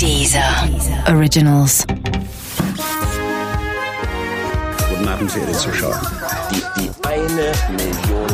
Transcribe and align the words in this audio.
Dieser 0.00 0.68
Originals. 1.08 1.86
Guten 4.88 5.08
Abend, 5.08 5.30
verehrte 5.30 5.52
Zuschauer. 5.52 6.00
Die, 6.50 6.62
die 6.80 6.90
eine 7.06 7.52
Million. 7.70 8.26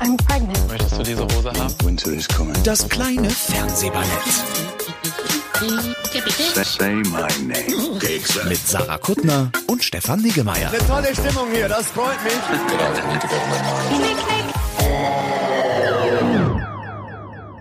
I'm 0.00 0.16
pregnant. 0.26 0.68
Möchtest 0.68 0.98
du 0.98 1.02
diese 1.02 1.22
Hose 1.24 1.52
haben? 1.52 1.74
Winter 1.84 2.12
is 2.12 2.28
coming. 2.28 2.54
Das 2.64 2.88
kleine 2.88 3.30
Fernsehballett 3.30 4.08
Say, 6.64 6.94
my 6.94 7.22
name. 7.46 7.98
mit 8.48 8.58
Sarah 8.68 8.98
Kuttner 8.98 9.50
und 9.68 9.82
Stefan 9.82 10.20
Niggemeier. 10.20 10.68
Eine 10.68 10.86
tolle 10.86 11.14
Stimmung 11.14 11.48
hier, 11.54 11.68
das 11.68 11.86
freut 11.86 12.22
mich. 12.24 12.34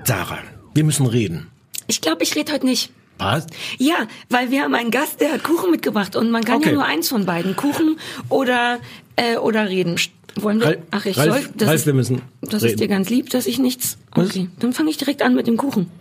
Sarah, 0.03 0.39
wir 0.73 0.83
müssen 0.83 1.05
reden. 1.05 1.51
Ich 1.91 1.99
glaube, 1.99 2.23
ich 2.23 2.33
rede 2.37 2.53
heute 2.53 2.65
nicht. 2.65 2.89
Was? 3.17 3.47
Ja, 3.77 4.07
weil 4.29 4.49
wir 4.49 4.61
haben 4.63 4.73
einen 4.75 4.91
Gast, 4.91 5.19
der 5.19 5.33
hat 5.33 5.43
Kuchen 5.43 5.71
mitgebracht 5.71 6.15
und 6.15 6.31
man 6.31 6.41
kann 6.45 6.55
Okay. 6.55 6.69
ja 6.69 6.75
nur 6.75 6.85
eins 6.85 7.09
von 7.09 7.25
beiden, 7.25 7.57
Kuchen 7.57 7.97
oder 8.29 8.79
äh, 9.17 9.35
oder 9.35 9.67
reden. 9.67 9.97
Wollen 10.37 10.61
wir? 10.61 10.77
Ach, 10.91 11.05
ich 11.05 11.17
Ralf, 11.17 11.33
soll. 11.43 11.49
Das, 11.57 11.67
Ralf, 11.67 11.75
ist, 11.81 11.85
wir 11.87 11.93
müssen 11.93 12.21
das 12.39 12.63
reden. 12.63 12.65
ist 12.73 12.79
dir 12.79 12.87
ganz 12.87 13.09
lieb, 13.09 13.29
dass 13.31 13.45
ich 13.45 13.59
nichts. 13.59 13.97
Was? 14.15 14.29
Okay, 14.29 14.47
dann 14.59 14.71
fange 14.71 14.89
ich 14.89 14.95
direkt 14.97 15.21
an 15.21 15.35
mit 15.35 15.47
dem 15.47 15.57
Kuchen. 15.57 15.91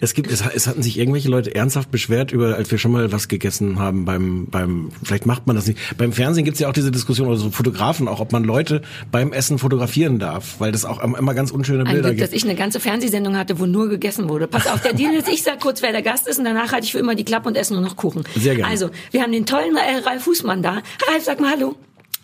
Es 0.00 0.14
gibt, 0.14 0.30
es, 0.30 0.42
es 0.54 0.66
hatten 0.66 0.82
sich 0.82 0.98
irgendwelche 0.98 1.28
Leute 1.28 1.54
ernsthaft 1.54 1.90
beschwert 1.90 2.32
über, 2.32 2.56
als 2.56 2.70
wir 2.70 2.78
schon 2.78 2.92
mal 2.92 3.12
was 3.12 3.28
gegessen 3.28 3.78
haben 3.78 4.04
beim, 4.04 4.46
beim, 4.46 4.90
vielleicht 5.02 5.26
macht 5.26 5.46
man 5.46 5.56
das 5.56 5.66
nicht. 5.66 5.78
Beim 5.98 6.12
Fernsehen 6.12 6.44
gibt's 6.44 6.60
ja 6.60 6.68
auch 6.68 6.72
diese 6.72 6.90
Diskussion, 6.90 7.28
oder 7.28 7.36
so 7.36 7.50
Fotografen 7.50 8.08
auch, 8.08 8.20
ob 8.20 8.32
man 8.32 8.44
Leute 8.44 8.82
beim 9.10 9.32
Essen 9.32 9.58
fotografieren 9.58 10.18
darf, 10.18 10.56
weil 10.58 10.72
das 10.72 10.84
auch 10.84 11.02
immer 11.02 11.34
ganz 11.34 11.50
unschöne 11.50 11.84
Bilder 11.84 12.08
Glück, 12.08 12.18
dass 12.18 12.30
gibt. 12.30 12.42
ich 12.42 12.48
eine 12.48 12.58
ganze 12.58 12.80
Fernsehsendung 12.80 13.36
hatte, 13.36 13.58
wo 13.58 13.66
nur 13.66 13.88
gegessen 13.88 14.28
wurde. 14.28 14.46
Pass 14.46 14.66
auf, 14.66 14.80
der 14.80 14.94
Deal 14.94 15.12
ist, 15.14 15.28
ich 15.28 15.42
sag 15.42 15.60
kurz, 15.60 15.82
wer 15.82 15.92
der 15.92 16.02
Gast 16.02 16.26
ist 16.26 16.38
und 16.38 16.44
danach 16.44 16.72
halte 16.72 16.86
ich 16.86 16.92
für 16.92 16.98
immer 16.98 17.14
die 17.14 17.24
Klappe 17.24 17.48
und 17.48 17.56
esse 17.56 17.74
nur 17.74 17.82
noch 17.82 17.96
Kuchen. 17.96 18.24
Sehr 18.36 18.54
gerne. 18.54 18.70
Also, 18.70 18.90
wir 19.10 19.22
haben 19.22 19.32
den 19.32 19.46
tollen 19.46 19.76
äh, 19.76 19.98
Ralf 20.06 20.24
Fußmann 20.24 20.62
da. 20.62 20.82
Ralf, 21.08 21.24
sag 21.24 21.40
mal 21.40 21.50
Hallo. 21.50 21.76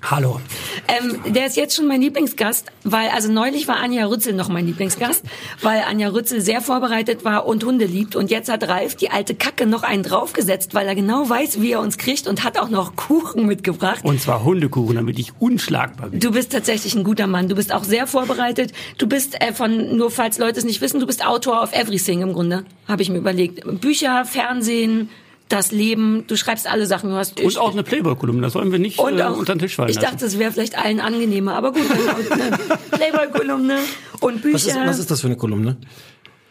Hallo. 0.09 0.41
Ähm, 0.87 1.33
der 1.33 1.47
ist 1.47 1.57
jetzt 1.57 1.75
schon 1.75 1.89
mein 1.89 2.01
Lieblingsgast, 2.01 2.71
weil, 2.85 3.09
also 3.09 3.31
neulich 3.31 3.67
war 3.67 3.79
Anja 3.79 4.07
Rützel 4.07 4.35
noch 4.35 4.49
mein 4.49 4.65
Lieblingsgast, 4.65 5.25
weil 5.63 5.83
Anja 5.83 6.11
Rützel 6.11 6.41
sehr 6.41 6.61
vorbereitet 6.61 7.25
war 7.25 7.45
und 7.45 7.65
Hunde 7.65 7.87
liebt. 7.87 8.15
Und 8.15 8.31
jetzt 8.31 8.49
hat 8.49 8.69
Ralf 8.69 8.95
die 8.95 9.11
alte 9.11 9.35
Kacke 9.35 9.67
noch 9.67 9.83
einen 9.83 10.05
draufgesetzt, 10.05 10.75
weil 10.75 10.87
er 10.87 10.95
genau 10.95 11.29
weiß, 11.29 11.61
wie 11.61 11.73
er 11.73 11.81
uns 11.81 11.99
kriegt 11.99 12.29
und 12.29 12.45
hat 12.45 12.57
auch 12.57 12.69
noch 12.69 12.95
Kuchen 12.95 13.47
mitgebracht. 13.47 14.05
Und 14.05 14.21
zwar 14.21 14.45
Hundekuchen, 14.45 14.95
damit 14.95 15.19
ich 15.19 15.33
unschlagbar 15.41 16.11
bin. 16.11 16.21
Du 16.21 16.31
bist 16.31 16.53
tatsächlich 16.53 16.95
ein 16.95 17.03
guter 17.03 17.27
Mann. 17.27 17.49
Du 17.49 17.57
bist 17.57 17.73
auch 17.73 17.83
sehr 17.83 18.07
vorbereitet. 18.07 18.73
Du 18.99 19.09
bist 19.09 19.43
äh, 19.43 19.53
von, 19.53 19.97
nur 19.97 20.13
falls 20.13 20.39
Leute 20.39 20.61
es 20.61 20.65
nicht 20.65 20.81
wissen, 20.81 21.01
du 21.01 21.07
bist 21.07 21.27
Autor 21.27 21.65
of 21.65 21.73
Everything 21.73 22.23
im 22.23 22.33
Grunde, 22.33 22.65
habe 22.87 23.03
ich 23.03 23.11
mir 23.11 23.19
überlegt. 23.19 23.81
Bücher, 23.81 24.25
Fernsehen, 24.25 25.11
das 25.49 25.71
Leben, 25.71 26.25
du 26.27 26.37
schreibst 26.37 26.69
alle 26.69 26.87
Sachen. 26.87 27.11
Du 27.11 27.17
hast 27.17 27.41
Und 27.41 27.59
auch 27.59 27.73
eine 27.73 27.83
Playboy-Kolumne, 27.83 28.43
das 28.43 28.53
sollen 28.55 28.73
wir 28.73 28.79
nicht 28.79 28.99
und 28.99 29.19
äh, 29.19 29.23
auch, 29.23 29.37
unter 29.37 29.55
den 29.55 29.61
Tisch 29.61 29.77
fallen 29.77 29.89
ich 29.91 29.97
lassen. 29.97 30.07
dachte, 30.11 30.27
es 30.27 30.39
wäre 30.39 30.53
vielleicht 30.53 30.77
allen 30.77 31.01
angenehmer, 31.01 31.55
aber 31.55 31.73
gut, 31.73 31.83
eine 32.31 32.59
Playboy-Kolumne 32.91 33.79
und 34.21 34.43
Bücher. 34.43 34.55
Was 34.55 34.67
ist, 34.67 34.77
was 34.77 34.99
ist 34.99 35.11
das 35.11 35.21
für 35.21 35.29
eine 35.29 35.37
Kolumne? 35.37 35.77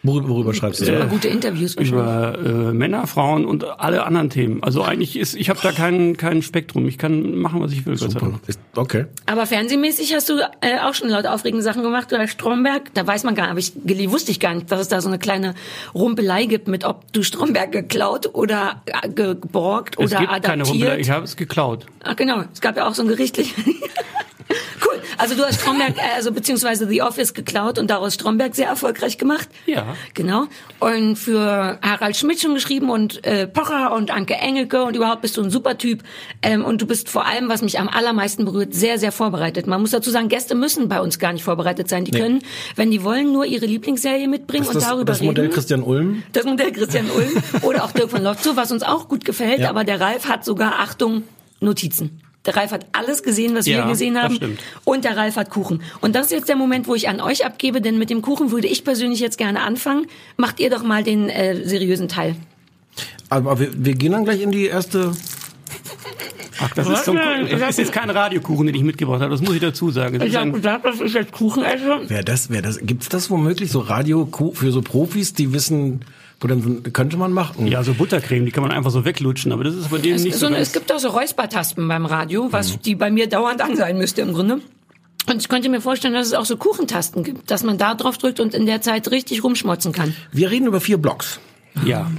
Worüber, 0.06 0.30
worüber 0.30 0.54
schreibst 0.54 0.82
du? 0.82 0.86
Super 0.86 1.08
gute 1.08 1.28
Interviews 1.28 1.76
über 1.76 2.38
äh, 2.38 2.50
Männer, 2.74 3.08
Frauen 3.08 3.46
und 3.46 3.64
alle 3.80 4.06
anderen 4.06 4.30
Themen. 4.30 4.62
Also 4.64 4.84
eigentlich 4.84 5.18
ist, 5.18 5.36
ich 5.36 5.50
habe 5.50 5.60
da 5.64 5.72
kein, 5.72 6.16
kein 6.18 6.42
Spektrum. 6.42 6.88
Ich 6.88 6.98
kann 6.98 7.36
machen, 7.36 7.62
was 7.62 7.72
ich 7.72 7.86
will. 7.86 7.94
Ist- 7.94 8.06
Okay. 8.78 9.06
Aber 9.26 9.46
fernsehmäßig 9.46 10.14
hast 10.14 10.28
du 10.28 10.34
äh, 10.60 10.80
auch 10.84 10.94
schon 10.94 11.08
laut 11.08 11.26
aufregende 11.26 11.64
Sachen 11.64 11.82
gemacht. 11.82 12.12
Oder 12.12 12.28
Stromberg, 12.28 12.94
da 12.94 13.08
weiß 13.08 13.24
man 13.24 13.34
gar 13.34 13.54
nicht, 13.54 13.74
aber 13.86 13.92
ich 14.00 14.12
wusste 14.12 14.32
ich 14.32 14.40
gar 14.42 14.54
nicht, 14.54 14.70
dass 14.70 14.82
es 14.82 14.90
da 14.90 15.00
so 15.00 15.08
eine 15.08 15.18
kleine 15.18 15.56
Rumpelei 15.94 16.46
gibt 16.46 16.68
mit, 16.68 16.84
ob 16.84 17.12
du 17.14 17.24
Stromberg 17.24 17.72
geklaut 17.72 18.30
oder 18.34 18.82
äh, 19.02 19.08
geborgt 19.10 19.96
Es 19.98 20.12
oder 20.12 20.20
gibt 20.20 20.30
keine 20.32 20.46
adaptiert. 20.64 20.68
Rumpelei, 20.70 21.00
ich 21.00 21.10
habe 21.10 21.24
es 21.24 21.38
geklaut. 21.38 21.86
Ach 22.04 22.16
genau, 22.18 22.44
es 22.54 22.60
gab 22.60 22.76
ja 22.76 22.86
auch 22.88 22.94
so 22.96 23.02
ein 23.02 23.08
gerichtlich. 23.08 23.54
cool. 24.50 25.02
Also 25.18 25.36
du 25.36 25.44
hast 25.44 25.62
Stromberg, 25.62 25.98
äh, 25.98 26.16
also 26.16 26.32
beziehungsweise 26.32 26.88
The 26.88 27.02
Office 27.02 27.34
geklaut 27.34 27.80
und 27.80 27.90
daraus 27.90 28.14
Stromberg 28.14 28.56
sehr 28.56 28.68
erfolgreich 28.68 29.18
gemacht. 29.18 29.48
Ja. 29.66 29.96
Genau. 30.14 30.46
Und 30.80 31.16
für 31.16 31.80
Harald 31.82 32.18
Schmidt 32.18 32.42
schon 32.42 32.54
geschrieben 32.54 32.90
und 32.90 33.26
äh, 33.26 33.48
Pocher 33.48 33.94
und 33.94 34.12
Anke 34.12 34.36
Engelke 34.36 34.84
und 34.84 34.96
überhaupt 34.96 35.22
bist 35.22 35.38
du 35.38 35.44
ein 35.44 35.50
super 35.50 35.78
Typ. 35.78 36.04
Ähm, 36.42 36.64
und 36.64 36.82
du 36.82 36.88
bist 36.88 37.10
vor 37.10 37.26
allem, 37.26 37.50
was 37.50 37.62
mich 37.62 37.80
am 37.80 37.88
allermeisten 37.88 38.46
berührt, 38.46 38.74
sehr, 38.74 39.00
sehr 39.00 39.12
vorbereitet. 39.12 39.68
Man 39.68 39.82
muss 39.82 39.92
dazu 39.92 40.12
sagen, 40.12 40.30
Gäste 40.30 40.56
müssen 40.56 40.90
bei 40.90 41.02
uns 41.02 41.20
gar 41.20 41.34
nicht 41.34 41.44
vorbereitet 41.44 41.90
sein. 41.90 42.06
Die 42.06 42.12
können, 42.12 42.42
wenn 42.76 42.92
die 42.92 43.04
wollen, 43.04 43.32
nur 43.32 43.46
ihre 43.46 43.66
Lieblingsserie 43.66 44.28
mitbringen 44.28 44.64
Ist 44.64 44.70
und 44.70 44.76
das 44.76 44.86
darüber 44.86 45.06
das 45.06 45.22
reden. 45.22 45.28
Modell 45.28 45.50
Christian 45.50 45.84
Ulm? 45.84 46.24
Das 46.34 46.46
Modell 46.46 46.72
Christian 46.72 47.10
Ulm 47.10 47.44
oder 47.62 47.84
auch 47.84 47.92
Dirk 47.92 48.12
von 48.12 48.24
Lotzo, 48.24 48.56
was 48.56 48.72
uns 48.72 48.84
auch 48.84 49.08
gut 49.08 49.26
gefällt. 49.26 49.60
Ja. 49.60 49.70
Aber 49.70 49.84
der 49.84 50.00
Ralf 50.00 50.28
hat 50.28 50.46
sogar, 50.46 50.80
Achtung, 50.80 51.24
Notizen. 51.60 52.22
Der 52.46 52.56
Ralf 52.56 52.72
hat 52.72 52.86
alles 52.92 53.24
gesehen, 53.24 53.56
was 53.56 53.66
Ja, 53.66 53.78
wir 53.80 53.92
gesehen 53.92 54.14
das 54.16 54.24
haben. 54.24 54.36
stimmt. 54.36 54.60
Und 54.84 55.04
der 55.06 55.18
Ralf 55.18 55.36
hat 55.36 55.50
Kuchen. 55.50 55.82
Und 56.02 56.16
das 56.16 56.28
ist 56.28 56.32
jetzt 56.32 56.50
der 56.50 56.56
Moment, 56.56 56.88
wo 56.88 56.96
ich 56.96 57.10
an 57.10 57.20
euch 57.22 57.46
abgebe, 57.46 57.82
denn 57.82 57.98
mit 57.98 58.10
dem 58.10 58.22
Kuchen 58.22 58.52
würde 58.52 58.68
ich 58.68 58.84
persönlich 58.84 59.20
jetzt 59.20 59.38
gerne 59.38 59.62
anfangen. 59.62 60.08
Macht 60.38 60.60
ihr 60.60 60.70
doch 60.70 60.84
mal 60.84 61.04
den 61.04 61.30
äh, 61.30 61.68
seriösen 61.68 62.08
Teil. 62.08 62.36
Aber 63.30 63.60
wir, 63.60 63.70
wir 63.76 63.94
gehen 63.96 64.12
dann 64.12 64.24
gleich 64.26 64.42
in 64.42 64.52
die 64.52 64.66
erste. 64.68 65.12
Ach, 66.62 66.74
das 66.74 66.88
ist, 66.88 67.06
so 67.06 67.12
ein, 67.12 67.50
das 67.50 67.72
ist 67.72 67.80
jetzt 67.80 67.92
kein 67.92 68.10
Radiokuchen, 68.10 68.68
den 68.68 68.76
ich 68.76 68.84
mitgebracht 68.84 69.20
habe. 69.22 69.32
Das 69.32 69.42
muss 69.42 69.56
ich 69.56 69.62
dazu 69.62 69.92
sagen. 69.92 70.20
Das 70.20 70.30
ist 70.30 70.36
ein, 70.38 70.54
gesagt, 70.54 70.86
dass 70.86 71.02
ich 71.02 71.14
jetzt 71.14 71.34
Kuchen 71.34 71.64
esse. 71.66 72.00
Wer 72.08 72.24
das, 72.24 72.50
wer 72.50 72.62
das, 72.62 72.80
gibt's 72.82 73.10
das 73.10 73.30
womöglich 73.30 73.72
so 73.72 73.80
Radio 73.80 74.30
für 74.54 74.72
so 74.72 74.82
Profis, 74.82 75.34
die 75.34 75.52
wissen, 75.52 76.02
wo 76.46 76.48
dann 76.48 76.62
so- 76.62 76.92
könnte 76.92 77.18
man 77.18 77.32
machen? 77.34 77.66
ja, 77.66 77.84
so 77.84 77.96
Buttercreme, 77.96 78.46
die 78.46 78.52
kann 78.52 78.62
man 78.62 78.72
einfach 78.72 78.92
so 78.92 79.04
weglutschen, 79.04 79.52
aber 79.52 79.64
das 79.64 79.74
ist 79.74 79.90
bei 79.90 79.98
dem 79.98 80.14
Es, 80.16 80.24
nicht 80.24 80.34
so 80.34 80.42
so 80.42 80.46
eine, 80.46 80.58
ganz- 80.58 80.68
es 80.68 80.74
gibt 80.74 80.92
auch 80.92 81.00
so 81.00 81.10
Räuspertaspen 81.10 81.88
beim 81.88 82.06
Radio, 82.06 82.50
was 82.52 82.74
Mhm. 82.74 82.82
die 82.84 82.94
bei 82.96 83.10
mir 83.10 83.28
dauernd 83.28 83.62
an 83.64 83.76
sein 83.76 83.98
müsste 83.98 84.22
im 84.22 84.34
Grunde. 84.34 84.60
Und 85.28 85.42
ich 85.42 85.50
könnte 85.50 85.70
mir 85.70 85.82
vorstellen, 85.82 86.14
dass 86.14 86.28
es 86.28 86.34
auch 86.34 86.46
so 86.46 86.56
Kuchentasten 86.56 87.24
gibt, 87.24 87.50
dass 87.50 87.64
man 87.64 87.80
da 87.80 87.96
drauf 87.96 88.20
drückt 88.20 88.40
und 88.40 88.54
in 88.54 88.68
der 88.68 88.82
Zeit 88.82 89.10
richtig 89.10 89.44
rumschmotzen 89.44 89.92
kann. 89.92 90.16
Wir 90.32 90.52
reden 90.52 90.68
über 90.68 90.80
vier 90.80 90.98
Blocks. 91.00 91.40
Ja. 91.84 92.12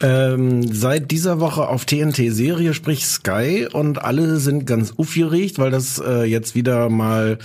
Ähm, 0.00 0.72
seit 0.72 1.10
dieser 1.10 1.40
Woche 1.40 1.68
auf 1.68 1.86
TNT 1.86 2.16
Serie, 2.30 2.74
sprich 2.74 3.06
Sky, 3.06 3.66
und 3.72 4.02
alle 4.02 4.36
sind 4.36 4.66
ganz 4.66 4.92
aufgeregt, 4.98 5.58
weil 5.58 5.70
das 5.70 5.98
äh, 5.98 6.24
jetzt 6.24 6.54
wieder 6.54 6.90
mal 6.90 7.38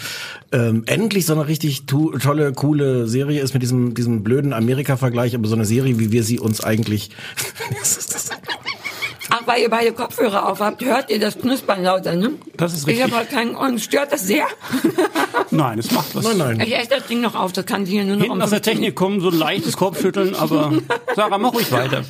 ähm, 0.51 0.83
endlich 0.85 1.25
so 1.25 1.33
eine 1.33 1.47
richtig 1.47 1.85
tu 1.85 2.11
tolle, 2.17 2.51
coole 2.51 3.07
Serie 3.07 3.41
ist 3.41 3.53
mit 3.53 3.63
diesem, 3.63 3.93
diesem 3.93 4.23
blöden 4.23 4.51
Amerika-Vergleich, 4.51 5.33
aber 5.33 5.47
so 5.47 5.55
eine 5.55 5.65
Serie, 5.65 5.97
wie 5.99 6.11
wir 6.11 6.23
sie 6.23 6.39
uns 6.39 6.61
eigentlich. 6.61 7.11
Ach, 9.33 9.41
weil 9.47 9.61
ihr 9.61 9.69
beide 9.69 9.93
Kopfhörer 9.93 10.47
auf 10.47 10.59
habt, 10.59 10.83
hört 10.83 11.09
ihr 11.09 11.19
das 11.19 11.37
Knuspern 11.39 11.83
lauter, 11.83 12.15
ne? 12.15 12.33
Das 12.57 12.73
ist 12.73 12.81
Ich 12.81 12.87
richtig. 12.87 13.03
habe 13.05 13.15
halt 13.15 13.29
keinen, 13.29 13.55
und 13.55 13.79
stört 13.79 14.11
das 14.11 14.27
sehr? 14.27 14.45
Nein, 15.51 15.79
es 15.79 15.91
macht 15.91 16.13
was. 16.15 16.23
nein, 16.25 16.37
nein. 16.37 16.59
Ich 16.67 16.77
esse 16.77 16.89
das 16.89 17.07
Ding 17.07 17.21
noch 17.21 17.35
auf, 17.35 17.51
das 17.53 17.65
kann 17.65 17.85
hier 17.85 18.03
nur 18.03 18.15
noch 18.17 18.23
Hinten 18.23 18.37
um 18.37 18.41
aus 18.41 18.49
der 18.51 18.57
15 18.59 18.73
Technik 18.73 18.95
kommen 18.95 19.19
so 19.21 19.29
ein 19.29 19.37
leichtes 19.37 19.75
Kopfschütteln, 19.77 20.35
aber 20.35 20.71
Sarah, 21.15 21.37
mach 21.37 21.53
ruhig 21.53 21.71
weiter. 21.71 22.03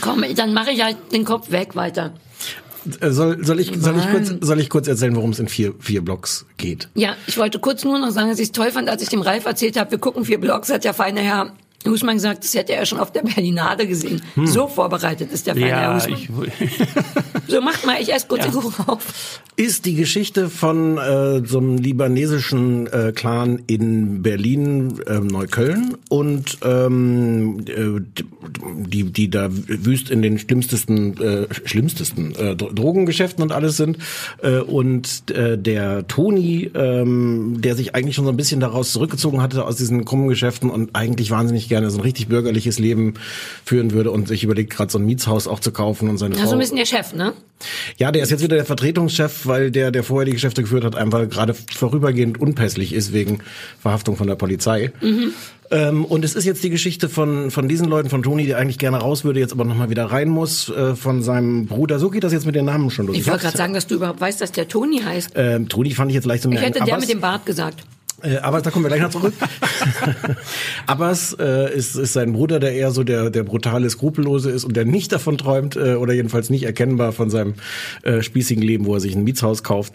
Komm, 0.00 0.24
dann 0.34 0.54
mache 0.54 0.70
ich 0.70 0.82
halt 0.82 0.96
den 1.12 1.24
Kopf 1.24 1.50
weg 1.50 1.76
weiter. 1.76 2.14
Äh, 3.00 3.10
Soll, 3.10 3.44
soll, 3.44 3.58
ich, 3.60 3.72
soll, 3.76 3.96
ich 3.98 4.10
kurz, 4.10 4.32
soll 4.40 4.60
ich 4.60 4.70
kurz 4.70 4.86
erzählen, 4.88 5.14
worum 5.16 5.30
es 5.30 5.40
in 5.40 5.48
vier, 5.48 5.74
vier 5.80 6.02
Blocks 6.04 6.46
geht? 6.56 6.88
Ja, 6.94 7.16
ich 7.26 7.36
wollte 7.36 7.58
kurz 7.58 7.84
nur 7.84 7.98
noch 7.98 8.10
sagen, 8.10 8.28
dass 8.30 8.38
ich 8.38 8.46
es 8.46 8.52
toll 8.52 8.70
fand, 8.70 8.88
als 8.88 9.02
ich 9.02 9.08
dem 9.08 9.22
Ralf 9.22 9.44
erzählt 9.44 9.76
habe, 9.78 9.90
wir 9.90 9.98
gucken 9.98 10.24
vier 10.24 10.40
Blogs, 10.40 10.70
hat 10.70 10.84
der 10.84 10.94
feine 10.94 11.20
Herr 11.20 11.52
Husmann 11.90 12.16
gesagt, 12.16 12.44
das 12.44 12.54
hätte 12.54 12.72
er 12.74 12.86
schon 12.86 12.98
auf 13.00 13.12
der 13.12 13.22
Berlinade 13.22 13.86
gesehen. 13.86 14.22
So 14.44 14.68
vorbereitet 14.68 15.32
ist 15.32 15.46
der 15.46 15.54
feine 15.54 15.66
Herr 15.66 15.82
Ja, 15.82 15.94
Husmann. 15.96 16.18
ich, 16.18 16.28
So, 17.48 17.60
macht 17.60 17.86
mal, 17.86 17.96
ich 18.00 18.12
esse 18.12 18.26
kurz 18.26 18.44
Ja. 18.44 18.50
den 18.50 18.60
Kuchen 18.60 18.88
auf. 18.88 19.40
ist 19.56 19.84
die 19.86 19.94
Geschichte 19.94 20.48
von 20.50 20.98
äh, 20.98 21.46
so 21.46 21.58
einem 21.58 21.76
libanesischen 21.78 22.88
äh, 22.88 23.12
Clan 23.14 23.62
in 23.68 24.20
Berlin, 24.22 24.94
äh, 25.06 25.20
Neukölln 25.20 25.96
und 26.08 26.58
ähm, 26.64 27.60
äh, 27.68 28.00
die 28.88 29.04
die 29.04 29.30
da 29.30 29.48
wüst 29.50 30.10
in 30.10 30.22
den 30.22 30.38
schlimmstesten 30.40 31.16
äh, 31.20 31.46
schlimmstesten 31.64 32.34
äh, 32.34 32.56
Dro- 32.56 32.72
Drogengeschäften 32.72 33.42
und 33.44 33.52
alles 33.52 33.76
sind 33.76 33.98
äh, 34.42 34.58
und 34.58 35.30
äh, 35.30 35.56
der 35.56 36.06
Toni, 36.08 36.70
ähm, 36.74 37.58
der 37.60 37.76
sich 37.76 37.94
eigentlich 37.94 38.16
schon 38.16 38.24
so 38.24 38.30
ein 38.32 38.36
bisschen 38.36 38.58
daraus 38.60 38.92
zurückgezogen 38.92 39.40
hatte 39.40 39.64
aus 39.64 39.76
diesen 39.76 40.04
krummen 40.04 40.26
Geschäften 40.28 40.68
und 40.68 40.90
eigentlich 40.96 41.30
wahnsinnig 41.30 41.68
gerne 41.68 41.75
so 41.90 41.98
ein 41.98 42.02
richtig 42.02 42.28
bürgerliches 42.28 42.78
Leben 42.78 43.14
führen 43.64 43.92
würde 43.92 44.10
und 44.10 44.28
sich 44.28 44.42
überlegt 44.44 44.70
gerade 44.70 44.90
so 44.90 44.98
ein 44.98 45.04
Mietshaus 45.06 45.46
auch 45.46 45.60
zu 45.60 45.72
kaufen 45.72 46.08
und 46.08 46.18
seine 46.18 46.34
Ja, 46.34 46.42
so 46.42 46.46
Frau 46.48 46.52
ein 46.54 46.58
bisschen 46.60 46.76
der 46.76 46.86
Chef, 46.86 47.12
ne? 47.14 47.32
ja, 47.98 48.12
der 48.12 48.22
ist 48.22 48.30
jetzt 48.30 48.42
wieder 48.42 48.56
der 48.56 48.64
Vertretungschef, 48.66 49.46
weil 49.46 49.70
der, 49.70 49.90
der 49.90 50.02
vorher 50.04 50.24
die 50.26 50.32
Geschäfte 50.32 50.62
geführt 50.62 50.84
hat, 50.84 50.94
einfach 50.96 51.28
gerade 51.28 51.54
vorübergehend 51.54 52.38
unpässlich 52.40 52.92
ist 52.92 53.12
wegen 53.12 53.40
Verhaftung 53.80 54.16
von 54.16 54.26
der 54.26 54.34
Polizei. 54.36 54.92
Ähm, 55.70 56.04
und 56.04 56.24
es 56.24 56.34
ist 56.36 56.44
jetzt 56.44 56.62
die 56.62 56.70
Geschichte 56.70 57.08
von, 57.08 57.50
von 57.50 57.66
diesen 57.68 57.88
Leuten, 57.88 58.08
von 58.08 58.22
Toni, 58.22 58.46
der 58.46 58.58
eigentlich 58.58 58.78
gerne 58.78 58.98
raus 58.98 59.24
würde, 59.24 59.40
jetzt 59.40 59.52
aber 59.52 59.64
nochmal 59.64 59.90
wieder 59.90 60.04
rein 60.04 60.28
muss, 60.28 60.68
äh, 60.68 60.94
von 60.94 61.22
seinem 61.22 61.66
Bruder. 61.66 61.98
So 61.98 62.08
geht 62.10 62.22
das 62.22 62.32
jetzt 62.32 62.46
mit 62.46 62.54
den 62.54 62.66
Namen 62.66 62.88
schon 62.90 63.06
los. 63.08 63.16
Ich 63.16 63.26
wollte 63.26 63.42
gerade 63.44 63.56
sagen, 63.56 63.72
dass 63.74 63.86
du 63.88 63.96
überhaupt 63.96 64.20
weißt, 64.20 64.40
dass 64.40 64.52
der 64.52 64.68
Toni 64.68 65.00
heißt. 65.00 65.30
ähm, 65.34 65.68
Toni 65.68 65.90
fand 65.92 66.10
ich 66.10 66.14
jetzt 66.14 66.24
leicht 66.26 66.44
so 66.44 66.50
Ich 66.52 66.60
hätte 66.60 66.74
der 66.74 66.82
Abbas. 66.84 67.00
mit 67.00 67.08
dem 67.08 67.20
Bart 67.20 67.46
gesagt. 67.46 67.82
Äh, 68.22 68.38
aber 68.38 68.62
da 68.62 68.70
kommen 68.70 68.84
wir 68.84 68.88
gleich 68.88 69.02
noch 69.02 69.10
zurück. 69.10 69.34
Abbas 70.86 71.36
äh, 71.38 71.74
ist, 71.74 71.96
ist 71.96 72.14
sein 72.14 72.32
Bruder, 72.32 72.58
der 72.60 72.72
eher 72.72 72.90
so 72.90 73.04
der, 73.04 73.28
der 73.28 73.42
brutale, 73.42 73.90
skrupellose 73.90 74.50
ist 74.50 74.64
und 74.64 74.74
der 74.74 74.86
nicht 74.86 75.12
davon 75.12 75.36
träumt 75.36 75.76
äh, 75.76 75.94
oder 75.94 76.14
jedenfalls 76.14 76.48
nicht 76.48 76.64
erkennbar 76.64 77.12
von 77.12 77.28
seinem 77.28 77.54
äh, 78.02 78.22
spießigen 78.22 78.62
Leben, 78.62 78.86
wo 78.86 78.94
er 78.94 79.00
sich 79.00 79.14
ein 79.14 79.24
Mietshaus 79.24 79.62
kauft. 79.62 79.92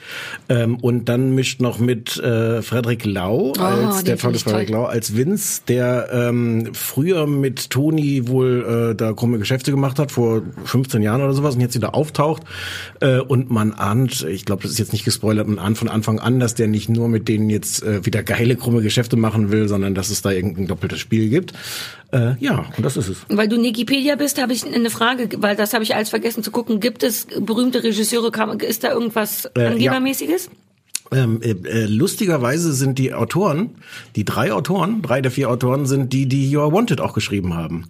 Ähm, 0.49 0.77
und 0.77 1.09
dann 1.09 1.33
mischt 1.33 1.61
noch 1.61 1.79
mit 1.79 2.17
äh, 2.17 2.61
Frederik 2.61 3.05
Lau 3.05 3.53
als 3.53 3.97
den 3.97 4.05
der 4.05 4.17
tolle 4.17 4.37
Frederik 4.37 4.67
toll. 4.67 4.75
Lau 4.75 4.85
als 4.85 5.15
Vince, 5.15 5.61
der 5.67 6.09
ähm, 6.11 6.69
früher 6.73 7.25
mit 7.25 7.71
Toni 7.71 8.27
wohl 8.27 8.91
äh, 8.91 8.95
da 8.95 9.13
krumme 9.13 9.39
Geschäfte 9.39 9.71
gemacht 9.71 9.97
hat 9.97 10.11
vor 10.11 10.43
15 10.65 11.01
Jahren 11.01 11.21
oder 11.21 11.33
sowas 11.33 11.55
und 11.55 11.61
jetzt 11.61 11.75
wieder 11.75 11.95
auftaucht 11.95 12.43
äh, 12.99 13.19
und 13.19 13.49
man 13.49 13.73
ahnt, 13.73 14.27
ich 14.29 14.45
glaube, 14.45 14.61
das 14.61 14.71
ist 14.71 14.77
jetzt 14.77 14.93
nicht 14.93 15.05
gespoilert, 15.05 15.47
man 15.47 15.57
ahnt 15.57 15.77
von 15.77 15.87
Anfang 15.87 16.19
an, 16.19 16.39
dass 16.39 16.53
der 16.53 16.67
nicht 16.67 16.89
nur 16.89 17.07
mit 17.07 17.27
denen 17.27 17.49
jetzt 17.49 17.81
äh, 17.81 18.05
wieder 18.11 18.23
geile 18.23 18.55
krumme 18.57 18.81
Geschäfte 18.81 19.15
machen 19.15 19.51
will, 19.51 19.67
sondern 19.69 19.95
dass 19.95 20.09
es 20.09 20.21
da 20.21 20.31
irgendein 20.31 20.67
doppeltes 20.67 20.99
Spiel 20.99 21.29
gibt. 21.29 21.53
Äh, 22.11 22.33
ja, 22.39 22.65
und 22.75 22.83
das 22.83 22.97
ist 22.97 23.07
es. 23.07 23.17
Weil 23.29 23.47
du 23.47 23.61
Wikipedia 23.61 24.15
bist, 24.17 24.41
habe 24.41 24.51
ich 24.51 24.65
eine 24.65 24.89
Frage, 24.89 25.29
weil 25.37 25.55
das 25.55 25.73
habe 25.73 25.83
ich 25.83 25.95
alles 25.95 26.09
vergessen 26.09 26.43
zu 26.43 26.51
gucken. 26.51 26.79
Gibt 26.81 27.03
es 27.03 27.27
berühmte 27.39 27.83
Regisseure? 27.83 28.31
Ist 28.65 28.83
da 28.83 28.91
irgendwas 28.91 29.45
Äh, 29.55 29.61
ja. 29.61 29.67
Angebermäßiges? 29.69 30.49
Ähm, 31.13 31.41
äh, 31.41 31.51
äh, 31.51 31.85
lustigerweise 31.85 32.73
sind 32.73 32.97
die 32.99 33.13
Autoren, 33.13 33.71
die 34.15 34.23
drei 34.25 34.53
Autoren, 34.53 35.01
drei 35.01 35.21
der 35.21 35.31
vier 35.31 35.49
Autoren 35.49 35.85
sind 35.85 36.13
die, 36.13 36.25
die 36.25 36.49
You 36.49 36.61
Are 36.61 36.71
Wanted 36.71 37.01
auch 37.01 37.13
geschrieben 37.13 37.53
haben. 37.53 37.85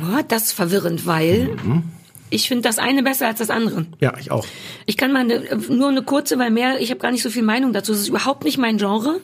Boah, 0.00 0.22
das 0.26 0.44
ist 0.46 0.52
verwirrend, 0.52 1.04
weil 1.06 1.50
Mhm. 1.64 1.82
ich 2.30 2.46
finde 2.46 2.62
das 2.62 2.78
eine 2.78 3.02
besser 3.02 3.26
als 3.26 3.38
das 3.40 3.50
andere. 3.50 3.86
Ja, 4.00 4.14
ich 4.20 4.30
auch. 4.30 4.46
Ich 4.86 4.96
kann 4.96 5.12
mal 5.12 5.20
eine, 5.20 5.42
nur 5.68 5.88
eine 5.88 6.02
kurze, 6.02 6.38
weil 6.38 6.50
mehr, 6.52 6.80
ich 6.80 6.90
habe 6.90 7.00
gar 7.00 7.10
nicht 7.10 7.22
so 7.22 7.30
viel 7.30 7.42
Meinung 7.42 7.72
dazu. 7.72 7.92
Es 7.92 8.00
ist 8.00 8.08
überhaupt 8.08 8.44
nicht 8.44 8.56
mein 8.58 8.78
Genre, 8.78 9.20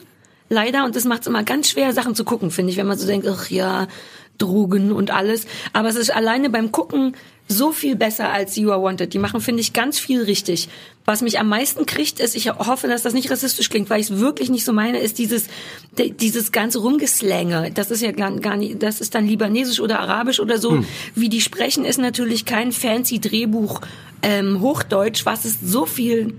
leider. 0.49 0.85
Und 0.85 0.95
das 0.95 1.05
macht 1.05 1.21
es 1.21 1.27
immer 1.27 1.43
ganz 1.43 1.69
schwer, 1.69 1.93
Sachen 1.93 2.15
zu 2.15 2.23
gucken, 2.23 2.51
finde 2.51 2.71
ich, 2.71 2.77
wenn 2.77 2.87
man 2.87 2.97
so 2.97 3.07
denkt, 3.07 3.27
ach 3.27 3.49
ja, 3.49 3.87
Drogen 4.37 4.91
und 4.91 5.11
alles. 5.11 5.45
Aber 5.73 5.89
es 5.89 5.95
ist 5.95 6.13
alleine 6.13 6.49
beim 6.49 6.71
Gucken 6.71 7.15
so 7.49 7.71
viel 7.71 7.95
besser 7.95 8.31
als 8.31 8.57
You 8.57 8.71
Are 8.71 8.81
Wanted. 8.81 9.13
Die 9.13 9.19
machen, 9.19 9.39
finde 9.39 9.61
ich, 9.61 9.71
ganz 9.71 9.97
viel 9.97 10.23
richtig. 10.23 10.67
Was 11.05 11.21
mich 11.21 11.39
am 11.39 11.47
meisten 11.47 11.85
kriegt, 11.85 12.19
ist, 12.19 12.35
ich 12.35 12.49
hoffe, 12.51 12.87
dass 12.87 13.03
das 13.03 13.13
nicht 13.13 13.31
rassistisch 13.31 13.69
klingt, 13.69 13.89
weil 13.89 14.01
ich 14.01 14.09
es 14.09 14.19
wirklich 14.19 14.49
nicht 14.49 14.65
so 14.65 14.73
meine, 14.73 14.99
ist 14.99 15.17
dieses, 15.17 15.45
dieses 15.97 16.51
ganze 16.51 16.79
Rumgeslänge. 16.79 17.71
Das 17.73 17.89
ist 17.89 18.01
ja 18.01 18.11
gar 18.11 18.35
gar 18.39 18.57
nicht, 18.57 18.83
das 18.83 18.99
ist 18.99 19.15
dann 19.15 19.25
libanesisch 19.25 19.79
oder 19.79 19.99
arabisch 19.99 20.41
oder 20.41 20.57
so. 20.57 20.83
Wie 21.15 21.29
die 21.29 21.39
sprechen, 21.39 21.85
ist 21.85 21.99
natürlich 21.99 22.43
kein 22.43 22.73
fancy 22.73 23.19
Drehbuch 23.19 23.79
ähm, 24.21 24.59
Hochdeutsch, 24.59 25.25
was 25.25 25.45
ist 25.45 25.65
so 25.65 25.85
viel 25.85 26.33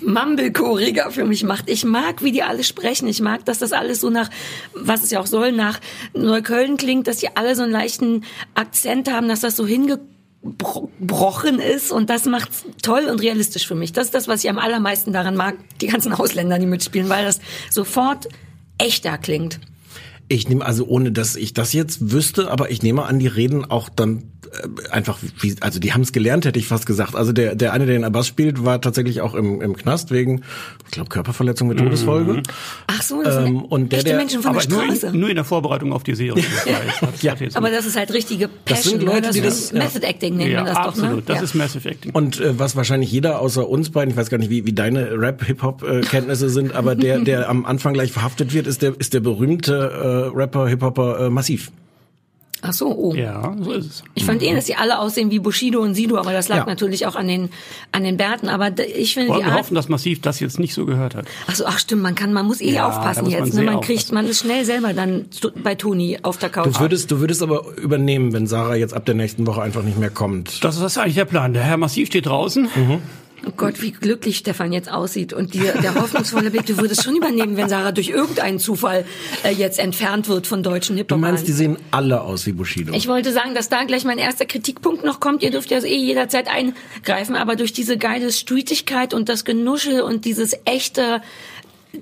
Mumblechoreiger 0.00 1.10
für 1.10 1.24
mich 1.24 1.44
macht. 1.44 1.68
Ich 1.68 1.84
mag, 1.84 2.22
wie 2.22 2.32
die 2.32 2.42
alle 2.42 2.64
sprechen. 2.64 3.08
Ich 3.08 3.20
mag, 3.20 3.44
dass 3.44 3.58
das 3.58 3.72
alles 3.72 4.00
so 4.00 4.10
nach, 4.10 4.30
was 4.74 5.02
es 5.02 5.10
ja 5.10 5.20
auch 5.20 5.26
soll, 5.26 5.52
nach 5.52 5.80
Neukölln 6.14 6.76
klingt, 6.76 7.06
dass 7.06 7.18
die 7.18 7.36
alle 7.36 7.54
so 7.56 7.62
einen 7.62 7.72
leichten 7.72 8.24
Akzent 8.54 9.10
haben, 9.10 9.28
dass 9.28 9.40
das 9.40 9.56
so 9.56 9.66
hingebrochen 9.66 11.58
ist 11.60 11.92
und 11.92 12.10
das 12.10 12.26
macht's 12.26 12.64
toll 12.82 13.06
und 13.06 13.20
realistisch 13.20 13.66
für 13.66 13.74
mich. 13.74 13.92
Das 13.92 14.06
ist 14.06 14.14
das, 14.14 14.28
was 14.28 14.44
ich 14.44 14.50
am 14.50 14.58
allermeisten 14.58 15.12
daran 15.12 15.36
mag, 15.36 15.56
die 15.80 15.86
ganzen 15.88 16.12
Ausländer, 16.12 16.58
die 16.58 16.66
mitspielen, 16.66 17.08
weil 17.08 17.24
das 17.24 17.40
sofort 17.70 18.28
echter 18.78 19.18
klingt. 19.18 19.60
Ich 20.28 20.48
nehme 20.48 20.64
also, 20.64 20.86
ohne 20.86 21.12
dass 21.12 21.36
ich 21.36 21.54
das 21.54 21.72
jetzt 21.72 22.10
wüsste, 22.10 22.50
aber 22.50 22.70
ich 22.70 22.82
nehme 22.82 23.04
an, 23.04 23.20
die 23.20 23.28
reden 23.28 23.64
auch 23.64 23.88
dann 23.88 24.32
einfach, 24.90 25.18
wie, 25.40 25.54
also 25.60 25.78
die 25.80 25.92
haben 25.92 26.02
es 26.02 26.12
gelernt, 26.12 26.44
hätte 26.44 26.58
ich 26.58 26.66
fast 26.68 26.86
gesagt. 26.86 27.14
Also 27.14 27.32
der, 27.32 27.54
der 27.54 27.72
eine, 27.72 27.86
der 27.86 27.94
den 27.96 28.04
Abbas 28.04 28.26
spielt, 28.26 28.64
war 28.64 28.80
tatsächlich 28.80 29.20
auch 29.20 29.34
im, 29.34 29.60
im 29.60 29.76
Knast 29.76 30.10
wegen, 30.10 30.42
ich 30.84 30.90
glaube, 30.92 31.08
Körperverletzung 31.08 31.68
mit 31.68 31.78
Todesfolge. 31.78 32.42
Ach 32.86 33.02
so, 33.02 33.22
das 33.22 33.36
Ähm, 33.36 33.44
sind 33.44 33.56
und 33.62 33.92
der, 33.92 33.98
echte 33.98 34.10
der- 34.10 34.18
Menschen 34.18 34.42
von 34.42 34.52
der 34.54 34.62
Aber 34.62 34.70
nur 34.70 34.84
Straße. 34.84 35.06
in, 35.14 35.20
nur 35.20 35.28
in 35.28 35.34
der 35.36 35.44
Vorbereitung 35.44 35.92
auf 35.92 36.02
die 36.02 36.14
Serie. 36.14 36.42
Das 37.00 37.22
Ja. 37.22 37.34
aber 37.54 37.70
das 37.70 37.86
ist 37.86 37.96
halt 37.96 38.12
richtige 38.12 38.48
Das 38.64 38.78
Passion. 38.78 38.98
sind 39.00 39.06
Leute, 39.06 39.28
ne? 39.28 39.32
die 39.32 39.40
das, 39.40 39.54
das- 39.54 39.64
ist 39.64 39.72
Method 39.74 40.06
Acting 40.06 40.36
nennt 40.36 40.50
ja, 40.50 40.58
man 40.58 40.66
das 40.66 40.76
absolut. 40.76 41.10
doch, 41.10 41.16
ne? 41.16 41.22
Das 41.26 41.36
ja. 41.38 41.42
ist 41.44 41.54
Massive 41.54 41.88
Acting. 41.88 42.12
Und 42.12 42.40
äh, 42.40 42.58
was 42.58 42.76
wahrscheinlich 42.76 43.10
jeder 43.12 43.40
außer 43.40 43.68
uns 43.68 43.90
beiden, 43.90 44.10
ich 44.10 44.16
weiß 44.16 44.30
gar 44.30 44.38
nicht, 44.38 44.50
wie, 44.50 44.66
wie 44.66 44.72
deine 44.72 45.10
Rap-Hip-Hop-Kenntnisse 45.18 46.48
sind, 46.50 46.74
aber 46.74 46.94
der, 46.94 47.20
der 47.20 47.48
am 47.48 47.64
Anfang 47.66 47.94
gleich 47.94 48.12
verhaftet 48.12 48.52
wird, 48.54 48.66
ist 48.66 48.82
der, 48.82 48.94
ist 48.98 49.14
der 49.14 49.20
berühmte 49.20 49.74
äh, 50.32 50.36
Rapper, 50.36 50.66
Hip-Hopper 50.68 51.26
äh, 51.26 51.30
Massiv. 51.30 51.70
Ach 52.62 52.72
so, 52.72 52.86
oh. 52.88 53.14
ja, 53.14 53.54
so 53.60 53.72
ist 53.72 53.86
es. 53.86 54.02
Ich 54.14 54.24
fand 54.24 54.42
eh, 54.42 54.54
dass 54.54 54.64
die 54.64 54.76
alle 54.76 54.98
aussehen 54.98 55.30
wie 55.30 55.38
Bushido 55.38 55.80
und 55.80 55.94
Sido, 55.94 56.16
aber 56.16 56.32
das 56.32 56.48
lag 56.48 56.58
Ja. 56.58 56.64
natürlich 56.66 57.06
auch 57.06 57.14
an 57.14 57.28
den 57.28 57.50
an 57.92 58.02
den 58.02 58.16
Bärten. 58.16 58.48
Aber 58.48 58.70
ich 58.78 59.14
finde 59.14 59.28
Wollen 59.30 59.40
die 59.40 59.46
wir 59.46 59.52
Art. 59.52 59.60
hoffen, 59.60 59.74
dass 59.74 59.88
Massiv 59.88 60.20
das 60.22 60.40
jetzt 60.40 60.58
nicht 60.58 60.72
so 60.74 60.86
gehört 60.86 61.14
hat. 61.14 61.26
Ach 61.48 61.54
so, 61.54 61.66
ach 61.66 61.78
stimmt, 61.78 62.02
man 62.02 62.14
kann, 62.14 62.32
man 62.32 62.46
muss 62.46 62.60
eh 62.60 62.72
Ja, 62.72 62.88
aufpassen 62.88 63.24
muss 63.24 63.34
man 63.34 63.44
jetzt. 63.44 63.54
Ne? 63.54 63.62
Man 63.62 63.80
kriegt, 63.82 63.98
aufpassen. 64.00 64.14
man 64.14 64.26
ist 64.26 64.40
schnell 64.40 64.64
selber 64.64 64.94
dann 64.94 65.26
bei 65.62 65.74
Toni 65.74 66.18
auf 66.22 66.38
der 66.38 66.48
Couch. 66.48 66.66
Du 66.74 66.80
würdest, 66.80 67.10
du 67.10 67.20
würdest 67.20 67.42
aber 67.42 67.76
übernehmen, 67.76 68.32
wenn 68.32 68.46
Sarah 68.46 68.74
jetzt 68.74 68.94
ab 68.94 69.04
der 69.04 69.14
nächsten 69.14 69.46
Woche 69.46 69.60
einfach 69.62 69.82
nicht 69.82 69.98
mehr 69.98 70.10
kommt. 70.10 70.64
Das 70.64 70.80
ist 70.80 70.98
eigentlich 70.98 71.14
der 71.14 71.24
Plan. 71.26 71.52
Der 71.52 71.62
Herr 71.62 71.76
Massiv 71.76 72.08
steht 72.08 72.26
draußen. 72.26 72.68
Oh 73.46 73.52
Gott, 73.56 73.80
wie 73.80 73.92
glücklich 73.92 74.38
Stefan 74.38 74.72
jetzt 74.72 74.90
aussieht 74.90 75.32
und 75.32 75.54
die, 75.54 75.60
der 75.60 75.94
hoffnungsvolle 75.94 76.50
Blick. 76.50 76.66
Du 76.66 76.78
würdest 76.78 77.04
schon 77.04 77.14
übernehmen, 77.16 77.56
wenn 77.56 77.68
Sarah 77.68 77.92
durch 77.92 78.08
irgendeinen 78.08 78.58
Zufall 78.58 79.04
äh, 79.44 79.52
jetzt 79.52 79.78
entfernt 79.78 80.28
wird 80.28 80.46
von 80.46 80.62
deutschen 80.64 80.96
hip 80.96 81.08
Du 81.08 81.16
meinst, 81.16 81.46
die 81.46 81.52
sehen 81.52 81.78
alle 81.92 82.22
aus 82.22 82.46
wie 82.46 82.52
Bushido. 82.52 82.92
Ich 82.92 83.06
wollte 83.06 83.32
sagen, 83.32 83.54
dass 83.54 83.68
da 83.68 83.84
gleich 83.84 84.04
mein 84.04 84.18
erster 84.18 84.46
Kritikpunkt 84.46 85.04
noch 85.04 85.20
kommt. 85.20 85.42
Ihr 85.44 85.52
dürft 85.52 85.70
ja 85.70 85.78
eh 85.78 85.96
jederzeit 85.96 86.48
eingreifen, 86.48 87.36
aber 87.36 87.54
durch 87.54 87.72
diese 87.72 87.96
geile 87.98 88.32
Streetigkeit 88.32 89.14
und 89.14 89.28
das 89.28 89.44
Genuschel 89.44 90.00
und 90.00 90.24
dieses 90.24 90.56
echte 90.64 91.20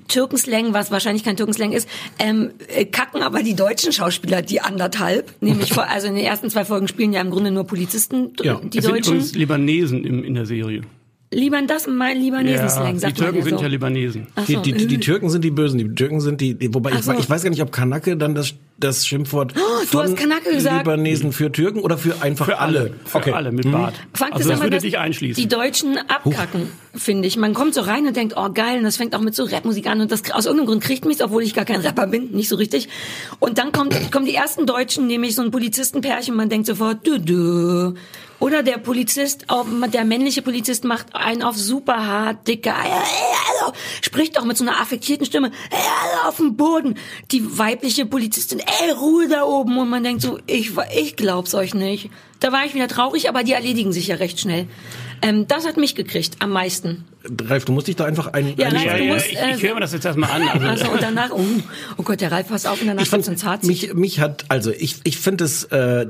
Türkenslang, 0.07 0.73
was 0.73 0.91
wahrscheinlich 0.91 1.23
kein 1.23 1.37
Türkenslang 1.37 1.71
ist, 1.71 1.87
ähm, 2.19 2.51
äh, 2.67 2.85
kacken 2.85 3.21
aber 3.21 3.43
die 3.43 3.55
deutschen 3.55 3.91
Schauspieler 3.91 4.41
die 4.41 4.61
anderthalb. 4.61 5.33
Nämlich 5.41 5.73
vor, 5.73 5.83
also 5.89 6.07
in 6.07 6.15
den 6.15 6.25
ersten 6.25 6.49
zwei 6.49 6.65
Folgen 6.65 6.87
spielen 6.87 7.13
ja 7.13 7.21
im 7.21 7.29
Grunde 7.29 7.51
nur 7.51 7.65
Polizisten, 7.65 8.33
Ja, 8.41 8.59
die 8.63 8.79
Es 8.79 8.85
sind 8.85 8.93
Deutschen. 8.95 9.13
übrigens 9.13 9.35
Libanesen 9.35 10.03
im, 10.03 10.23
in 10.23 10.33
der 10.33 10.45
Serie. 10.45 10.81
Liban 11.31 11.67
das 11.67 11.87
mein 11.87 12.19
Libanesen-Slang, 12.19 12.93
die 12.93 12.99
sagt 12.99 13.17
Türken 13.17 13.37
ja 13.37 13.43
sind 13.43 13.57
so. 13.57 13.63
ja 13.63 13.67
Libanesen. 13.67 14.27
Die, 14.47 14.53
so, 14.53 14.61
die, 14.61 14.73
die, 14.73 14.87
die. 14.87 14.99
Türken 14.99 15.29
sind 15.29 15.43
die 15.43 15.51
Bösen, 15.51 15.79
die 15.79 15.95
Türken 15.95 16.21
sind 16.21 16.39
die, 16.39 16.53
die 16.53 16.73
wobei 16.73 16.91
ich, 16.91 17.01
so. 17.01 17.13
ich 17.13 17.29
weiß 17.29 17.43
gar 17.43 17.49
nicht, 17.49 17.61
ob 17.61 17.71
Kanake 17.71 18.15
dann 18.15 18.35
das, 18.35 18.53
das 18.77 19.07
Schimpfwort 19.07 19.53
Oh, 19.57 19.85
du 19.91 20.01
hast 20.01 20.17
Kanake 20.17 20.51
gesagt. 20.51 20.79
Libanesen 20.85 21.31
für 21.31 21.51
Türken 21.51 21.79
oder 21.79 21.97
für 21.97 22.21
einfach 22.21 22.45
Für 22.45 22.59
alle. 22.59 22.93
Für 23.05 23.17
Okay. 23.19 23.31
alle 23.31 23.51
mit 23.51 23.71
Bart. 23.71 23.95
Fakt 24.13 24.33
also 24.33 24.49
ist 24.49 24.53
das 24.55 24.59
würde 24.61 24.75
dass 24.75 24.83
dich 24.83 24.97
einschließen. 24.97 25.41
die 25.41 25.47
Deutschen 25.47 25.97
abkacken, 25.97 26.69
finde 26.93 27.27
ich. 27.27 27.37
Man 27.37 27.53
kommt 27.53 27.73
so 27.73 27.81
rein 27.81 28.05
und 28.05 28.15
denkt, 28.15 28.33
oh 28.37 28.49
geil, 28.53 28.77
und 28.79 28.83
das 28.83 28.97
fängt 28.97 29.15
auch 29.15 29.21
mit 29.21 29.33
so 29.35 29.43
Rapmusik 29.45 29.87
an 29.87 30.01
und 30.01 30.11
das 30.11 30.29
aus 30.31 30.45
irgendeinem 30.45 30.67
Grund 30.67 30.83
kriegt 30.83 31.05
mich, 31.05 31.23
obwohl 31.23 31.43
ich 31.43 31.53
gar 31.53 31.65
kein 31.65 31.79
Rapper 31.81 32.07
bin, 32.07 32.31
nicht 32.31 32.49
so 32.49 32.57
richtig. 32.57 32.89
Und 33.39 33.57
dann 33.57 33.71
kommt, 33.71 34.11
kommen 34.11 34.25
die 34.25 34.35
ersten 34.35 34.65
Deutschen, 34.65 35.07
nämlich 35.07 35.35
so 35.35 35.41
ein 35.41 35.51
Polizistenpärchen, 35.51 36.33
und 36.33 36.37
man 36.37 36.49
denkt 36.49 36.67
sofort, 36.67 37.05
dü, 37.07 37.19
dü. 37.19 37.93
Oder 38.37 38.63
der 38.63 38.77
Polizist, 38.79 39.45
der 39.93 40.03
männliche 40.03 40.41
Polizist 40.41 40.83
macht 40.83 41.15
einen 41.15 41.41
auf 41.41 41.55
super 41.55 42.05
hart, 42.05 42.45
dicke, 42.49 42.69
"Ey, 42.69 42.75
ey, 42.75 43.61
also", 43.61 43.73
spricht 44.01 44.37
auch 44.37 44.43
mit 44.43 44.57
so 44.57 44.65
einer 44.65 44.81
affektierten 44.81 45.25
Stimme, 45.25 45.51
"Ey, 45.71 45.77
alle 46.03 46.27
auf 46.27 46.35
dem 46.35 46.57
Boden. 46.57 46.95
Die 47.31 47.57
weibliche 47.57 48.05
Polizistin, 48.05 48.59
ey, 48.81 48.91
Ruhe 48.91 49.27
da 49.27 49.43
oben. 49.43 49.77
Und 49.77 49.89
man 49.89 50.03
denkt 50.03 50.21
so, 50.21 50.39
ich, 50.47 50.71
ich 50.95 51.15
glaub's 51.15 51.53
euch 51.53 51.73
nicht. 51.73 52.09
Da 52.39 52.51
war 52.51 52.65
ich 52.65 52.73
wieder 52.73 52.87
traurig, 52.87 53.29
aber 53.29 53.43
die 53.43 53.53
erledigen 53.53 53.91
sich 53.91 54.07
ja 54.07 54.15
recht 54.15 54.39
schnell. 54.39 54.67
Ähm, 55.21 55.47
das 55.47 55.65
hat 55.65 55.77
mich 55.77 55.95
gekriegt, 55.95 56.37
am 56.39 56.51
meisten. 56.51 57.05
Ralf, 57.47 57.65
du 57.65 57.71
musst 57.71 57.87
dich 57.87 57.95
da 57.95 58.05
einfach 58.05 58.27
ein, 58.33 58.53
Ja, 58.57 58.67
ein 58.67 58.75
Ralf, 58.75 58.85
ja, 58.85 58.97
du 58.97 59.03
ja, 59.05 59.13
musst, 59.13 59.27
ich, 59.31 59.37
äh, 59.37 59.55
ich 59.55 59.63
höre 59.63 59.73
mir 59.73 59.79
das 59.79 59.93
jetzt 59.93 60.05
erstmal 60.05 60.29
an. 60.29 60.47
Also, 60.47 60.67
Also 60.67 60.91
und 60.91 61.01
danach, 61.01 61.31
oh, 61.31 61.43
oh 61.97 62.03
Gott, 62.03 62.21
der 62.21 62.31
Ralf, 62.31 62.49
pass 62.49 62.65
auf, 62.65 62.81
und 62.81 62.87
danach 62.87 63.03
ich 63.03 63.09
fand, 63.09 63.25
wird's 63.25 63.41
ins 63.41 63.45
Harz. 63.45 63.65
mich, 63.65 63.93
mich 63.93 64.19
hat, 64.19 64.45
also 64.49 64.71
ich, 64.71 64.97
ich 65.03 65.17
finde 65.17 65.45
es, 65.45 65.63
äh, 65.65 66.07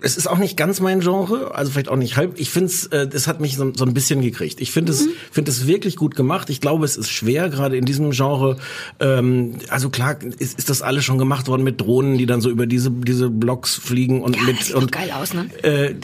es 0.00 0.16
ist 0.16 0.26
auch 0.26 0.38
nicht 0.38 0.56
ganz 0.56 0.80
mein 0.80 1.00
Genre, 1.00 1.54
also 1.54 1.72
vielleicht 1.72 1.88
auch 1.88 1.96
nicht 1.96 2.16
halb. 2.16 2.38
Ich 2.38 2.50
finde 2.50 2.66
es, 2.66 2.86
äh, 2.86 3.08
es 3.12 3.26
hat 3.26 3.40
mich 3.40 3.56
so, 3.56 3.72
so 3.74 3.84
ein 3.84 3.94
bisschen 3.94 4.20
gekriegt. 4.20 4.60
Ich 4.60 4.70
finde 4.70 4.92
es, 4.92 5.08
finde 5.30 5.50
es 5.50 5.66
wirklich 5.66 5.96
gut 5.96 6.16
gemacht. 6.16 6.50
Ich 6.50 6.60
glaube, 6.60 6.84
es 6.84 6.96
ist 6.96 7.10
schwer, 7.10 7.48
gerade 7.48 7.76
in 7.76 7.84
diesem 7.84 8.10
Genre. 8.10 8.56
Ähm, 9.00 9.56
also 9.68 9.90
klar, 9.90 10.16
ist, 10.38 10.58
ist 10.58 10.70
das 10.70 10.82
alles 10.82 11.04
schon 11.04 11.18
gemacht 11.18 11.48
worden 11.48 11.64
mit 11.64 11.80
Drohnen, 11.80 12.18
die 12.18 12.26
dann 12.26 12.40
so 12.40 12.50
über 12.50 12.66
diese 12.66 12.90
diese 12.90 13.30
Blocks 13.30 13.74
fliegen 13.74 14.22
und 14.22 14.36
Ja, 14.36 14.42
mit 14.42 14.58
das 14.60 14.66
sieht 14.66 14.76
und 14.76 14.92
geil 14.92 15.10
aus, 15.12 15.34
ne? 15.34 15.46
äh, 15.62 15.94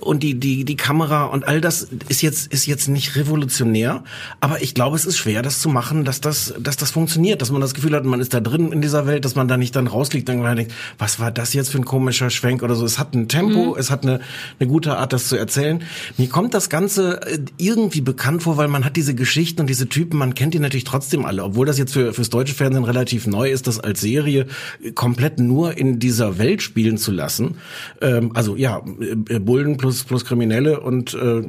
und 0.00 0.22
die 0.22 0.38
die 0.38 0.64
die 0.64 0.76
Kamera 0.76 1.24
und 1.24 1.46
all 1.46 1.60
das 1.60 1.88
ist 2.08 2.22
jetzt 2.22 2.52
ist 2.52 2.66
jetzt 2.66 2.88
nicht 2.88 3.16
revolutionär, 3.16 4.04
aber 4.40 4.62
ich 4.62 4.74
glaube, 4.74 4.96
es 4.96 5.04
ist 5.04 5.18
schwer, 5.18 5.42
das 5.42 5.60
zu 5.60 5.68
machen, 5.68 6.04
dass 6.04 6.20
das 6.20 6.54
dass 6.58 6.76
das 6.76 6.90
funktioniert, 6.90 7.42
dass 7.42 7.50
man 7.50 7.60
das 7.60 7.74
Gefühl 7.74 7.94
hat, 7.94 8.04
man 8.04 8.20
ist 8.20 8.34
da 8.34 8.40
drin 8.40 8.72
in 8.72 8.80
dieser 8.80 9.06
Welt, 9.06 9.24
dass 9.24 9.34
man 9.34 9.48
da 9.48 9.56
nicht 9.56 9.74
dann 9.74 9.86
rausliegt, 9.86 10.28
dann 10.28 10.38
man 10.40 10.56
denkt, 10.56 10.72
was 10.98 11.20
war 11.20 11.30
das 11.30 11.52
jetzt 11.54 11.70
für 11.70 11.78
ein 11.78 11.84
komischer 11.84 12.30
Schwenk 12.30 12.62
oder 12.62 12.74
so. 12.74 12.84
Es 12.84 12.98
hat 12.98 13.14
ein 13.22 13.28
Tempo, 13.28 13.76
es 13.76 13.90
hat 13.90 14.02
eine, 14.02 14.20
eine 14.58 14.68
gute 14.68 14.96
Art, 14.96 15.12
das 15.12 15.28
zu 15.28 15.36
erzählen. 15.36 15.82
Mir 16.16 16.28
kommt 16.28 16.54
das 16.54 16.70
Ganze 16.70 17.20
äh, 17.22 17.38
irgendwie 17.56 18.00
bekannt 18.00 18.42
vor, 18.42 18.56
weil 18.56 18.68
man 18.68 18.84
hat 18.84 18.96
diese 18.96 19.14
Geschichten 19.14 19.60
und 19.60 19.68
diese 19.68 19.88
Typen, 19.88 20.18
man 20.18 20.34
kennt 20.34 20.54
die 20.54 20.58
natürlich 20.58 20.84
trotzdem 20.84 21.24
alle, 21.24 21.44
obwohl 21.44 21.66
das 21.66 21.78
jetzt 21.78 21.92
für 21.92 22.12
fürs 22.12 22.30
deutsche 22.30 22.54
Fernsehen 22.54 22.84
relativ 22.84 23.26
neu 23.26 23.50
ist, 23.50 23.66
das 23.66 23.80
als 23.80 24.00
Serie 24.00 24.46
komplett 24.94 25.38
nur 25.38 25.76
in 25.76 25.98
dieser 25.98 26.38
Welt 26.38 26.62
spielen 26.62 26.98
zu 26.98 27.12
lassen. 27.12 27.56
Ähm, 28.00 28.32
also 28.34 28.56
ja, 28.56 28.82
äh, 29.28 29.38
Bullen 29.38 29.76
plus 29.76 30.04
plus 30.04 30.24
Kriminelle 30.24 30.80
und 30.80 31.14
äh, 31.14 31.42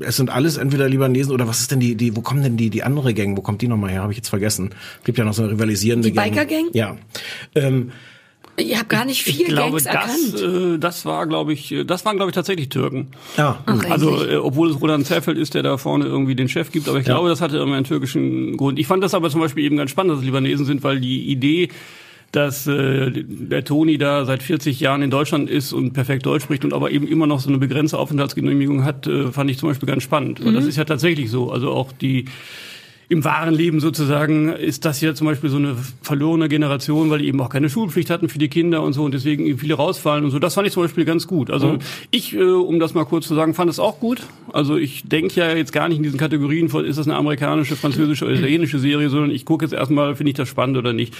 es 0.00 0.16
sind 0.16 0.30
alles 0.30 0.56
entweder 0.56 0.88
Libanesen 0.88 1.32
oder 1.32 1.48
was 1.48 1.60
ist 1.60 1.70
denn 1.70 1.80
die 1.80 1.94
die 1.94 2.16
wo 2.16 2.20
kommen 2.20 2.42
denn 2.42 2.56
die 2.56 2.70
die 2.70 2.82
andere 2.82 3.14
Gang? 3.14 3.36
Wo 3.36 3.42
kommt 3.42 3.62
die 3.62 3.68
nochmal 3.68 3.90
her? 3.90 4.02
Habe 4.02 4.12
ich 4.12 4.18
jetzt 4.18 4.28
vergessen. 4.28 4.70
Gibt 5.04 5.18
ja 5.18 5.24
noch 5.24 5.34
so 5.34 5.42
eine 5.42 5.52
rivalisierende 5.52 6.08
Die 6.08 6.14
Gang. 6.14 6.30
Biker-Gang? 6.30 6.70
Ja. 6.72 6.96
Ähm, 7.54 7.92
Ich 8.60 8.76
habe 8.76 8.86
gar 8.88 9.04
nicht 9.04 9.26
Ich 9.26 9.36
vier 9.36 9.46
glaube, 9.48 9.72
Gangs 9.82 9.86
erkannt. 9.86 10.32
das, 10.34 10.42
äh, 10.42 10.78
das 10.78 11.04
war, 11.04 11.26
glaube 11.26 11.52
ich, 11.52 11.72
äh, 11.72 11.84
das 11.84 12.04
waren, 12.04 12.16
glaube 12.16 12.30
ich, 12.30 12.34
tatsächlich 12.34 12.68
Türken. 12.68 13.08
ja. 13.36 13.62
Ach, 13.66 13.84
Also, 13.90 14.10
endlich. 14.10 14.30
äh, 14.32 14.36
obwohl 14.36 14.70
es 14.70 14.80
Roland 14.80 15.06
Zerfeld 15.06 15.38
ist, 15.38 15.54
der 15.54 15.62
da 15.62 15.76
vorne 15.78 16.04
irgendwie 16.06 16.34
den 16.34 16.48
Chef 16.48 16.70
gibt, 16.72 16.88
aber 16.88 16.98
ich 17.00 17.06
Ja. 17.06 17.14
glaube, 17.14 17.28
das 17.28 17.40
hatte 17.40 17.58
immer 17.58 17.74
einen 17.76 17.84
türkischen 17.84 18.56
Grund. 18.56 18.78
Ich 18.78 18.86
fand 18.86 19.02
das 19.02 19.14
aber 19.14 19.30
zum 19.30 19.40
Beispiel 19.40 19.64
eben 19.64 19.76
ganz 19.76 19.90
spannend, 19.90 20.12
dass 20.12 20.18
es 20.20 20.24
Libanesen 20.24 20.64
sind, 20.66 20.82
weil 20.82 21.00
die 21.00 21.28
Idee, 21.30 21.68
dass 22.32 22.66
äh, 22.68 23.10
der 23.12 23.64
Toni 23.64 23.98
da 23.98 24.24
seit 24.24 24.42
40 24.44 24.78
Jahren 24.78 25.02
in 25.02 25.10
Deutschland 25.10 25.50
ist 25.50 25.72
und 25.72 25.94
perfekt 25.94 26.24
Deutsch 26.26 26.44
spricht 26.44 26.64
und 26.64 26.72
aber 26.72 26.92
eben 26.92 27.08
immer 27.08 27.26
noch 27.26 27.40
so 27.40 27.48
eine 27.48 27.58
begrenzte 27.58 27.98
Aufenthaltsgenehmigung 27.98 28.84
hat, 28.84 29.08
äh, 29.08 29.32
fand 29.32 29.50
ich 29.50 29.58
zum 29.58 29.68
Beispiel 29.70 29.88
ganz 29.88 30.04
spannend. 30.04 30.38
Und 30.40 30.54
das 30.54 30.64
ist 30.64 30.76
ja 30.76 30.84
tatsächlich 30.84 31.28
so. 31.28 31.50
Also 31.50 31.70
auch 31.72 31.90
die 31.90 32.26
im 33.10 33.24
wahren 33.24 33.52
Leben 33.52 33.80
sozusagen 33.80 34.50
ist 34.50 34.84
das 34.84 35.00
ja 35.00 35.14
zum 35.16 35.26
Beispiel 35.26 35.50
so 35.50 35.56
eine 35.56 35.76
verlorene 36.00 36.48
Generation, 36.48 37.10
weil 37.10 37.18
die 37.18 37.26
eben 37.26 37.40
auch 37.40 37.48
keine 37.48 37.68
Schulpflicht 37.68 38.08
hatten 38.08 38.28
für 38.28 38.38
die 38.38 38.48
Kinder 38.48 38.82
und 38.82 38.92
so 38.92 39.02
und 39.02 39.12
deswegen 39.12 39.46
eben 39.46 39.58
viele 39.58 39.74
rausfallen 39.74 40.24
und 40.24 40.30
so. 40.30 40.38
Das 40.38 40.54
fand 40.54 40.68
ich 40.68 40.72
zum 40.72 40.84
Beispiel 40.84 41.04
ganz 41.04 41.26
gut. 41.26 41.50
Also 41.50 41.78
ich, 42.12 42.36
äh, 42.36 42.40
um 42.40 42.78
das 42.78 42.94
mal 42.94 43.04
kurz 43.04 43.26
zu 43.26 43.34
sagen, 43.34 43.52
fand 43.52 43.68
es 43.68 43.80
auch 43.80 43.98
gut. 43.98 44.22
Also 44.52 44.76
ich 44.76 45.08
denke 45.08 45.40
ja 45.40 45.52
jetzt 45.56 45.72
gar 45.72 45.88
nicht 45.88 45.96
in 45.96 46.04
diesen 46.04 46.20
Kategorien 46.20 46.68
von, 46.68 46.84
ist 46.84 47.00
das 47.00 47.08
eine 47.08 47.16
amerikanische, 47.16 47.74
französische 47.74 48.26
oder 48.26 48.34
italienische 48.38 48.78
Serie, 48.78 49.10
sondern 49.10 49.32
ich 49.32 49.44
gucke 49.44 49.64
jetzt 49.64 49.72
erstmal, 49.72 50.14
finde 50.14 50.30
ich 50.30 50.36
das 50.36 50.48
spannend 50.48 50.76
oder 50.76 50.92
nicht. 50.92 51.12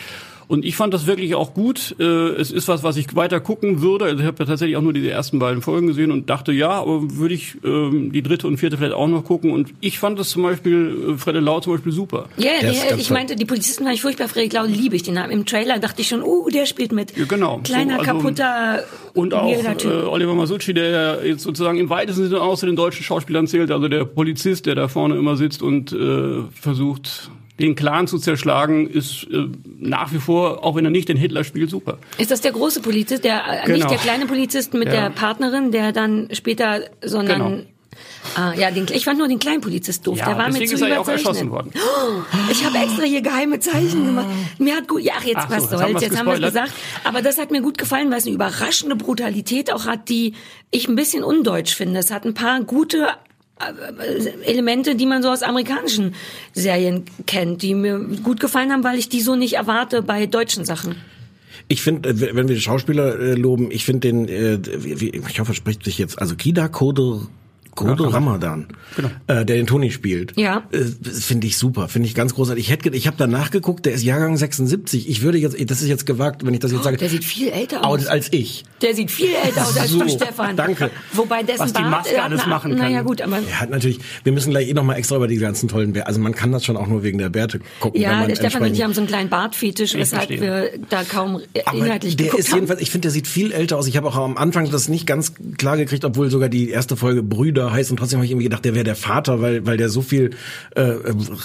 Und 0.50 0.64
ich 0.64 0.74
fand 0.74 0.92
das 0.92 1.06
wirklich 1.06 1.36
auch 1.36 1.54
gut. 1.54 1.94
Äh, 2.00 2.02
Es 2.02 2.50
ist 2.50 2.66
was, 2.66 2.82
was 2.82 2.96
ich 2.96 3.14
weiter 3.14 3.38
gucken 3.38 3.82
würde. 3.82 4.06
Also 4.06 4.18
ich 4.18 4.26
habe 4.26 4.36
ja 4.40 4.46
tatsächlich 4.46 4.76
auch 4.76 4.82
nur 4.82 4.92
diese 4.92 5.08
ersten 5.08 5.38
beiden 5.38 5.62
Folgen 5.62 5.86
gesehen 5.86 6.10
und 6.10 6.28
dachte, 6.28 6.50
ja, 6.50 6.70
aber 6.70 7.16
würde 7.18 7.34
ich 7.34 7.56
ähm, 7.64 8.10
die 8.10 8.20
dritte 8.20 8.48
und 8.48 8.56
vierte 8.56 8.76
vielleicht 8.76 8.92
auch 8.94 9.06
noch 9.06 9.22
gucken. 9.24 9.52
Und 9.52 9.72
ich 9.80 10.00
fand 10.00 10.18
das 10.18 10.30
zum 10.30 10.42
Beispiel, 10.42 11.12
äh, 11.12 11.16
Fredde 11.18 11.38
Lau 11.38 11.60
zum 11.60 11.74
Beispiel 11.74 11.92
super. 11.92 12.28
Ja, 12.36 12.50
Der 12.62 12.72
ist 12.72 12.82
der, 12.82 12.98
ich 12.98 13.10
meinte, 13.10 13.36
die 13.36 13.44
Polizisten 13.44 13.84
fand 13.84 13.94
ich 13.94 14.02
furchtbar. 14.02 14.26
Frederik 14.26 14.52
Lau 14.54 14.64
liebe 14.64 14.96
ich 14.96 15.04
den 15.04 15.14
Namen. 15.14 15.30
Im 15.30 15.46
Trailer 15.46 15.78
dachte 15.78 16.02
ich 16.02 16.08
schon, 16.08 16.20
uh, 16.24 16.48
der 16.50 16.66
spielt 16.66 16.90
mit. 16.90 17.16
Ja, 17.16 17.26
genau. 17.26 17.60
Kleiner, 17.62 17.94
So, 17.94 18.00
also- 18.00 18.12
kaputter, 18.12 18.82
Und 19.14 19.32
auch 19.34 19.52
äh. 19.52 19.86
Oliver 19.86 20.34
Masucci, 20.34 20.74
der 20.74 20.90
ja 20.90 21.22
jetzt 21.22 21.44
sozusagen 21.44 21.78
im 21.78 21.90
weitesten 21.90 22.24
Sinne 22.24 22.40
auch 22.42 22.58
zu 22.58 22.66
den 22.66 22.74
deutschen 22.74 23.04
Schauspielern 23.04 23.46
zählt, 23.46 23.70
also 23.70 23.86
der 23.86 24.04
Polizist, 24.04 24.66
der 24.66 24.74
da 24.74 24.88
vorne 24.88 25.14
immer 25.16 25.36
sitzt 25.36 25.62
und 25.62 25.92
äh, 25.92 26.42
versucht, 26.52 27.30
den 27.60 27.74
Clan 27.76 28.06
zu 28.06 28.18
zerschlagen, 28.18 28.88
ist 28.88 29.26
äh, 29.30 29.46
nach 29.78 30.12
wie 30.12 30.18
vor, 30.18 30.64
auch 30.64 30.74
wenn 30.76 30.84
er 30.84 30.90
nicht 30.90 31.08
den 31.08 31.16
Hitler 31.16 31.44
spielt, 31.44 31.70
super. 31.70 31.98
Ist 32.18 32.30
das 32.30 32.40
der 32.40 32.52
große 32.52 32.80
Polizist, 32.80 33.24
der 33.24 33.44
äh, 33.46 33.68
nicht 33.68 33.76
Genau. 33.82 33.88
der 33.88 33.98
kleine 33.98 34.26
Polizist 34.26 34.74
mit 34.74 34.88
Ja. 34.88 34.92
der 35.02 35.10
Partnerin, 35.10 35.70
der 35.72 35.92
dann 35.92 36.28
später, 36.32 36.80
sondern 37.04 37.40
Genau. 37.40 37.62
Ah, 38.36 38.52
ja, 38.54 38.70
den, 38.70 38.86
ich 38.92 39.04
fand 39.04 39.18
nur 39.18 39.28
den 39.28 39.38
kleinen 39.38 39.60
Polizist 39.60 40.06
doof. 40.06 40.16
der 40.18 40.26
war 40.28 40.46
mir 40.46 40.52
deswegen 40.60 40.68
zu 40.68 40.74
ist 40.76 40.82
er 40.82 40.88
ja 40.88 41.00
auch 41.00 41.08
erschossen 41.08 41.50
worden. 41.50 41.72
Ich 42.50 42.64
habe 42.64 42.78
extra 42.78 43.02
hier 43.02 43.20
geheime 43.22 43.58
Zeichen 43.60 44.06
gemacht. 44.06 44.26
Mir 44.58 44.76
hat 44.76 44.88
gut, 44.88 45.02
ja, 45.02 45.14
ach, 45.18 45.24
jetzt 45.24 45.38
Ach 45.38 45.48
so, 45.48 45.54
was 45.54 45.62
jetzt 45.62 45.72
haben 45.72 45.78
soll's, 45.80 45.92
wir's 45.94 46.02
jetzt 46.02 46.18
haben 46.18 46.26
wir 46.26 46.34
es 46.34 46.40
gesagt. 46.40 46.72
Aber 47.04 47.22
das 47.22 47.38
hat 47.38 47.50
mir 47.50 47.62
gut 47.62 47.78
gefallen, 47.78 48.10
weil 48.10 48.18
es 48.18 48.26
eine 48.26 48.34
überraschende 48.34 48.94
Brutalität 48.94 49.72
auch 49.72 49.86
hat, 49.86 50.08
die 50.08 50.34
ich 50.70 50.86
ein 50.88 50.96
bisschen 50.96 51.24
undeutsch 51.24 51.74
finde. 51.74 51.98
Es 51.98 52.10
hat 52.12 52.24
ein 52.24 52.34
paar 52.34 52.60
gute 52.62 53.08
Elemente, 54.44 54.94
die 54.94 55.06
man 55.06 55.22
so 55.22 55.30
aus 55.30 55.42
amerikanischen 55.42 56.14
Serien 56.52 57.04
kennt, 57.26 57.62
die 57.62 57.74
mir 57.74 57.98
gut 58.22 58.40
gefallen 58.40 58.72
haben, 58.72 58.84
weil 58.84 58.98
ich 58.98 59.08
die 59.08 59.20
so 59.20 59.36
nicht 59.36 59.54
erwarte 59.54 60.02
bei 60.02 60.26
deutschen 60.26 60.64
Sachen. 60.64 60.96
Ich 61.68 61.82
finde, 61.82 62.08
äh, 62.08 62.34
wenn 62.34 62.48
wir 62.48 62.54
die 62.54 62.60
Schauspieler 62.60 63.18
äh, 63.18 63.34
loben, 63.34 63.70
ich 63.70 63.84
finde 63.84 64.00
den, 64.00 64.28
äh, 64.28 64.58
ich 65.28 65.40
hoffe, 65.40 65.54
spricht 65.54 65.84
sich 65.84 65.98
jetzt, 65.98 66.18
also 66.18 66.34
Kida 66.34 66.68
Kodo, 66.68 67.28
Kodo 67.88 68.08
Ramadan, 68.08 68.66
äh, 69.26 69.44
der 69.44 69.56
den 69.56 69.66
Toni 69.66 69.90
spielt. 69.90 70.36
Ja. 70.36 70.62
Äh, 70.72 70.78
finde 70.84 71.46
ich 71.46 71.56
super, 71.58 71.88
finde 71.88 72.08
ich 72.08 72.14
ganz 72.14 72.34
großartig. 72.34 72.64
Ich 72.66 72.70
hätte, 72.70 72.90
ich 72.90 73.06
habe 73.06 73.16
da 73.16 73.26
nachgeguckt, 73.26 73.86
der 73.86 73.92
ist 73.92 74.02
Jahrgang 74.02 74.36
76. 74.36 75.08
Ich 75.08 75.22
würde 75.22 75.38
jetzt, 75.38 75.56
das 75.70 75.82
ist 75.82 75.88
jetzt 75.88 76.06
gewagt, 76.06 76.44
wenn 76.44 76.54
ich 76.54 76.60
das 76.60 76.72
jetzt 76.72 76.84
sage, 76.84 76.96
Der 76.96 77.08
sieht 77.08 77.24
viel 77.24 77.48
älter 77.48 77.84
aus. 77.84 78.06
als 78.06 78.28
ich. 78.32 78.64
Der 78.82 78.94
sieht 78.94 79.10
viel 79.10 79.30
älter 79.44 79.62
aus 79.66 79.76
als 79.76 79.90
So, 79.90 80.00
du, 80.00 80.08
Stefan. 80.08 80.56
danke. 80.56 80.90
Wobei 81.12 81.42
dessen 81.42 81.60
Was 81.60 81.72
die 81.72 81.80
Bart, 81.82 81.90
Maske 81.90 82.16
hat 82.16 82.24
alles 82.30 82.46
machen 82.46 82.70
kann. 82.76 82.80
Naja 82.90 83.02
gut, 83.02 83.20
aber 83.22 83.38
Er 83.38 83.60
hat 83.60 83.70
natürlich, 83.70 83.98
wir 84.24 84.32
müssen 84.32 84.50
gleich 84.50 84.68
eh 84.68 84.74
noch 84.74 84.84
mal 84.84 84.94
extra 84.94 85.16
über 85.16 85.28
die 85.28 85.36
ganzen 85.36 85.68
tollen 85.68 85.92
Bärte, 85.92 86.06
also 86.06 86.20
man 86.20 86.34
kann 86.34 86.52
das 86.52 86.64
schon 86.64 86.76
auch 86.76 86.86
nur 86.86 87.02
wegen 87.02 87.18
der 87.18 87.28
Bärte 87.28 87.60
gucken. 87.80 87.94
wenn 88.00 88.02
ja, 88.02 88.16
man 88.18 88.28
der 88.28 88.36
Stefan 88.36 88.62
und 88.62 88.72
ich 88.72 88.82
haben 88.82 88.94
so 88.94 89.00
einen 89.00 89.08
kleinen 89.08 89.28
Bartfetisch, 89.30 89.94
weshalb 89.94 90.28
wir 90.30 90.70
da 90.88 91.02
kaum 91.04 91.40
äh, 91.54 91.62
Aber 91.66 91.78
inhaltlich 91.78 92.16
der 92.16 92.26
geguckt 92.26 92.40
ist 92.40 92.48
haben. 92.50 92.56
jedenfalls, 92.58 92.80
ich 92.80 92.90
finde, 92.90 93.02
der 93.06 93.10
sieht 93.12 93.26
viel 93.26 93.52
älter 93.52 93.76
aus. 93.78 93.86
Ich 93.86 93.96
habe 93.96 94.06
auch 94.08 94.16
am 94.16 94.36
Anfang 94.36 94.70
das 94.70 94.88
nicht 94.88 95.06
ganz 95.06 95.32
klar 95.58 95.76
gekriegt, 95.76 96.04
obwohl 96.04 96.30
sogar 96.30 96.48
die 96.48 96.70
erste 96.70 96.96
Folge 96.96 97.22
Brüder 97.22 97.69
heißt 97.72 97.90
und 97.90 97.96
trotzdem 97.96 98.18
habe 98.18 98.24
ich 98.24 98.30
irgendwie 98.30 98.44
gedacht, 98.44 98.64
der 98.64 98.74
wäre 98.74 98.84
der 98.84 98.96
Vater, 98.96 99.40
weil 99.40 99.66
weil 99.66 99.76
der 99.76 99.88
so 99.88 100.02
viel 100.02 100.30
äh, 100.74 100.92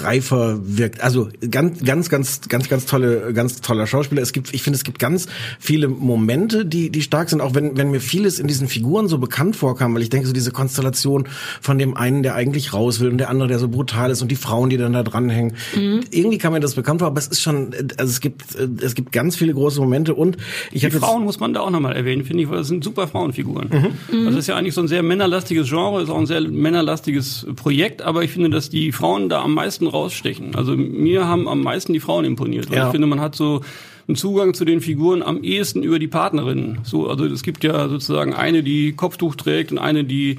reifer 0.02 0.60
wirkt. 0.64 1.02
Also 1.02 1.30
ganz 1.50 1.84
ganz 1.84 2.10
ganz 2.10 2.42
ganz 2.48 2.70
ganz 2.70 2.86
tolle 2.86 3.34
ganz 3.34 3.62
toller 3.62 3.88
Schauspieler. 3.88 4.22
Es 4.22 4.34
gibt 4.34 4.54
ich 4.54 4.64
finde, 4.64 4.78
es 4.78 4.84
gibt 4.84 5.00
ganz 5.00 5.28
viele 5.60 5.88
Momente, 5.88 6.66
die 6.66 6.90
die 6.90 7.02
stark 7.02 7.30
sind, 7.30 7.42
auch 7.42 7.56
wenn 7.56 7.78
wenn 7.78 7.92
mir 7.92 8.02
vieles 8.02 8.40
in 8.40 8.48
diesen 8.48 8.68
Figuren 8.68 9.08
so 9.08 9.18
bekannt 9.18 9.56
vorkam, 9.56 9.96
weil 9.96 10.02
ich 10.02 10.10
denke 10.10 10.28
so 10.28 10.34
diese 10.34 10.52
Konstellation 10.52 11.28
von 11.62 11.78
dem 11.78 11.96
einen, 11.96 12.24
der 12.24 12.36
eigentlich 12.36 12.74
raus 12.74 13.00
will 13.00 13.10
und 13.10 13.18
der 13.18 13.30
andere, 13.30 13.48
der 13.48 13.60
so 13.60 13.68
brutal 13.68 14.12
ist 14.12 14.22
und 14.22 14.30
die 14.30 14.36
Frauen, 14.36 14.70
die 14.70 14.78
dann 14.78 14.94
da 14.94 15.04
dranhängen. 15.04 15.56
Mhm. 15.76 16.02
Irgendwie 16.12 16.38
kam 16.38 16.54
mir 16.54 16.60
das 16.60 16.76
bekannt 16.76 17.00
vor, 17.00 17.08
aber 17.08 17.20
es 17.20 17.28
ist 17.28 17.42
schon 17.42 17.74
also 17.98 18.10
es 18.12 18.20
gibt 18.20 18.44
es 18.56 18.96
gibt 18.96 19.12
ganz 19.12 19.36
viele 19.36 19.54
große 19.54 19.80
Momente 19.80 20.14
und 20.14 20.38
ich 20.72 20.82
Die 20.82 20.92
Frauen 20.92 21.24
muss 21.24 21.40
man 21.40 21.54
da 21.54 21.62
auch 21.62 21.70
nochmal 21.70 21.96
erwähnen, 21.96 22.24
finde 22.24 22.44
ich, 22.44 22.50
weil 22.50 22.58
das 22.58 22.68
sind 22.68 22.84
super 22.84 23.08
Frauenfiguren. 23.08 23.70
Mhm. 24.12 24.26
Das 24.26 24.36
ist 24.36 24.48
ja 24.48 24.56
eigentlich 24.56 24.74
so 24.74 24.82
ein 24.82 24.88
sehr 24.88 25.04
männerlastiges 25.04 25.70
Genre, 25.70 26.05
ist 26.06 26.12
auch 26.12 26.18
ein 26.18 26.26
sehr 26.26 26.42
männerlastiges 26.42 27.48
Projekt, 27.56 28.02
aber 28.02 28.24
ich 28.24 28.32
finde, 28.32 28.50
dass 28.50 28.70
die 28.70 28.92
Frauen 28.92 29.30
da 29.30 29.42
am 29.42 29.54
meisten 29.54 29.88
rausstechen. 29.88 30.56
Also 30.56 30.76
mir 30.76 31.28
haben 31.28 31.48
am 31.48 31.62
meisten 31.62 31.94
die 31.94 32.00
Frauen 32.00 32.26
imponiert. 32.26 32.70
Weil 32.70 32.78
Ja. 32.78 32.86
Ich 32.86 32.92
finde, 32.92 33.08
man 33.08 33.20
hat 33.20 33.36
so 33.36 33.62
einen 34.08 34.16
Zugang 34.16 34.54
zu 34.54 34.66
den 34.66 34.82
Figuren 34.82 35.24
am 35.24 35.44
ehesten 35.44 35.84
über 35.84 36.00
die 36.00 36.08
Partnerinnen. 36.08 36.80
So, 36.84 37.10
also 37.10 37.26
es 37.26 37.44
gibt 37.44 37.64
ja 37.64 37.90
sozusagen 37.90 38.34
eine, 38.34 38.64
die 38.64 38.94
Kopftuch 38.94 39.36
trägt 39.36 39.72
und 39.72 39.80
eine, 39.80 40.04
die 40.04 40.38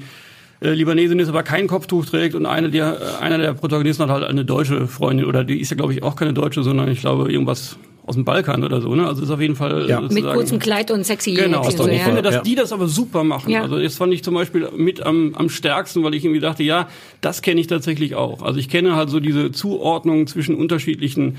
äh, 0.61 0.71
Libanesin 0.71 1.19
ist, 1.19 1.29
aber 1.29 1.43
kein 1.43 1.67
Kopftuch 1.67 2.05
trägt 2.05 2.33
und 2.33 2.45
eine 2.45 2.69
der, 2.69 2.99
äh, 2.99 3.23
einer 3.23 3.37
der 3.37 3.53
Protagonisten 3.53 4.03
hat 4.03 4.09
halt 4.09 4.23
eine 4.23 4.45
deutsche 4.45 4.87
Freundin 4.87 5.25
oder 5.25 5.43
die 5.43 5.59
ist 5.59 5.69
ja 5.69 5.77
glaube 5.77 5.93
ich 5.93 6.01
auch 6.01 6.15
keine 6.15 6.33
deutsche, 6.33 6.63
sondern 6.63 6.89
ich 6.89 7.01
glaube 7.01 7.31
irgendwas 7.31 7.77
aus 8.07 8.15
dem 8.15 8.25
Balkan 8.25 8.63
oder 8.63 8.81
so. 8.81 8.95
Ne? 8.95 9.05
Also 9.05 9.21
ist 9.21 9.29
auf 9.29 9.39
jeden 9.41 9.55
Fall 9.55 9.83
äh, 9.85 9.89
Ja. 9.89 10.01
Mit 10.01 10.11
sozusagen- 10.11 10.35
kurzem 10.37 10.59
Kleid 10.59 10.89
und 10.91 11.05
sexy 11.05 11.33
Genau, 11.33 11.63
und 11.63 11.71
so, 11.77 11.87
ich 11.87 11.97
ja. 11.99 12.05
finde, 12.05 12.21
dass 12.23 12.35
Ja. 12.35 12.41
die 12.41 12.55
das 12.55 12.71
aber 12.71 12.87
super 12.87 13.23
machen. 13.23 13.51
Ja. 13.51 13.61
Also 13.61 13.77
das 13.79 13.95
fand 13.97 14.13
ich 14.13 14.23
zum 14.23 14.33
Beispiel 14.33 14.69
mit 14.75 15.01
am, 15.05 15.35
am 15.35 15.49
stärksten, 15.49 16.03
weil 16.03 16.15
ich 16.15 16.23
irgendwie 16.25 16.39
dachte, 16.39 16.63
ja, 16.63 16.87
das 17.21 17.41
kenne 17.43 17.61
ich 17.61 17.67
tatsächlich 17.67 18.15
auch. 18.15 18.41
Also 18.41 18.59
ich 18.59 18.69
kenne 18.69 18.95
halt 18.95 19.09
so 19.09 19.19
diese 19.19 19.51
Zuordnung 19.51 20.25
zwischen 20.25 20.55
unterschiedlichen 20.55 21.35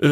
äh, 0.00 0.08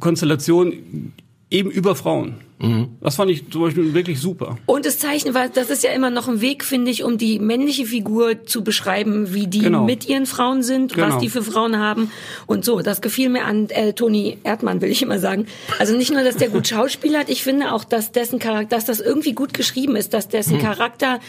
Konstellationen 0.00 1.12
eben 1.50 1.70
über 1.70 1.94
Frauen. 1.94 2.34
Mhm. 2.60 2.96
Das 3.00 3.14
fand 3.16 3.30
ich 3.30 3.48
zum 3.50 3.62
Beispiel 3.62 3.94
wirklich 3.94 4.20
super. 4.20 4.58
Und 4.66 4.84
das 4.84 4.98
Zeichen 4.98 5.32
war, 5.32 5.48
das 5.48 5.70
ist 5.70 5.84
ja 5.84 5.92
immer 5.92 6.10
noch 6.10 6.26
ein 6.28 6.40
Weg, 6.40 6.64
finde 6.64 6.90
ich, 6.90 7.04
um 7.04 7.16
die 7.16 7.38
männliche 7.38 7.86
Figur 7.86 8.44
zu 8.44 8.64
beschreiben, 8.64 9.32
wie 9.32 9.46
die 9.46 9.60
Genau. 9.60 9.84
mit 9.84 10.08
ihren 10.08 10.26
Frauen 10.26 10.62
sind, 10.64 10.96
was 10.96 11.06
Genau. 11.06 11.20
die 11.20 11.28
für 11.30 11.42
Frauen 11.42 11.78
haben 11.78 12.10
und 12.46 12.64
so. 12.64 12.80
Das 12.80 13.00
gefiel 13.00 13.28
mir 13.28 13.44
an 13.44 13.70
äh, 13.70 13.92
Toni 13.92 14.38
Erdmann, 14.42 14.80
will 14.80 14.90
ich 14.90 15.02
immer 15.02 15.20
sagen. 15.20 15.46
Also 15.78 15.96
nicht 15.96 16.12
nur, 16.12 16.24
dass 16.24 16.36
der 16.36 16.48
gut 16.48 16.66
schauspielert, 16.66 17.28
ich 17.30 17.44
finde 17.44 17.72
auch, 17.72 17.84
dass 17.84 18.10
dessen 18.12 18.40
Charakter, 18.40 18.74
dass 18.76 18.84
das 18.86 18.98
irgendwie 19.00 19.32
gut 19.34 19.54
geschrieben 19.54 19.94
ist, 19.94 20.12
dass 20.12 20.28
dessen 20.28 20.54
Hm. 20.54 20.62
Charakter 20.62 21.20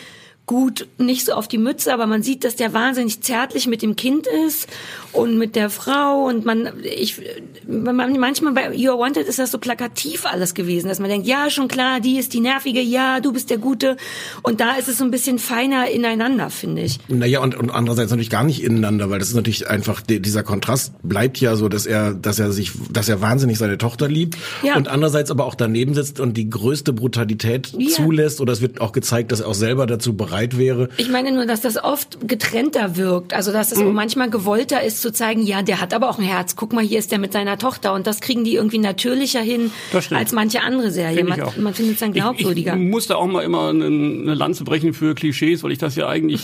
gut, 0.49 0.87
nicht 0.97 1.27
so 1.27 1.33
auf 1.33 1.47
die 1.47 1.59
Mütze, 1.59 1.93
aber 1.93 2.07
man 2.07 2.23
sieht, 2.23 2.43
dass 2.43 2.55
der 2.55 2.73
wahnsinnig 2.73 3.21
zärtlich 3.21 3.67
mit 3.67 3.83
dem 3.83 3.95
Kind 3.95 4.25
ist 4.47 4.67
und 5.11 5.37
mit 5.37 5.55
der 5.55 5.69
Frau 5.69 6.25
und 6.25 6.43
man, 6.43 6.71
ich, 6.83 7.21
man, 7.67 8.17
manchmal 8.19 8.53
bei 8.53 8.71
You're 8.71 8.97
Wanted 8.97 9.27
ist 9.27 9.37
das 9.37 9.51
so 9.51 9.59
plakativ 9.59 10.25
alles 10.25 10.55
gewesen, 10.55 10.87
dass 10.87 10.99
man 10.99 11.07
denkt, 11.07 11.27
ja, 11.27 11.51
schon 11.51 11.67
klar, 11.67 11.99
die 11.99 12.17
ist 12.17 12.33
die 12.33 12.39
Nervige, 12.39 12.81
ja, 12.81 13.19
du 13.19 13.31
bist 13.31 13.51
der 13.51 13.59
Gute 13.59 13.95
und 14.41 14.59
da 14.59 14.73
ist 14.73 14.87
es 14.87 14.97
so 14.97 15.03
ein 15.03 15.11
bisschen 15.11 15.37
feiner 15.37 15.87
ineinander, 15.91 16.49
finde 16.49 16.81
ich. 16.81 16.97
Naja, 17.09 17.41
und, 17.41 17.55
und 17.55 17.69
andererseits 17.69 18.09
natürlich 18.09 18.31
gar 18.31 18.43
nicht 18.43 18.63
ineinander, 18.63 19.11
weil 19.11 19.19
das 19.19 19.27
ist 19.29 19.35
natürlich 19.35 19.69
einfach, 19.69 20.01
die, 20.01 20.19
dieser 20.19 20.41
Kontrast 20.41 20.93
bleibt 21.03 21.39
ja 21.39 21.55
so, 21.57 21.69
dass 21.69 21.85
er, 21.85 22.15
dass 22.15 22.39
er 22.39 22.51
sich, 22.51 22.71
dass 22.89 23.07
er 23.07 23.21
wahnsinnig 23.21 23.59
seine 23.59 23.77
Tochter 23.77 24.07
liebt 24.07 24.35
Ja. 24.63 24.77
und 24.77 24.87
andererseits 24.87 25.29
aber 25.29 25.45
auch 25.45 25.53
daneben 25.53 25.93
sitzt 25.93 26.19
und 26.19 26.37
die 26.37 26.49
größte 26.49 26.91
Brutalität 26.91 27.71
Ja. 27.77 27.89
zulässt 27.91 28.41
oder 28.41 28.51
es 28.51 28.61
wird 28.61 28.81
auch 28.81 28.93
gezeigt, 28.93 29.31
dass 29.31 29.41
er 29.41 29.47
auch 29.47 29.53
selber 29.53 29.85
dazu 29.85 30.17
bereit 30.17 30.38
bereit 30.47 30.57
wäre. 30.57 30.89
Ich 30.97 31.09
meine 31.09 31.31
nur, 31.31 31.45
dass 31.45 31.61
das 31.61 31.81
oft 31.83 32.27
getrennter 32.27 32.95
wirkt. 32.97 33.33
Also, 33.33 33.51
dass 33.51 33.71
es 33.71 33.79
Mhm. 33.79 33.93
manchmal 33.93 34.29
gewollter 34.29 34.81
ist 34.83 35.01
zu 35.01 35.11
zeigen, 35.11 35.43
ja, 35.43 35.61
der 35.61 35.81
hat 35.81 35.93
aber 35.93 36.09
auch 36.09 36.17
ein 36.19 36.25
Herz. 36.25 36.55
Guck 36.55 36.73
mal, 36.73 36.83
hier 36.83 36.99
ist 36.99 37.11
der 37.11 37.19
mit 37.19 37.33
seiner 37.33 37.57
Tochter. 37.57 37.93
Und 37.93 38.07
das 38.07 38.21
kriegen 38.21 38.43
die 38.43 38.55
irgendwie 38.55 38.77
natürlicher 38.79 39.41
hin 39.41 39.71
als 40.11 40.31
manche 40.31 40.61
andere 40.61 40.91
Serie. 40.91 41.17
Find 41.25 41.29
Man, 41.29 41.39
man 41.63 41.73
findet 41.73 41.95
es 41.95 41.99
dann 41.99 42.13
glaubwürdiger. 42.13 42.75
Ich, 42.75 42.81
ich 42.81 42.87
musste 42.89 43.17
auch 43.17 43.27
mal 43.27 43.43
immer 43.43 43.69
eine, 43.69 43.85
eine 43.85 44.33
Lanze 44.33 44.63
brechen 44.63 44.93
für 44.93 45.15
Klischees, 45.15 45.63
weil 45.63 45.71
ich 45.71 45.77
das 45.79 45.95
ja 45.95 46.07
eigentlich 46.07 46.41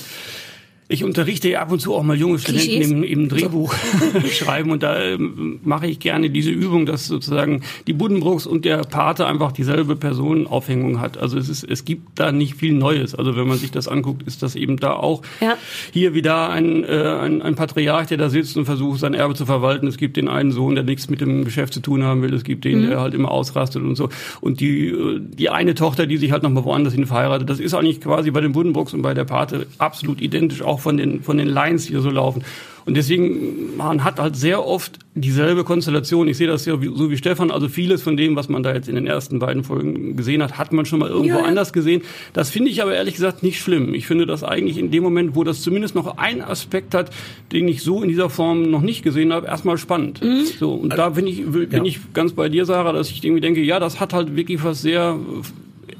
ich 0.88 1.04
unterrichte 1.04 1.50
ja 1.50 1.62
ab 1.62 1.72
und 1.72 1.80
zu 1.80 1.96
auch 1.96 2.04
mal 2.04 2.16
junge 2.16 2.38
Studenten 2.38 3.02
im, 3.02 3.04
im 3.04 3.30
Drehbuch 3.30 3.74
schreiben 4.32 4.70
und 4.70 4.84
da 4.84 5.02
ähm, 5.02 5.60
mache 5.64 5.88
ich 5.88 6.00
gerne 6.00 6.30
diese 6.30 6.52
Übung, 6.52 6.86
dass 6.86 7.08
sozusagen 7.08 7.62
die 7.88 7.94
Buddenbrooks 7.94 8.46
und 8.46 8.66
der 8.66 8.78
Pate 8.78 9.26
einfach 9.26 9.52
dieselbe 9.52 9.96
Personenaufhängung 9.96 11.00
hat. 11.00 11.18
Also 11.18 11.40
es 11.40 11.50
ist, 11.50 11.64
es 11.64 11.86
gibt 11.86 12.20
da 12.20 12.32
nicht 12.32 12.56
viel 12.56 12.74
Neues. 12.74 13.16
Also 13.16 13.36
wenn 13.36 13.48
man 13.48 13.58
sich 13.58 13.72
das 13.72 13.88
anguckt, 13.88 14.24
ist 14.28 14.44
das 14.44 14.56
eben 14.56 14.78
da 14.78 14.94
auch 14.94 15.24
Ja. 15.42 15.58
hier 15.92 16.14
wieder 16.14 16.50
ein, 16.50 16.84
äh, 16.84 17.18
ein, 17.22 17.42
ein 17.42 17.56
Patriarch, 17.56 18.08
der 18.08 18.18
da 18.18 18.30
sitzt 18.30 18.56
und 18.56 18.66
versucht, 18.66 19.00
sein 19.00 19.16
Erbe 19.16 19.34
zu 19.34 19.48
verwalten. 19.48 19.88
Es 19.88 19.98
gibt 19.98 20.18
den 20.18 20.28
einen 20.28 20.52
Sohn, 20.52 20.76
der 20.76 20.84
nichts 20.84 21.10
mit 21.10 21.20
dem 21.20 21.46
Geschäft 21.46 21.74
zu 21.74 21.80
tun 21.80 22.04
haben 22.04 22.22
will. 22.22 22.34
Es 22.34 22.44
gibt 22.44 22.64
den, 22.64 22.88
der 22.88 23.00
halt 23.00 23.16
immer 23.16 23.32
ausrastet 23.32 23.82
und 23.82 23.96
so. 23.96 24.10
Und 24.40 24.60
die, 24.60 24.90
äh, 24.90 25.20
die 25.20 25.50
eine 25.50 25.74
Tochter, 25.74 26.06
die 26.06 26.18
sich 26.18 26.32
halt 26.32 26.44
nochmal 26.44 26.64
woanders 26.64 26.94
hin 26.94 27.08
verheiratet, 27.08 27.50
das 27.50 27.60
ist 27.60 27.74
eigentlich 27.74 28.02
quasi 28.02 28.30
bei 28.30 28.42
den 28.42 28.52
Buddenbrooks 28.52 28.94
und 28.94 29.02
bei 29.02 29.16
der 29.16 29.26
Pate 29.26 29.66
absolut 29.80 30.22
identisch, 30.22 30.62
auch 30.62 30.75
von 30.80 30.98
den, 30.98 31.22
von 31.24 31.38
den 31.38 31.48
Lines, 31.48 31.86
die 31.86 31.92
hier 31.94 32.02
so 32.02 32.10
laufen. 32.10 32.44
Und 32.88 32.96
deswegen, 32.96 33.76
man 33.78 34.04
hat 34.04 34.20
halt 34.20 34.36
sehr 34.36 34.64
oft 34.64 35.00
dieselbe 35.16 35.64
Konstellation. 35.64 36.28
Ich 36.28 36.38
sehe 36.38 36.46
das 36.46 36.68
ja 36.68 36.80
wie, 36.84 36.96
so 36.96 37.10
wie 37.10 37.18
Stefan. 37.18 37.50
Also 37.50 37.68
vieles 37.68 38.04
von 38.04 38.16
dem, 38.16 38.36
was 38.36 38.48
man 38.48 38.62
da 38.62 38.76
jetzt 38.76 38.88
in 38.88 38.94
den 38.94 39.08
ersten 39.08 39.40
beiden 39.40 39.64
Folgen 39.64 40.16
gesehen 40.16 40.44
hat, 40.44 40.60
hat 40.60 40.72
man 40.72 40.86
schon 40.86 41.00
mal 41.00 41.10
irgendwo 41.10 41.30
Ja, 41.30 41.40
ja. 41.40 41.46
anders 41.46 41.74
gesehen. 41.74 42.04
Das 42.34 42.52
finde 42.52 42.70
ich 42.70 42.84
aber 42.84 42.94
ehrlich 42.94 43.16
gesagt 43.16 43.42
nicht 43.42 43.60
schlimm. 43.60 43.96
Ich 43.96 44.06
finde 44.06 44.28
das 44.28 44.44
eigentlich 44.44 44.78
in 44.78 44.92
dem 44.92 45.02
Moment, 45.02 45.36
wo 45.36 45.44
das 45.44 45.64
zumindest 45.64 45.96
noch 45.96 46.20
einen 46.20 46.42
Aspekt 46.42 46.94
hat, 46.94 47.10
den 47.52 47.68
ich 47.68 47.82
so 47.82 48.04
in 48.04 48.08
dieser 48.10 48.30
Form 48.30 48.70
noch 48.70 48.82
nicht 48.82 49.02
gesehen 49.02 49.34
habe, 49.34 49.48
erstmal 49.48 49.80
spannend. 49.80 50.22
Mhm. 50.24 50.46
So, 50.60 50.74
und 50.74 50.96
da 50.96 51.10
bin 51.10 51.26
ich, 51.26 51.44
bin 51.44 51.68
Ja. 51.72 51.84
ich 51.84 52.00
ganz 52.14 52.34
bei 52.34 52.50
dir, 52.50 52.66
Sarah, 52.66 52.92
dass 52.92 53.10
ich 53.10 53.24
irgendwie 53.24 53.42
denke, 53.42 53.62
ja, 53.64 53.80
das 53.80 54.00
hat 54.00 54.14
halt 54.14 54.36
wirklich 54.36 54.64
was 54.64 54.84
sehr 54.84 55.18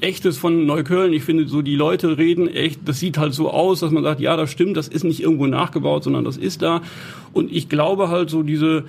Echtes 0.00 0.38
von 0.38 0.66
Neukölln. 0.66 1.12
Ich 1.12 1.24
finde, 1.24 1.48
so 1.48 1.62
die 1.62 1.76
Leute 1.76 2.18
reden 2.18 2.48
echt, 2.48 2.80
das 2.84 3.00
sieht 3.00 3.18
halt 3.18 3.34
so 3.34 3.50
aus, 3.50 3.80
dass 3.80 3.90
man 3.90 4.02
sagt, 4.02 4.20
ja, 4.20 4.36
das 4.36 4.50
stimmt, 4.50 4.76
das 4.76 4.88
ist 4.88 5.04
nicht 5.04 5.20
irgendwo 5.20 5.46
nachgebaut, 5.46 6.04
sondern 6.04 6.24
das 6.24 6.36
ist 6.36 6.62
da. 6.62 6.82
Und 7.32 7.52
ich 7.52 7.68
glaube 7.68 8.08
halt 8.08 8.30
so 8.30 8.42
diese, 8.42 8.84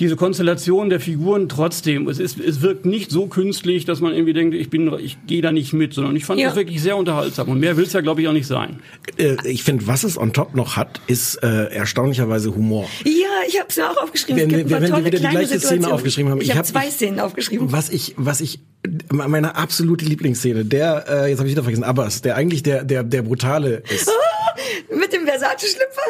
diese 0.00 0.16
Konstellation 0.16 0.90
der 0.90 0.98
Figuren 0.98 1.48
trotzdem, 1.48 2.08
es 2.08 2.18
ist, 2.18 2.40
es 2.40 2.62
wirkt 2.62 2.86
nicht 2.86 3.10
so 3.10 3.26
künstlich, 3.26 3.84
dass 3.84 4.00
man 4.00 4.12
irgendwie 4.14 4.32
denkt, 4.32 4.54
ich 4.56 4.70
bin, 4.70 4.92
ich 4.98 5.18
gehe 5.26 5.42
da 5.42 5.52
nicht 5.52 5.72
mit, 5.72 5.94
sondern 5.94 6.16
ich 6.16 6.24
fand 6.24 6.40
Ja. 6.40 6.48
das 6.48 6.56
wirklich 6.56 6.82
sehr 6.82 6.96
unterhaltsam. 6.96 7.48
Und 7.48 7.60
mehr 7.60 7.76
will 7.76 7.84
es 7.84 7.92
ja, 7.92 8.00
glaube 8.00 8.22
ich, 8.22 8.28
auch 8.28 8.32
nicht 8.32 8.46
sein. 8.46 8.80
Äh, 9.18 9.36
ich 9.44 9.62
finde, 9.62 9.86
was 9.86 10.02
es 10.02 10.18
on 10.18 10.32
top 10.32 10.54
noch 10.54 10.76
hat, 10.76 11.00
ist 11.06 11.36
äh, 11.42 11.66
erstaunlicherweise 11.66 12.54
Humor. 12.54 12.88
Ja, 13.04 13.10
ich 13.46 13.58
habe 13.58 13.68
es 13.68 13.76
mir 13.76 13.90
auch 13.90 14.02
aufgeschrieben. 14.02 14.50
Wenn 14.50 14.68
paar 14.68 14.80
wenn 14.80 14.90
wir 14.90 15.04
wieder 15.04 15.10
die 15.10 15.16
gleiche 15.18 15.46
Szene 15.46 15.60
Situationen. 15.60 15.92
aufgeschrieben 15.92 16.30
haben. 16.32 16.40
Ich, 16.40 16.44
Ich 16.48 16.50
habe 16.50 16.60
hab- 16.60 16.66
zwei 16.66 16.88
ich- 16.88 16.94
Szenen 16.94 17.20
aufgeschrieben. 17.20 17.70
Was 17.70 17.90
ich, 17.90 18.14
was 18.16 18.40
ich, 18.40 18.60
meine 19.12 19.54
absolute 19.56 20.04
Lieblingsszene, 20.06 20.64
der, 20.64 21.04
äh, 21.08 21.28
jetzt 21.30 21.38
habe 21.38 21.48
ich 21.48 21.54
wieder 21.54 21.62
vergessen, 21.62 21.84
Abbas, 21.84 22.22
der 22.22 22.36
eigentlich 22.36 22.62
der, 22.62 22.84
der, 22.84 23.04
der 23.04 23.22
brutale 23.22 23.82
ist. 23.94 24.10
Mit 24.94 25.12
dem 25.12 25.26
Versace-Schlüpfer? 25.26 26.02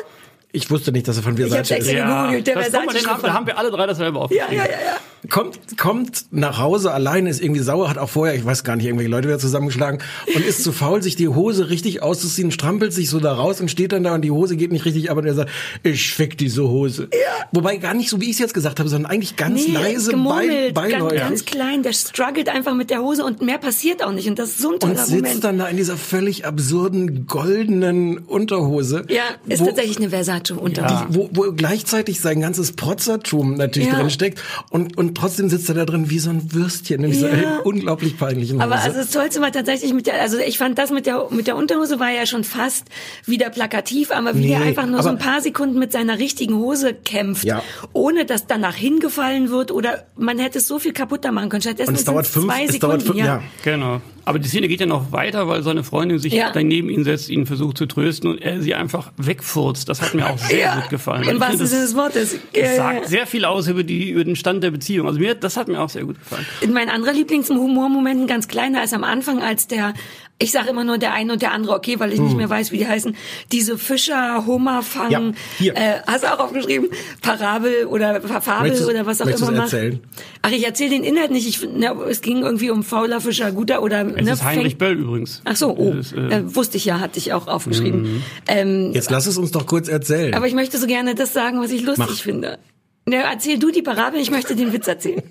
Ich 0.52 0.70
wusste 0.70 0.90
nicht, 0.92 1.06
dass 1.06 1.16
er 1.16 1.22
von 1.22 1.36
Versace 1.36 1.70
ist. 1.70 1.88
gegoogelt, 1.88 2.46
der 2.46 2.54
das 2.56 2.68
Versace-Schlüpfer. 2.68 3.10
haben, 3.12 3.22
da 3.22 3.32
haben 3.34 3.46
wir 3.46 3.58
alle 3.58 3.70
drei 3.70 3.86
dasselbe 3.86 4.18
Ja, 4.18 4.24
aufgeschrieben. 4.24 4.56
ja, 4.56 4.64
ja, 4.64 4.70
ja. 4.70 4.96
Kommt, 5.28 5.58
kommt 5.76 6.24
nach 6.30 6.58
Hause 6.58 6.92
alleine, 6.92 7.28
ist 7.28 7.42
irgendwie 7.42 7.60
sauer, 7.60 7.90
hat 7.90 7.98
auch 7.98 8.08
vorher, 8.08 8.34
ich 8.34 8.42
weiß 8.44 8.64
gar 8.64 8.74
nicht, 8.76 8.86
irgendwelche 8.86 9.10
Leute 9.10 9.28
wieder 9.28 9.38
zusammengeschlagen 9.38 10.00
und 10.34 10.44
ist 10.46 10.64
zu 10.64 10.72
faul, 10.72 11.02
sich 11.02 11.14
die 11.14 11.28
Hose 11.28 11.68
richtig 11.68 12.02
auszuziehen, 12.02 12.50
strampelt 12.50 12.94
sich 12.94 13.10
so 13.10 13.20
da 13.20 13.34
raus 13.34 13.60
und 13.60 13.70
steht 13.70 13.92
dann 13.92 14.02
da 14.02 14.14
und 14.14 14.22
die 14.22 14.30
Hose 14.30 14.56
geht 14.56 14.72
nicht 14.72 14.86
richtig 14.86 15.10
ab 15.10 15.18
und 15.18 15.26
er 15.26 15.34
sagt, 15.34 15.50
ich 15.82 16.14
fick 16.14 16.38
diese 16.38 16.66
Hose. 16.66 17.10
Wobei 17.52 17.76
gar 17.76 17.92
nicht 17.92 18.08
so, 18.08 18.18
wie 18.18 18.24
ich 18.24 18.30
es 18.32 18.38
jetzt 18.38 18.54
gesagt 18.54 18.80
habe, 18.80 18.88
sondern 18.88 19.12
eigentlich 19.12 19.36
ganz 19.36 19.66
Nee, 19.66 19.74
leise, 19.74 20.12
gemummelt, 20.12 20.72
bei, 20.72 20.88
ganz, 20.88 21.02
beiläufig. 21.02 21.18
ganz 21.20 21.44
klein. 21.44 21.82
Der 21.82 21.92
struggelt 21.92 22.48
einfach 22.48 22.74
mit 22.74 22.88
der 22.88 23.02
Hose 23.02 23.22
und 23.22 23.42
mehr 23.42 23.58
passiert 23.58 24.02
auch 24.02 24.12
nicht. 24.12 24.26
Und 24.26 24.38
das 24.38 24.48
ist 24.50 24.58
so 24.60 24.72
ein 24.72 24.80
toller 24.80 24.92
und 24.92 24.98
sitzt 25.00 25.10
Moment. 25.22 25.44
dann 25.44 25.58
da 25.58 25.66
in 25.68 25.76
dieser 25.76 25.98
völlig 25.98 26.46
absurden 26.46 27.26
goldenen 27.26 28.16
Unterhose. 28.18 29.04
ja, 29.10 29.22
ist 29.48 29.60
wo, 29.60 29.66
tatsächlich 29.66 29.98
eine 29.98 30.12
Versace-Unterhose. 30.46 30.94
Ja. 30.94 31.06
wo, 31.10 31.28
wo 31.32 31.52
gleichzeitig 31.52 32.20
sein 32.20 32.40
ganzes 32.40 32.72
Protzertum 32.72 33.54
natürlich 33.54 33.88
Ja. 33.88 33.96
drin 33.96 34.10
steckt 34.10 34.42
und, 34.70 34.96
und 34.98 35.14
trotzdem 35.16 35.48
sitzt 35.48 35.68
er 35.68 35.74
da 35.74 35.84
drin 35.84 36.10
wie 36.10 36.18
so 36.18 36.30
ein 36.30 36.52
Würstchen 36.52 37.04
in 37.04 37.10
dieser 37.12 37.34
Ja. 37.36 37.58
unglaublich 37.64 38.18
peinlichen 38.18 38.56
Hose. 38.56 38.64
Aber 38.64 38.76
also 38.76 38.96
das 38.98 39.10
Tollste 39.10 39.40
war 39.40 39.52
tatsächlich 39.52 39.92
mit 39.94 40.06
der, 40.06 40.20
also 40.20 40.38
ich 40.38 40.58
fand 40.58 40.78
das 40.78 40.90
mit 40.90 41.06
der 41.06 41.26
mit 41.30 41.46
der 41.46 41.56
Unterhose 41.56 41.98
war 42.00 42.10
ja 42.10 42.26
schon 42.26 42.44
fast 42.44 42.86
wieder 43.26 43.50
plakativ, 43.50 44.10
aber 44.10 44.34
wie 44.34 44.40
Nee, 44.40 44.48
der 44.48 44.60
einfach 44.62 44.86
nur 44.86 45.02
so 45.02 45.08
ein 45.10 45.18
paar 45.18 45.40
Sekunden 45.40 45.78
mit 45.78 45.92
seiner 45.92 46.18
richtigen 46.18 46.54
Hose 46.56 46.94
kämpft, 46.94 47.44
Ja. 47.44 47.62
ohne 47.92 48.24
dass 48.24 48.46
danach 48.46 48.74
hingefallen 48.74 49.50
wird 49.50 49.70
oder 49.70 50.04
man 50.16 50.38
hätte 50.38 50.58
es 50.58 50.66
so 50.66 50.78
viel 50.78 50.92
kaputter 50.92 51.32
machen 51.32 51.48
können. 51.48 51.62
Stattdessen 51.62 51.90
Und 51.90 51.96
es 51.98 52.04
dauert 52.04 52.26
fünf- 52.26 52.46
zwei 52.46 52.64
es 52.64 52.72
Sekunden. 52.72 52.80
dauert 52.80 53.02
fünf- 53.02 53.18
ja. 53.18 53.42
Genau. 53.64 54.00
Aber 54.30 54.38
die 54.38 54.46
Szene 54.48 54.68
geht 54.68 54.78
ja 54.78 54.86
noch 54.86 55.10
weiter, 55.10 55.48
weil 55.48 55.64
seine 55.64 55.82
Freundin 55.82 56.20
sich 56.20 56.32
Ja. 56.34 56.52
dann 56.52 56.68
neben 56.68 56.88
ihn 56.88 57.02
setzt, 57.02 57.28
ihn 57.30 57.46
versucht 57.46 57.76
zu 57.76 57.86
trösten 57.86 58.30
und 58.30 58.38
er 58.40 58.62
sie 58.62 58.76
einfach 58.76 59.10
wegfurzt. 59.16 59.88
Das 59.88 60.00
hat 60.00 60.14
mir 60.14 60.30
auch 60.30 60.38
sehr 60.38 60.58
Ja, 60.60 60.76
gut 60.76 60.88
gefallen. 60.88 61.28
Im 61.28 61.40
wahrsten 61.40 61.66
Sinne 61.66 61.80
das, 61.80 61.90
des 61.90 61.96
Wortes. 61.96 62.36
Ja, 62.54 62.76
sagt 62.76 63.08
sehr 63.08 63.26
viel 63.26 63.44
aus 63.44 63.66
über, 63.66 63.82
die, 63.82 64.10
über 64.10 64.22
den 64.22 64.36
Stand 64.36 64.62
der 64.62 64.70
Beziehung. 64.70 65.08
Also 65.08 65.18
mir, 65.18 65.34
das 65.34 65.56
hat 65.56 65.66
mir 65.66 65.80
auch 65.80 65.88
sehr 65.88 66.04
gut 66.04 66.16
gefallen. 66.20 66.46
Mein 66.72 66.88
anderer 66.88 67.12
Lieblingshumormoment, 67.12 68.20
ein 68.22 68.26
ganz 68.28 68.46
kleiner, 68.46 68.84
ist 68.84 68.94
am 68.94 69.02
Anfang, 69.02 69.42
als 69.42 69.66
der, 69.66 69.94
ich 70.42 70.50
sage 70.52 70.70
immer 70.70 70.84
nur 70.84 70.96
der 70.98 71.12
eine 71.12 71.34
und 71.34 71.42
der 71.42 71.52
andere, 71.52 71.74
okay, 71.74 72.00
weil 72.00 72.12
ich 72.12 72.18
Hm. 72.18 72.24
nicht 72.24 72.36
mehr 72.36 72.48
weiß, 72.50 72.72
wie 72.72 72.78
die 72.78 72.88
heißen, 72.88 73.14
diese 73.52 73.76
Fischer, 73.78 74.46
Hummer 74.46 74.82
fangen, 74.82 75.10
Ja, 75.10 75.32
hier. 75.58 75.76
äh, 75.76 76.00
hast 76.06 76.24
du 76.24 76.32
auch 76.34 76.38
aufgeschrieben, 76.40 76.88
Parabel 77.20 77.84
oder 77.86 78.20
Fabel 78.22 78.70
Möchtest 78.70 78.88
oder 78.88 79.04
was 79.06 79.20
auch 79.20 79.26
immer 79.26 79.50
macht. 79.52 79.72
erzählen? 79.72 80.00
Ach, 80.42 80.50
ich 80.50 80.64
erzähle 80.66 80.90
den 80.90 81.04
Inhalt 81.04 81.30
nicht. 81.30 81.46
Ich, 81.46 81.62
ne, 81.68 81.92
es 82.08 82.22
ging 82.22 82.38
irgendwie 82.42 82.70
um 82.70 82.82
fauler 82.82 83.20
Fischer, 83.20 83.52
guter 83.52 83.82
oder 83.82 84.06
Es 84.16 84.24
ne, 84.24 84.32
ist 84.32 84.42
Heinrich 84.42 84.76
fängt- 84.76 84.78
Böll 84.78 84.92
übrigens. 84.98 85.42
Ach 85.44 85.56
so, 85.56 85.76
oh, 85.76 85.92
ist, 85.92 86.12
äh, 86.14 86.38
äh, 86.38 86.54
wusste 86.56 86.78
ich 86.78 86.86
ja, 86.86 87.00
hatte 87.00 87.18
ich 87.18 87.32
auch 87.34 87.46
aufgeschrieben. 87.46 88.02
Mhm. 88.02 88.22
Ähm, 88.48 88.90
Jetzt 88.94 89.10
lass 89.10 89.26
es 89.26 89.36
uns 89.36 89.50
doch 89.50 89.66
kurz 89.66 89.88
erzählen. 89.88 90.32
aber 90.34 90.46
ich 90.46 90.54
möchte 90.54 90.78
so 90.78 90.86
gerne 90.86 91.14
das 91.14 91.32
sagen, 91.34 91.60
was 91.60 91.70
ich 91.70 91.82
lustig 91.82 92.06
Mach. 92.08 92.16
finde. 92.16 92.58
Ne, 93.06 93.16
erzähl 93.30 93.58
du 93.58 93.70
die 93.70 93.82
Parabel, 93.82 94.20
ich 94.20 94.30
möchte 94.30 94.56
den 94.56 94.72
Witz 94.72 94.86
erzählen. 94.88 95.22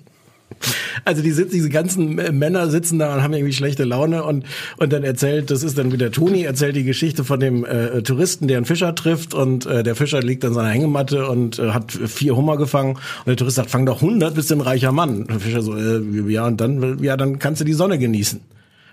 Also 1.04 1.22
die 1.22 1.30
sitzen, 1.30 1.52
diese 1.52 1.70
ganzen 1.70 2.18
äh, 2.18 2.32
Männer 2.32 2.68
sitzen 2.68 2.98
da 2.98 3.14
und 3.14 3.22
haben 3.22 3.32
irgendwie 3.32 3.52
schlechte 3.52 3.84
Laune 3.84 4.24
und 4.24 4.44
und 4.76 4.92
dann 4.92 5.04
erzählt, 5.04 5.50
das 5.50 5.62
ist 5.62 5.78
dann 5.78 5.92
wieder 5.92 6.10
Toni, 6.10 6.42
erzählt 6.42 6.76
die 6.76 6.84
Geschichte 6.84 7.24
von 7.24 7.40
dem 7.40 7.64
äh, 7.64 8.02
Touristen, 8.02 8.48
der 8.48 8.58
einen 8.58 8.66
Fischer 8.66 8.94
trifft 8.94 9.34
und 9.34 9.66
äh, 9.66 9.82
der 9.82 9.94
Fischer 9.94 10.20
liegt 10.20 10.44
an 10.44 10.54
seiner 10.54 10.68
Hängematte 10.68 11.26
und 11.28 11.58
äh, 11.58 11.70
hat 11.70 11.92
vier 11.92 12.36
Hummer 12.36 12.56
gefangen 12.56 12.96
und 12.96 13.26
der 13.26 13.36
Tourist 13.36 13.56
sagt, 13.56 13.70
fang 13.70 13.86
doch 13.86 14.02
100, 14.02 14.34
bist 14.34 14.50
du 14.50 14.54
ein 14.56 14.60
reicher 14.60 14.92
Mann. 14.92 15.20
Und 15.22 15.30
der 15.30 15.40
Fischer 15.40 15.62
so, 15.62 15.76
äh, 15.76 16.00
ja 16.28 16.46
und 16.46 16.60
dann, 16.60 17.02
ja 17.02 17.16
dann 17.16 17.38
kannst 17.38 17.60
du 17.60 17.64
die 17.64 17.72
Sonne 17.72 17.98
genießen. 17.98 18.40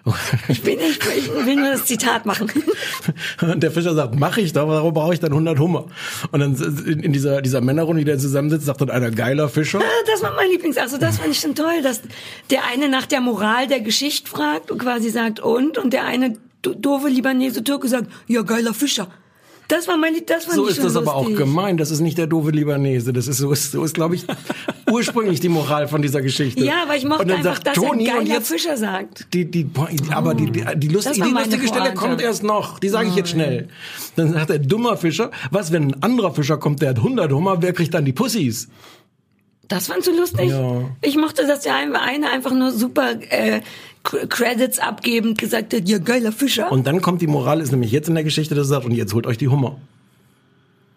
Ich, 0.49 0.61
bin, 0.61 0.79
ich, 0.79 0.99
ich 1.17 1.45
will 1.45 1.55
nur 1.55 1.71
das 1.71 1.85
Zitat 1.85 2.25
machen. 2.25 2.49
Und 3.41 3.61
der 3.61 3.71
Fischer 3.71 3.93
sagt, 3.93 4.15
mach 4.19 4.37
ich 4.37 4.53
doch, 4.53 4.67
warum 4.67 4.93
brauche 4.93 5.13
ich 5.13 5.19
dann 5.19 5.31
100 5.31 5.59
Hummer? 5.59 5.85
Und 6.31 6.39
dann 6.39 6.55
in 7.01 7.11
dieser, 7.13 7.41
dieser 7.41 7.61
Männerrunde, 7.61 8.03
die 8.03 8.11
da 8.11 8.17
zusammensitzt, 8.17 8.65
sagt 8.65 8.81
dann 8.81 8.89
einer, 8.89 9.11
geiler 9.11 9.49
Fischer. 9.49 9.79
Ah, 9.79 10.03
Das 10.11 10.21
war 10.21 10.33
mein 10.35 10.49
Lieblings. 10.49 10.77
Also 10.77 10.97
das 10.97 11.17
fand 11.17 11.31
ich 11.31 11.39
schon 11.39 11.55
toll, 11.55 11.81
dass 11.83 12.01
der 12.49 12.65
eine 12.65 12.89
nach 12.89 13.05
der 13.05 13.21
Moral 13.21 13.67
der 13.67 13.81
Geschichte 13.81 14.29
fragt 14.29 14.71
und 14.71 14.79
quasi 14.79 15.09
sagt 15.09 15.39
und 15.39 15.77
und 15.77 15.91
der 15.93 16.05
eine 16.05 16.37
do- 16.61 16.73
doofe 16.73 17.07
Libanese 17.09 17.63
Türke 17.63 17.87
sagt, 17.87 18.07
ja 18.27 18.41
geiler 18.41 18.73
Fischer. 18.73 19.07
Das 19.67 19.87
war 19.87 19.97
mein 19.97 20.13
Lied, 20.13 20.29
das 20.29 20.45
fand 20.45 20.55
So 20.55 20.67
ist 20.67 20.81
das 20.81 20.95
aber 20.95 21.13
auch 21.15 21.23
lustig. 21.23 21.37
gemeint. 21.37 21.79
Das 21.79 21.91
ist 21.91 21.99
nicht 21.99 22.17
der 22.17 22.27
doofe 22.27 22.51
Libanese. 22.51 23.11
Das 23.11 23.27
ist 23.27 23.37
so 23.37 23.51
ist, 23.51 23.71
so 23.71 23.83
ist 23.83 23.93
glaube 23.93 24.15
ich, 24.15 24.25
ursprünglich 24.91 25.39
die 25.41 25.49
Moral 25.49 25.87
von 25.87 26.01
dieser 26.01 26.21
Geschichte. 26.21 26.63
Ja, 26.63 26.83
aber 26.83 26.95
ich 26.95 27.03
mochte 27.03 27.23
Und 27.23 27.27
dann 27.29 27.37
einfach, 27.39 27.55
sagt 27.55 27.67
dass 27.67 27.73
Toni, 27.75 28.07
er 28.07 28.19
und 28.19 28.27
jetzt 28.27 28.47
Fischer 28.47 28.77
sagt. 28.77 29.33
die, 29.33 29.49
die, 29.49 29.69
aber 30.11 30.35
die, 30.35 30.51
die, 30.51 30.63
die, 30.75 30.87
Lust, 30.87 31.13
die 31.13 31.19
war 31.19 31.27
meine 31.29 31.45
lustige 31.47 31.67
Stelle 31.67 31.93
kommt 31.93 32.21
erst 32.21 32.43
noch. 32.43 32.79
Die 32.79 32.89
sage 32.89 33.09
ich 33.09 33.15
jetzt 33.15 33.29
schnell. 33.29 33.67
Dann 34.15 34.31
sagt 34.33 34.49
der 34.49 34.59
dummer 34.59 34.95
Fischer, 34.95 35.31
was, 35.51 35.71
wenn 35.71 35.91
ein 35.91 36.03
anderer 36.03 36.33
Fischer 36.33 36.57
kommt, 36.57 36.81
der 36.81 36.89
hat 36.91 36.97
100 36.97 37.31
Hummer, 37.31 37.61
wer 37.61 37.73
kriegt 37.73 37.93
dann 37.93 38.05
die 38.05 38.13
Pussys? 38.13 38.69
Das 39.67 39.87
fandst 39.87 40.07
du 40.07 40.15
lustig? 40.15 40.49
Ja. 40.49 40.83
Ich 41.01 41.17
mochte, 41.17 41.45
dass 41.45 41.61
der 41.61 41.75
eine 41.75 42.29
einfach 42.31 42.53
nur 42.53 42.71
super 42.71 43.15
äh, 43.29 43.59
Credits 44.29 44.79
abgebend 44.79 45.37
gesagt 45.37 45.73
hat, 45.73 45.87
ja 45.87 45.97
geiler 45.97 46.31
Fischer. 46.31 46.71
Und 46.71 46.87
dann 46.87 47.01
kommt 47.01 47.21
die 47.21 47.27
Moral, 47.27 47.61
ist 47.61 47.71
nämlich 47.71 47.91
jetzt 47.91 48.07
in 48.07 48.15
der 48.15 48.23
Geschichte, 48.23 48.55
dass 48.55 48.67
er 48.67 48.69
sagt, 48.69 48.85
und 48.85 48.91
jetzt 48.91 49.13
holt 49.13 49.27
euch 49.27 49.37
die 49.37 49.49
Hummer. 49.49 49.77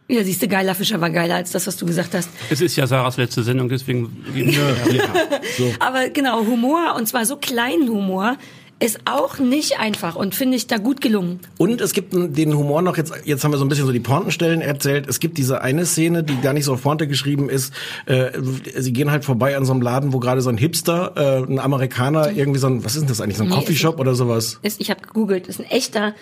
ja, 0.08 0.22
siehst 0.24 0.42
du, 0.42 0.48
geiler 0.48 0.74
Fischer 0.74 1.00
war 1.00 1.10
geiler 1.10 1.36
als 1.36 1.50
das, 1.52 1.66
was 1.66 1.76
du 1.76 1.86
gesagt 1.86 2.14
hast. 2.14 2.28
Es 2.50 2.60
ist 2.60 2.76
ja 2.76 2.86
Sarahs 2.86 3.16
letzte 3.16 3.42
Sendung, 3.42 3.68
deswegen 3.68 4.24
geben 4.34 4.52
wir 4.52 5.70
Aber 5.80 6.08
genau, 6.10 6.44
Humor, 6.46 6.94
und 6.96 7.06
zwar 7.06 7.26
so 7.26 7.36
kleinen 7.36 7.88
Humor, 7.88 8.36
ist 8.82 9.00
auch 9.04 9.38
nicht 9.38 9.78
einfach 9.78 10.16
und 10.16 10.34
finde 10.34 10.56
ich 10.56 10.66
da 10.66 10.78
gut 10.78 11.00
gelungen. 11.02 11.40
Und 11.58 11.80
es 11.82 11.92
gibt 11.92 12.14
den 12.14 12.56
Humor 12.56 12.80
noch, 12.80 12.96
jetzt, 12.96 13.12
jetzt 13.24 13.44
haben 13.44 13.50
wir 13.52 13.58
so 13.58 13.64
ein 13.64 13.68
bisschen 13.68 13.84
so 13.86 13.92
die 13.92 14.00
Pointenstellen 14.00 14.62
erzählt. 14.62 15.06
Es 15.06 15.20
gibt 15.20 15.36
diese 15.36 15.60
eine 15.60 15.84
Szene, 15.84 16.24
die 16.24 16.40
gar 16.40 16.54
nicht 16.54 16.64
so 16.64 16.72
auf 16.72 16.82
Pointe 16.82 17.06
geschrieben 17.06 17.50
ist. 17.50 17.74
Äh, 18.06 18.30
sie 18.76 18.92
gehen 18.92 19.10
halt 19.10 19.24
vorbei 19.26 19.56
an 19.56 19.64
so 19.66 19.72
einem 19.72 19.82
Laden, 19.82 20.12
wo 20.14 20.18
gerade 20.18 20.40
so 20.40 20.48
ein 20.48 20.56
Hipster, 20.56 21.12
äh, 21.16 21.52
ein 21.52 21.58
Amerikaner, 21.58 22.32
irgendwie 22.32 22.58
so 22.58 22.68
ein, 22.68 22.82
was 22.84 22.94
ist 22.94 23.02
denn 23.02 23.08
das 23.08 23.20
eigentlich, 23.20 23.36
so 23.36 23.44
ein 23.44 23.50
Nee, 23.50 23.54
Coffeeshop 23.56 24.00
oder 24.00 24.14
sowas? 24.14 24.58
Ist, 24.62 24.80
ich 24.80 24.90
habe 24.90 25.02
gegoogelt, 25.02 25.46
ist 25.46 25.60
ein 25.60 25.66
echter 25.66 26.14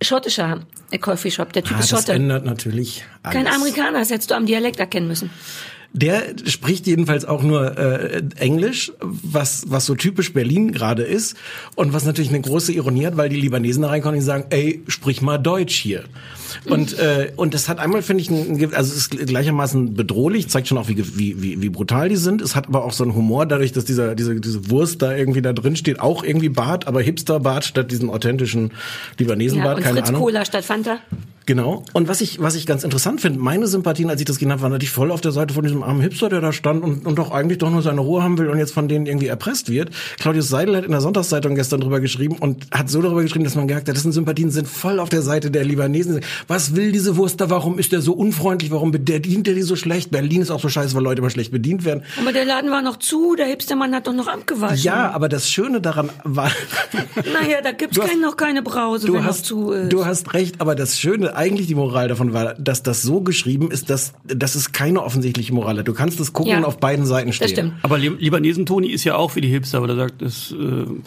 schottischer 0.00 0.60
äh, 0.92 0.98
Coffeeshop. 0.98 1.52
Der 1.52 1.64
Typ 1.64 1.76
Ah, 1.76 1.80
ist 1.80 1.92
das 1.92 2.00
Schotte. 2.02 2.12
ändert 2.12 2.44
natürlich 2.44 3.04
alles. 3.24 3.34
Kein 3.36 3.46
Amerikaner, 3.52 3.98
das 3.98 4.10
hättest 4.10 4.30
du 4.30 4.36
am 4.36 4.46
Dialekt 4.46 4.78
erkennen 4.78 5.08
müssen. 5.08 5.30
Der 5.96 6.22
spricht 6.46 6.88
jedenfalls 6.88 7.24
auch 7.24 7.44
nur 7.44 7.78
äh, 7.78 8.20
Englisch, 8.36 8.90
was 9.00 9.62
was 9.68 9.86
so 9.86 9.94
typisch 9.94 10.32
Berlin 10.32 10.72
gerade 10.72 11.04
ist 11.04 11.36
und 11.76 11.92
was 11.92 12.04
natürlich 12.04 12.30
eine 12.30 12.40
große 12.40 12.72
Ironie 12.72 13.06
hat, 13.06 13.16
weil 13.16 13.28
die 13.28 13.40
Libanesen 13.40 13.82
da 13.82 13.90
reinkommen 13.90 14.18
und 14.18 14.24
sagen, 14.24 14.46
ey, 14.50 14.82
sprich 14.88 15.22
mal 15.22 15.38
Deutsch 15.38 15.76
hier. 15.76 16.02
Und 16.64 16.98
äh, 16.98 17.30
und 17.36 17.54
das 17.54 17.68
hat 17.68 17.78
einmal 17.78 18.02
finde 18.02 18.22
ich, 18.22 18.30
ein, 18.30 18.74
also 18.74 18.92
es 18.92 18.96
ist 18.96 19.10
gleichermaßen 19.10 19.94
bedrohlich, 19.94 20.48
zeigt 20.48 20.66
schon 20.66 20.78
auch 20.78 20.88
wie 20.88 20.96
wie 21.16 21.40
wie, 21.40 21.62
wie 21.62 21.68
brutal 21.68 22.08
die 22.08 22.16
sind. 22.16 22.42
Es 22.42 22.56
hat 22.56 22.66
aber 22.66 22.84
auch 22.84 22.92
so 22.92 23.04
einen 23.04 23.14
Humor 23.14 23.46
dadurch, 23.46 23.70
dass 23.70 23.84
dieser 23.84 24.16
diese 24.16 24.40
diese 24.40 24.70
Wurst 24.70 25.00
da 25.00 25.14
irgendwie 25.14 25.42
da 25.42 25.52
drin 25.52 25.76
steht, 25.76 26.00
auch 26.00 26.24
irgendwie 26.24 26.48
Bart, 26.48 26.88
aber 26.88 27.02
Hipster 27.02 27.38
Bart 27.38 27.64
statt 27.64 27.92
diesem 27.92 28.10
authentischen 28.10 28.72
Libanesen 29.18 29.60
Ja, 29.60 29.74
und 29.74 29.80
keine 29.80 29.98
Fritz 29.98 30.08
Ahnung. 30.08 30.22
Cola 30.22 30.44
statt 30.44 30.64
Fanta. 30.64 30.98
Genau. 31.46 31.84
Und 31.92 32.08
was 32.08 32.20
ich, 32.20 32.40
was 32.40 32.54
ich 32.54 32.66
ganz 32.66 32.84
interessant 32.84 33.20
finde, 33.20 33.38
meine 33.38 33.66
Sympathien, 33.66 34.08
als 34.10 34.20
ich 34.20 34.26
das 34.26 34.36
gesehen 34.36 34.52
habe, 34.52 34.62
waren 34.62 34.72
natürlich 34.72 34.90
voll 34.90 35.10
auf 35.10 35.20
der 35.20 35.32
Seite 35.32 35.54
von 35.54 35.62
diesem 35.62 35.82
armen 35.82 36.00
Hipster, 36.00 36.28
der 36.28 36.40
da 36.40 36.52
stand 36.52 36.82
und, 36.82 37.06
und 37.06 37.18
doch 37.18 37.30
eigentlich 37.30 37.58
doch 37.58 37.70
nur 37.70 37.82
seine 37.82 38.00
Ruhe 38.00 38.22
haben 38.22 38.38
will 38.38 38.48
und 38.48 38.58
jetzt 38.58 38.72
von 38.72 38.88
denen 38.88 39.06
irgendwie 39.06 39.26
erpresst 39.26 39.70
wird. 39.70 39.90
Claudius 40.18 40.48
Seidel 40.48 40.76
hat 40.76 40.84
in 40.84 40.90
der 40.90 41.00
Sonntagszeitung 41.00 41.54
gestern 41.54 41.80
drüber 41.80 42.00
geschrieben 42.00 42.36
und 42.38 42.66
hat 42.70 42.88
so 42.88 43.02
darüber 43.02 43.22
geschrieben, 43.22 43.44
dass 43.44 43.54
man 43.54 43.68
gemerkt 43.68 43.88
hat, 43.88 43.96
dessen 43.96 44.12
Sympathien 44.12 44.50
sind 44.50 44.68
voll 44.68 45.00
auf 45.00 45.08
der 45.08 45.22
Seite 45.22 45.50
der 45.50 45.64
Libanesen. 45.64 46.20
Was 46.48 46.74
will 46.76 46.92
diese 46.92 47.16
Wurst 47.16 47.40
da? 47.40 47.50
Warum 47.50 47.78
ist 47.78 47.92
der 47.92 48.00
so 48.00 48.12
unfreundlich? 48.14 48.70
Warum 48.70 48.90
bedient 48.90 49.46
er 49.48 49.54
die 49.54 49.62
so 49.62 49.76
schlecht? 49.76 50.10
Berlin 50.10 50.42
ist 50.42 50.50
auch 50.50 50.60
so 50.60 50.68
scheiße, 50.68 50.94
weil 50.94 51.02
Leute 51.02 51.20
immer 51.20 51.30
schlecht 51.30 51.52
bedient 51.52 51.84
werden. 51.84 52.04
Aber 52.20 52.32
der 52.32 52.44
Laden 52.44 52.70
war 52.70 52.82
noch 52.82 52.98
zu, 52.98 53.34
der 53.36 53.46
Hipstermann 53.46 53.94
hat 53.94 54.06
doch 54.06 54.14
noch 54.14 54.28
abgewaschen. 54.28 54.82
Ja, 54.84 55.10
aber 55.10 55.28
das 55.28 55.50
Schöne 55.50 55.80
daran 55.80 56.10
war, 56.24 56.50
Naja, 57.16 57.60
da 57.62 57.72
gibt's 57.72 57.98
kein, 57.98 58.20
noch 58.20 58.36
keine 58.36 58.62
Brause, 58.62 59.06
du 59.06 59.14
wenn 59.14 59.24
hast, 59.24 59.40
noch 59.40 59.46
zu 59.46 59.72
ist. 59.72 59.92
du 59.92 60.04
hast 60.06 60.34
recht, 60.34 60.60
aber 60.60 60.74
das 60.74 60.98
Schöne, 60.98 61.33
eigentlich 61.36 61.66
die 61.66 61.74
Moral 61.74 62.08
davon 62.08 62.32
war, 62.32 62.54
dass 62.54 62.82
das 62.82 63.02
so 63.02 63.20
geschrieben 63.20 63.70
ist, 63.70 63.90
dass, 63.90 64.12
dass 64.24 64.54
es 64.54 64.72
keine 64.72 65.02
offensichtliche 65.02 65.52
Moral 65.54 65.78
hat. 65.78 65.88
Du 65.88 65.94
kannst 65.94 66.18
es 66.20 66.32
gucken 66.32 66.52
Ja. 66.52 66.58
und 66.58 66.64
auf 66.64 66.78
beiden 66.78 67.06
Seiten 67.06 67.32
stehen. 67.32 67.44
das 67.46 67.50
stimmt. 67.52 67.72
Aber 67.82 67.98
Li- 67.98 68.16
Libanesen 68.18 68.66
Toni 68.66 68.88
ist 68.90 69.04
ja 69.04 69.16
auch 69.16 69.30
für 69.32 69.40
die 69.40 69.48
Hipster, 69.48 69.82
weil 69.82 69.90
er 69.90 69.96
sagt, 69.96 70.22
es 70.22 70.52
äh, 70.52 70.54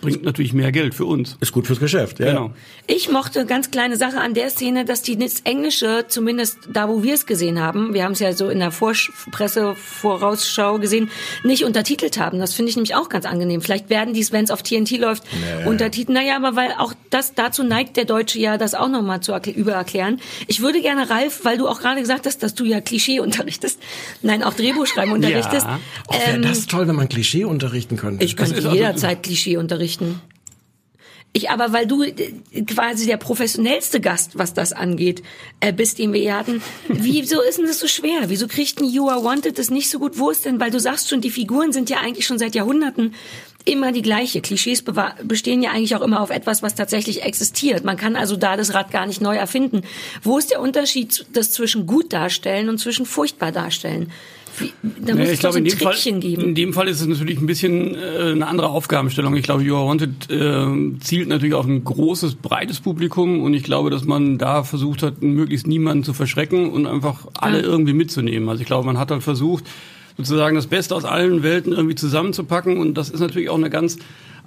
bringt 0.01 0.23
natürlich 0.23 0.53
mehr 0.53 0.71
Geld 0.71 0.93
für 0.95 1.05
uns. 1.05 1.37
Ist 1.39 1.51
gut 1.51 1.67
fürs 1.67 1.79
Geschäft, 1.79 2.19
ja. 2.19 2.27
Genau. 2.27 2.51
Ich 2.87 3.11
mochte 3.11 3.45
ganz 3.45 3.71
kleine 3.71 3.97
Sache 3.97 4.19
an 4.19 4.33
der 4.33 4.49
Szene, 4.49 4.85
dass 4.85 5.01
die 5.01 5.17
das 5.17 5.41
Englische, 5.41 6.05
zumindest 6.07 6.57
da, 6.71 6.87
wo 6.89 7.03
wir 7.03 7.13
es 7.13 7.25
gesehen 7.25 7.59
haben, 7.59 7.93
wir 7.93 8.03
haben 8.03 8.13
es 8.13 8.19
ja 8.19 8.33
so 8.33 8.49
in 8.49 8.59
der 8.59 8.71
Pressevorausschau 9.31 10.79
gesehen, 10.79 11.09
nicht 11.43 11.63
untertitelt 11.63 12.19
haben. 12.19 12.39
Das 12.39 12.53
finde 12.53 12.69
ich 12.69 12.75
nämlich 12.75 12.95
auch 12.95 13.09
ganz 13.09 13.25
angenehm. 13.25 13.61
Vielleicht 13.61 13.89
werden 13.89 14.13
die, 14.13 14.27
wenn 14.31 14.43
es 14.45 14.51
auf 14.51 14.63
TNT 14.63 14.97
läuft, 14.97 15.23
untertiteln. 15.65 16.15
Naja, 16.15 16.35
aber 16.37 16.55
weil 16.55 16.71
auch 16.77 16.93
das 17.09 17.33
dazu 17.33 17.63
neigt 17.63 17.97
der 17.97 18.05
Deutsche 18.05 18.39
ja, 18.39 18.57
das 18.57 18.73
auch 18.75 18.89
nochmal 18.89 19.21
zu 19.21 19.33
erkl- 19.33 19.55
Ich 20.47 20.61
würde 20.61 20.81
gerne, 20.81 21.09
Ralf, 21.09 21.41
weil 21.43 21.57
du 21.57 21.67
auch 21.67 21.79
gerade 21.79 22.01
gesagt 22.01 22.25
hast, 22.25 22.43
dass 22.43 22.53
du 22.55 22.65
ja 22.65 22.81
Klischee 22.81 23.19
unterrichtest, 23.19 23.79
nein, 24.21 24.43
auch 24.43 24.53
Drehbuchschreiben 24.53 25.13
unterrichtest. 25.13 25.65
Ja. 25.65 25.79
Oh, 26.07 26.13
wäre 26.13 26.35
Ähm, 26.37 26.41
das 26.41 26.67
toll, 26.67 26.87
wenn 26.87 26.95
man 26.95 27.09
Klischee 27.09 27.43
unterrichten 27.45 27.97
könnte. 27.97 28.23
ich 28.25 28.35
könnte 28.35 28.55
also- 28.55 28.71
jederzeit 28.71 29.23
Klischee 29.23 29.57
unterrichten. 29.57 30.21
Ich 31.33 31.51
aber, 31.51 31.71
weil 31.71 31.85
du 31.85 32.01
äh, 32.03 32.13
quasi 32.65 33.05
der 33.05 33.17
professionellste 33.17 33.99
Gast, 34.01 34.39
was 34.39 34.53
das 34.55 34.73
angeht, 34.73 35.21
äh, 35.59 35.71
bist, 35.71 35.99
den 35.99 36.11
wir 36.13 36.21
hier 36.21 36.35
hatten. 36.37 36.63
Wieso 36.87 37.41
ist 37.41 37.59
denn 37.59 37.67
das 37.67 37.79
so 37.79 37.87
schwer? 37.87 38.21
Wieso 38.27 38.47
kriegt 38.47 38.81
ein 38.81 38.85
You 38.89 39.07
Are 39.09 39.23
Wanted 39.23 39.59
das 39.59 39.69
nicht 39.69 39.89
so 39.89 39.99
gut? 39.99 40.17
Wo 40.17 40.31
ist 40.31 40.45
denn, 40.45 40.59
weil 40.59 40.71
du 40.71 40.79
sagst 40.79 41.09
schon, 41.09 41.21
die 41.21 41.29
Figuren 41.29 41.73
sind 41.73 41.89
ja 41.91 41.97
eigentlich 41.97 42.25
schon 42.25 42.39
seit 42.39 42.55
Jahrhunderten 42.55 43.13
immer 43.65 43.91
die 43.91 44.01
gleiche. 44.01 44.41
Klischees 44.41 44.83
bestehen 45.23 45.61
ja 45.61 45.71
eigentlich 45.71 45.95
auch 45.95 46.01
immer 46.01 46.21
auf 46.21 46.29
etwas, 46.29 46.63
was 46.63 46.75
tatsächlich 46.75 47.23
existiert. 47.23 47.83
Man 47.83 47.97
kann 47.97 48.15
also 48.15 48.35
da 48.37 48.55
das 48.55 48.73
Rad 48.73 48.91
gar 48.91 49.05
nicht 49.05 49.21
neu 49.21 49.35
erfinden. 49.35 49.81
Wo 50.23 50.37
ist 50.37 50.51
der 50.51 50.61
Unterschied, 50.61 51.25
das 51.33 51.51
zwischen 51.51 51.85
gut 51.85 52.13
darstellen 52.13 52.69
und 52.69 52.77
zwischen 52.77 53.05
furchtbar 53.05 53.51
darstellen? 53.51 54.11
Wie, 54.59 54.71
da 54.81 55.13
muss 55.13 55.39
doch 55.39 55.51
so 55.51 55.59
ein 55.59 55.65
in 55.65 55.69
dem, 55.69 55.77
Fall, 55.77 55.93
Trickchen 55.93 56.19
geben. 56.19 56.41
in 56.41 56.55
dem 56.55 56.73
Fall 56.73 56.87
ist 56.87 56.99
es 56.99 57.05
natürlich 57.05 57.39
ein 57.39 57.45
bisschen 57.45 57.93
äh, 57.93 58.31
eine 58.31 58.47
andere 58.47 58.69
Aufgabenstellung. 58.69 59.35
Ich 59.35 59.43
glaube, 59.43 59.61
You 59.61 59.75
Are 59.75 59.85
Wanted 59.87 60.31
äh, 60.31 60.99
zielt 60.99 61.27
natürlich 61.27 61.53
auf 61.53 61.67
ein 61.67 61.83
großes, 61.83 62.35
breites 62.35 62.79
Publikum 62.79 63.43
und 63.43 63.53
ich 63.53 63.61
glaube, 63.63 63.91
dass 63.91 64.05
man 64.05 64.39
da 64.39 64.63
versucht 64.63 65.03
hat, 65.03 65.21
möglichst 65.21 65.67
niemanden 65.67 66.03
zu 66.03 66.13
verschrecken 66.13 66.71
und 66.71 66.87
einfach 66.87 67.27
alle 67.35 67.59
Ja. 67.61 67.65
irgendwie 67.67 67.93
mitzunehmen. 67.93 68.49
Also 68.49 68.61
ich 68.61 68.67
glaube, 68.67 68.87
man 68.87 68.97
hat 68.97 69.11
halt 69.11 69.21
versucht, 69.21 69.63
sozusagen 70.17 70.55
das 70.55 70.67
Beste 70.67 70.95
aus 70.95 71.05
allen 71.05 71.43
Welten 71.43 71.73
irgendwie 71.73 71.95
zusammenzupacken 71.95 72.77
und 72.77 72.95
das 72.95 73.09
ist 73.09 73.19
natürlich 73.19 73.49
auch 73.49 73.57
eine 73.57 73.69
ganz 73.69 73.97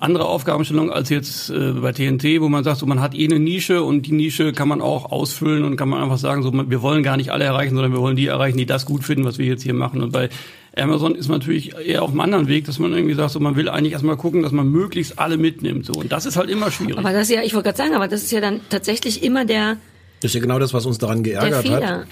andere 0.00 0.24
Aufgabenstellung 0.24 0.90
als 0.90 1.10
jetzt 1.10 1.50
äh, 1.50 1.72
bei 1.72 1.92
TNT, 1.92 2.40
wo 2.40 2.48
man 2.48 2.64
sagt, 2.64 2.78
so 2.78 2.86
man 2.86 3.00
hat 3.00 3.14
eh 3.14 3.26
eine 3.26 3.38
Nische 3.38 3.82
und 3.82 4.06
die 4.06 4.12
Nische 4.12 4.52
kann 4.52 4.66
man 4.66 4.80
auch 4.80 5.12
ausfüllen 5.12 5.62
und 5.62 5.76
kann 5.76 5.88
man 5.88 6.02
einfach 6.02 6.16
sagen, 6.16 6.42
so 6.42 6.50
man, 6.50 6.70
wir 6.70 6.82
wollen 6.82 7.02
gar 7.02 7.16
nicht 7.18 7.30
alle 7.30 7.44
erreichen, 7.44 7.74
sondern 7.74 7.92
wir 7.92 8.00
wollen 8.00 8.16
die 8.16 8.26
erreichen, 8.26 8.56
die 8.56 8.66
das 8.66 8.86
gut 8.86 9.04
finden, 9.04 9.24
was 9.24 9.38
wir 9.38 9.44
jetzt 9.44 9.62
hier 9.62 9.74
machen. 9.74 10.02
Und 10.02 10.12
bei 10.12 10.30
Amazon 10.74 11.14
ist 11.14 11.28
man 11.28 11.38
natürlich 11.38 11.76
eher 11.76 12.02
auf 12.02 12.10
einem 12.10 12.20
anderen 12.20 12.48
Weg, 12.48 12.64
dass 12.64 12.78
man 12.78 12.92
irgendwie 12.92 13.14
sagt, 13.14 13.32
so 13.32 13.40
man 13.40 13.56
will 13.56 13.68
eigentlich 13.68 13.92
erstmal 13.92 14.16
gucken, 14.16 14.42
dass 14.42 14.52
man 14.52 14.68
möglichst 14.68 15.18
alle 15.18 15.36
mitnimmt. 15.36 15.84
So 15.84 15.92
und 15.92 16.10
das 16.10 16.24
ist 16.24 16.36
halt 16.36 16.48
immer 16.48 16.70
schwierig. 16.70 16.98
Aber 16.98 17.12
das 17.12 17.28
ist 17.28 17.34
ja, 17.34 17.42
ich 17.42 17.52
wollte 17.52 17.66
gerade 17.66 17.78
sagen, 17.78 17.94
aber 17.94 18.08
das 18.08 18.22
ist 18.22 18.32
ja 18.32 18.40
dann 18.40 18.60
tatsächlich 18.70 19.22
immer 19.22 19.44
der, 19.44 19.76
Das 20.22 20.30
ist 20.30 20.34
ja 20.34 20.40
genau 20.40 20.58
das, 20.58 20.72
was 20.72 20.86
uns 20.86 20.96
daran 20.96 21.22
geärgert 21.22 21.68
hat. 21.68 22.06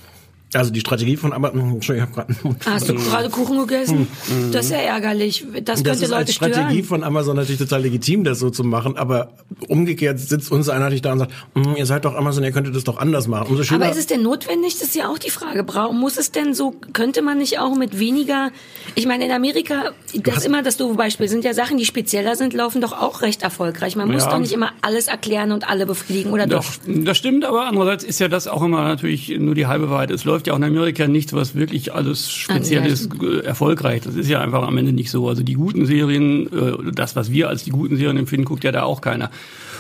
Also 0.55 0.71
die 0.71 0.81
Strategie 0.81 1.17
von 1.19 1.35
Amazon, 1.35 1.73
Entschuldigung, 1.75 2.09
ich 2.11 2.17
habe 2.19 2.27
gerade 2.41 2.59
Hast 2.71 2.89
du 2.89 2.95
gerade 2.95 3.29
Kuchen 3.29 3.59
gegessen? 3.67 4.09
Das 4.51 4.65
ist 4.67 4.71
ja 4.73 4.79
ärgerlich. 4.79 5.45
Das 5.45 5.57
Hm. 5.59 5.65
Das 5.65 5.83
könnte 5.83 5.91
ist 5.91 6.03
als 6.05 6.11
Leute 6.11 6.33
Strategie 6.33 6.63
stören. 6.77 6.85
von 6.85 7.05
Amazon 7.05 7.37
natürlich 7.37 7.59
total 7.59 7.83
legitim, 7.83 8.25
das 8.25 8.39
so 8.39 8.49
zu 8.49 8.65
machen, 8.65 8.97
aber 8.97 9.33
umgekehrt 9.69 10.19
sitzt 10.19 10.51
uns 10.51 10.69
einer 10.71 10.81
natürlich 10.85 11.03
da 11.03 11.13
und 11.13 11.19
sagt, 11.19 11.33
"Mm, 11.55 11.75
ihr 11.77 11.85
seid 11.85 12.07
doch 12.07 12.15
Amazon, 12.15 12.45
ihr 12.45 12.53
könntet 12.53 12.75
das 12.75 12.85
doch 12.85 12.97
anders 12.99 13.29
machen. 13.29 13.49
Umso 13.49 13.63
schöner, 13.63 13.85
Aber 13.85 13.93
ist 13.93 13.99
es 13.99 14.07
denn 14.07 14.23
notwendig? 14.23 14.79
Das 14.79 14.89
ist 14.89 14.95
ja 14.95 15.09
auch 15.11 15.19
die 15.19 15.31
Frage. 15.31 15.65
Muss 15.93 16.17
es 16.17 16.33
denn 16.33 16.55
so, 16.55 16.75
könnte 16.95 17.21
man 17.21 17.37
nicht 17.39 17.59
auch 17.59 17.77
mit 17.77 17.99
weniger, 17.99 18.51
ich 18.95 19.07
meine, 19.07 19.27
in 19.27 19.33
Amerika, 19.33 19.91
das 20.15 20.39
ist 20.39 20.47
immer 20.47 20.63
das 20.63 20.79
doofe 20.79 20.95
Beispiel, 20.95 21.29
sind 21.29 21.45
ja 21.45 21.53
Sachen, 21.53 21.77
die 21.77 21.85
spezieller 21.85 22.37
sind, 22.37 22.55
laufen 22.55 22.81
doch 22.81 22.93
auch 22.93 23.21
recht 23.21 23.43
erfolgreich. 23.43 23.97
Man 23.97 24.11
muss 24.11 24.25
Ja. 24.25 24.31
doch 24.31 24.39
nicht 24.39 24.53
immer 24.53 24.71
alles 24.81 25.09
erklären 25.09 25.53
und 25.53 25.69
alle 25.69 25.85
befriedigen, 25.85 26.33
oder 26.33 26.47
doch? 26.47 26.65
Das, 26.65 26.81
das 27.05 27.19
stimmt, 27.19 27.45
aber 27.45 27.67
andererseits 27.67 28.03
ist 28.05 28.19
ja 28.19 28.29
das 28.29 28.47
auch 28.47 28.63
immer 28.63 28.83
natürlich 28.85 29.29
nur 29.39 29.55
die 29.55 29.67
halbe 29.67 29.91
Wahrheit. 29.91 30.11
Es 30.11 30.25
läuft 30.25 30.38
ja 30.47 30.53
auch 30.53 30.59
in 30.59 30.65
Amerika 30.65 31.07
nichts, 31.09 31.33
was 31.33 31.55
wirklich 31.55 31.93
alles 31.93 32.31
speziell 32.31 32.87
ja, 32.87 32.93
ist, 32.93 33.11
äh, 33.23 33.41
erfolgreich. 33.41 34.03
Das 34.03 34.15
ist 34.15 34.29
ja 34.29 34.41
einfach 34.41 34.63
am 34.67 34.77
Ende 34.79 34.93
nicht 34.93 35.11
so. 35.11 35.29
Also 35.29 35.43
die 35.43 35.55
guten 35.55 35.87
Serien, 35.87 36.47
äh, 36.53 36.93
das, 36.93 37.17
was 37.17 37.33
wir 37.33 37.49
als 37.49 37.65
die 37.65 37.71
guten 37.71 37.97
Serien 37.97 38.17
empfinden, 38.17 38.45
guckt 38.45 38.65
ja 38.65 38.73
da 38.73 38.85
auch 38.85 39.01
keiner. 39.01 39.31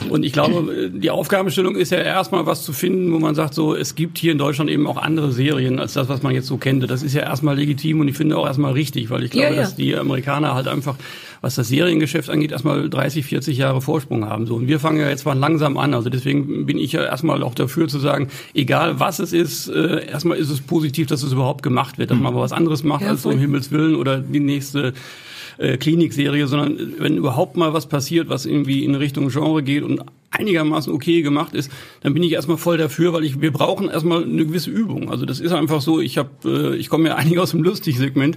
Und 0.08 0.24
ich 0.24 0.32
glaube, 0.32 0.72
äh, 0.74 0.90
die 0.90 1.10
Aufgabenstellung 1.10 1.76
ist 1.76 1.90
ja 1.90 1.98
erstmal 1.98 2.46
was 2.46 2.62
zu 2.62 2.72
finden, 2.72 3.12
wo 3.12 3.18
man 3.18 3.34
sagt, 3.34 3.54
so, 3.54 3.74
es 3.74 3.94
gibt 3.94 4.18
hier 4.18 4.32
in 4.32 4.38
Deutschland 4.38 4.70
eben 4.70 4.86
auch 4.86 4.96
andere 4.96 5.32
Serien 5.32 5.78
als 5.78 5.94
das, 5.94 6.08
was 6.08 6.22
man 6.22 6.34
jetzt 6.34 6.46
so 6.46 6.56
kennt. 6.56 6.88
Das 6.88 7.02
ist 7.02 7.14
ja 7.14 7.22
erstmal 7.22 7.56
legitim 7.56 8.00
und 8.00 8.08
ich 8.08 8.16
finde 8.16 8.36
auch 8.36 8.46
erstmal 8.46 8.72
richtig, 8.72 9.10
weil 9.10 9.24
ich 9.24 9.30
glaube, 9.30 9.48
Ja, 9.48 9.54
ja. 9.54 9.60
dass 9.62 9.76
die 9.76 9.96
Amerikaner 9.96 10.54
halt 10.54 10.68
einfach, 10.68 10.96
was 11.40 11.54
das 11.54 11.68
Seriengeschäft 11.68 12.30
angeht, 12.30 12.52
erstmal 12.52 12.88
30, 12.88 13.24
40 13.24 13.58
Jahre 13.58 13.80
Vorsprung 13.80 14.26
haben. 14.26 14.46
So. 14.46 14.56
Und 14.56 14.68
wir 14.68 14.80
fangen 14.80 14.98
ja 14.98 15.08
jetzt 15.08 15.24
mal 15.24 15.36
langsam 15.36 15.76
an. 15.78 15.94
Also 15.94 16.10
deswegen 16.10 16.66
bin 16.66 16.78
ich 16.78 16.92
ja 16.92 17.04
erstmal 17.04 17.42
auch 17.42 17.54
dafür 17.54 17.88
zu 17.88 17.98
sagen, 17.98 18.28
egal 18.54 19.00
was 19.00 19.18
es 19.18 19.32
ist, 19.32 19.68
äh, 19.68 20.06
erstmal 20.06 20.38
ist 20.38 20.50
es 20.50 20.60
positiv, 20.60 21.06
dass 21.06 21.22
es 21.22 21.32
überhaupt 21.32 21.62
gemacht 21.62 21.98
wird, 21.98 22.10
dass 22.10 22.18
man 22.18 22.34
mal 22.34 22.40
was 22.40 22.52
anderes 22.52 22.82
macht 22.84 23.02
Ja, 23.02 23.10
als 23.10 23.22
so 23.22 23.30
um. 23.30 23.38
Himmels 23.38 23.70
Willen 23.70 23.94
oder 23.94 24.18
die 24.18 24.40
nächste 24.40 24.92
äh, 25.58 25.76
Klinikserie, 25.76 26.46
sondern 26.46 26.94
wenn 26.98 27.16
überhaupt 27.16 27.56
mal 27.56 27.72
was 27.72 27.86
passiert, 27.86 28.28
was 28.28 28.46
irgendwie 28.46 28.84
in 28.84 28.94
Richtung 28.94 29.28
Genre 29.28 29.62
geht 29.62 29.82
und 29.82 30.02
einigermaßen 30.38 30.92
okay 30.92 31.22
gemacht 31.22 31.54
ist, 31.54 31.70
dann 32.02 32.14
bin 32.14 32.22
ich 32.22 32.32
erstmal 32.32 32.58
voll 32.58 32.78
dafür, 32.78 33.12
weil 33.12 33.24
ich 33.24 33.40
wir 33.40 33.52
brauchen 33.52 33.88
erstmal 33.88 34.22
eine 34.22 34.46
gewisse 34.46 34.70
Übung. 34.70 35.10
Also 35.10 35.26
das 35.26 35.40
ist 35.40 35.52
einfach 35.52 35.80
so, 35.80 36.00
ich 36.00 36.18
habe 36.18 36.30
äh, 36.44 36.76
ich 36.76 36.88
komme 36.88 37.08
ja 37.08 37.14
eigentlich 37.16 37.38
aus 37.38 37.50
dem 37.50 37.62
Lustig-Segment 37.62 38.36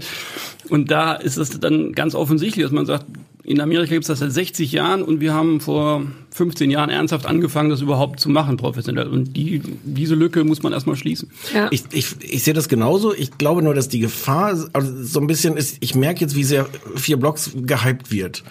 und 0.70 0.92
da 0.92 1.14
ist 1.14 1.38
es 1.38 1.60
dann 1.60 1.94
ganz 1.94 2.16
offensichtlich, 2.16 2.64
dass 2.64 2.72
man 2.72 2.86
sagt, 2.86 3.06
in 3.44 3.60
Amerika 3.60 3.94
gibt 3.94 4.04
es 4.04 4.08
das 4.08 4.20
seit 4.20 4.32
60 4.32 4.72
Jahren 4.72 5.02
und 5.02 5.20
wir 5.20 5.34
haben 5.34 5.62
vor 5.62 6.04
15 6.32 6.70
Jahren 6.70 6.90
ernsthaft 6.90 7.26
angefangen, 7.26 7.70
das 7.70 7.82
überhaupt 7.82 8.20
zu 8.20 8.30
machen, 8.30 8.58
professionell. 8.58 9.08
Und 9.08 9.36
die, 9.36 9.62
diese 9.84 10.16
Lücke 10.16 10.44
muss 10.44 10.62
man 10.62 10.74
erstmal 10.74 10.96
schließen. 10.96 11.32
Ja. 11.54 11.68
Ich, 11.72 11.84
ich, 11.92 12.16
ich 12.22 12.44
sehe 12.44 12.54
das 12.54 12.70
genauso. 12.70 13.14
Ich 13.14 13.38
glaube 13.38 13.64
nur, 13.64 13.74
dass 13.74 13.90
die 13.90 14.00
Gefahr 14.00 14.58
also 14.74 15.04
so 15.04 15.20
ein 15.20 15.28
bisschen 15.28 15.58
ist, 15.58 15.78
ich 15.80 15.96
merke 15.96 16.22
jetzt, 16.22 16.36
wie 16.36 16.44
sehr 16.44 16.68
vier 16.96 17.18
Blocks 17.18 17.52
gehypt 17.56 18.12
wird. 18.12 18.44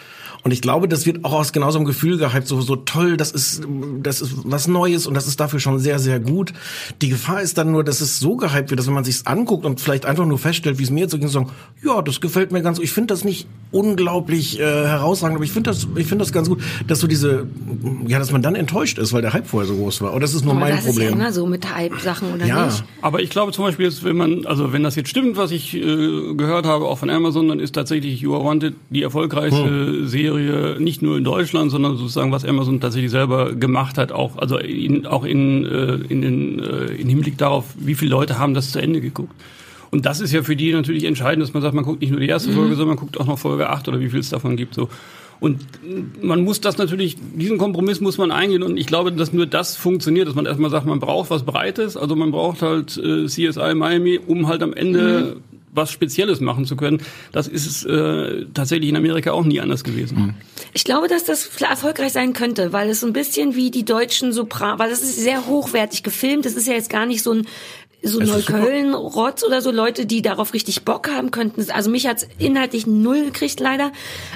Und 0.43 0.53
ich 0.53 0.63
glaube, 0.63 0.89
das 0.89 1.05
wird 1.07 1.25
auch 1.25 1.33
aus 1.33 1.53
genau 1.53 1.71
so 1.71 1.79
einem 1.79 1.87
Gefühl 1.87 2.17
gehypt, 2.19 2.47
so, 2.47 2.61
so 2.63 2.77
toll, 2.77 3.17
das 3.17 3.31
ist, 3.31 3.63
das 4.03 4.21
ist 4.23 4.33
was 4.45 4.69
Neues 4.69 5.07
und 5.07 5.15
das 5.15 5.27
ist 5.27 5.39
dafür 5.41 5.61
schon 5.61 5.79
sehr, 5.79 5.99
sehr 5.99 6.19
gut. 6.21 6.53
Die 7.03 7.09
Gefahr 7.11 7.43
ist 7.43 7.59
dann 7.59 7.73
nur, 7.73 7.85
dass 7.85 8.01
es 8.01 8.19
so 8.19 8.37
gehypt 8.37 8.71
wird, 8.71 8.79
dass 8.81 8.87
wenn 8.87 8.95
man 8.95 9.05
sich's 9.05 9.27
anguckt 9.27 9.65
und 9.67 9.81
vielleicht 9.81 10.07
einfach 10.07 10.25
nur 10.27 10.39
feststellt, 10.39 10.79
wie 10.79 10.85
es 10.85 10.91
mir 10.91 11.01
jetzt 11.01 11.11
so 11.13 11.19
ging, 11.19 11.29
so 11.29 11.41
sagen, 11.41 11.51
ja, 11.85 12.01
das 12.03 12.21
gefällt 12.21 12.53
mir 12.53 12.63
ganz, 12.63 12.79
ich 12.79 12.93
finde 12.93 13.09
das 13.15 13.25
nicht 13.25 13.47
unglaublich 13.71 14.59
äh, 14.59 14.63
herausragend, 14.63 15.37
aber 15.37 15.45
ich 15.45 15.53
finde 15.53 15.71
das, 15.71 15.87
ich 15.97 16.07
finde 16.07 16.25
das 16.25 16.33
ganz 16.33 16.49
gut, 16.49 16.61
dass 16.87 17.01
so 17.01 17.07
diese, 17.07 17.47
ja, 18.07 18.19
dass 18.19 18.33
man 18.33 18.43
dann 18.43 18.55
enttäuscht 18.55 18.99
ist, 18.99 19.13
weil 19.13 19.23
der 19.23 19.33
Hype 19.33 19.47
vorher 19.47 19.69
so 19.69 19.77
groß 19.77 20.01
war. 20.03 20.13
Oder 20.13 20.21
das 20.21 20.35
ist 20.35 20.45
nur 20.45 20.53
Aber 20.53 20.61
mein 20.61 20.71
das 20.77 20.81
ist 20.81 20.87
ja 20.87 20.93
Problem. 21.05 21.13
immer 21.21 21.33
so 21.33 21.47
mit 21.47 21.75
Hype-Sachen, 21.75 22.33
oder 22.35 22.47
Ja. 22.47 22.67
nicht? 22.67 22.85
Aber 23.03 23.21
ich 23.23 23.31
glaube 23.31 23.53
zum 23.53 23.65
Beispiel 23.65 23.87
jetzt, 23.87 24.05
wenn 24.05 24.17
man, 24.17 24.47
also 24.47 24.73
wenn 24.73 24.83
das 24.83 24.97
jetzt 24.97 25.09
stimmt, 25.11 25.37
was 25.37 25.51
ich 25.51 25.75
äh, 25.75 26.35
gehört 26.35 26.67
habe, 26.67 26.87
auch 26.87 26.99
von 26.99 27.11
Amazon, 27.11 27.49
dann 27.49 27.61
ist 27.61 27.75
tatsächlich 27.75 28.21
You 28.21 28.35
Are 28.35 28.45
Wanted 28.45 28.75
die 28.91 29.03
erfolgreichste 29.03 29.61
Hm. 29.61 30.09
Serie 30.09 30.30
nicht 30.35 31.03
nur 31.03 31.19
in 31.19 31.25
Deutschland, 31.25 31.71
sondern 31.71 31.97
sozusagen 31.97 32.33
was 32.33 32.45
Amazon 32.45 32.81
tatsächlich 32.81 33.11
selber 33.11 33.55
gemacht 33.55 33.99
hat, 33.99 34.13
auch 34.13 34.37
also 34.37 34.59
in, 34.59 35.07
auch 35.07 35.25
in 35.25 35.65
äh, 35.65 35.95
in 36.09 36.23
den 36.23 36.59
äh, 36.59 36.87
in 36.95 37.09
Hinblick 37.09 37.39
darauf, 37.39 37.67
wie 37.79 37.95
viele 37.95 38.13
Leute 38.13 38.39
haben 38.39 38.55
das 38.55 38.73
zu 38.73 38.81
Ende 38.81 39.01
geguckt. 39.01 39.35
Und 39.91 40.07
das 40.07 40.21
ist 40.21 40.33
ja 40.33 40.43
für 40.43 40.57
die 40.57 40.73
natürlich 40.73 41.05
entscheidend, 41.05 41.43
dass 41.43 41.53
man 41.53 41.63
sagt, 41.63 41.75
man 41.75 41.85
guckt 41.85 42.01
nicht 42.01 42.11
nur 42.11 42.21
die 42.21 42.29
erste 42.29 42.53
Folge, 42.53 42.71
sondern 42.77 42.89
man 42.89 42.97
guckt 42.97 43.19
auch 43.19 43.27
noch 43.27 43.39
Folge 43.39 43.69
8 43.69 43.89
oder 43.89 43.99
wie 43.99 44.09
viel 44.09 44.21
es 44.21 44.31
davon 44.31 44.57
gibt. 44.57 44.75
So. 44.75 44.89
Und 45.41 45.65
man 46.23 46.45
muss 46.45 46.61
das 46.61 46.77
natürlich, 46.77 47.17
diesen 47.35 47.59
Kompromiss 47.59 48.01
muss 48.01 48.19
man 48.19 48.31
eingehen 48.31 48.63
und 48.63 48.77
ich 48.77 48.87
glaube, 48.87 49.11
dass 49.11 49.33
nur 49.33 49.47
das 49.47 49.75
funktioniert, 49.75 50.29
dass 50.29 50.35
man 50.35 50.45
erstmal 50.45 50.71
sagt, 50.71 50.87
man 50.87 51.01
braucht 51.01 51.31
was 51.31 51.45
Breites, 51.45 51.97
also 51.97 52.15
man 52.15 52.31
braucht 52.31 52.61
halt 52.61 52.99
äh, 52.99 53.27
CSI 53.27 53.75
Miami, 53.75 54.21
um 54.25 54.49
halt 54.49 54.63
am 54.63 54.75
Ende 54.75 55.39
was 55.73 55.91
Spezielles 55.91 56.41
machen 56.41 56.65
zu 56.65 56.77
können. 56.77 57.03
Das 57.33 57.47
ist 57.49 57.85
äh, 57.85 58.47
tatsächlich 58.53 58.91
in 58.91 58.97
Amerika 58.97 59.33
auch 59.33 59.45
nie 59.45 59.61
anders 59.61 59.85
gewesen. 59.85 60.35
Ich 60.73 60.85
glaube, 60.85 61.09
dass 61.09 61.25
das 61.25 61.49
erfolgreich 61.61 62.13
sein 62.13 62.33
könnte, 62.33 62.73
weil 62.73 62.91
es 62.91 63.01
so 63.01 63.07
ein 63.07 63.13
bisschen 63.13 63.55
wie 63.55 63.71
die 63.71 63.85
deutschen 63.85 64.33
Sopran, 64.33 64.79
weil 64.79 64.91
das 64.91 65.03
ist 65.03 65.17
sehr 65.17 65.47
hochwertig 65.47 66.03
gefilmt. 66.03 66.45
Das 66.45 66.55
ist 66.55 66.67
ja 66.67 66.75
jetzt 66.75 66.91
gar 66.91 67.07
nicht 67.07 67.23
so 67.23 67.33
ein 67.33 67.47
so 68.03 68.19
Neukölln-Rotz 68.21 69.45
oder 69.45 69.61
so 69.61 69.71
Leute, 69.71 70.07
die 70.07 70.23
darauf 70.23 70.55
richtig 70.55 70.85
Bock 70.85 71.11
haben 71.11 71.31
könnten. 71.31 71.71
Also 71.71 71.91
mich 71.91 72.07
hat's 72.07 72.27
inhaltlich 72.39 72.87
null 72.87 73.25
gekriegt 73.27 73.61
leider, 73.61 73.93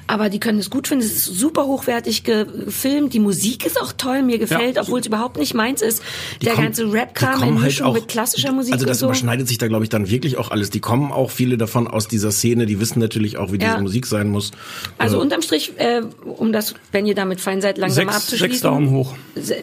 aber 0.07 0.29
die 0.29 0.39
können 0.41 0.59
es 0.59 0.69
gut 0.71 0.89
finden. 0.89 1.05
Es 1.05 1.13
ist 1.13 1.25
super 1.27 1.65
hochwertig 1.67 2.25
ge- 2.25 2.45
gefilmt. 2.67 3.15
Die 3.15 3.21
Musik 3.21 3.65
ist 3.65 3.81
auch 3.81 3.93
toll, 3.93 4.23
mir 4.23 4.39
gefällt, 4.39 4.77
Ja, 4.77 4.83
obwohl 4.83 5.01
es 5.01 5.07
überhaupt 5.07 5.39
nicht 5.39 5.55
meins 5.55 5.81
ist. 5.83 6.03
Die 6.41 6.47
Der 6.47 6.55
kommen- 6.55 6.67
ganze 6.67 6.93
Rap-Kram 6.93 7.43
in 7.43 7.63
halt 7.63 7.83
auch- 7.83 7.95
mit 7.95 8.09
klassischer 8.09 8.53
Musik 8.53 8.75
Also 8.75 8.87
das 8.87 8.99
so. 8.99 9.07
überschneidet 9.07 9.49
sich 9.49 9.59
da, 9.59 9.67
glaube 9.69 9.85
ich, 9.85 9.89
dann 9.91 10.11
wirklich 10.11 10.37
auch 10.37 10.51
alles. 10.51 10.71
Die 10.71 10.81
kommen 10.81 11.11
auch 11.13 11.31
viele 11.31 11.57
davon 11.57 11.89
aus 11.89 12.07
dieser 12.09 12.33
Szene, 12.33 12.67
die 12.67 12.81
wissen 12.81 12.99
natürlich 12.99 13.39
auch, 13.39 13.51
wie 13.53 13.59
Ja. 13.59 13.71
diese 13.71 13.83
Musik 13.83 14.07
sein 14.07 14.29
muss. 14.29 14.51
Also 14.99 15.17
Äh, 15.19 15.21
unterm 15.21 15.43
Strich, 15.43 15.73
äh, 15.79 16.03
um 16.25 16.53
das, 16.53 16.75
wenn 16.93 17.07
ihr 17.07 17.15
damit 17.15 17.41
fein 17.41 17.61
seid, 17.61 17.79
langsam 17.79 18.05
Sechs, 18.07 18.17
abzuschließen. 18.17 18.49
sechs 18.51 18.61
Daumen 18.61 18.91
hoch, 18.91 19.15
Se- 19.37 19.63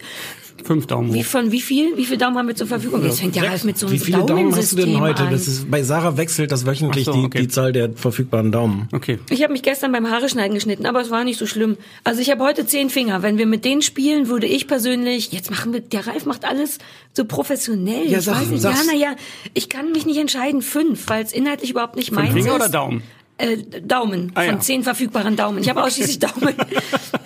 fünf 0.63 0.85
Daumen 0.87 1.13
Wie 1.13 1.19
hoch. 1.21 1.25
von 1.25 1.51
wie 1.51 1.61
viel? 1.61 1.97
Wie 1.97 2.05
viel 2.05 2.17
Daumen 2.17 2.37
haben 2.37 2.47
wir 2.47 2.55
zur 2.55 2.67
Verfügung? 2.67 3.03
Jetzt 3.03 3.19
fängt 3.19 3.35
ja 3.35 3.43
Ralf 3.43 3.63
mit 3.63 3.77
so 3.77 3.87
einem 3.87 3.95
wie 3.95 3.99
viele 3.99 4.23
Daumen 4.25 4.55
hast 4.55 4.71
du 4.73 4.75
denn 4.77 4.99
heute? 4.99 5.27
Das 5.29 5.47
ist, 5.47 5.69
bei 5.71 5.83
Sarah 5.83 6.17
wechselt 6.17 6.51
das 6.51 6.65
wöchentlich 6.65 7.05
so, 7.05 7.13
die, 7.13 7.19
okay. 7.25 7.39
die 7.41 7.47
Zahl 7.47 7.71
der 7.73 7.91
verfügbaren 7.93 8.51
Daumen. 8.51 8.87
Okay. 8.91 9.19
Ich 9.29 9.41
habe 9.43 9.53
mich 9.53 9.63
gestern 9.63 9.91
beim 9.91 10.09
Haare 10.09 10.29
schneiden 10.29 10.53
geschnitten, 10.53 10.85
aber 10.85 11.01
es 11.01 11.09
war 11.09 11.23
nicht 11.23 11.39
so 11.39 11.45
schlimm. 11.47 11.77
Also 12.03 12.21
ich 12.21 12.29
habe 12.31 12.43
heute 12.43 12.65
zehn 12.65 12.89
Finger. 12.89 13.21
Wenn 13.23 13.37
wir 13.37 13.45
mit 13.47 13.65
denen 13.65 13.81
spielen, 13.81 14.27
würde 14.27 14.47
ich 14.47 14.67
persönlich, 14.67 15.31
jetzt 15.31 15.49
machen 15.51 15.73
wir, 15.73 15.81
der 15.81 16.05
Ralf 16.07 16.25
macht 16.25 16.45
alles 16.45 16.77
so 17.13 17.25
professionell. 17.25 18.09
Ja, 18.09 18.19
ich 18.19 18.25
sag- 18.25 18.41
weiß 18.41 18.47
nicht, 18.49 18.61
sag's. 18.61 18.85
ja, 18.85 18.93
naja, 18.93 19.15
ich 19.53 19.69
kann 19.69 19.91
mich 19.91 20.05
nicht 20.05 20.17
entscheiden, 20.19 20.61
fünf, 20.61 21.07
weil 21.07 21.23
es 21.23 21.33
inhaltlich 21.33 21.71
überhaupt 21.71 21.95
nicht 21.95 22.11
meins 22.11 22.33
Finger 22.33 22.49
ist. 22.49 22.55
oder 22.55 22.69
Daumen? 22.69 23.03
Äh, 23.37 23.57
Daumen, 23.81 24.31
Ah, 24.35 24.43
von 24.43 24.53
ja. 24.55 24.59
zehn 24.59 24.83
verfügbaren 24.83 25.35
Daumen. 25.35 25.57
Ich 25.59 25.67
habe 25.69 25.81
ausschließlich 25.83 26.19
Daumen. 26.19 26.53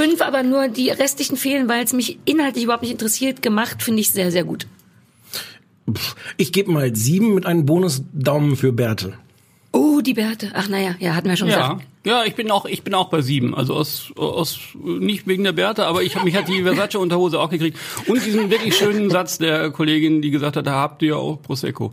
Fünf, 0.00 0.22
aber 0.22 0.42
nur 0.42 0.68
die 0.68 0.88
restlichen 0.88 1.36
fehlen, 1.36 1.68
weil 1.68 1.84
es 1.84 1.92
mich 1.92 2.18
inhaltlich 2.24 2.64
überhaupt 2.64 2.82
nicht 2.82 2.92
interessiert. 2.92 3.42
Gemacht 3.42 3.82
finde 3.82 4.00
ich 4.00 4.10
sehr, 4.10 4.30
sehr 4.30 4.44
gut. 4.44 4.66
Ich 6.38 6.52
gebe 6.52 6.72
mal 6.72 6.96
sieben 6.96 7.34
mit 7.34 7.44
einem 7.44 7.66
Bonusdaumen 7.66 8.56
für 8.56 8.72
Bertel. 8.72 9.18
Oh, 9.72 10.00
die 10.00 10.14
Bärte. 10.14 10.52
Ach 10.54 10.68
naja, 10.68 10.94
ja, 11.00 11.14
hatten 11.14 11.28
wir 11.28 11.36
schon 11.36 11.48
Ja, 11.48 11.74
gesagt. 11.74 11.86
ja, 12.04 12.24
ich 12.24 12.34
bin 12.34 12.50
auch, 12.50 12.64
ich 12.64 12.82
bin 12.82 12.94
auch 12.94 13.10
bei 13.10 13.20
sieben. 13.20 13.54
Also 13.54 13.74
aus, 13.74 14.10
aus 14.16 14.58
nicht 14.74 15.26
wegen 15.26 15.44
der 15.44 15.52
Bärte, 15.52 15.84
aber 15.84 16.02
ich 16.02 16.16
hab, 16.16 16.24
mich 16.24 16.34
hat 16.34 16.48
die 16.48 16.62
Versace 16.62 16.96
Unterhose 16.96 17.38
auch 17.38 17.50
gekriegt 17.50 17.78
und 18.06 18.24
diesen 18.24 18.50
wirklich 18.50 18.76
schönen 18.76 19.10
Satz 19.10 19.36
der 19.36 19.70
Kollegin, 19.70 20.22
die 20.22 20.30
gesagt 20.30 20.56
hat, 20.56 20.66
da 20.66 20.72
habt 20.72 21.02
ihr 21.02 21.18
auch 21.18 21.42
Prosecco. 21.42 21.92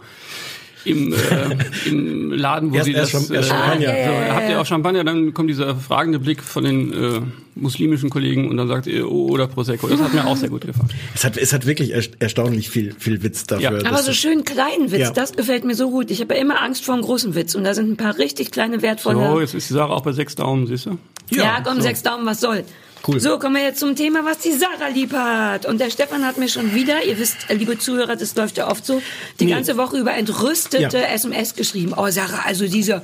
Im, 0.88 1.14
äh, 1.14 1.18
im 1.90 2.32
Laden, 2.32 2.72
wo 2.72 2.76
Erst- 2.76 2.86
sie 2.86 2.94
erst 2.94 3.14
das 3.14 3.30
erst 3.30 3.50
äh, 3.50 3.54
Champagner. 3.54 3.90
Ah, 3.90 3.94
ja, 3.94 3.98
ja, 3.98 4.28
so, 4.30 4.34
habt 4.36 4.50
ihr 4.50 4.62
auch 4.62 4.66
Champagner, 4.66 5.04
dann 5.04 5.34
kommt 5.34 5.50
dieser 5.50 5.76
fragende 5.76 6.20
Blick 6.20 6.42
von 6.42 6.64
den 6.64 6.94
äh, 6.94 7.22
muslimischen 7.56 8.10
Kollegen 8.10 8.50
und 8.50 8.58
dann 8.58 8.68
sagt 8.68 8.88
ihr, 8.88 9.10
oh, 9.10 9.28
oder 9.30 9.48
Prosecco. 9.48 9.88
Das 9.88 10.00
hat 10.00 10.14
mir 10.14 10.26
auch 10.26 10.38
sehr 10.38 10.50
gut 10.50 10.62
gefallen. 10.66 10.90
Es 11.16 11.24
hat, 11.24 11.38
es 11.38 11.52
hat 11.54 11.66
wirklich 11.66 11.92
erst- 11.92 12.14
erstaunlich 12.20 12.70
viel, 12.70 12.94
viel 12.98 13.24
Witz 13.24 13.46
dafür. 13.46 13.82
Ja. 13.82 13.90
Aber 13.90 13.98
so 14.04 14.14
schön 14.14 14.44
kleinen 14.44 14.92
Witz, 14.92 15.00
Ja. 15.02 15.12
das 15.12 15.34
gefällt 15.34 15.64
mir 15.66 15.76
so 15.76 15.90
gut. 15.90 16.12
Ich 16.12 16.22
habe 16.22 16.36
ja 16.36 16.42
immer 16.42 16.62
Angst 16.62 16.86
vor 16.86 16.94
einem 16.94 17.04
großen 17.04 17.34
Witz 17.36 17.56
und 17.56 17.64
da 17.64 17.74
sind 17.74 17.90
ein 17.90 17.98
paar 17.98 18.18
richtig 18.18 18.52
kleine 18.52 18.82
wertvolle. 18.82 19.18
So, 19.32 19.40
jetzt 19.42 19.54
ist 19.56 19.70
die 19.70 19.74
Sache 19.74 19.90
auch 19.92 20.02
bei 20.02 20.12
sechs 20.12 20.36
Daumen, 20.36 20.68
siehst 20.68 20.86
du? 20.86 20.98
ja, 21.32 21.60
komm, 21.64 21.78
so. 21.78 21.82
sechs 21.82 22.04
Daumen, 22.04 22.26
was 22.26 22.40
soll. 22.40 22.64
Cool. 23.06 23.20
So, 23.20 23.40
kommen 23.40 23.56
wir 23.56 23.64
jetzt 23.64 23.80
zum 23.80 23.96
Thema, 23.96 24.26
was 24.26 24.40
die 24.40 24.52
Sarah 24.52 24.90
lieb 24.94 25.14
hat. 25.14 25.66
Und 25.66 25.80
der 25.80 25.90
Stefan 25.90 26.26
hat 26.26 26.38
mir 26.38 26.50
schon 26.50 26.74
wieder, 26.74 27.04
ihr 27.04 27.18
wisst, 27.18 27.38
liebe 27.50 27.78
Zuhörer, 27.78 28.16
das 28.16 28.36
läuft 28.36 28.58
ja 28.58 28.70
oft 28.70 28.86
so, 28.86 29.02
die 29.40 29.48
ganze 29.48 29.78
Woche 29.78 29.98
über 29.98 30.14
entrüstete 30.14 30.82
Ja. 30.82 30.90
SMS 30.90 31.56
geschrieben. 31.56 31.94
Oh, 31.96 32.10
Sarah, 32.10 32.44
also 32.46 32.68
diese. 32.68 33.02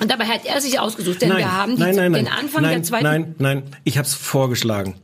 Und 0.00 0.10
dabei 0.10 0.24
hat 0.26 0.44
er 0.46 0.60
sich 0.60 0.80
ausgesucht, 0.80 1.22
denn 1.22 1.28
nein, 1.28 1.38
wir 1.38 1.52
haben 1.52 1.76
die, 1.76 1.82
nein, 1.82 1.94
nein, 1.94 2.12
nein, 2.12 2.24
den 2.24 2.32
Anfang 2.32 2.62
nein, 2.62 2.72
der 2.72 2.82
zweiten. 2.82 3.04
Nein, 3.04 3.34
nein, 3.38 3.62
ich 3.84 3.98
hab's 3.98 4.14
vorgeschlagen. 4.14 4.94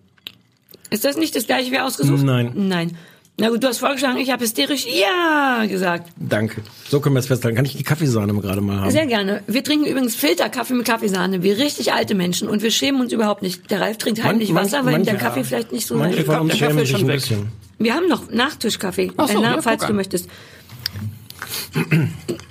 Ist 0.90 1.04
das 1.04 1.16
nicht 1.16 1.36
das 1.36 1.46
gleiche 1.46 1.70
wie 1.70 1.78
ausgesucht? 1.78 2.22
Nein. 2.22 2.52
Nein. 2.54 2.96
Na 3.40 3.50
gut, 3.50 3.62
du 3.62 3.68
hast 3.68 3.78
vorgeschlagen, 3.78 4.18
ich 4.18 4.32
habe 4.32 4.42
hysterisch 4.42 4.84
Ja 4.84 5.64
gesagt. 5.66 6.10
Danke. 6.16 6.60
So 6.88 6.98
können 7.00 7.14
wir 7.14 7.20
es 7.20 7.26
festhalten. 7.28 7.54
Kann 7.54 7.64
ich 7.64 7.76
die 7.76 7.84
Kaffeesahne 7.84 8.32
mal 8.32 8.40
gerade 8.42 8.60
mal 8.60 8.80
haben? 8.80 8.90
Sehr 8.90 9.06
gerne. 9.06 9.42
Wir 9.46 9.62
trinken 9.62 9.86
übrigens 9.86 10.16
Filterkaffee 10.16 10.74
mit 10.74 10.84
Kaffeesahne, 10.86 11.42
wie 11.44 11.52
richtig 11.52 11.92
alte 11.92 12.16
Menschen. 12.16 12.48
Und 12.48 12.62
wir 12.62 12.72
schämen 12.72 13.00
uns 13.00 13.12
überhaupt 13.12 13.42
nicht. 13.42 13.70
Der 13.70 13.80
Ralf 13.80 13.98
trinkt 13.98 14.24
heimlich 14.24 14.50
Man- 14.50 14.64
Wasser, 14.64 14.82
man- 14.82 14.86
weil 14.94 15.02
der 15.04 15.14
manche- 15.14 15.24
Kaffee 15.24 15.44
vielleicht 15.44 15.70
nicht 15.70 15.86
so 15.86 15.94
Manche 15.94 16.24
von 16.24 16.40
uns 16.40 16.50
Der 16.58 16.58
Kaffee 16.58 16.66
schämen 16.70 16.82
ist 16.82 16.88
sich 16.88 16.96
schon 16.98 17.06
ein 17.06 17.08
weg. 17.08 17.20
bisschen. 17.20 17.48
Wir 17.78 17.94
haben 17.94 18.08
noch 18.08 18.28
Nachtischkaffee, 18.28 19.12
Ach 19.16 19.28
so, 19.28 19.38
äh, 19.38 19.40
na, 19.40 19.54
ja, 19.54 19.62
falls 19.62 19.82
du 19.82 19.88
an. 19.90 19.94
möchtest. 19.96 20.28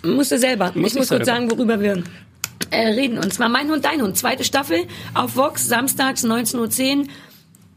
Musst 0.03 0.31
du 0.31 0.37
selber. 0.39 0.71
Muss 0.73 0.93
ich 0.93 0.99
muss 0.99 1.09
kurz 1.09 1.25
sagen, 1.25 1.51
worüber 1.51 1.81
wir 1.81 2.01
äh, 2.71 2.87
reden. 2.87 3.17
Und 3.17 3.33
zwar 3.33 3.49
Mein 3.49 3.69
Hund, 3.69 3.83
Dein 3.83 4.01
Hund. 4.01 4.17
Zweite 4.17 4.43
Staffel 4.45 4.83
auf 5.13 5.35
Vox, 5.35 5.67
samstags 5.67 6.23
19.10 6.23 6.99
Uhr. 7.01 7.05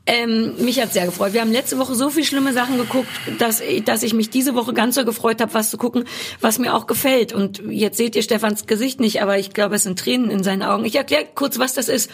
Ähm, 0.07 0.55
mich 0.59 0.81
hat 0.81 0.93
sehr 0.93 1.07
gefreut. 1.07 1.35
Wir 1.35 1.41
haben 1.41 1.53
letzte 1.53 1.79
Woche 1.79 1.95
so 1.95 2.11
viel 2.11 2.25
schlimme 2.25 2.53
Sachen 2.53 2.79
geguckt, 2.79 3.09
dass, 3.39 3.63
dass 3.85 4.03
ich 4.03 4.15
mich 4.15 4.31
diese 4.31 4.55
Woche 4.55 4.73
ganz 4.73 4.95
so 4.95 5.05
gefreut 5.05 5.41
habe, 5.41 5.55
was 5.55 5.71
zu 5.71 5.77
gucken, 5.77 6.05
was 6.41 6.59
mir 6.59 6.75
auch 6.75 6.87
gefällt. 6.87 7.33
Und 7.33 7.63
jetzt 7.69 7.99
seht 7.99 8.17
ihr 8.17 8.23
Stefans 8.23 8.67
Gesicht 8.67 8.99
nicht, 8.99 9.23
aber 9.23 9.39
ich 9.39 9.53
glaube, 9.53 9.77
es 9.77 9.83
sind 9.83 9.99
Tränen 9.99 10.31
in 10.31 10.43
seinen 10.43 10.63
Augen. 10.63 10.85
Ich 10.85 10.97
erkläre 10.97 11.27
kurz, 11.35 11.59
was 11.59 11.75
das 11.75 11.89
ist. 11.89 12.11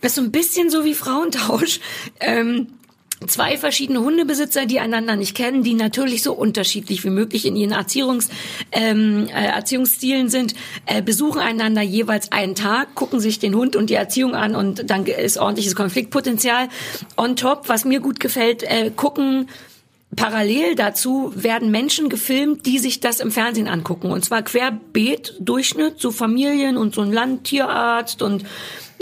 Das 0.00 0.12
ist 0.12 0.16
so 0.16 0.22
ein 0.22 0.32
bisschen 0.32 0.68
so 0.68 0.84
wie 0.84 0.94
Frauentausch. 0.94 1.80
Ähm, 2.20 2.68
zwei 3.28 3.56
verschiedene 3.56 4.00
Hundebesitzer, 4.00 4.66
die 4.66 4.80
einander 4.80 5.16
nicht 5.16 5.36
kennen, 5.36 5.62
die 5.62 5.74
natürlich 5.74 6.22
so 6.22 6.32
unterschiedlich 6.32 7.04
wie 7.04 7.10
möglich 7.10 7.46
in 7.46 7.56
ihren 7.56 7.72
Erziehungs, 7.72 8.28
ähm, 8.72 9.28
äh, 9.28 9.46
Erziehungsstilen 9.46 10.28
sind, 10.28 10.54
äh, 10.86 11.02
besuchen 11.02 11.40
einander 11.40 11.82
jeweils 11.82 12.32
einen 12.32 12.54
Tag, 12.54 12.94
gucken 12.94 13.20
sich 13.20 13.38
den 13.38 13.54
Hund 13.54 13.76
und 13.76 13.90
die 13.90 13.94
Erziehung 13.94 14.34
an 14.34 14.54
und 14.54 14.90
dann 14.90 15.06
ist 15.06 15.38
ordentliches 15.38 15.74
Konfliktpotenzial. 15.74 16.68
On 17.16 17.36
top, 17.36 17.68
was 17.68 17.84
mir 17.84 18.00
gut 18.00 18.20
gefällt, 18.20 18.62
äh, 18.62 18.90
gucken 18.94 19.48
Parallel 20.14 20.74
dazu 20.74 21.32
werden 21.34 21.70
Menschen 21.70 22.10
gefilmt, 22.10 22.66
die 22.66 22.78
sich 22.78 23.00
das 23.00 23.20
im 23.20 23.30
Fernsehen 23.30 23.66
angucken. 23.66 24.10
Und 24.10 24.24
zwar 24.24 24.42
querbeet, 24.42 25.36
Durchschnitt, 25.40 26.00
so 26.00 26.10
Familien 26.10 26.76
und 26.76 26.94
so 26.94 27.00
ein 27.00 27.12
Landtierarzt 27.12 28.20
und 28.20 28.44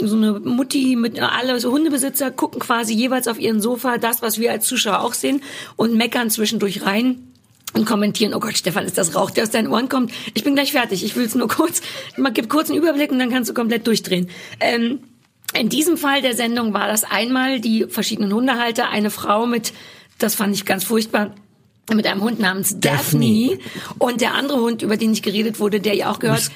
so 0.07 0.15
eine 0.15 0.39
Mutti 0.39 0.95
mit 0.95 1.19
alle 1.19 1.59
so 1.59 1.71
Hundebesitzer 1.71 2.31
gucken 2.31 2.59
quasi 2.59 2.93
jeweils 2.93 3.27
auf 3.27 3.39
ihren 3.39 3.61
Sofa 3.61 3.97
das, 3.97 4.21
was 4.21 4.39
wir 4.39 4.51
als 4.51 4.65
Zuschauer 4.65 5.01
auch 5.01 5.13
sehen 5.13 5.41
und 5.75 5.95
meckern 5.95 6.29
zwischendurch 6.29 6.85
rein 6.85 7.31
und 7.73 7.85
kommentieren, 7.85 8.33
oh 8.33 8.39
Gott, 8.39 8.57
Stefan, 8.57 8.85
ist 8.85 8.97
das 8.97 9.15
Rauch, 9.15 9.31
der 9.31 9.43
aus 9.43 9.49
deinen 9.49 9.67
Ohren 9.67 9.89
kommt? 9.89 10.11
Ich 10.33 10.43
bin 10.43 10.55
gleich 10.55 10.71
fertig. 10.71 11.03
Ich 11.03 11.15
will 11.15 11.25
es 11.25 11.35
nur 11.35 11.47
kurz, 11.47 11.81
mal 12.17 12.31
gib 12.31 12.49
kurz 12.49 12.69
einen 12.69 12.79
Überblick 12.79 13.11
und 13.11 13.19
dann 13.19 13.29
kannst 13.29 13.49
du 13.49 13.53
komplett 13.53 13.87
durchdrehen. 13.87 14.29
Ähm, 14.59 14.99
in 15.57 15.69
diesem 15.69 15.97
Fall 15.97 16.21
der 16.21 16.35
Sendung 16.35 16.73
war 16.73 16.87
das 16.87 17.03
einmal 17.03 17.59
die 17.59 17.85
verschiedenen 17.87 18.33
Hundehalter, 18.33 18.89
eine 18.89 19.09
Frau 19.09 19.45
mit, 19.45 19.73
das 20.17 20.35
fand 20.35 20.55
ich 20.55 20.65
ganz 20.65 20.83
furchtbar, 20.83 21.35
mit 21.93 22.07
einem 22.07 22.21
Hund 22.21 22.39
namens 22.39 22.79
Daphne, 22.79 23.57
Daphne. 23.57 23.59
und 23.99 24.21
der 24.21 24.33
andere 24.33 24.61
Hund, 24.61 24.81
über 24.81 24.95
den 24.95 25.11
nicht 25.11 25.23
geredet 25.23 25.59
wurde, 25.59 25.81
der 25.81 25.95
ja 25.95 26.09
auch 26.11 26.19
gehört. 26.19 26.51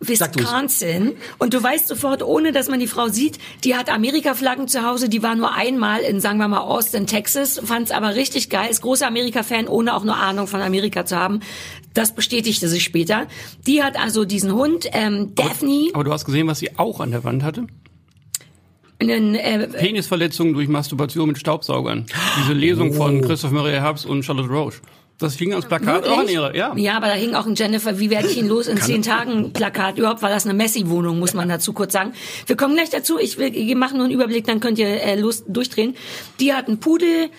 Wisconsin. 0.00 1.12
Und 1.38 1.54
du 1.54 1.62
weißt 1.62 1.88
sofort, 1.88 2.22
ohne 2.22 2.52
dass 2.52 2.68
man 2.68 2.80
die 2.80 2.86
Frau 2.86 3.08
sieht, 3.08 3.38
die 3.64 3.74
hat 3.74 3.90
Amerika-Flaggen 3.90 4.68
zu 4.68 4.84
Hause, 4.84 5.08
die 5.08 5.22
war 5.22 5.34
nur 5.34 5.54
einmal 5.54 6.00
in, 6.00 6.20
sagen 6.20 6.38
wir 6.38 6.48
mal, 6.48 6.60
Austin, 6.60 7.06
Texas, 7.06 7.60
fand 7.64 7.86
es 7.86 7.90
aber 7.90 8.14
richtig 8.14 8.50
geil, 8.50 8.70
ist 8.70 8.82
großer 8.82 9.06
Amerika-Fan, 9.06 9.66
ohne 9.68 9.94
auch 9.94 10.04
nur 10.04 10.16
Ahnung 10.16 10.46
von 10.46 10.60
Amerika 10.60 11.06
zu 11.06 11.16
haben. 11.16 11.40
Das 11.94 12.14
bestätigte 12.14 12.68
sich 12.68 12.84
später. 12.84 13.26
Die 13.66 13.82
hat 13.82 13.98
also 13.98 14.24
diesen 14.24 14.52
Hund, 14.52 14.88
ähm, 14.92 15.34
Daphne, 15.34 15.90
Aber 15.94 16.04
du 16.04 16.12
hast 16.12 16.24
gesehen, 16.24 16.46
was 16.46 16.58
sie 16.58 16.78
auch 16.78 17.00
an 17.00 17.10
der 17.10 17.24
Wand 17.24 17.42
hatte? 17.42 17.66
einen, 19.00 19.34
äh, 19.34 19.68
Penisverletzungen 19.68 20.54
durch 20.54 20.68
Masturbation 20.68 21.28
mit 21.28 21.38
Staubsaugern. 21.38 22.06
Diese 22.38 22.52
Lesung 22.52 22.92
von 22.94 23.20
Christoph 23.22 23.50
Maria 23.50 23.80
Herbst 23.80 24.06
und 24.06 24.22
Charlotte 24.24 24.48
Roche. 24.48 24.80
Das 25.18 25.36
hing 25.36 25.54
als 25.54 25.66
Plakat 25.66 26.06
auch 26.08 26.18
an 26.18 26.28
ihrer, 26.28 26.56
ja. 26.56 26.74
Ja, 26.76 26.96
aber 26.96 27.06
da 27.06 27.12
hing 27.12 27.34
auch 27.34 27.46
ein 27.46 27.54
Jennifer, 27.54 28.00
wie 28.00 28.10
werde 28.10 28.28
ich 28.28 28.36
ihn 28.36 28.48
los 28.48 28.66
in 28.66 28.78
zehn 28.78 29.02
Tagen 29.02 29.52
Plakat. 29.52 29.96
Überhaupt 29.96 30.22
war 30.22 30.28
das 30.28 30.44
eine 30.44 30.54
Messi-Wohnung, 30.54 31.20
muss 31.20 31.34
man 31.34 31.48
dazu 31.48 31.72
kurz 31.72 31.92
sagen. 31.92 32.14
Wir 32.46 32.56
kommen 32.56 32.74
gleich 32.74 32.90
dazu. 32.90 33.18
Ich 33.18 33.38
will, 33.38 33.52
wir 33.52 33.76
machen 33.76 33.98
nur 33.98 34.06
einen 34.06 34.14
Überblick, 34.14 34.44
dann 34.46 34.58
könnt 34.58 34.78
ihr 34.78 34.88
äh, 34.88 35.14
los 35.14 35.44
durchdrehen. 35.46 35.94
Die 36.40 36.52
hat 36.52 36.66
einen 36.66 36.80
Pudel, 36.80 37.30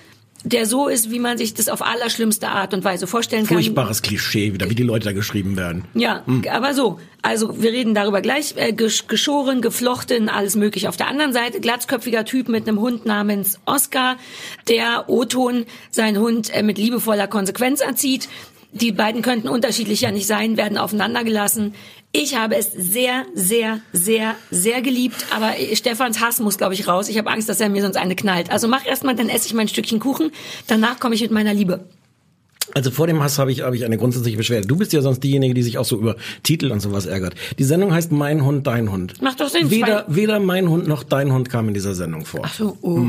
der 0.45 0.65
so 0.65 0.87
ist, 0.87 1.11
wie 1.11 1.19
man 1.19 1.37
sich 1.37 1.53
das 1.55 1.67
auf 1.69 1.81
allerschlimmste 1.81 2.47
Art 2.47 2.73
und 2.73 2.83
Weise 2.83 3.07
vorstellen 3.07 3.45
kann. 3.47 3.57
Furchtbares 3.57 4.01
Klischee, 4.01 4.53
wieder 4.53 4.69
wie 4.69 4.75
die 4.75 4.83
Leute 4.83 5.05
da 5.05 5.11
geschrieben 5.11 5.57
werden. 5.57 5.83
Ja, 5.95 6.23
aber 6.51 6.73
so. 6.73 6.99
Also 7.21 7.61
wir 7.61 7.71
reden 7.71 7.95
darüber 7.95 8.21
gleich. 8.21 8.53
Äh, 8.55 8.69
gesch- 8.73 9.07
geschoren, 9.07 9.61
geflochten, 9.61 10.29
alles 10.29 10.55
möglich. 10.55 10.87
Auf 10.87 10.95
der 10.97 11.07
anderen 11.07 11.33
Seite 11.33 11.59
glatzköpfiger 11.59 12.23
Typ 12.23 12.47
mit 12.47 12.67
einem 12.67 12.79
Hund 12.79 13.05
namens 13.07 13.59
Oscar, 13.65 14.17
der 14.69 15.05
O-Ton 15.09 15.65
seinen 15.89 16.19
Hund 16.19 16.53
äh, 16.55 16.61
mit 16.61 16.77
liebevoller 16.77 17.27
Konsequenz 17.27 17.81
erzieht. 17.81 18.29
Die 18.75 18.91
beiden 18.91 19.21
könnten 19.21 19.47
unterschiedlicher 19.47 20.11
nicht 20.11 20.27
sein, 20.27 20.57
werden 20.57 20.77
aufeinander 20.77 21.23
gelassen. 21.23 21.73
Ich 22.11 22.35
habe 22.35 22.57
es 22.57 22.73
sehr, 22.73 23.25
sehr, 23.33 23.79
sehr, 23.93 24.35
sehr 24.51 24.81
geliebt, 24.81 25.25
aber 25.33 25.53
Stefans 25.73 26.19
Hass 26.19 26.41
muss, 26.41 26.57
glaube 26.57 26.73
ich, 26.73 26.85
raus. 26.85 27.07
Ich 27.07 27.17
habe 27.17 27.29
Angst, 27.29 27.47
dass 27.47 27.61
er 27.61 27.69
mir 27.69 27.81
sonst 27.81 27.95
eine 27.95 28.17
knallt. 28.17 28.51
Also 28.51 28.67
mach 28.67 28.85
erstmal, 28.85 29.15
dann 29.15 29.29
esse 29.29 29.47
ich 29.47 29.53
mein 29.53 29.69
Stückchen 29.69 30.01
Kuchen. 30.01 30.31
Danach 30.67 30.99
komme 30.99 31.15
ich 31.15 31.21
mit 31.21 31.31
meiner 31.31 31.53
Liebe. 31.53 31.87
Also 32.77 32.91
vor 32.91 33.07
dem 33.07 33.23
Hass 33.23 33.39
habe 33.39 33.53
ich, 33.53 33.61
habe 33.61 33.73
ich 33.77 33.85
eine 33.85 33.97
grundsätzliche 33.97 34.35
Beschwerde. 34.35 34.67
Du 34.67 34.75
bist 34.75 34.91
ja 34.91 35.01
sonst 35.01 35.23
diejenige, 35.23 35.53
die 35.53 35.63
sich 35.63 35.77
auch 35.77 35.85
so 35.85 35.95
über 35.97 36.17
Titel 36.43 36.71
und 36.73 36.81
sowas 36.81 37.05
ärgert. 37.05 37.33
Die 37.57 37.63
Sendung 37.63 37.93
heißt 37.93 38.11
Mein 38.11 38.43
Hund, 38.43 38.67
Dein 38.67 38.91
Hund. 38.91 39.21
Macht 39.21 39.39
doch 39.39 39.47
Sinn, 39.47 39.71
Weder, 39.71 40.03
weder 40.09 40.41
Mein 40.41 40.69
Hund 40.69 40.85
noch 40.85 41.03
Dein 41.03 41.31
Hund 41.31 41.49
kam 41.49 41.69
in 41.69 41.73
dieser 41.73 41.95
Sendung 41.95 42.25
vor. 42.25 42.41
Ach 42.43 42.53
so, 42.53 42.77
oh. 42.81 42.99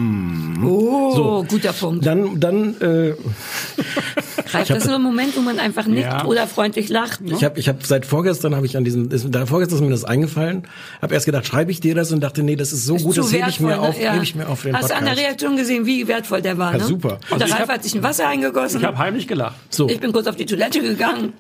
Oh, 0.64 1.42
guter 1.48 1.72
Punkt. 1.72 2.07
Dann, 2.07 2.38
dann, 2.38 2.81
äh, 2.81 3.14
Reicht 4.52 4.70
das 4.70 4.85
nur 4.87 4.94
ein 4.94 5.02
Moment, 5.02 5.37
wo 5.37 5.40
man 5.40 5.59
einfach 5.59 5.87
nickt 5.87 6.02
Ja. 6.05 6.24
oder 6.26 6.46
freundlich 6.46 6.88
lacht? 6.88 7.20
Ne? 7.22 7.35
ich 7.35 7.42
habe, 7.42 7.59
ich 7.59 7.68
habe 7.68 7.79
seit 7.85 8.07
vorgestern 8.07 8.55
habe 8.55 8.66
ich 8.66 8.76
an 8.76 8.85
diesem, 8.85 9.11
ist, 9.11 9.26
da 9.31 9.46
vorgestern 9.46 9.79
ist 9.79 9.85
mir 9.85 9.90
das 9.90 10.05
eingefallen. 10.05 10.62
Habe 11.02 11.14
erst 11.14 11.26
gedacht, 11.26 11.44
schreibe 11.44 11.72
ich 11.72 11.81
dir 11.81 11.96
das 11.96 12.12
und 12.12 12.20
dachte, 12.20 12.44
nee, 12.44 12.55
das 12.55 12.72
ist 12.72 12.87
so 12.87 12.94
Ist 12.96 13.02
gut, 13.02 13.18
das 13.18 13.33
hebe 13.33 13.48
ich 13.48 13.59
mir 13.59 13.68
wertvoll, 13.70 13.88
auf, 13.88 13.96
ne? 13.98 14.05
Ja. 14.05 14.12
hebe 14.12 14.22
ich 14.24 14.35
mir 14.37 14.48
auf 14.48 14.62
den 14.62 14.76
Hast 14.76 14.90
du 14.90 14.94
an 14.94 15.00
der 15.05 15.11
Podcast. 15.11 15.26
Reaktion 15.26 15.57
gesehen, 15.57 15.87
wie 15.87 16.07
wertvoll 16.07 16.40
der 16.42 16.57
war, 16.57 16.72
Ja, 16.72 16.79
ne? 16.79 16.85
super. 16.85 17.14
Und 17.14 17.20
der 17.22 17.33
Also 17.33 17.44
ich 17.46 17.52
Ralf 17.55 17.62
hab- 17.68 17.74
hat 17.74 17.83
sich 17.83 17.94
ein 17.96 18.02
Wasser 18.05 18.29
eingegossen. 18.29 18.79
Ich 18.81 18.87
habe 18.87 18.98
heimlich 18.98 19.26
gelacht. 19.26 19.56
So, 19.71 19.88
Ich 19.88 20.01
bin 20.01 20.12
kurz 20.12 20.27
auf 20.27 20.37
die 20.37 20.47
Toilette 20.47 20.81
gegangen. 20.81 21.33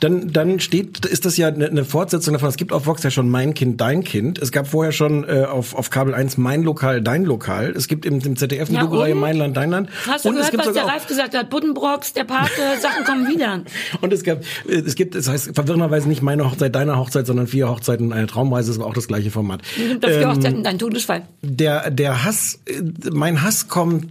dann, 0.00 0.32
dann 0.32 0.60
steht, 0.60 1.04
ist 1.04 1.24
das 1.24 1.36
ja 1.36 1.48
eine, 1.48 1.66
eine 1.66 1.84
Fortsetzung 1.84 2.32
davon. 2.34 2.48
Es 2.48 2.56
gibt 2.56 2.72
auf 2.72 2.86
Vox 2.86 3.02
ja 3.02 3.10
schon 3.10 3.28
Mein 3.28 3.54
Kind, 3.54 3.80
Dein 3.80 4.02
Kind. 4.04 4.38
Es 4.40 4.52
gab 4.52 4.66
vorher 4.68 4.92
schon 4.92 5.24
äh, 5.28 5.44
auf, 5.44 5.74
auf 5.74 5.90
Kabel 5.90 6.14
1 6.14 6.36
Mein 6.38 6.62
Lokal, 6.62 7.02
Dein 7.02 7.24
Lokal. 7.24 7.72
Es 7.76 7.86
gibt 7.88 8.06
im, 8.06 8.20
im 8.20 8.36
ZDF 8.36 8.68
eine 8.68 8.78
Ja, 8.78 8.84
Doku-Reihe? 8.84 9.14
Mein 9.14 9.36
Land, 9.36 9.56
Dein 9.56 9.70
Land. 9.70 9.90
Hast 10.08 10.24
du 10.24 10.30
und 10.30 10.36
gehört, 10.36 10.56
was 10.56 10.72
der 10.72 10.84
Ralf 10.86 11.06
gesagt 11.06 11.36
hat? 11.36 11.50
Buddenbrocks, 11.50 12.12
der 12.14 12.24
Pate, 12.24 12.50
Sachen 12.80 13.04
kommen 13.04 13.28
wieder. 13.28 13.62
Und 14.00 14.12
es 14.12 14.22
gab, 14.24 14.40
äh, 14.68 14.72
es 14.78 14.94
gibt, 14.94 15.14
es 15.14 15.28
heißt 15.28 15.50
verwirrenderweise 15.54 16.08
nicht 16.08 16.22
meine 16.22 16.50
Hochzeit, 16.50 16.74
deine 16.74 16.96
Hochzeit, 16.96 17.26
sondern 17.26 17.46
vier 17.46 17.68
Hochzeiten, 17.68 18.12
eine 18.12 18.26
Traumreise, 18.26 18.70
ist 18.70 18.78
aber 18.78 18.86
auch 18.86 18.94
das 18.94 19.08
gleiche 19.08 19.30
Format. 19.30 19.60
Es 19.76 19.88
gibt 19.88 20.04
Ähm, 20.06 20.28
Hochzeiten 20.30 20.62
dein 20.64 20.78
Todesfall. 20.78 21.22
der, 21.42 21.90
der 21.90 22.24
Hass, 22.24 22.60
äh, 22.66 22.80
mein 23.12 23.42
Hass 23.42 23.68
kommt, 23.68 24.06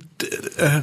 äh, 0.58 0.82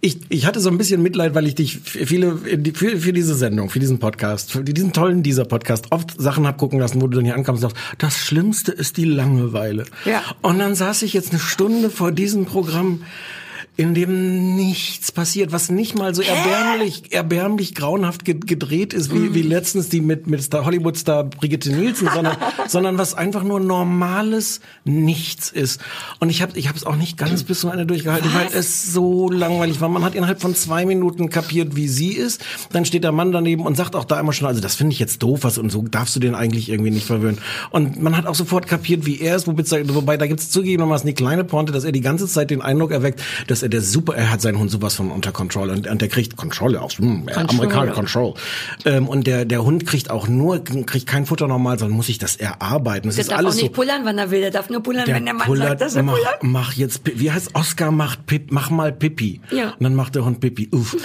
ich, 0.00 0.20
ich 0.28 0.46
hatte 0.46 0.60
so 0.60 0.70
ein 0.70 0.78
bisschen 0.78 1.02
Mitleid, 1.02 1.34
weil 1.34 1.46
ich 1.46 1.54
dich 1.54 1.78
viele 1.78 2.36
für, 2.74 2.98
für 2.98 3.12
diese 3.12 3.34
Sendung, 3.34 3.68
für 3.70 3.80
diesen 3.80 3.98
Podcast, 3.98 4.52
für 4.52 4.62
diesen 4.62 4.92
tollen 4.92 5.22
dieser 5.22 5.44
Podcast 5.44 5.86
oft 5.90 6.20
Sachen 6.20 6.46
hab 6.46 6.58
gucken 6.58 6.78
lassen, 6.78 7.00
wo 7.00 7.08
du 7.08 7.16
dann 7.16 7.24
hier 7.24 7.34
ankommst 7.34 7.64
und 7.64 7.70
sagst, 7.70 7.84
das 7.98 8.16
Schlimmste 8.16 8.72
ist 8.72 8.96
die 8.96 9.04
Langeweile. 9.04 9.84
Ja. 10.04 10.22
Und 10.40 10.58
dann 10.58 10.74
saß 10.74 11.02
ich 11.02 11.14
jetzt 11.14 11.30
eine 11.30 11.40
Stunde 11.40 11.90
vor 11.90 12.12
diesem 12.12 12.46
Programm 12.46 13.02
in 13.78 13.94
dem 13.94 14.56
nichts 14.56 15.12
passiert, 15.12 15.52
was 15.52 15.70
nicht 15.70 15.96
mal 15.96 16.12
so 16.12 16.20
erbärmlich, 16.20 17.12
erbärmlich 17.12 17.76
grauenhaft 17.76 18.24
ge- 18.24 18.34
gedreht 18.44 18.92
ist, 18.92 19.14
wie, 19.14 19.34
wie 19.34 19.42
letztens 19.42 19.88
die 19.88 20.00
mit, 20.00 20.26
mit 20.26 20.42
Star, 20.42 20.64
Hollywood-Star 20.64 21.22
Brigitte 21.22 21.70
Nielsen, 21.70 22.08
sondern, 22.12 22.36
sondern 22.68 22.98
was 22.98 23.14
einfach 23.14 23.44
nur 23.44 23.60
normales 23.60 24.60
Nichts 24.84 25.50
ist. 25.52 25.80
Und 26.18 26.28
ich 26.28 26.42
habe 26.42 26.58
ich 26.58 26.68
es 26.68 26.82
auch 26.84 26.96
nicht 26.96 27.16
ganz 27.16 27.44
bis 27.44 27.60
zum 27.60 27.70
Ende 27.70 27.86
durchgehalten, 27.86 28.28
weil 28.34 28.48
es 28.52 28.92
so 28.92 29.30
langweilig 29.30 29.80
war. 29.80 29.88
Man 29.88 30.02
hat 30.04 30.16
innerhalb 30.16 30.40
von 30.40 30.56
zwei 30.56 30.84
Minuten 30.84 31.30
kapiert, 31.30 31.76
wie 31.76 31.86
sie 31.86 32.08
ist. 32.14 32.44
Dann 32.72 32.84
steht 32.84 33.04
der 33.04 33.12
Mann 33.12 33.30
daneben 33.30 33.64
und 33.64 33.76
sagt 33.76 33.94
auch 33.94 34.04
da 34.04 34.18
immer 34.18 34.32
schon, 34.32 34.48
also 34.48 34.60
das 34.60 34.74
finde 34.74 34.92
ich 34.94 34.98
jetzt 34.98 35.22
doof, 35.22 35.40
was 35.42 35.56
und 35.56 35.70
so 35.70 35.82
darfst 35.82 36.16
du 36.16 36.20
den 36.20 36.34
eigentlich 36.34 36.68
irgendwie 36.68 36.90
nicht 36.90 37.06
verwöhnen. 37.06 37.38
Und 37.70 38.02
man 38.02 38.16
hat 38.16 38.26
auch 38.26 38.34
sofort 38.34 38.66
kapiert, 38.66 39.06
wie 39.06 39.20
er 39.20 39.36
ist, 39.36 39.46
wobei, 39.46 39.62
wobei 39.94 40.16
da 40.16 40.26
gibt 40.26 40.40
es 40.40 40.50
zugegebenermaßen 40.50 41.06
die 41.06 41.14
kleine 41.14 41.44
Pointe, 41.44 41.70
dass 41.70 41.84
er 41.84 41.92
die 41.92 42.00
ganze 42.00 42.26
Zeit 42.26 42.50
den 42.50 42.60
Eindruck 42.60 42.90
erweckt, 42.90 43.22
dass 43.46 43.62
er 43.62 43.67
der 43.68 43.80
super, 43.82 44.14
er 44.16 44.30
hat 44.30 44.40
seinen 44.40 44.58
Hund 44.58 44.70
sowas 44.70 44.94
von 44.94 45.10
unter 45.10 45.32
Kontrolle 45.32 45.72
und, 45.72 45.86
und 45.86 46.00
der 46.00 46.08
kriegt 46.08 46.36
Kontrolle 46.36 46.80
auch, 46.82 46.90
hm, 46.92 47.28
Amerikaner 47.34 47.92
Control. 47.92 48.34
Ähm, 48.84 49.06
und 49.08 49.26
der, 49.26 49.44
der 49.44 49.64
Hund 49.64 49.86
kriegt 49.86 50.10
auch 50.10 50.28
nur, 50.28 50.62
kriegt 50.64 51.06
kein 51.06 51.26
Futter 51.26 51.46
normal, 51.48 51.78
sondern 51.78 51.96
muss 51.96 52.06
sich 52.06 52.18
das 52.18 52.36
erarbeiten. 52.36 53.08
Das 53.08 53.16
Der 53.16 53.22
ist 53.22 53.30
darf 53.30 53.38
alles 53.38 53.54
auch 53.54 53.62
nicht 53.62 53.66
so. 53.66 53.72
pullern, 53.82 54.00
wann 54.04 54.18
er 54.18 54.30
will. 54.30 54.40
Der 54.40 54.50
darf 54.50 54.68
nur 54.70 54.82
pullern, 54.82 55.04
Der 55.06 55.14
wenn 55.16 55.24
der 55.24 55.34
Mann 55.34 55.46
pullert, 55.46 55.68
sagt, 55.68 55.80
dass 55.82 55.94
er 55.96 56.02
mach, 56.02 56.14
pullert. 56.14 56.42
mach 56.42 56.72
jetzt, 56.74 57.02
wie 57.04 57.30
heißt 57.30 57.54
Oscar 57.54 57.90
macht 57.90 58.26
Pip, 58.26 58.50
mach 58.50 58.70
mal 58.70 58.92
Pipi. 58.92 59.40
Ja. 59.50 59.70
Und 59.70 59.82
dann 59.82 59.94
macht 59.94 60.14
der 60.14 60.24
Hund 60.24 60.40
Pipi. 60.40 60.68
Uff. 60.72 60.96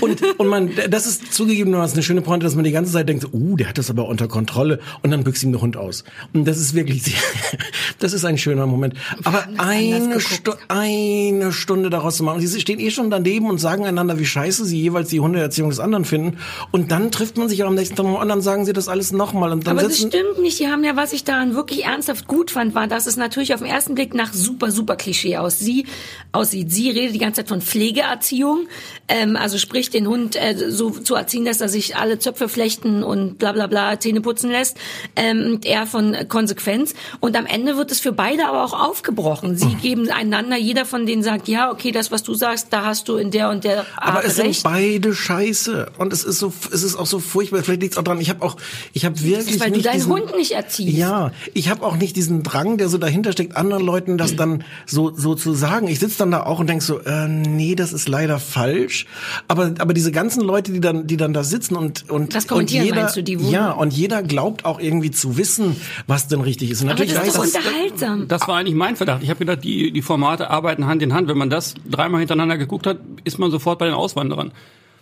Und, 0.00 0.20
und 0.38 0.48
man, 0.48 0.70
das 0.90 1.06
ist 1.06 1.32
zugegebenermaßen 1.32 1.94
eine 1.96 2.02
schöne 2.02 2.20
Pointe, 2.20 2.44
dass 2.44 2.54
man 2.54 2.64
die 2.64 2.72
ganze 2.72 2.92
Zeit 2.92 3.08
denkt, 3.08 3.26
uh, 3.32 3.56
der 3.56 3.68
hat 3.68 3.78
das 3.78 3.88
aber 3.88 4.06
unter 4.08 4.28
Kontrolle. 4.28 4.80
Und 5.02 5.10
dann 5.10 5.24
büchst 5.24 5.42
ihm 5.42 5.52
der 5.52 5.60
Hund 5.60 5.76
aus. 5.76 6.04
Und 6.34 6.46
das 6.46 6.58
ist 6.58 6.74
wirklich, 6.74 7.02
sehr- 7.04 7.14
das 7.98 8.12
ist 8.12 8.24
ein 8.24 8.36
schöner 8.38 8.66
Moment. 8.66 8.94
Aber 9.24 9.46
eine, 9.58 10.20
Stu 10.20 10.52
eine 10.68 11.52
Stunde 11.52 11.90
daraus 11.96 12.16
zu 12.16 12.24
machen. 12.24 12.40
Sie 12.46 12.60
stehen 12.60 12.78
eh 12.78 12.90
schon 12.90 13.10
daneben 13.10 13.48
und 13.50 13.58
sagen 13.58 13.84
einander, 13.84 14.18
wie 14.18 14.26
scheiße 14.26 14.64
sie 14.64 14.80
jeweils 14.80 15.08
die 15.08 15.20
Hundeerziehung 15.20 15.70
des 15.70 15.80
anderen 15.80 16.04
finden. 16.04 16.38
Und 16.70 16.90
dann 16.90 17.10
trifft 17.10 17.36
man 17.36 17.48
sich 17.48 17.62
auch 17.62 17.68
am 17.68 17.74
nächsten 17.74 17.96
Tag 17.96 18.06
und 18.06 18.28
dann 18.28 18.40
sagen 18.40 18.64
sie 18.64 18.72
das 18.72 18.88
alles 18.88 19.12
nochmal. 19.12 19.52
Und 19.52 19.66
dann 19.66 19.78
Aber 19.78 19.88
das 19.88 19.98
stimmt 19.98 20.38
nicht. 20.40 20.58
Die 20.60 20.68
haben 20.68 20.84
ja, 20.84 20.96
was 20.96 21.12
ich 21.12 21.24
daran 21.24 21.54
wirklich 21.54 21.84
ernsthaft 21.84 22.26
gut 22.26 22.50
fand, 22.50 22.74
war, 22.74 22.86
dass 22.86 23.06
es 23.06 23.16
natürlich 23.16 23.54
auf 23.54 23.60
den 23.60 23.68
ersten 23.68 23.94
Blick 23.94 24.14
nach 24.14 24.32
super, 24.32 24.70
super 24.70 24.96
Klischee 24.96 25.36
aus 25.36 25.58
sie 25.58 25.86
aussieht. 26.32 26.70
Sie 26.70 26.90
redet 26.90 27.14
die 27.14 27.18
ganze 27.18 27.42
Zeit 27.42 27.48
von 27.48 27.60
Pflegeerziehung, 27.60 28.68
ähm, 29.08 29.36
also 29.36 29.58
sprich 29.58 29.90
den 29.90 30.06
Hund 30.06 30.36
äh, 30.36 30.70
so 30.70 30.90
zu 30.90 31.14
erziehen, 31.14 31.44
dass 31.44 31.60
er 31.60 31.68
sich 31.68 31.96
alle 31.96 32.18
Zöpfe 32.18 32.48
flechten 32.48 33.02
und 33.02 33.38
bla 33.38 33.52
bla 33.52 33.66
bla 33.66 33.98
Zähne 33.98 34.20
putzen 34.20 34.50
lässt. 34.50 34.76
Ähm, 35.16 35.44
und 35.46 35.66
er 35.66 35.86
von 35.86 36.16
Konsequenz. 36.28 36.94
Und 37.20 37.36
am 37.36 37.46
Ende 37.46 37.76
wird 37.76 37.90
es 37.90 38.00
für 38.00 38.12
beide 38.12 38.46
aber 38.46 38.64
auch 38.64 38.72
aufgebrochen. 38.72 39.56
Sie 39.56 39.74
geben 39.82 40.10
einander, 40.10 40.56
jeder 40.56 40.84
von 40.84 41.06
denen 41.06 41.22
sagt, 41.22 41.48
ja, 41.48 41.70
okay, 41.76 41.92
das, 41.92 42.10
was 42.10 42.22
du 42.22 42.34
sagst, 42.34 42.68
da 42.70 42.84
hast 42.84 43.08
du 43.08 43.16
in 43.16 43.30
der 43.30 43.50
und 43.50 43.64
der 43.64 43.80
Art 43.80 43.86
Aber 43.96 44.24
es 44.24 44.36
sind 44.36 44.46
recht. 44.46 44.62
beide 44.62 45.14
scheiße 45.14 45.90
und 45.98 46.12
es 46.12 46.24
ist 46.24 46.38
so, 46.38 46.52
es 46.72 46.82
ist 46.82 46.96
auch 46.96 47.06
so 47.06 47.18
furchtbar. 47.20 47.62
Vielleicht 47.62 47.82
liegt 47.82 47.94
es 47.94 47.98
auch 47.98 48.04
dran. 48.04 48.20
Ich 48.20 48.30
habe 48.30 48.42
auch, 48.42 48.56
ich 48.92 49.04
habe 49.04 49.20
wirklich 49.22 49.60
weil 49.60 49.70
du 49.70 49.76
nicht 49.76 49.86
deinen 49.86 49.94
diesen, 49.94 50.12
Hund 50.12 50.36
nicht 50.36 50.52
erziehst. 50.52 50.96
Ja, 50.96 51.32
ich 51.54 51.68
habe 51.68 51.84
auch 51.84 51.96
nicht 51.96 52.16
diesen 52.16 52.42
Drang, 52.42 52.78
der 52.78 52.88
so 52.88 52.98
dahinter 52.98 53.32
steckt, 53.32 53.56
anderen 53.56 53.84
Leuten 53.84 54.16
das 54.18 54.36
dann 54.36 54.64
so 54.86 55.12
so 55.14 55.34
zu 55.34 55.52
sagen. 55.54 55.88
Ich 55.88 55.98
sitze 55.98 56.18
dann 56.18 56.30
da 56.30 56.42
auch 56.44 56.58
und 56.58 56.68
denk 56.68 56.82
so, 56.82 56.98
äh, 57.00 57.28
nee, 57.28 57.74
das 57.74 57.92
ist 57.92 58.08
leider 58.08 58.38
falsch. 58.38 59.06
Aber 59.48 59.74
aber 59.78 59.92
diese 59.94 60.12
ganzen 60.12 60.42
Leute, 60.42 60.72
die 60.72 60.80
dann 60.80 61.06
die 61.06 61.16
dann 61.16 61.32
da 61.32 61.44
sitzen 61.44 61.76
und 61.76 62.08
und 62.08 62.34
Das 62.34 62.46
und 62.46 62.70
jeder, 62.70 62.94
meinst 62.94 63.16
du, 63.16 63.22
die 63.22 63.34
ja 63.50 63.70
und 63.72 63.92
jeder 63.92 64.22
glaubt 64.22 64.64
auch 64.64 64.78
irgendwie 64.80 65.10
zu 65.10 65.36
wissen, 65.36 65.76
was 66.06 66.28
denn 66.28 66.40
richtig 66.40 66.70
ist. 66.70 66.82
Und 66.82 66.88
Aber 66.88 67.00
natürlich 67.00 67.14
das 67.18 67.28
ist 67.28 67.36
doch 67.36 67.42
weiß 67.42 67.52
das- 67.52 67.64
unterhaltsam. 67.66 68.28
Das 68.28 68.48
war 68.48 68.56
eigentlich 68.56 68.74
mein 68.74 68.96
Verdacht. 68.96 69.22
Ich 69.22 69.28
habe 69.30 69.38
gedacht, 69.40 69.64
die, 69.64 69.90
die 69.92 70.02
Formate 70.02 70.50
arbeiten 70.50 70.86
Hand 70.86 71.02
in 71.02 71.12
Hand. 71.12 71.28
Wenn 71.28 71.38
man 71.38 71.50
das 71.50 71.65
dreimal 71.88 72.20
hintereinander 72.20 72.58
geguckt 72.58 72.86
hat, 72.86 72.98
ist 73.24 73.38
man 73.38 73.50
sofort 73.50 73.78
bei 73.78 73.86
den 73.86 73.94
Auswanderern. 73.94 74.52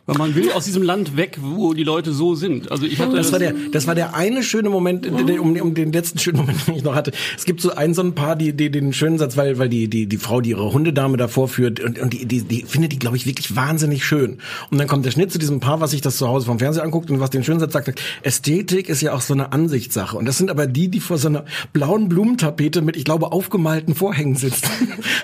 Weil 0.07 0.19
man 0.19 0.35
will 0.35 0.53
aus 0.53 0.67
diesem 0.67 0.83
Land 0.83 1.17
weg, 1.17 1.39
wo 1.41 1.73
die 1.73 1.85
Leute 1.85 2.13
so 2.13 2.35
sind. 2.35 2.71
Also 2.71 2.85
ich 2.85 2.99
hatte 2.99 3.17
Das 3.17 3.33
war 3.33 3.39
der, 3.39 3.55
das 3.73 3.87
war 3.87 3.95
der 3.95 4.15
eine 4.15 4.43
schöne 4.43 4.69
Moment, 4.69 5.07
um, 5.07 5.57
um 5.57 5.75
den 5.75 5.93
letzten 5.93 6.19
schönen 6.19 6.39
Moment, 6.39 6.67
den 6.67 6.75
ich 6.75 6.85
noch 6.85 6.95
hatte. 6.95 7.13
Es 7.39 7.47
gibt 7.47 7.63
so 7.63 7.75
ein 7.75 7.95
so 7.95 8.03
ein 8.03 8.15
paar, 8.15 8.37
die, 8.37 8.53
die 8.53 8.71
den 8.71 8.93
schönen 8.93 9.17
Satz, 9.17 9.37
weil, 9.37 9.59
weil 9.59 9.71
die, 9.71 9.89
die, 9.89 10.07
die 10.07 10.19
Frau, 10.19 10.43
die 10.43 10.51
ihre 10.51 10.73
Hundedame 10.73 11.17
da 11.17 11.29
vorführt, 11.29 11.81
und, 11.81 11.99
und 11.99 12.13
die, 12.13 12.27
die, 12.27 12.43
die 12.43 12.65
findet 12.67 12.93
die, 12.93 12.99
glaube 12.99 13.17
ich, 13.17 13.25
wirklich 13.25 13.57
wahnsinnig 13.57 14.05
schön. 14.05 14.39
Und 14.71 14.79
dann 14.79 14.89
kommt 14.89 15.07
der 15.07 15.11
Schnitt 15.11 15.33
zu 15.33 15.39
diesem 15.39 15.61
Paar, 15.61 15.81
was 15.81 15.93
sich 15.93 16.03
das 16.03 16.19
zu 16.19 16.29
Hause 16.29 16.47
vom 16.47 16.59
Fernseher 16.59 16.83
anguckt 16.83 17.11
und 17.11 17.21
was 17.21 17.31
den 17.31 17.43
schönen 17.43 17.61
Satz 17.61 17.73
sagt, 17.73 17.87
sagt, 17.87 18.03
Ästhetik 18.23 18.89
ist 18.89 19.01
ja 19.01 19.13
auch 19.13 19.21
so 19.21 19.35
eine 19.35 19.53
Ansichtssache. 19.53 20.17
Und 20.17 20.27
das 20.27 20.39
sind 20.39 20.51
aber 20.51 20.67
die, 20.67 20.89
die 20.89 21.01
vor 21.01 21.19
so 21.19 21.29
einer 21.29 21.45
blauen 21.73 22.09
Blumentapete 22.09 22.83
mit, 22.83 22.97
ich 22.97 23.05
glaube, 23.05 23.33
aufgemalten 23.33 23.95
Vorhängen 23.95 24.37
sitzen. 24.37 24.69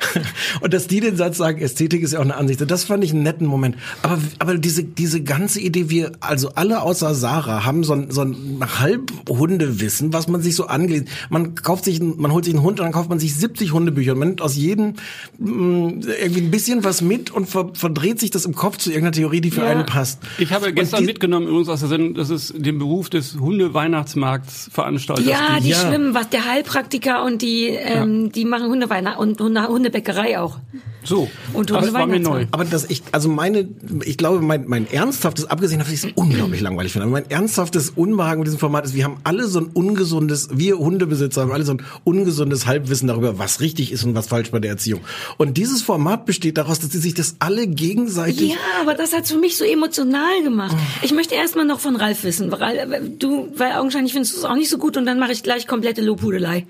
und 0.60 0.72
dass 0.72 0.86
die 0.86 1.00
den 1.00 1.16
Satz 1.16 1.38
sagen, 1.38 1.60
Ästhetik 1.60 2.02
ist 2.02 2.12
ja 2.12 2.18
auch 2.18 2.24
eine 2.24 2.36
Ansicht. 2.36 2.60
Das 2.70 2.84
fand 2.84 3.04
ich 3.04 3.12
einen 3.12 3.22
netten 3.22 3.46
Moment. 3.46 3.76
Aber, 4.02 4.18
aber 4.38 4.58
diese, 4.70 4.84
diese 4.84 5.20
ganze 5.22 5.60
Idee, 5.60 5.90
wir, 5.90 6.12
also 6.20 6.50
alle 6.54 6.82
außer 6.82 7.14
Sarah 7.14 7.64
haben 7.64 7.82
so 7.82 7.92
ein, 7.94 8.10
so 8.10 8.22
ein 8.22 8.60
Halbhundewissen, 8.78 10.12
was 10.12 10.28
man 10.28 10.40
sich 10.42 10.54
so 10.54 10.66
angelesen. 10.66 11.08
Man 11.28 11.54
kauft 11.56 11.84
sich, 11.84 12.00
man 12.00 12.32
holt 12.32 12.44
sich 12.44 12.54
einen 12.54 12.62
Hund 12.62 12.78
und 12.80 12.84
dann 12.86 12.92
kauft 12.92 13.08
man 13.08 13.18
sich 13.18 13.34
70 13.34 13.72
Hundebücher 13.72 14.12
und 14.12 14.18
man 14.20 14.28
nimmt 14.28 14.42
aus 14.42 14.56
jedem 14.56 14.94
mh, 15.38 16.04
irgendwie 16.22 16.40
ein 16.42 16.50
bisschen 16.50 16.84
was 16.84 17.02
mit 17.02 17.30
und 17.30 17.48
ver, 17.48 17.70
verdreht 17.74 18.20
sich 18.20 18.30
das 18.30 18.44
im 18.44 18.54
Kopf 18.54 18.76
zu 18.78 18.90
irgendeiner 18.90 19.12
Theorie, 19.12 19.40
die 19.40 19.50
für 19.50 19.62
Ja. 19.62 19.68
einen 19.68 19.86
passt. 19.86 20.20
Ich 20.38 20.52
habe 20.52 20.72
gestern 20.72 21.00
die- 21.00 21.06
mitgenommen 21.06 21.48
übrigens 21.48 21.68
aus 21.68 21.80
der 21.80 21.88
Sendung, 21.88 22.14
dass 22.14 22.30
es 22.30 22.52
den 22.56 22.78
Beruf 22.78 23.10
des 23.10 23.38
Hunde-Weihnachtsmarkts 23.38 24.70
Veranstalters 24.72 25.26
Ja, 25.26 25.54
gibt. 25.54 25.64
die 25.66 25.70
Ja. 25.70 25.76
schwimmen, 25.88 26.14
was 26.14 26.28
der 26.30 26.44
Heilpraktiker 26.46 27.24
und 27.24 27.42
die, 27.42 27.66
ähm, 27.68 28.30
die 28.32 28.44
machen 28.44 28.68
Hundeweihnacht 28.68 29.18
und 29.18 29.40
Hunde, 29.40 29.66
Hundebäckerei 29.66 30.38
auch. 30.38 30.58
So. 31.02 31.30
Und 31.54 31.70
das 31.70 31.78
Hunde 31.78 31.92
war 31.94 32.06
mir 32.06 32.20
neu. 32.20 32.46
Aber 32.50 32.64
das 32.66 32.84
ich, 32.90 33.02
also 33.12 33.30
meine, 33.30 33.66
ich 34.04 34.18
glaube, 34.18 34.42
mein, 34.42 34.59
mein 34.66 34.90
ernsthaftes, 34.90 35.46
abgesehen 35.46 35.78
davon, 35.78 35.94
dass 35.94 36.04
ich 36.04 36.10
es 36.10 36.16
unglaublich 36.16 36.60
langweilig 36.60 36.92
finde, 36.92 37.04
aber 37.04 37.12
mein 37.12 37.30
ernsthaftes 37.30 37.90
Unbehagen 37.90 38.40
mit 38.40 38.46
diesem 38.46 38.58
Format 38.58 38.84
ist, 38.84 38.94
wir 38.94 39.04
haben 39.04 39.18
alle 39.24 39.46
so 39.46 39.60
ein 39.60 39.66
ungesundes, 39.66 40.48
wir 40.52 40.78
Hundebesitzer 40.78 41.42
haben 41.42 41.52
alle 41.52 41.64
so 41.64 41.72
ein 41.72 41.82
ungesundes 42.04 42.66
Halbwissen 42.66 43.08
darüber, 43.08 43.38
was 43.38 43.60
richtig 43.60 43.92
ist 43.92 44.04
und 44.04 44.14
was 44.14 44.28
falsch 44.28 44.50
bei 44.50 44.58
der 44.58 44.72
Erziehung. 44.72 45.00
Und 45.38 45.56
dieses 45.56 45.82
Format 45.82 46.26
besteht 46.26 46.58
daraus, 46.58 46.80
dass 46.80 46.90
sie 46.90 46.98
sich 46.98 47.14
das 47.14 47.36
alle 47.38 47.66
gegenseitig 47.66 48.50
Ja, 48.50 48.56
aber 48.80 48.94
das 48.94 49.12
hat's 49.12 49.30
für 49.30 49.38
mich 49.38 49.56
so 49.56 49.64
emotional 49.64 50.42
gemacht. 50.42 50.76
Ich 51.02 51.12
möchte 51.12 51.34
erstmal 51.34 51.64
noch 51.64 51.80
von 51.80 51.96
Ralf 51.96 52.24
wissen. 52.24 52.50
Weil, 52.50 53.10
du, 53.18 53.52
weil 53.56 53.72
augenscheinlich 53.72 54.12
findest 54.12 54.34
du 54.34 54.38
es 54.38 54.44
auch 54.44 54.54
nicht 54.54 54.70
so 54.70 54.78
gut 54.78 54.96
und 54.96 55.06
dann 55.06 55.18
mache 55.18 55.32
ich 55.32 55.42
gleich 55.42 55.66
komplette 55.66 56.02
Lobhudelei. 56.02 56.66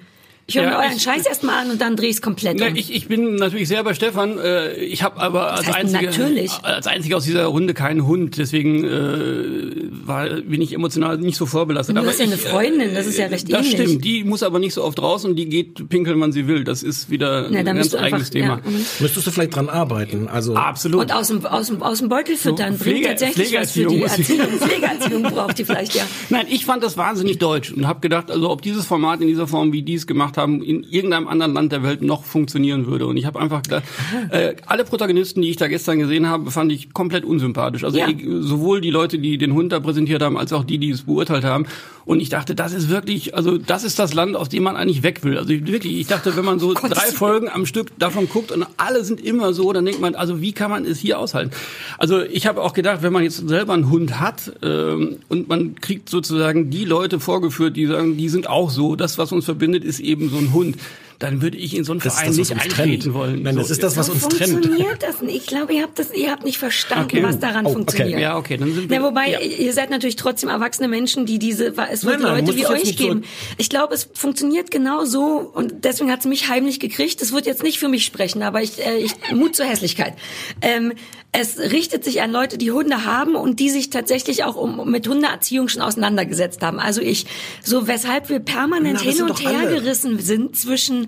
Ich 0.50 0.56
höre 0.56 0.64
Ja, 0.64 0.70
mir 0.70 0.76
euren 0.84 0.96
ich- 0.96 1.02
Scheiß 1.02 1.26
erstmal 1.26 1.64
an 1.64 1.70
und 1.70 1.80
dann 1.80 1.94
drehe 1.94 2.08
ich 2.08 2.16
es 2.16 2.22
komplett 2.22 2.58
Ja, 2.58 2.66
um. 2.68 2.74
ich, 2.74 2.92
ich 2.92 3.06
bin 3.06 3.36
natürlich 3.36 3.68
sehr 3.68 3.84
bei 3.84 3.94
Stefan. 3.94 4.36
Äh, 4.38 4.74
Ich 4.84 5.04
habe 5.04 5.20
aber 5.20 5.52
als 5.52 5.66
heißt 5.68 5.76
einzige, 5.76 6.06
natürlich? 6.06 6.52
als 6.64 6.86
einzige 6.88 7.16
aus 7.16 7.24
dieser 7.24 7.44
Runde 7.46 7.72
keinen 7.72 8.04
Hund, 8.04 8.36
deswegen 8.36 8.84
äh, 8.84 9.88
war, 10.04 10.28
bin 10.28 10.60
ich 10.60 10.72
emotional 10.72 11.18
nicht 11.18 11.36
so 11.36 11.46
vorbelastet. 11.46 11.94
Du 11.96 12.00
aber 12.00 12.08
hast 12.10 12.18
ja 12.18 12.24
eine 12.26 12.34
ich, 12.34 12.44
äh, 12.44 12.48
Freundin, 12.48 12.94
das 12.94 13.06
ist 13.06 13.18
ja 13.18 13.26
recht 13.26 13.52
Das 13.52 13.66
ähnlich. 13.66 13.80
stimmt. 13.80 14.04
Die 14.04 14.24
muss 14.24 14.42
aber 14.42 14.58
nicht 14.58 14.74
so 14.74 14.82
oft 14.84 15.00
raus 15.00 15.24
und 15.24 15.36
die 15.36 15.48
geht 15.48 15.88
pinkeln, 15.88 16.20
wann 16.20 16.32
sie 16.32 16.46
will. 16.48 16.64
Das 16.64 16.82
ist 16.82 17.10
wieder 17.10 17.48
Na, 17.50 17.60
ein 17.60 17.64
ganz 17.64 17.94
eigenes 17.94 18.12
einfach, 18.14 18.28
Thema. 18.30 18.60
Ja, 18.64 18.70
mhm. 18.70 18.84
müsstest 19.00 19.26
du 19.26 19.30
vielleicht 19.30 19.54
dran 19.54 19.68
arbeiten. 19.68 20.26
Also 20.28 20.54
Absolut. 20.56 21.00
und 21.02 21.12
aus 21.12 21.28
dem, 21.28 21.46
aus 21.46 21.68
dem, 21.68 21.82
aus 21.82 21.98
dem 22.00 22.08
Beutel 22.08 22.36
füttern 22.36 22.76
So, 22.76 22.84
Pflege- 22.84 23.06
tatsächlich 23.08 23.54
was 23.54 23.70
für 23.72 23.84
Pflegeerziehung 23.84 23.94
die 23.94 24.02
Erziehung. 24.02 24.58
Pflegeerziehung 24.58 25.22
braucht 25.22 25.58
die 25.58 25.64
vielleicht, 25.64 25.94
ja. 25.94 26.02
Nein, 26.30 26.46
ich 26.50 26.64
fand 26.64 26.82
das 26.82 26.96
wahnsinnig 26.96 27.38
deutsch 27.38 27.72
und 27.72 27.86
habe 27.86 28.00
gedacht, 28.00 28.30
also 28.30 28.50
ob 28.50 28.62
dieses 28.62 28.86
Format 28.86 29.20
in 29.20 29.28
dieser 29.28 29.46
Form, 29.46 29.72
wie 29.72 29.82
die 29.82 29.94
es 29.94 30.06
gemacht 30.06 30.36
haben, 30.40 30.62
in 30.62 30.82
irgendeinem 30.84 31.28
anderen 31.28 31.52
Land 31.54 31.72
der 31.72 31.82
Welt 31.82 32.02
noch 32.02 32.24
funktionieren 32.24 32.86
würde. 32.86 33.06
Und 33.06 33.16
ich 33.16 33.26
habe 33.26 33.38
einfach 33.40 33.62
gedacht, 33.62 33.84
äh, 34.30 34.54
alle 34.66 34.84
Protagonisten, 34.84 35.42
die 35.42 35.50
ich 35.50 35.56
da 35.56 35.68
gestern 35.68 35.98
gesehen 35.98 36.26
habe, 36.28 36.50
fand 36.50 36.72
ich 36.72 36.92
komplett 36.92 37.24
unsympathisch. 37.24 37.84
Also 37.84 37.98
Ja. 37.98 38.08
ich, 38.08 38.24
sowohl 38.40 38.80
die 38.80 38.90
Leute, 38.90 39.18
die 39.18 39.38
den 39.38 39.54
Hund 39.54 39.72
da 39.72 39.80
präsentiert 39.80 40.22
haben, 40.22 40.36
als 40.36 40.52
auch 40.52 40.64
die, 40.64 40.78
die 40.78 40.90
es 40.90 41.02
beurteilt 41.02 41.44
haben. 41.44 41.66
Und 42.06 42.20
ich 42.20 42.28
dachte, 42.30 42.54
das 42.54 42.72
ist 42.72 42.88
wirklich, 42.88 43.34
also 43.36 43.58
das 43.58 43.84
ist 43.84 43.98
das 43.98 44.14
Land, 44.14 44.34
aus 44.34 44.48
dem 44.48 44.62
man 44.64 44.74
eigentlich 44.76 45.02
weg 45.02 45.22
will. 45.22 45.38
Also 45.38 45.50
wirklich, 45.50 45.98
ich 46.00 46.06
dachte, 46.06 46.36
wenn 46.36 46.44
man 46.44 46.58
so 46.58 46.68
Gottes 46.74 46.90
drei 46.90 47.04
Willen. 47.04 47.14
Folgen 47.16 47.48
am 47.48 47.66
Stück 47.66 47.96
davon 47.98 48.28
guckt 48.28 48.50
und 48.50 48.66
alle 48.78 49.04
sind 49.04 49.20
immer 49.24 49.52
so, 49.52 49.72
dann 49.72 49.84
denkt 49.84 50.00
man, 50.00 50.14
also 50.14 50.40
wie 50.40 50.52
kann 50.52 50.70
man 50.70 50.84
es 50.86 50.98
hier 50.98 51.18
aushalten? 51.18 51.52
Also 51.98 52.20
ich 52.22 52.46
habe 52.46 52.62
auch 52.62 52.72
gedacht, 52.72 53.02
wenn 53.02 53.12
man 53.12 53.22
jetzt 53.22 53.46
selber 53.46 53.74
einen 53.74 53.90
Hund 53.90 54.18
hat 54.18 54.52
ähm, 54.62 55.18
und 55.28 55.48
man 55.48 55.76
kriegt 55.76 56.08
sozusagen 56.08 56.70
die 56.70 56.84
Leute 56.84 57.20
vorgeführt, 57.20 57.76
die 57.76 57.86
sagen, 57.86 58.16
die 58.16 58.28
sind 58.28 58.48
auch 58.48 58.70
so, 58.70 58.96
das, 58.96 59.18
was 59.18 59.30
uns 59.30 59.44
verbindet, 59.44 59.84
ist 59.84 60.00
eben 60.00 60.29
so 60.30 60.38
ein 60.38 60.52
Hund, 60.52 60.76
dann 61.20 61.42
würde 61.42 61.56
ich 61.58 61.76
in 61.76 61.84
so 61.84 61.92
einen 61.92 62.00
das 62.00 62.14
Verein 62.18 62.34
nicht 62.34 62.50
eintreten 62.50 63.00
trennt. 63.02 63.14
wollen. 63.14 63.42
Nein, 63.42 63.54
das 63.54 63.68
So, 63.68 63.74
ist 63.74 63.82
das, 63.84 63.96
was 63.96 64.06
So 64.06 64.12
uns 64.14 64.26
trennt. 64.28 64.52
funktioniert 64.52 65.02
das 65.02 65.20
nicht. 65.22 65.36
Ich 65.36 65.46
glaube, 65.46 65.72
ihr 65.74 65.82
habt 65.82 65.98
das, 65.98 66.12
ihr 66.12 66.30
habt 66.32 66.44
nicht 66.44 66.58
verstanden, 66.58 67.04
Okay. 67.04 67.22
was 67.22 67.38
daran 67.38 67.66
Oh, 67.66 67.68
okay. 67.68 67.76
funktioniert. 67.76 68.20
Ja, 68.20 68.36
okay, 68.36 68.56
dann 68.56 68.74
sind 68.74 68.88
wir- 68.90 68.96
Ja, 68.96 69.02
wobei, 69.04 69.30
ja. 69.32 69.38
ihr 69.40 69.72
seid 69.72 69.90
natürlich 69.90 70.16
trotzdem 70.16 70.48
erwachsene 70.48 70.88
Menschen, 70.88 71.26
die 71.26 71.38
diese, 71.38 71.66
es 71.92 72.04
wird 72.04 72.20
Nein, 72.20 72.32
nein, 72.32 72.44
du 72.46 72.52
Leute 72.52 72.56
wie 72.56 72.66
euch 72.66 72.96
geben. 72.96 73.22
zurück- 73.22 73.24
Ich 73.58 73.68
glaube, 73.68 73.94
es 73.94 74.08
funktioniert 74.14 74.70
genau 74.70 75.04
so 75.04 75.50
und 75.54 75.84
deswegen 75.84 76.10
hat 76.10 76.20
es 76.20 76.26
mich 76.26 76.48
heimlich 76.48 76.80
gekriegt. 76.80 77.22
Es 77.22 77.32
wird 77.32 77.46
jetzt 77.46 77.62
nicht 77.62 77.78
für 77.78 77.88
mich 77.88 78.04
sprechen, 78.04 78.42
aber 78.42 78.62
ich, 78.62 78.78
äh, 78.84 78.96
ich 78.98 79.12
Mut 79.34 79.54
zur 79.54 79.66
Hässlichkeit. 79.66 80.14
Ähm, 80.62 80.94
es 81.32 81.58
richtet 81.58 82.02
sich 82.02 82.22
an 82.22 82.32
Leute, 82.32 82.58
die 82.58 82.72
Hunde 82.72 83.04
haben 83.04 83.36
und 83.36 83.60
die 83.60 83.70
sich 83.70 83.90
tatsächlich 83.90 84.42
auch 84.42 84.56
um, 84.56 84.90
mit 84.90 85.06
Hundeerziehung 85.06 85.68
schon 85.68 85.80
auseinandergesetzt 85.82 86.60
haben. 86.62 86.80
Also 86.80 87.00
ich, 87.02 87.26
so 87.62 87.86
weshalb 87.86 88.30
wir 88.30 88.40
permanent 88.40 89.00
Na, 89.04 89.10
hin 89.12 89.22
und 89.22 89.40
her 89.40 89.60
alle. 89.60 89.74
gerissen 89.76 90.18
sind 90.18 90.56
zwischen 90.56 91.06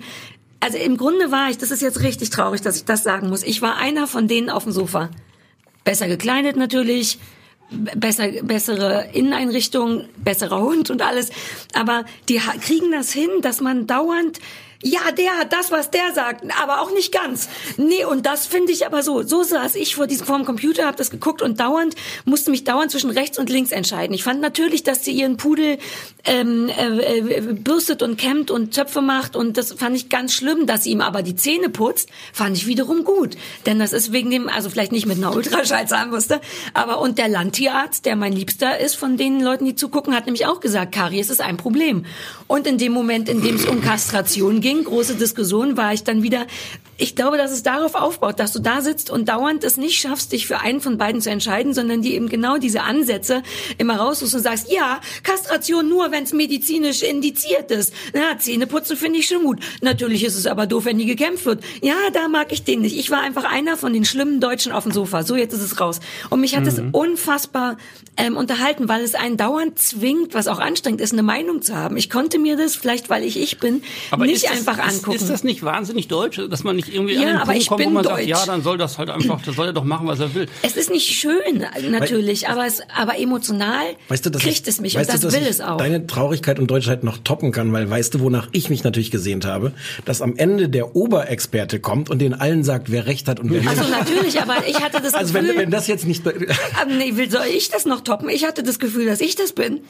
also 0.61 0.79
im 0.79 0.97
Grunde 0.97 1.33
war 1.33 1.51
ich, 1.51 1.59
das 1.59 1.71
ist 1.71 1.83
jetzt 1.83 2.03
richtig 2.03 2.31
traurig, 2.31 2.63
dass 2.63 2.77
ich 2.77 2.85
das 2.85 3.03
sagen 3.03 3.29
muss. 3.29 3.43
Ich 3.43 3.63
war 3.63 3.77
einer 3.77 4.07
von 4.07 4.29
denen 4.29 4.49
auf 4.49 4.63
dem 4.63 4.73
Sofa. 4.73 5.11
Besser 5.83 6.07
gekleidet 6.07 6.57
natürlich, 6.57 7.19
besser, 7.97 8.29
bessere 8.43 9.09
Inneneinrichtung, 9.13 10.05
besserer 10.17 10.61
Hund 10.61 10.91
und 10.91 11.03
alles. 11.03 11.31
Aber 11.75 12.05
die 12.29 12.41
kriegen 12.61 12.93
das 12.93 13.13
hin, 13.13 13.31
dass 13.41 13.61
man 13.61 13.89
dauernd 13.89 14.39
ja, 14.83 15.13
der 15.17 15.39
hat 15.39 15.53
das, 15.53 15.71
was 15.71 15.91
der 15.91 16.13
sagt, 16.13 16.45
aber 16.61 16.81
auch 16.81 16.93
nicht 16.93 17.13
ganz. 17.13 17.49
Nee, 17.77 18.05
und 18.05 18.27
das 18.27 18.47
finde 18.47 18.73
ich 18.73 18.87
aber 18.87 19.03
so. 19.03 19.23
So 19.23 19.43
saß 19.43 19.77
ich 19.77 19.95
vor 19.95 20.07
diesem 20.07 20.27
vor 20.27 20.37
dem 20.37 20.45
Computer, 20.45 20.87
habe 20.87 20.97
das 20.97 21.11
geguckt 21.11 21.43
und 21.43 21.61
dauernd 21.61 21.95
musste 22.25 22.51
mich 22.51 22.65
dauernd 22.65 22.91
zwischen 22.91 23.11
rechts 23.11 23.39
und 23.39 23.49
links 23.49 23.71
entscheiden. 23.71 24.15
Ich 24.15 24.25
fand 24.25 24.41
natürlich, 24.41 24.83
dass 24.83 25.05
sie 25.05 25.13
ihren 25.13 25.37
Pudel 25.37 25.79
ähm, 26.25 26.69
äh, 26.69 27.19
äh, 27.19 27.41
bürstet 27.41 28.03
und 28.03 28.17
kämmt 28.17 28.51
und 28.51 28.75
Zöpfe 28.75 29.01
macht 29.01 29.37
und 29.37 29.57
das 29.57 29.73
fand 29.73 29.97
ich 29.97 30.09
ganz 30.09 30.35
schlimm, 30.35 30.67
dass 30.67 30.85
sie 30.85 30.91
ihm 30.91 31.01
aber 31.01 31.23
die 31.23 31.37
Zähne 31.37 31.69
putzt, 31.69 32.09
fand 32.33 32.57
ich 32.57 32.67
wiederum 32.67 33.05
gut, 33.05 33.37
denn 33.67 33.79
das 33.79 33.93
ist 33.93 34.13
wegen 34.13 34.31
dem, 34.31 34.49
also 34.49 34.71
vielleicht 34.71 34.93
nicht 34.93 35.07
mit 35.07 35.19
einer 35.19 35.35
Ultraschallzahnbürste, 35.35 36.41
aber 36.75 37.01
und 37.01 37.19
der 37.19 37.29
Landtierarzt, 37.29 38.05
der 38.05 38.17
mein 38.17 38.33
Liebster 38.33 38.79
ist 38.79 38.95
von 38.95 39.17
den 39.17 39.41
Leuten, 39.41 39.65
die 39.65 39.75
zugucken, 39.75 40.15
hat 40.15 40.27
nämlich 40.27 40.47
auch 40.47 40.61
gesagt, 40.61 40.93
Karies 40.93 41.31
ist 41.31 41.41
ein 41.41 41.57
Problem. 41.57 42.07
Und 42.47 42.67
in 42.67 42.79
dem 42.79 42.93
Moment, 42.93 43.29
in 43.29 43.43
dem 43.43 43.57
es 43.57 43.65
um 43.65 43.81
Kastration 43.81 44.61
ging, 44.73 44.85
große 44.85 45.17
Diskussion, 45.17 45.77
war 45.77 45.93
ich 45.93 46.05
dann 46.05 46.23
wieder, 46.23 46.47
ich 46.99 47.17
glaube, 47.17 47.37
dass 47.37 47.51
es 47.51 47.63
darauf 47.63 47.95
aufbaut, 47.95 48.39
dass 48.39 48.53
du 48.53 48.59
da 48.61 48.81
sitzt 48.81 49.11
und 49.11 49.29
dauernd 49.29 49.65
es 49.65 49.77
nicht 49.77 49.99
schaffst, 49.99 50.33
dich 50.33 50.47
für 50.47 50.61
einen 50.61 50.81
von 50.81 50.99
beiden 50.99 51.21
zu 51.21 51.31
entscheiden, 51.31 51.75
sondern 51.75 52.03
die 52.03 52.15
eben 52.15 52.29
genau 52.29 52.59
diese 52.59 52.83
Ansätze 52.83 53.43
immer 53.79 53.97
raussuchst 53.97 54.35
und 54.35 54.43
sagst, 54.43 54.71
ja, 54.71 55.01
Kastration 55.23 55.89
nur, 55.89 56.13
wenn 56.13 56.25
es 56.25 56.33
medizinisch 56.33 57.03
indiziert 57.03 57.71
ist. 57.71 57.93
Na, 58.15 58.39
Zähne 58.39 58.67
putzen 58.67 58.97
finde 58.97 59.19
ich 59.19 59.27
schon 59.27 59.43
gut. 59.45 59.61
Natürlich 59.81 60.23
ist 60.25 60.37
es 60.37 60.47
aber 60.47 60.67
doof, 60.67 60.85
wenn 60.85 60.99
die 60.99 61.07
gekämpft 61.07 61.47
wird. 61.47 61.65
Ja, 61.83 61.97
da 62.13 62.29
mag 62.29 62.53
ich 62.53 62.63
den 62.65 62.83
nicht. 62.83 62.97
Ich 62.99 63.11
war 63.11 63.21
einfach 63.21 63.45
einer 63.45 63.77
von 63.77 63.93
den 63.93 64.05
schlimmen 64.05 64.41
Deutschen 64.41 64.71
auf 64.73 64.85
dem 64.85 64.93
Sofa. 64.93 65.23
So, 65.25 65.35
jetzt 65.35 65.55
ist 65.55 65.63
es 65.63 65.81
raus. 65.81 66.01
Und 66.31 66.41
mich 66.41 66.57
hat 66.57 66.67
es 66.67 66.79
Mhm. 66.79 66.91
unfassbar 66.93 67.77
ähm, 68.17 68.37
unterhalten, 68.37 68.89
weil 68.89 69.03
es 69.03 69.15
einen 69.15 69.37
dauernd 69.37 69.79
zwingt, 69.79 70.35
was 70.35 70.47
auch 70.47 70.59
anstrengend 70.59 71.01
ist, 71.01 71.13
eine 71.13 71.23
Meinung 71.23 71.63
zu 71.63 71.75
haben. 71.75 71.97
Ich 71.97 72.11
konnte 72.11 72.39
mir 72.39 72.57
das, 72.57 72.77
vielleicht 72.77 73.09
weil 73.11 73.25
ich 73.25 73.39
ich 73.41 73.59
bin, 73.59 73.83
Aber 74.11 74.27
nicht 74.27 74.37
ist 74.37 74.45
das, 74.45 74.51
einfach 74.53 74.79
ist, 74.87 74.99
angucken. 74.99 75.17
Ist 75.17 75.31
das 75.31 75.45
nicht 75.45 75.63
wahnsinnig 75.63 76.09
deutsch, 76.09 76.41
dass 76.51 76.63
man 76.65 76.77
nicht 76.77 76.82
irgendwie 76.89 77.15
Ja, 77.15 77.21
an 77.21 77.27
den 77.27 77.37
aber 77.37 77.45
Punkt 77.47 77.61
ich 77.63 77.69
kommt, 77.69 77.81
wo 77.81 77.85
bin 77.85 77.95
man 77.95 78.05
sagt, 78.05 78.19
deutsch. 78.21 78.29
ja, 78.29 78.47
dann 78.47 78.63
soll 78.63 78.79
das 78.79 78.99
halt 78.99 79.11
einfach, 79.11 79.43
das 79.43 79.57
soll 79.57 79.67
er 79.67 79.73
doch 79.73 79.85
machen, 79.85 80.07
was 80.07 80.21
er 80.21 80.35
will. 80.35 80.47
Es 80.63 80.77
ist 80.77 80.91
nicht 80.91 81.09
schön, 81.09 81.65
natürlich, 81.91 82.49
aber 82.49 82.67
es, 82.67 82.81
aber 82.97 83.19
emotional 83.19 83.85
Weißt 84.09 84.25
du, 84.27 84.31
dass 84.31 84.43
kriegt 84.43 84.61
ich, 84.63 84.69
es 84.69 84.81
mich 84.81 84.95
weißt 84.95 85.11
und 85.11 85.23
du, 85.23 85.27
das 85.27 85.33
dass 85.33 85.41
will 85.41 85.47
ich 85.49 85.55
es 85.55 85.61
auch. 85.61 85.77
deine 85.77 86.07
Traurigkeit 86.07 86.59
und 86.59 86.71
Deutschheit 86.71 87.05
noch 87.05 87.19
toppen 87.19 87.53
kann, 87.53 87.73
weil 87.73 87.89
weißt 87.91 88.15
du, 88.15 88.21
wonach 88.21 88.49
ich 88.53 88.71
mich 88.71 88.85
natürlich 88.85 89.11
gesehnt 89.11 89.45
habe, 89.45 89.73
dass 90.05 90.23
am 90.23 90.37
Ende 90.37 90.69
der 90.69 90.97
Oberexperte 90.97 91.81
kommt 91.81 92.11
und 92.11 92.19
den 92.21 92.35
allen 92.35 92.65
sagt, 92.65 92.91
wer 92.91 93.07
recht 93.07 93.29
hat 93.29 93.41
und 93.41 93.51
wer 93.51 93.69
Also 93.69 93.83
nicht. 93.83 93.91
natürlich, 93.93 94.41
aber 94.41 94.67
ich 94.67 94.81
hatte 94.81 95.01
das 95.03 95.15
Also 95.15 95.35
wenn, 95.35 95.45
Gefühl, 95.47 95.61
wenn 95.61 95.71
das 95.71 95.87
jetzt 95.87 96.07
nicht 96.07 96.27
Aber 96.27 96.91
nee, 96.93 97.17
will- 97.17 97.31
soll 97.31 97.47
ich 97.55 97.69
das 97.71 97.85
noch 97.85 98.01
toppen? 98.03 98.29
Ich 98.29 98.45
hatte 98.47 98.63
das 98.63 98.79
Gefühl, 98.79 99.07
dass 99.07 99.21
ich 99.21 99.35
das 99.37 99.53
bin. 99.53 99.81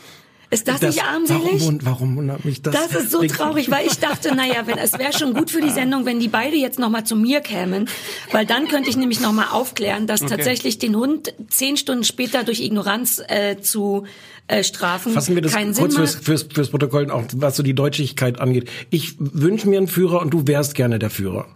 Ist 0.52 0.68
das, 0.68 0.80
das, 0.80 0.96
nicht 0.96 1.04
armselig? 1.04 1.60
warum, 1.60 1.78
warum 1.82 2.16
wundert 2.16 2.44
mich 2.44 2.60
das? 2.60 2.74
Das 2.74 2.94
ist 2.94 3.10
so 3.10 3.22
traurig, 3.22 3.70
weil 3.70 3.86
ich 3.86 3.98
dachte, 3.98 4.34
naja, 4.34 4.66
wenn, 4.66 4.76
es 4.76 4.92
wäre 4.98 5.14
schon 5.14 5.32
gut 5.32 5.50
für 5.50 5.62
die 5.62 5.70
Sendung, 5.70 6.04
wenn 6.04 6.20
die 6.20 6.28
beide 6.28 6.56
jetzt 6.56 6.78
nochmal 6.78 7.04
zu 7.04 7.16
mir 7.16 7.40
kämen, 7.40 7.88
weil 8.32 8.44
dann 8.44 8.68
könnte 8.68 8.90
ich 8.90 8.96
nämlich 8.98 9.20
nochmal 9.20 9.46
aufklären, 9.50 10.06
dass 10.06 10.20
tatsächlich 10.20 10.78
den 10.78 10.94
Hund 10.94 11.32
zehn 11.48 11.78
Stunden 11.78 12.04
später 12.04 12.44
durch 12.44 12.60
Ignoranz 12.60 13.22
äh, 13.28 13.62
zu 13.62 14.04
äh, 14.46 14.62
strafen 14.62 15.14
Fassen 15.14 15.34
wir 15.34 15.40
das 15.40 15.52
Sinn 15.52 15.72
kurz 15.72 15.96
fürs, 15.96 16.14
fürs, 16.16 16.42
fürs 16.42 16.68
Protokoll, 16.68 17.10
auch 17.10 17.24
was 17.36 17.56
so 17.56 17.62
die 17.62 17.74
Deutschigkeit 17.74 18.38
angeht. 18.38 18.68
Ich 18.90 19.14
wünsche 19.18 19.70
mir 19.70 19.78
einen 19.78 19.88
Führer 19.88 20.20
und 20.20 20.34
du 20.34 20.46
wärst 20.46 20.74
gerne 20.74 20.98
der 20.98 21.08
Führer. 21.08 21.46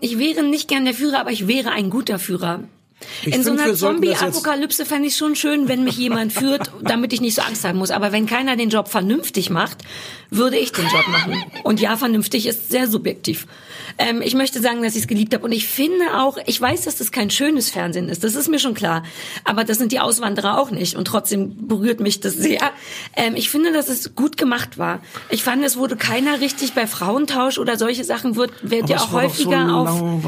Ich 0.00 0.18
wäre 0.18 0.42
nicht 0.42 0.68
gern 0.68 0.86
der 0.86 0.94
Führer, 0.94 1.20
aber 1.20 1.32
ich 1.32 1.48
wäre 1.48 1.72
ein 1.72 1.90
guter 1.90 2.18
Führer. 2.18 2.64
Ich 3.24 3.34
In 3.34 3.44
so 3.44 3.52
einer 3.52 3.74
Zombie-Apokalypse 3.74 4.84
fände 4.84 5.08
ich 5.08 5.16
schon 5.16 5.36
schön, 5.36 5.68
wenn 5.68 5.84
mich 5.84 5.96
jemand 5.96 6.32
führt, 6.32 6.70
damit 6.82 7.12
ich 7.12 7.20
nicht 7.20 7.34
so 7.34 7.42
Angst 7.42 7.64
haben 7.64 7.78
muss. 7.78 7.90
Aber 7.90 8.12
wenn 8.12 8.26
keiner 8.26 8.56
den 8.56 8.70
Job 8.70 8.88
vernünftig 8.88 9.50
macht, 9.50 9.78
würde 10.30 10.56
ich 10.56 10.72
den 10.72 10.86
Job 10.86 11.06
machen. 11.08 11.42
Und 11.64 11.80
ja, 11.80 11.96
vernünftig 11.96 12.46
ist 12.46 12.70
sehr 12.70 12.88
subjektiv. 12.88 13.46
Ähm, 13.98 14.22
ich 14.22 14.34
möchte 14.34 14.60
sagen, 14.60 14.82
dass 14.82 14.94
ich 14.94 15.02
es 15.02 15.08
geliebt 15.08 15.34
habe. 15.34 15.44
Und 15.44 15.52
ich 15.52 15.66
finde 15.66 16.18
auch, 16.18 16.38
ich 16.46 16.60
weiß, 16.60 16.82
dass 16.82 16.96
das 16.96 17.10
kein 17.10 17.30
schönes 17.30 17.70
Fernsehen 17.70 18.08
ist. 18.08 18.24
Das 18.24 18.34
ist 18.34 18.48
mir 18.48 18.58
schon 18.58 18.74
klar. 18.74 19.02
Aber 19.44 19.64
das 19.64 19.78
sind 19.78 19.92
die 19.92 20.00
Auswanderer 20.00 20.58
auch 20.58 20.70
nicht. 20.70 20.96
Und 20.96 21.06
trotzdem 21.06 21.68
berührt 21.68 22.00
mich 22.00 22.20
das 22.20 22.34
sehr. 22.34 22.70
Ähm, 23.16 23.34
ich 23.36 23.48
finde, 23.48 23.72
dass 23.72 23.88
es 23.88 24.14
gut 24.14 24.36
gemacht 24.36 24.78
war. 24.78 25.00
Ich 25.30 25.42
fand, 25.42 25.64
es 25.64 25.76
wurde 25.76 25.96
keiner 25.96 26.40
richtig 26.40 26.74
bei 26.74 26.86
Frauentausch 26.86 27.58
oder 27.58 27.76
solche 27.76 28.04
Sachen 28.04 28.36
wird, 28.36 28.52
wird 28.62 28.88
ja 28.88 28.98
auch 28.98 29.06
doch 29.06 29.10
so 29.10 29.16
häufiger 29.22 29.74
auf, 29.74 30.24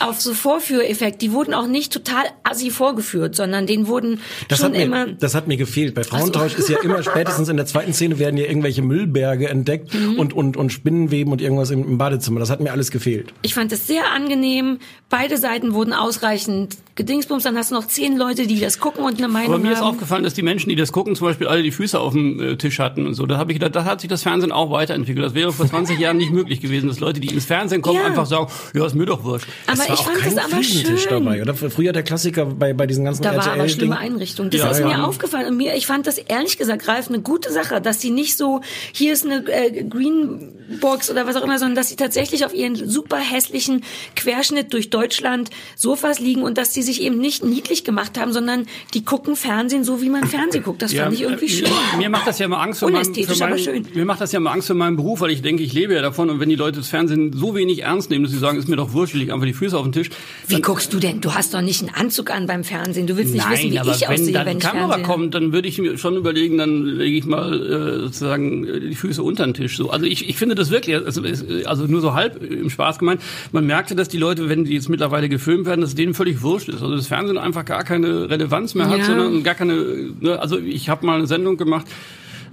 auf 0.00 0.20
so 0.20 0.34
Vorführeffekt. 0.34 1.22
Die 1.22 1.32
wurden 1.32 1.54
auch 1.54 1.66
nicht 1.66 1.92
total 2.06 2.24
assi 2.44 2.70
vorgeführt, 2.70 3.34
sondern 3.34 3.66
denen 3.66 3.86
wurden 3.86 4.20
Das 4.48 4.58
schon 4.58 4.66
hat, 4.68 4.72
mir, 4.76 4.82
immer 4.84 5.06
das 5.06 5.34
hat 5.34 5.48
mir 5.48 5.56
gefehlt. 5.56 5.94
Bei 5.94 6.04
Frauentausch 6.04 6.54
ist 6.54 6.68
ja 6.68 6.78
immer 6.82 7.02
spätestens 7.02 7.48
in 7.48 7.56
der 7.56 7.66
zweiten 7.66 7.92
Szene 7.92 8.18
werden 8.18 8.36
ja 8.36 8.46
irgendwelche 8.46 8.82
Müllberge 8.82 9.48
entdeckt 9.48 9.94
Mhm. 9.94 10.18
und, 10.18 10.32
und, 10.32 10.56
und 10.56 10.70
Spinnenweben 10.72 11.32
und 11.32 11.40
irgendwas 11.40 11.70
im, 11.70 11.82
im 11.84 11.98
Badezimmer. 11.98 12.40
Das 12.40 12.50
hat 12.50 12.60
mir 12.60 12.72
alles 12.72 12.90
gefehlt. 12.90 13.32
Ich 13.42 13.54
fand 13.54 13.72
es 13.72 13.86
sehr 13.86 14.10
angenehm. 14.12 14.78
Beide 15.08 15.36
Seiten 15.36 15.74
wurden 15.74 15.92
ausreichend 15.92 16.76
gedingsbums. 16.96 17.42
Dann 17.44 17.56
hast 17.56 17.70
du 17.70 17.74
noch 17.76 17.86
zehn 17.86 18.16
Leute, 18.16 18.46
die 18.46 18.58
das 18.58 18.80
gucken 18.80 19.04
und 19.04 19.18
eine 19.18 19.28
Meinung 19.28 19.54
Aber 19.54 19.58
mir 19.62 19.72
ist 19.72 19.80
haben. 19.80 19.88
aufgefallen, 19.94 20.24
dass 20.24 20.34
die 20.34 20.42
Menschen, 20.42 20.68
die 20.70 20.76
das 20.76 20.92
gucken, 20.92 21.14
zum 21.14 21.28
Beispiel 21.28 21.46
alle 21.46 21.62
die 21.62 21.70
Füße 21.70 21.98
auf 22.00 22.12
dem 22.14 22.40
äh, 22.40 22.56
Tisch 22.56 22.78
hatten 22.78 23.06
und 23.06 23.14
so. 23.14 23.26
Da 23.26 23.36
habe 23.38 23.52
ich 23.52 23.58
gedacht, 23.58 23.76
da 23.76 23.84
hat 23.84 24.00
sich 24.00 24.08
das 24.10 24.22
Fernsehen 24.22 24.50
auch 24.52 24.70
weiterentwickelt. 24.70 25.24
Das 25.24 25.34
wäre 25.34 25.52
vor 25.52 25.66
20 25.66 25.98
Jahren 26.00 26.16
nicht 26.16 26.32
möglich 26.32 26.60
gewesen, 26.60 26.88
dass 26.88 27.00
Leute, 27.00 27.20
die 27.20 27.28
ins 27.32 27.44
Fernsehen 27.44 27.82
kommen, 27.82 27.98
Ja. 28.00 28.06
einfach 28.06 28.26
sagen, 28.26 28.48
ja, 28.74 28.84
ist 28.86 28.94
mir 28.94 29.06
doch 29.06 29.24
wurscht. 29.24 29.46
aber 29.66 29.82
ich 29.84 29.90
auch 29.90 30.04
fand 30.04 30.18
kein 30.18 30.34
das 30.36 30.52
aber 30.52 30.62
schön. 30.62 30.96
dabei, 31.08 31.42
oder? 31.42 31.54
Früher 31.54 31.92
der 31.96 32.04
Klassiker 32.04 32.46
bei, 32.46 32.72
bei 32.72 32.86
diesen 32.86 33.04
ganzen 33.04 33.22
Da 33.22 33.36
war 33.36 33.52
aber 33.52 33.68
schlimme. 33.68 33.98
Einrichtung. 33.98 34.50
Das 34.50 34.60
Ja, 34.60 34.70
ist 34.70 34.80
ja. 34.80 34.86
mir 34.86 35.04
aufgefallen. 35.04 35.48
Und 35.48 35.56
mir, 35.56 35.74
ich 35.74 35.86
fand 35.86 36.06
das 36.06 36.18
ehrlich 36.18 36.58
gesagt, 36.58 36.86
Ralf, 36.86 37.08
eine 37.08 37.20
gute 37.20 37.52
Sache, 37.52 37.80
dass 37.80 38.00
sie 38.00 38.10
nicht 38.10 38.36
so, 38.36 38.60
hier 38.92 39.12
ist 39.12 39.24
eine 39.24 39.46
äh, 39.48 39.82
Greenbox 39.84 41.10
oder 41.10 41.26
was 41.26 41.36
auch 41.36 41.42
immer, 41.42 41.58
sondern 41.58 41.74
dass 41.74 41.88
sie 41.88 41.96
tatsächlich 41.96 42.44
auf 42.44 42.54
ihren 42.54 42.76
super 42.76 43.18
hässlichen 43.18 43.82
Querschnitt 44.14 44.72
durch 44.72 44.90
Deutschland 44.90 45.50
Sofas 45.74 46.20
liegen 46.20 46.42
und 46.42 46.58
dass 46.58 46.72
sie 46.72 46.82
sich 46.82 47.02
eben 47.02 47.18
nicht 47.18 47.44
niedlich 47.44 47.84
gemacht 47.84 48.18
haben, 48.18 48.32
sondern 48.32 48.66
die 48.94 49.04
gucken 49.04 49.36
Fernsehen 49.36 49.84
so, 49.84 50.02
wie 50.02 50.08
man 50.10 50.26
Fernsehen 50.26 50.62
guckt. 50.62 50.82
Das 50.82 50.92
fand 50.92 51.14
ich 51.14 51.22
irgendwie 51.22 51.46
äh, 51.46 51.48
schön. 51.48 51.68
Mir, 51.98 52.10
macht 52.10 52.26
das 52.26 52.38
ja 52.38 52.48
mal 52.48 52.62
Angst 52.62 52.80
für, 52.80 52.86
meinen, 52.86 53.04
für 53.04 53.10
Unästhetisch, 53.10 53.42
aber 53.42 53.58
schön. 53.58 53.86
Mir 53.94 54.04
macht 54.04 54.20
das 54.20 54.32
ja 54.32 54.40
mal 54.40 54.52
Angst 54.52 54.66
für 54.68 54.74
meinen 54.74 54.96
Beruf, 54.96 55.20
weil 55.20 55.30
ich 55.30 55.42
denke, 55.42 55.62
ich 55.62 55.72
lebe 55.72 55.94
ja 55.94 56.02
davon. 56.02 56.30
Und 56.30 56.40
wenn 56.40 56.48
die 56.48 56.56
Leute 56.56 56.78
das 56.78 56.88
Fernsehen 56.88 57.32
so 57.32 57.54
wenig 57.54 57.82
ernst 57.82 58.10
nehmen, 58.10 58.24
dass 58.24 58.32
sie 58.32 58.38
sagen, 58.38 58.58
ist 58.58 58.68
mir 58.68 58.76
doch 58.76 58.92
wurscht, 58.92 59.14
ich 59.14 59.32
einfach 59.32 59.46
die 59.46 59.52
Füße 59.52 59.76
auf 59.76 59.84
den 59.84 59.92
Tisch. 59.92 60.10
Wie 60.46 60.60
guckst 60.60 60.92
du 60.92 60.98
denn? 60.98 61.20
Du 61.20 61.34
hast 61.34 61.54
doch 61.54 61.62
nicht 61.62 61.82
einen 61.86 61.94
Anzug 61.94 62.30
an 62.30 62.46
beim 62.46 62.64
Fernsehen. 62.64 63.06
Du 63.06 63.16
willst 63.16 63.32
nicht 63.32 63.44
Nein, 63.44 63.52
wissen, 63.58 63.72
wie 63.72 63.78
aber 63.78 63.90
ich 63.92 64.00
wenn 64.02 64.08
aussehe, 64.12 64.32
dann 64.32 64.46
wenn 64.46 64.58
die 64.58 64.64
ich 64.64 64.70
Kamera 64.70 64.88
Fernsehen 64.88 65.06
kommt, 65.06 65.34
dann 65.34 65.52
würde 65.52 65.68
ich 65.68 65.78
mir 65.78 65.98
schon 65.98 66.16
überlegen, 66.16 66.58
dann 66.58 66.84
lege 66.84 67.16
ich 67.16 67.24
mal 67.26 67.52
äh, 67.54 67.98
sozusagen 68.00 68.66
die 68.80 68.94
Füße 68.94 69.22
unter 69.22 69.44
den 69.44 69.54
Tisch. 69.54 69.76
So, 69.76 69.90
also 69.90 70.06
ich, 70.06 70.28
ich 70.28 70.36
finde 70.36 70.54
das 70.54 70.70
wirklich, 70.70 70.96
also, 70.96 71.22
also 71.64 71.84
nur 71.86 72.00
so 72.00 72.14
halb 72.14 72.42
im 72.42 72.70
Spaß 72.70 72.98
gemeint. 72.98 73.20
Man 73.52 73.66
merkte, 73.66 73.94
dass 73.94 74.08
die 74.08 74.18
Leute, 74.18 74.48
wenn 74.48 74.64
die 74.64 74.74
jetzt 74.74 74.88
mittlerweile 74.88 75.28
gefilmt 75.28 75.66
werden, 75.66 75.80
dass 75.80 75.94
denen 75.94 76.14
völlig 76.14 76.42
wurscht 76.42 76.68
ist. 76.68 76.82
Also 76.82 76.96
das 76.96 77.06
Fernsehen 77.06 77.38
einfach 77.38 77.64
gar 77.64 77.84
keine 77.84 78.28
Relevanz 78.30 78.74
mehr 78.74 78.88
hat, 78.88 78.98
Ja. 78.98 79.04
sondern 79.06 79.42
gar 79.42 79.54
keine. 79.54 79.74
Ne, 80.20 80.38
also 80.40 80.58
ich 80.58 80.88
habe 80.88 81.06
mal 81.06 81.18
eine 81.18 81.26
Sendung 81.26 81.56
gemacht. 81.56 81.86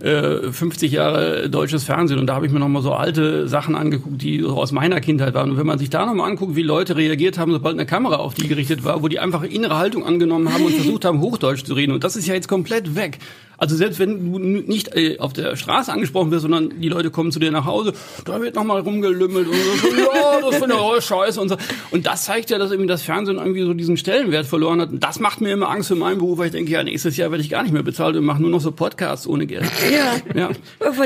Äh, 0.03 0.51
50 0.51 0.91
Jahre 0.91 1.49
deutsches 1.49 1.85
Fernsehen 1.85 2.19
und 2.19 2.27
da 2.27 2.35
habe 2.35 2.45
ich 2.45 2.51
mir 2.51 2.59
noch 2.59 2.67
mal 2.67 2.81
so 2.81 2.93
alte 2.93 3.47
Sachen 3.47 3.75
angeguckt, 3.75 4.21
die 4.21 4.41
so 4.41 4.61
aus 4.61 4.73
meiner 4.73 4.99
Kindheit 4.99 5.33
waren. 5.33 5.51
Und 5.51 5.57
wenn 5.57 5.65
man 5.65 5.79
sich 5.79 5.89
da 5.89 6.05
noch 6.05 6.13
mal 6.13 6.25
anguckt, 6.25 6.55
wie 6.55 6.61
Leute 6.61 6.97
reagiert 6.97 7.37
haben, 7.37 7.53
sobald 7.53 7.75
eine 7.75 7.85
Kamera 7.85 8.17
auf 8.17 8.33
die 8.33 8.47
gerichtet 8.47 8.83
war, 8.83 9.01
wo 9.01 9.07
die 9.07 9.19
einfach 9.19 9.43
innere 9.43 9.77
Haltung 9.77 10.05
angenommen 10.05 10.53
haben 10.53 10.65
und 10.65 10.73
versucht 10.75 11.05
haben, 11.05 11.21
Hochdeutsch 11.21 11.63
zu 11.63 11.73
reden. 11.73 11.93
Und 11.93 12.03
das 12.03 12.17
ist 12.17 12.27
ja 12.27 12.33
jetzt 12.33 12.49
komplett 12.49 12.95
weg. 12.95 13.19
Also 13.63 13.77
selbst 13.77 13.97
wenn 13.97 14.29
du 14.33 14.39
nicht 14.39 14.93
äh, 14.93 15.19
auf 15.19 15.31
der 15.31 15.55
Straße 15.55 15.89
angesprochen 15.89 16.31
wirst, 16.31 16.41
sondern 16.41 16.81
die 16.81 16.89
Leute 16.89 17.11
kommen 17.11 17.31
zu 17.31 17.39
dir 17.39 17.49
nach 17.49 17.63
Hause, 17.65 17.93
da 18.25 18.41
wird 18.41 18.55
noch 18.55 18.65
mal 18.65 18.81
rumgelümmelt 18.81 19.47
und 19.47 19.53
so, 19.55 19.87
ja, 19.97 20.41
das 20.41 20.55
finde 20.59 20.75
ich 20.75 20.81
auch 20.81 21.01
scheiße 21.01 21.39
und 21.39 21.47
so. 21.47 21.55
Und 21.91 22.05
das 22.05 22.25
zeigt 22.25 22.49
ja, 22.49 22.57
dass 22.57 22.71
irgendwie 22.71 22.89
das 22.89 23.03
Fernsehen 23.03 23.37
irgendwie 23.37 23.61
so 23.63 23.73
diesen 23.73 23.95
Stellenwert 23.95 24.45
verloren 24.47 24.81
hat. 24.81 24.89
Und 24.91 25.01
das 25.01 25.21
macht 25.21 25.39
mir 25.39 25.53
immer 25.53 25.69
Angst 25.69 25.87
für 25.87 25.95
meinen 25.95 26.17
Beruf, 26.17 26.39
weil 26.39 26.47
ich 26.47 26.51
denke, 26.51 26.71
ja, 26.71 26.83
nächstes 26.83 27.15
Jahr 27.15 27.31
werde 27.31 27.41
ich 27.41 27.49
gar 27.49 27.63
nicht 27.63 27.71
mehr 27.71 27.83
bezahlt 27.83 28.17
und 28.17 28.25
mache 28.25 28.41
nur 28.41 28.49
noch 28.51 28.59
so 28.59 28.73
Podcasts 28.73 29.27
ohne 29.27 29.47
Geld. 29.47 29.63
Ja. 29.89 30.39
Ja. 30.39 30.49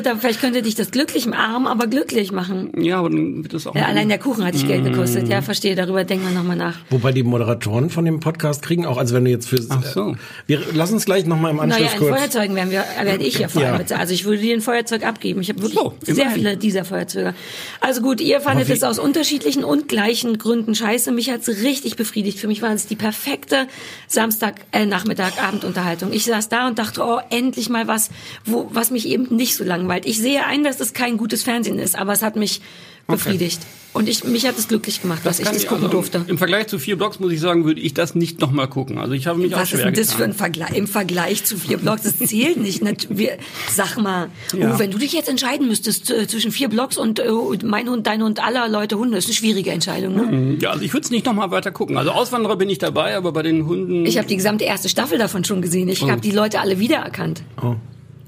Da- 0.01 0.15
Vielleicht 0.15 0.41
könnte 0.41 0.63
dich 0.63 0.73
das 0.73 0.89
glücklich 0.89 1.31
arm, 1.31 1.67
aber 1.67 1.85
glücklich 1.85 2.31
machen. 2.31 2.71
Ja, 2.81 2.97
aber 2.99 3.11
dann 3.11 3.43
wird 3.43 3.53
das 3.53 3.67
auch. 3.67 3.75
Ja, 3.75 3.85
allein 3.85 4.09
der 4.09 4.17
Kuchen 4.17 4.43
hat 4.43 4.55
dich 4.55 4.65
Geld 4.67 4.83
gekostet. 4.83 5.27
Ja, 5.27 5.43
verstehe. 5.43 5.75
Darüber 5.75 6.03
denken 6.03 6.25
wir 6.27 6.33
nochmal 6.35 6.55
nach. 6.55 6.75
Wobei 6.89 7.11
die 7.11 7.21
Moderatoren 7.23 7.89
von 7.91 8.03
dem 8.05 8.19
Podcast 8.19 8.63
kriegen 8.63 8.85
auch, 8.87 8.97
also 8.97 9.13
wenn 9.13 9.25
du 9.25 9.31
jetzt 9.31 9.47
für 9.47 9.57
Ach 9.69 9.83
so. 9.83 10.11
äh, 10.11 10.15
wir 10.47 10.59
lassen 10.73 10.95
uns 10.95 11.05
gleich 11.05 11.25
noch 11.27 11.39
mal 11.39 11.51
im 11.51 11.59
Anschluss 11.59 11.85
Naja, 11.85 11.97
kurz. 11.99 12.09
Feuerzeugen 12.47 12.55
werden 12.55 12.71
wir, 12.71 13.05
werde 13.05 13.23
ich 13.23 13.39
ja 13.39 13.47
vor 13.47 13.61
allem 13.61 13.71
Ja. 13.73 13.77
bezahlt. 13.77 14.01
Also 14.01 14.13
ich 14.13 14.25
würde 14.25 14.41
dir 14.41 14.53
ein 14.55 14.61
Feuerzeug 14.61 15.03
abgeben. 15.05 15.41
Ich 15.41 15.49
habe 15.49 15.61
wirklich 15.61 15.79
So, 15.79 15.93
sehr 16.01 16.15
immerhin. 16.15 16.33
viele 16.33 16.57
dieser 16.57 16.85
Feuerzeuge. 16.85 17.33
Also 17.81 18.01
gut, 18.01 18.21
ihr 18.21 18.41
fandet 18.41 18.69
es 18.69 18.83
aus 18.83 18.99
unterschiedlichen 18.99 19.63
und 19.63 19.87
gleichen 19.87 20.37
Gründen 20.37 20.75
scheiße. 20.75 21.11
Mich 21.11 21.29
hat's 21.29 21.47
richtig 21.47 21.95
befriedigt. 21.95 22.39
Für 22.39 22.47
mich 22.47 22.61
war 22.61 22.73
es 22.73 22.87
die 22.87 22.95
perfekte 22.95 23.67
Samstag, 24.07 24.55
äh, 24.71 24.85
Nachmittag, 24.85 25.33
Abendunterhaltung. 25.41 26.11
Ich 26.13 26.25
saß 26.25 26.49
da 26.49 26.67
und 26.67 26.79
dachte, 26.79 27.01
oh, 27.03 27.19
endlich 27.29 27.69
mal 27.69 27.87
was, 27.87 28.09
wo, 28.45 28.67
was 28.71 28.91
mich 28.91 29.07
eben 29.07 29.35
nicht 29.35 29.55
so 29.55 29.63
langweilt. 29.63 30.05
Ich 30.05 30.17
sehe 30.19 30.45
ein, 30.45 30.63
dass 30.63 30.79
es 30.79 30.93
kein 30.93 31.17
gutes 31.17 31.43
Fernsehen 31.43 31.79
ist, 31.79 31.97
aber 31.97 32.13
es 32.13 32.21
hat 32.23 32.35
mich 32.35 32.61
befriedigt. 33.07 33.61
Und 33.93 34.07
ich, 34.07 34.23
mich 34.25 34.45
hat 34.45 34.55
es 34.59 34.67
glücklich 34.67 35.01
gemacht, 35.01 35.21
dass 35.25 35.39
ich 35.39 35.47
das 35.47 35.65
gucken 35.65 35.85
also, 35.85 35.97
durfte. 35.97 36.23
Im 36.27 36.37
Vergleich 36.37 36.67
zu 36.67 36.77
vier 36.77 36.97
Blogs 36.97 37.19
muss 37.19 37.31
ich 37.31 37.39
sagen, 37.39 37.65
würde 37.65 37.81
ich 37.81 37.95
das 37.95 38.13
nicht 38.13 38.39
noch 38.39 38.51
mal 38.51 38.67
gucken. 38.67 38.99
Also 38.99 39.13
ich 39.13 39.25
habe 39.25 39.39
mich 39.39 39.55
auch 39.55 39.59
Was 39.61 39.73
ist 39.73 39.79
schwer 39.79 39.85
denn 39.85 39.93
das 39.95 40.11
für 40.11 40.17
getan. 40.17 40.31
ein 40.31 40.35
Vergleich? 40.35 40.75
Im 40.75 40.85
Vergleich 40.87 41.43
zu 41.45 41.57
vier 41.57 41.77
Blocks, 41.77 42.03
das 42.03 42.17
zählt 42.17 42.57
nicht. 42.57 42.83
Wir, 43.09 43.37
sag 43.73 43.97
mal, 43.97 44.29
Ja. 44.55 44.75
oh, 44.75 44.79
wenn 44.79 44.91
du 44.91 44.99
dich 44.99 45.13
jetzt 45.13 45.29
entscheiden 45.29 45.67
müsstest 45.67 46.11
äh, 46.11 46.27
zwischen 46.27 46.51
vier 46.51 46.69
Blocks 46.69 46.97
und 46.97 47.19
äh, 47.19 47.27
mein 47.63 47.89
Hund, 47.89 48.05
dein 48.05 48.21
Hund, 48.21 48.43
aller 48.43 48.67
Leute 48.67 48.99
Hunde, 48.99 49.17
ist 49.17 49.25
eine 49.25 49.33
schwierige 49.33 49.71
Entscheidung. 49.71 50.15
Ne? 50.15 50.57
Ja, 50.61 50.71
also 50.71 50.83
ich 50.83 50.93
würde 50.93 51.05
es 51.05 51.09
nicht 51.09 51.25
noch 51.25 51.33
mal 51.33 51.49
weiter 51.49 51.71
gucken. 51.71 51.97
Also 51.97 52.11
Auswanderer 52.11 52.57
bin 52.57 52.69
ich 52.69 52.77
dabei, 52.77 53.15
aber 53.15 53.31
bei 53.31 53.41
den 53.41 53.65
Hunden. 53.65 54.05
Ich 54.05 54.19
habe 54.19 54.27
die 54.27 54.35
gesamte 54.35 54.65
erste 54.65 54.89
Staffel 54.89 55.17
davon 55.17 55.43
schon 55.43 55.63
gesehen. 55.63 55.89
Ich 55.89 56.03
habe 56.03 56.21
die 56.21 56.31
Leute 56.31 56.59
alle 56.59 56.77
wiedererkannt. 56.77 57.41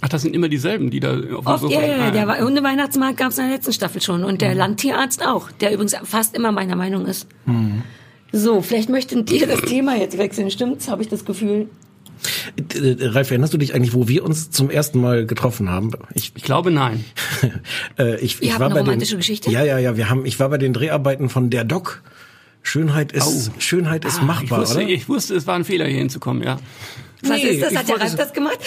Ach, 0.01 0.09
das 0.09 0.21
sind 0.21 0.33
immer 0.35 0.47
dieselben, 0.49 0.89
die 0.89 0.99
da 0.99 1.11
auf 1.13 1.19
dem 1.21 1.35
Oft, 1.45 1.61
Sofa- 1.63 1.73
ja, 1.81 1.85
ja, 1.87 2.07
Ah, 2.07 2.11
der 2.11 2.27
Wa- 2.27 2.39
Hundeweihnachtsmarkt 2.39 3.17
gab 3.17 3.31
es 3.31 3.37
in 3.37 3.45
der 3.47 3.55
letzten 3.55 3.73
Staffel 3.73 4.01
schon 4.01 4.23
und 4.23 4.41
der 4.41 4.55
Landtierarzt 4.55 5.25
auch, 5.25 5.51
der 5.51 5.73
übrigens 5.73 5.95
fast 6.03 6.35
immer 6.35 6.51
meiner 6.51 6.75
Meinung 6.75 7.05
ist. 7.05 7.27
So, 8.31 8.61
vielleicht 8.61 8.89
möchtet 8.89 9.31
ihr 9.31 9.47
das 9.47 9.61
Thema 9.61 9.97
jetzt 9.97 10.17
wechseln, 10.17 10.51
stimmt's? 10.51 10.87
Habe 10.87 11.01
ich 11.01 11.09
das 11.09 11.25
Gefühl. 11.25 11.67
Äh, 12.75 12.95
Ralf, 13.07 13.31
erinnerst 13.31 13.53
du 13.53 13.57
dich 13.57 13.73
eigentlich, 13.73 13.93
wo 13.93 14.07
wir 14.07 14.23
uns 14.25 14.51
zum 14.51 14.69
ersten 14.69 14.99
Mal 15.01 15.25
getroffen 15.25 15.69
haben? 15.69 15.91
Ich, 16.13 16.33
Ich 16.35 16.43
glaube 16.43 16.69
nein. 16.69 17.03
äh, 17.97 18.17
ich, 18.19 18.35
Ihr 18.41 18.43
ich 18.43 18.49
habt 18.51 18.59
war 18.59 18.65
eine 18.67 18.75
bei 18.75 18.81
romantische 18.81 19.15
den, 19.15 19.19
Geschichte? 19.19 19.49
Ja, 19.51 19.63
ja, 19.63 19.77
ja. 19.79 19.95
Wir 19.97 20.09
haben, 20.09 20.25
ich 20.25 20.39
war 20.39 20.49
bei 20.49 20.57
den 20.57 20.73
Dreharbeiten 20.73 21.29
von 21.29 21.49
der 21.49 21.63
Doc. 21.63 22.03
Schönheit 22.61 23.13
ist, 23.13 23.51
Schönheit 23.59 24.03
ist 24.03 24.15
Oh. 24.15 24.17
Ah, 24.17 24.21
ich, 24.21 24.27
machbar, 24.27 24.59
wusste, 24.61 24.79
oder? 24.79 24.89
ich 24.89 25.07
wusste, 25.07 25.33
es 25.35 25.47
war 25.47 25.55
ein 25.55 25.63
Fehler, 25.63 25.85
hier 25.87 25.97
hinzukommen, 25.99 26.43
ja. 26.43 26.59
Was 27.21 27.31
Nee, 27.31 27.43
ist 27.49 27.61
das? 27.63 27.75
Hat 27.75 27.89
der 27.89 27.99
Ralf 27.99 28.15
das 28.15 28.33
gemacht? 28.33 28.57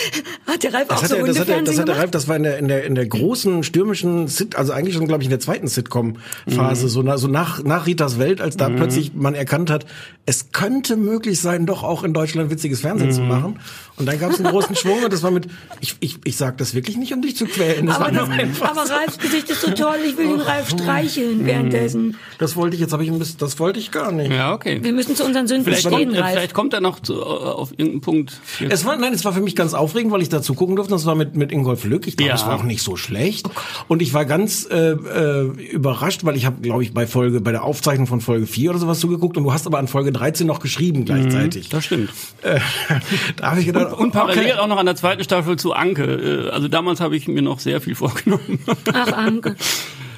Hat 0.46 0.62
der 0.62 0.74
Ralf 0.74 0.88
Das 0.88 0.98
auch 0.98 1.02
hat, 1.04 1.08
so 1.10 1.14
der, 1.16 1.26
das, 1.26 1.38
hat 1.38 1.48
der, 1.48 1.62
das 1.62 1.78
hat 1.78 1.88
der 1.88 1.96
Ralf, 1.96 2.10
das 2.10 2.28
war 2.28 2.36
in 2.36 2.42
der, 2.42 2.58
in 2.58 2.68
der, 2.68 2.84
in 2.84 2.94
der 2.94 3.06
großen 3.06 3.62
stürmischen 3.62 4.28
Sit, 4.28 4.56
also 4.56 4.72
eigentlich 4.72 4.94
schon, 4.94 5.08
glaube 5.08 5.22
ich, 5.22 5.26
in 5.26 5.30
der 5.30 5.40
zweiten 5.40 5.68
Sitcom-Phase, 5.68 6.88
so, 6.88 7.02
na, 7.02 7.16
so 7.18 7.28
nach, 7.28 7.62
nach 7.62 7.86
Ritas 7.86 8.18
Welt, 8.18 8.40
als 8.40 8.56
da 8.56 8.68
plötzlich 8.68 9.12
man 9.14 9.34
erkannt 9.34 9.70
hat, 9.70 9.86
es 10.26 10.52
könnte 10.52 10.96
möglich 10.96 11.40
sein, 11.40 11.66
doch 11.66 11.82
auch 11.82 12.04
in 12.04 12.12
Deutschland 12.12 12.50
witziges 12.50 12.80
Fernsehen 12.82 13.10
zu 13.12 13.22
machen. 13.22 13.58
Und 13.96 14.06
dann 14.06 14.18
gab 14.18 14.30
es 14.32 14.38
einen 14.40 14.48
großen 14.50 14.76
Schwung 14.76 15.02
und 15.02 15.12
das 15.12 15.22
war 15.22 15.30
mit, 15.30 15.46
ich, 15.80 15.96
ich, 16.00 16.18
ich 16.24 16.36
sag 16.36 16.58
das 16.58 16.74
wirklich 16.74 16.96
nicht, 16.96 17.12
um 17.12 17.22
dich 17.22 17.36
zu 17.36 17.46
quälen. 17.46 17.86
Das 17.86 17.96
Aber, 17.96 18.06
war 18.06 18.12
das, 18.12 18.28
einfach 18.30 18.70
aber. 18.70 18.90
Ralfs 18.90 19.18
Gesicht 19.18 19.50
ist 19.50 19.60
so 19.60 19.70
toll, 19.70 19.96
ich 20.06 20.16
will 20.16 20.28
den 20.28 20.40
Ralf 20.40 20.68
streicheln 20.70 21.44
währenddessen. 21.46 22.16
Das 22.38 22.56
wollte 22.56 22.74
ich, 22.74 22.80
jetzt 22.80 22.92
habe 22.92 23.02
ich 23.04 23.10
ein 23.10 23.18
bisschen, 23.18 23.38
das 23.38 23.58
wollte 23.58 23.78
ich 23.80 23.90
gar 23.90 24.12
nicht. 24.12 24.30
Ja, 24.32 24.52
okay. 24.54 24.78
Wir 24.82 24.92
müssen 24.92 25.14
zu 25.16 25.24
unseren 25.24 25.46
Sünden 25.46 25.64
Vielleicht 25.64 25.86
stehen, 25.86 26.08
kommt, 26.10 26.18
Ralf. 26.20 26.32
vielleicht 26.32 26.54
kommt 26.54 26.74
er 26.74 26.80
noch 26.80 27.00
zu, 27.00 27.14
äh, 27.14 27.16
auf 27.22 27.70
irgendeinen 27.72 28.00
Punkt. 28.00 28.40
Es 28.68 28.84
war, 28.84 28.96
nein, 28.96 29.12
es 29.12 29.24
war 29.24 29.32
für 29.32 29.40
mich 29.40 29.56
ganz 29.56 29.74
aufregend, 29.74 30.12
weil 30.12 30.22
ich 30.22 30.28
dazu 30.28 30.54
gucken 30.54 30.76
durfte. 30.76 30.92
Das 30.92 31.06
war 31.06 31.14
mit, 31.14 31.36
mit 31.36 31.52
Ingolf 31.52 31.84
Lück. 31.84 32.06
Ich 32.06 32.16
glaube, 32.16 32.28
Ja. 32.30 32.34
es 32.34 32.46
war 32.46 32.56
auch 32.56 32.62
nicht 32.62 32.82
so 32.82 32.96
schlecht. 32.96 33.48
Und 33.88 34.02
ich 34.02 34.12
war 34.14 34.24
ganz 34.24 34.66
äh, 34.70 34.90
äh, 34.92 35.42
überrascht, 35.70 36.24
weil 36.24 36.36
ich 36.36 36.44
habe, 36.46 36.60
glaube 36.60 36.82
ich, 36.82 36.92
bei 36.92 37.06
Folge, 37.06 37.40
bei 37.40 37.52
der 37.52 37.64
Aufzeichnung 37.64 38.06
von 38.06 38.20
Folge 38.20 38.46
4 38.46 38.70
oder 38.70 38.78
sowas 38.78 39.00
zugeguckt 39.00 39.36
und 39.36 39.44
du 39.44 39.52
hast 39.52 39.66
aber 39.66 39.78
an 39.78 39.88
Folge 39.88 40.12
13 40.12 40.46
noch 40.46 40.60
geschrieben 40.60 41.04
gleichzeitig. 41.04 41.68
Das 41.68 41.84
stimmt. 41.84 42.10
Äh, 42.42 42.60
da 43.36 43.50
habe 43.50 43.60
ich 43.60 43.66
gedacht, 43.66 43.92
Und 43.94 44.12
parallel 44.12 44.38
okay. 44.50 44.52
auch 44.54 44.66
noch 44.66 44.78
an 44.78 44.86
der 44.86 44.96
zweiten 44.96 45.22
Staffel 45.24 45.56
zu 45.58 45.72
Anke. 45.72 46.04
Äh, 46.48 46.50
Also 46.50 46.68
damals 46.68 47.00
habe 47.00 47.16
ich 47.16 47.28
mir 47.28 47.42
noch 47.42 47.60
sehr 47.60 47.80
viel 47.80 47.94
vorgenommen. 47.94 48.58
Ach, 48.92 49.12
Anke. 49.12 49.56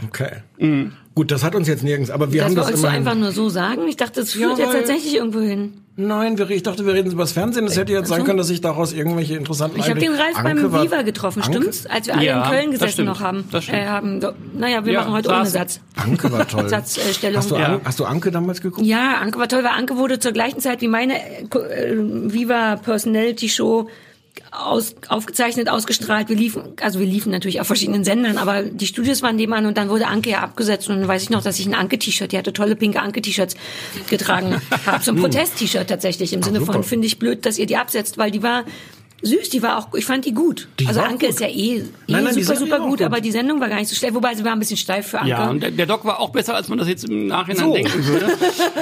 Okay. 0.09 0.37
Gut, 1.15 1.31
das 1.31 1.45
hat 1.45 1.55
uns 1.55 1.69
jetzt 1.69 1.85
nirgends, 1.85 2.11
aber 2.11 2.33
wir 2.33 2.41
Das 2.41 2.49
haben 2.49 2.57
das 2.57 2.65
wolltest 2.67 2.83
du 2.83 2.87
immerhin. 2.89 3.07
einfach 3.09 3.19
nur 3.21 3.31
so 3.31 3.49
sagen? 3.49 3.87
Ich 3.87 3.97
dachte, 3.97 4.21
das 4.21 4.35
Ja, 4.35 4.49
führt 4.49 4.59
jetzt 4.59 4.69
weil- 4.73 4.79
tatsächlich 4.81 5.15
irgendwo 5.15 5.41
hin. 5.41 5.75
Nein, 5.97 6.37
wir, 6.39 6.51
ich 6.51 6.65
dachte, 6.65 6.85
wir 6.87 6.93
reden 6.93 7.13
über 7.13 7.23
das 7.23 7.31
Fernsehen. 7.31 7.67
Es 7.69 7.77
hätte 7.77 7.93
jetzt 7.93 8.09
sein 8.09 8.25
können, 8.25 8.37
dass 8.39 8.51
ich 8.51 8.61
daraus 8.61 8.93
irgendwelche 8.93 9.37
interessanten 9.37 9.79
Ich 9.79 9.89
habe 9.89 10.01
den 10.01 10.11
Ralf 10.13 10.35
beim 10.35 10.47
Anke 10.59 10.73
war- 10.73 10.83
Viva 10.83 11.03
getroffen, 11.03 11.41
Anke? 11.43 11.57
stimmt's? 11.59 11.87
Als 11.87 12.09
wir 12.09 12.17
alle 12.17 12.27
Ja, 12.27 12.43
in 12.45 12.51
Köln 12.51 12.71
gesessen 12.73 13.05
noch 13.05 13.21
haben. 13.21 13.45
Das 13.53 13.63
stimmt. 13.63 13.79
Äh, 13.79 13.87
haben 13.87 14.21
so, 14.21 14.33
naja, 14.59 14.85
wir 14.85 14.93
Ja, 14.93 15.01
machen 15.03 15.13
heute 15.13 15.29
ohne 15.29 15.47
Satz. 15.47 15.79
Anke 15.95 16.33
war 16.33 16.49
toll. 16.49 16.69
Satzstellung. 16.69 17.39
Hast 17.39 17.51
du, 17.53 17.55
Ja. 17.55 17.81
Hast 17.85 18.01
du 18.01 18.07
Anke 18.07 18.33
damals 18.33 18.61
geguckt? 18.61 18.85
Ja, 18.85 19.19
Anke 19.23 19.39
war 19.39 19.47
toll, 19.47 19.63
weil 19.63 19.71
Anke 19.79 19.97
wurde 19.97 20.19
zur 20.19 20.33
gleichen 20.33 20.59
Zeit 20.59 20.81
wie 20.81 20.89
meine 20.89 21.15
äh, 21.15 21.45
äh, 21.45 21.97
Viva 22.33 22.75
Personality 22.75 23.49
Show 23.49 23.89
aus, 24.51 24.95
aufgezeichnet, 25.09 25.69
ausgestrahlt. 25.69 26.29
Wir 26.29 26.37
liefen, 26.37 26.63
also 26.81 26.99
wir 26.99 27.07
liefen 27.07 27.31
natürlich 27.31 27.61
auf 27.61 27.67
verschiedenen 27.67 28.05
Sendern, 28.05 28.39
aber 28.39 28.63
die 28.63 28.87
Studios 28.87 29.23
waren 29.23 29.37
nebenan 29.37 29.67
und 29.67 29.79
dann 29.79 29.89
wurde 29.89 30.07
Anke 30.07 30.31
ja 30.31 30.41
abgesetzt 30.41 30.89
und 30.89 30.99
dann 30.99 31.09
weiß 31.09 31.23
ich 31.23 31.31
noch, 31.31 31.43
dass 31.43 31.59
ich 31.59 31.67
ein 31.67 31.75
Anke-T-Shirt, 31.75 32.33
die 32.33 32.39
hatte 32.39 32.53
tolle 32.53 32.77
pinke 32.77 33.01
Anke-T-Shirts 33.01 33.57
getragen 34.09 34.61
habe. 34.87 35.05
So 35.05 35.13
ein 35.13 35.17
Protest-T-Shirt 35.17 35.89
tatsächlich 35.89 36.33
im 36.33 36.43
Sinne 36.43 36.61
super. 36.61 36.75
von, 36.75 36.83
finde 36.85 37.07
ich 37.07 37.19
blöd, 37.19 37.47
dass 37.47 37.59
ihr 37.59 37.67
die 37.67 37.77
absetzt, 37.77 38.19
weil 38.19 38.31
die 38.31 38.43
war 38.43 38.65
süß, 39.25 39.49
die 39.51 39.63
war 39.63 39.79
auch, 39.79 39.95
ich 39.95 40.05
fand 40.05 40.25
die 40.25 40.33
gut. 40.35 40.69
Die 40.79 40.87
also 40.87 41.01
Anke 41.01 41.27
gut. 41.27 41.31
ist 41.31 41.41
ja 41.41 41.47
eh, 41.49 41.51
eh 41.79 41.83
Nein, 42.09 42.25
nein, 42.25 42.35
die 42.37 42.43
super, 42.43 42.59
super 42.59 42.79
gut, 42.79 42.89
gut. 42.91 43.03
aber 43.03 43.21
die 43.21 43.31
Sendung 43.33 43.59
war 43.61 43.69
gar 43.69 43.77
nicht 43.79 43.89
so 43.89 43.95
schlecht, 43.97 44.15
wobei 44.15 44.35
sie 44.35 44.45
war 44.45 44.53
ein 44.53 44.59
bisschen 44.59 44.77
steif 44.77 45.09
für 45.09 45.19
Anke. 45.19 45.31
Ja, 45.31 45.51
und 45.51 45.63
der, 45.63 45.71
der 45.71 45.87
Doc 45.87 46.05
war 46.05 46.21
auch 46.21 46.31
besser, 46.31 46.55
als 46.55 46.69
man 46.69 46.79
das 46.79 46.89
jetzt 46.89 47.09
im 47.09 47.27
Nachhinein 47.27 47.65
So. 47.65 47.75
denken 47.75 48.07
würde. 48.07 48.27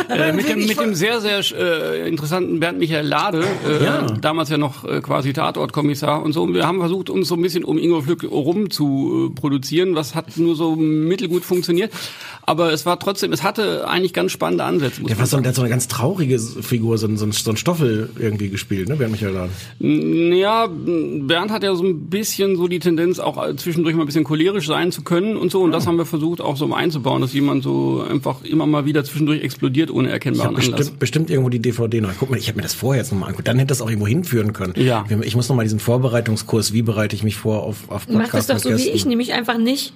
äh, 0.08 0.32
mit, 0.32 0.48
dem, 0.48 0.66
mit 0.66 0.78
dem 0.80 0.94
sehr, 0.94 1.20
sehr 1.20 1.40
äh, 1.56 2.08
interessanten 2.08 2.60
Bernd 2.60 2.78
Michael 2.78 3.06
Lade, 3.06 3.44
äh, 3.68 3.84
Ja. 3.84 4.02
damals 4.20 4.48
ja 4.50 4.58
noch 4.58 4.84
äh, 4.84 5.00
quasi 5.00 5.32
Tatortkommissar 5.32 6.22
und 6.22 6.32
so. 6.32 6.42
Und 6.42 6.54
wir 6.54 6.66
haben 6.66 6.80
versucht, 6.80 7.08
uns 7.10 7.28
so 7.28 7.36
ein 7.36 7.42
bisschen 7.42 7.64
um 7.64 7.78
Ingo 7.78 8.00
Flück 8.02 8.24
rum 8.24 8.70
zu 8.70 9.30
äh, 9.32 9.34
produzieren. 9.40 9.94
Was 9.94 10.14
hat 10.14 10.36
nur 10.36 10.56
so 10.56 10.74
mittelgut 10.76 11.44
funktioniert. 11.44 11.92
Aber 12.44 12.72
es 12.72 12.84
war 12.86 12.98
trotzdem, 12.98 13.32
es 13.32 13.42
hatte 13.44 13.86
eigentlich 13.88 14.12
ganz 14.12 14.32
spannende 14.32 14.64
Ansätze. 14.64 15.02
Der, 15.02 15.16
war 15.18 15.26
so, 15.26 15.38
der 15.38 15.48
hat 15.50 15.54
so 15.54 15.62
eine 15.62 15.70
ganz 15.70 15.86
traurige 15.86 16.38
Figur, 16.40 16.98
so, 16.98 17.06
ein- 17.06 17.16
so, 17.16 17.24
ein- 17.26 17.32
so 17.32 17.50
ein 17.50 17.56
Stoffel 17.56 18.10
irgendwie 18.18 18.48
gespielt, 18.48 18.88
ne, 18.88 18.96
Bernd 18.96 19.12
Michael 19.12 19.32
Laden. 19.34 20.31
Ja, 20.32 20.68
Bernd 20.68 21.50
hat 21.50 21.62
ja 21.62 21.74
so 21.74 21.84
ein 21.84 22.08
bisschen 22.08 22.56
so 22.56 22.68
die 22.68 22.78
Tendenz, 22.78 23.18
auch 23.18 23.54
zwischendurch 23.56 23.94
mal 23.94 24.02
ein 24.02 24.06
bisschen 24.06 24.24
cholerisch 24.24 24.66
sein 24.66 24.92
zu 24.92 25.02
können 25.02 25.36
und 25.36 25.50
so. 25.50 25.60
Und 25.62 25.72
das 25.72 25.86
haben 25.86 25.96
wir 25.98 26.06
versucht 26.06 26.40
auch 26.40 26.56
so 26.56 26.72
einzubauen, 26.72 27.20
dass 27.20 27.32
jemand 27.32 27.62
so 27.62 28.04
einfach 28.08 28.42
immer 28.44 28.66
mal 28.66 28.84
wieder 28.86 29.04
zwischendurch 29.04 29.42
explodiert 29.42 29.90
ohne 29.90 30.08
Ich 30.08 30.12
erkennbaren 30.14 30.56
habe 30.56 30.64
Anlass. 30.64 30.76
bestimmt, 30.78 30.98
bestimmt 30.98 31.30
irgendwo 31.30 31.48
die 31.50 31.60
DVD 31.60 32.00
noch. 32.00 32.10
Guck 32.18 32.30
mal, 32.30 32.38
ich 32.38 32.48
habe 32.48 32.56
mir 32.56 32.62
das 32.62 32.74
vorher 32.74 33.02
jetzt 33.02 33.12
nochmal 33.12 33.28
angeguckt. 33.28 33.48
Dann 33.48 33.58
hätte 33.58 33.68
das 33.68 33.80
auch 33.80 33.88
irgendwo 33.88 34.06
hinführen 34.06 34.52
können. 34.52 34.74
Ja. 34.76 35.04
Ich 35.22 35.36
muss 35.36 35.48
nochmal 35.48 35.64
diesen 35.64 35.80
Vorbereitungskurs, 35.80 36.72
wie 36.72 36.82
bereite 36.82 37.14
ich 37.16 37.22
mich 37.22 37.36
vor 37.36 37.62
auf, 37.62 37.88
auf 37.88 38.08
Mach 38.08 38.28
das 38.30 38.46
doch 38.46 38.58
so 38.58 38.70
wie 38.70 38.74
Gästen. 38.74 38.96
ich, 38.96 39.06
nämlich 39.06 39.32
einfach 39.32 39.58
nicht. 39.58 39.92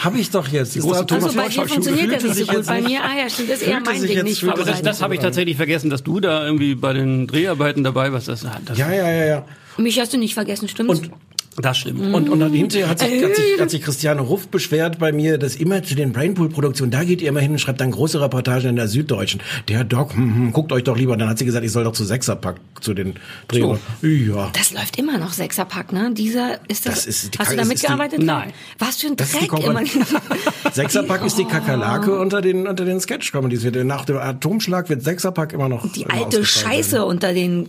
Habe 0.00 0.18
ich 0.18 0.30
doch 0.30 0.48
jetzt. 0.48 0.76
Ist 0.76 0.82
große 0.82 0.94
Also 0.94 1.04
Thomas 1.06 1.34
bei 1.34 1.48
dir 1.48 1.66
funktioniert 1.66 2.12
das 2.12 2.24
nicht 2.24 2.36
so 2.50 2.52
gut. 2.52 2.66
Bei 2.66 2.80
mir, 2.80 3.00
ah 3.02 3.18
ja, 3.18 3.28
stimmt, 3.28 3.50
das 3.50 3.62
ist 3.62 3.68
eher 3.68 3.80
mein 3.80 4.02
Ding, 4.02 4.22
nicht 4.22 4.44
Aber 4.44 4.64
das, 4.64 4.82
das 4.82 5.02
habe 5.02 5.14
ich 5.14 5.20
tatsächlich 5.20 5.56
vergessen, 5.56 5.90
dass 5.90 6.02
du 6.02 6.20
da 6.20 6.44
irgendwie 6.44 6.74
bei 6.74 6.92
den 6.92 7.26
Dreharbeiten 7.26 7.84
dabei 7.84 8.12
warst. 8.12 8.28
Das, 8.28 8.46
das, 8.64 8.78
Ja, 8.78 8.92
ja, 8.92 9.10
ja, 9.10 9.24
ja. 9.24 9.44
Mich 9.78 10.00
hast 10.00 10.12
du 10.12 10.18
nicht 10.18 10.34
vergessen, 10.34 10.68
stimmt's? 10.68 11.00
Und 11.00 11.10
das 11.56 11.78
stimmt. 11.78 12.14
Und, 12.14 12.28
und 12.28 12.40
dann 12.40 12.52
hinterher 12.52 12.88
hat 12.88 12.98
sich, 12.98 13.22
hat, 13.24 13.34
sich, 13.36 13.60
hat 13.60 13.70
sich 13.70 13.82
Christiane 13.82 14.20
Ruff 14.20 14.48
beschwert 14.48 14.98
bei 14.98 15.12
mir, 15.12 15.38
dass 15.38 15.56
immer 15.56 15.82
zu 15.82 15.94
den 15.94 16.12
Brainpool-Produktionen, 16.12 16.90
da 16.90 17.02
geht 17.04 17.22
ihr 17.22 17.28
immer 17.28 17.40
hin 17.40 17.52
und 17.52 17.58
schreibt 17.58 17.80
dann 17.80 17.90
große 17.90 18.20
Reportagen 18.20 18.68
in 18.70 18.76
der 18.76 18.88
Süddeutschen. 18.88 19.40
Der 19.68 19.84
Doc, 19.84 20.14
hm, 20.14 20.34
hm, 20.34 20.52
guckt 20.52 20.70
euch 20.72 20.84
doch 20.84 20.96
lieber. 20.96 21.16
Dann 21.16 21.28
hat 21.28 21.38
sie 21.38 21.44
gesagt, 21.46 21.64
ich 21.64 21.72
soll 21.72 21.84
doch 21.84 21.92
zu 21.92 22.04
Sechserpack 22.04 22.56
zu 22.80 22.92
den 22.94 23.14
Drehern. 23.48 23.78
Ja. 24.02 24.50
das 24.52 24.72
läuft 24.72 24.98
immer 24.98 25.18
noch 25.18 25.32
Sechserpack, 25.32 25.92
ne? 25.92 26.10
Dieser 26.12 26.58
ist 26.68 26.86
das. 26.86 26.94
Das 26.94 27.06
ist 27.06 27.34
die 27.34 27.38
hast 27.38 27.52
du 27.52 27.54
Kacke, 27.54 27.56
da 27.56 27.62
ist 27.62 27.68
die- 27.68 27.74
mitgearbeitet? 27.74 28.22
Nein. 28.22 28.52
Was 28.78 28.96
für 28.96 29.06
ein 29.08 29.16
Das 29.16 29.32
Dreck 29.32 29.52
immer. 29.64 29.82
Sechserpack 30.72 31.24
ist 31.24 31.38
die 31.38 31.44
Kakerlake 31.44 32.18
unter 32.18 32.40
den, 32.42 32.66
unter 32.66 32.84
den 32.84 33.00
Sketch-Comedies. 33.00 33.64
Nach 33.84 34.04
dem 34.04 34.16
Atomschlag 34.18 34.88
wird 34.88 35.02
Sechserpack 35.02 35.52
immer 35.52 35.68
noch 35.68 35.90
Die 35.92 36.02
immer 36.02 36.14
alte 36.14 36.44
Scheiße 36.44 37.04
unter 37.04 37.32
den 37.32 37.68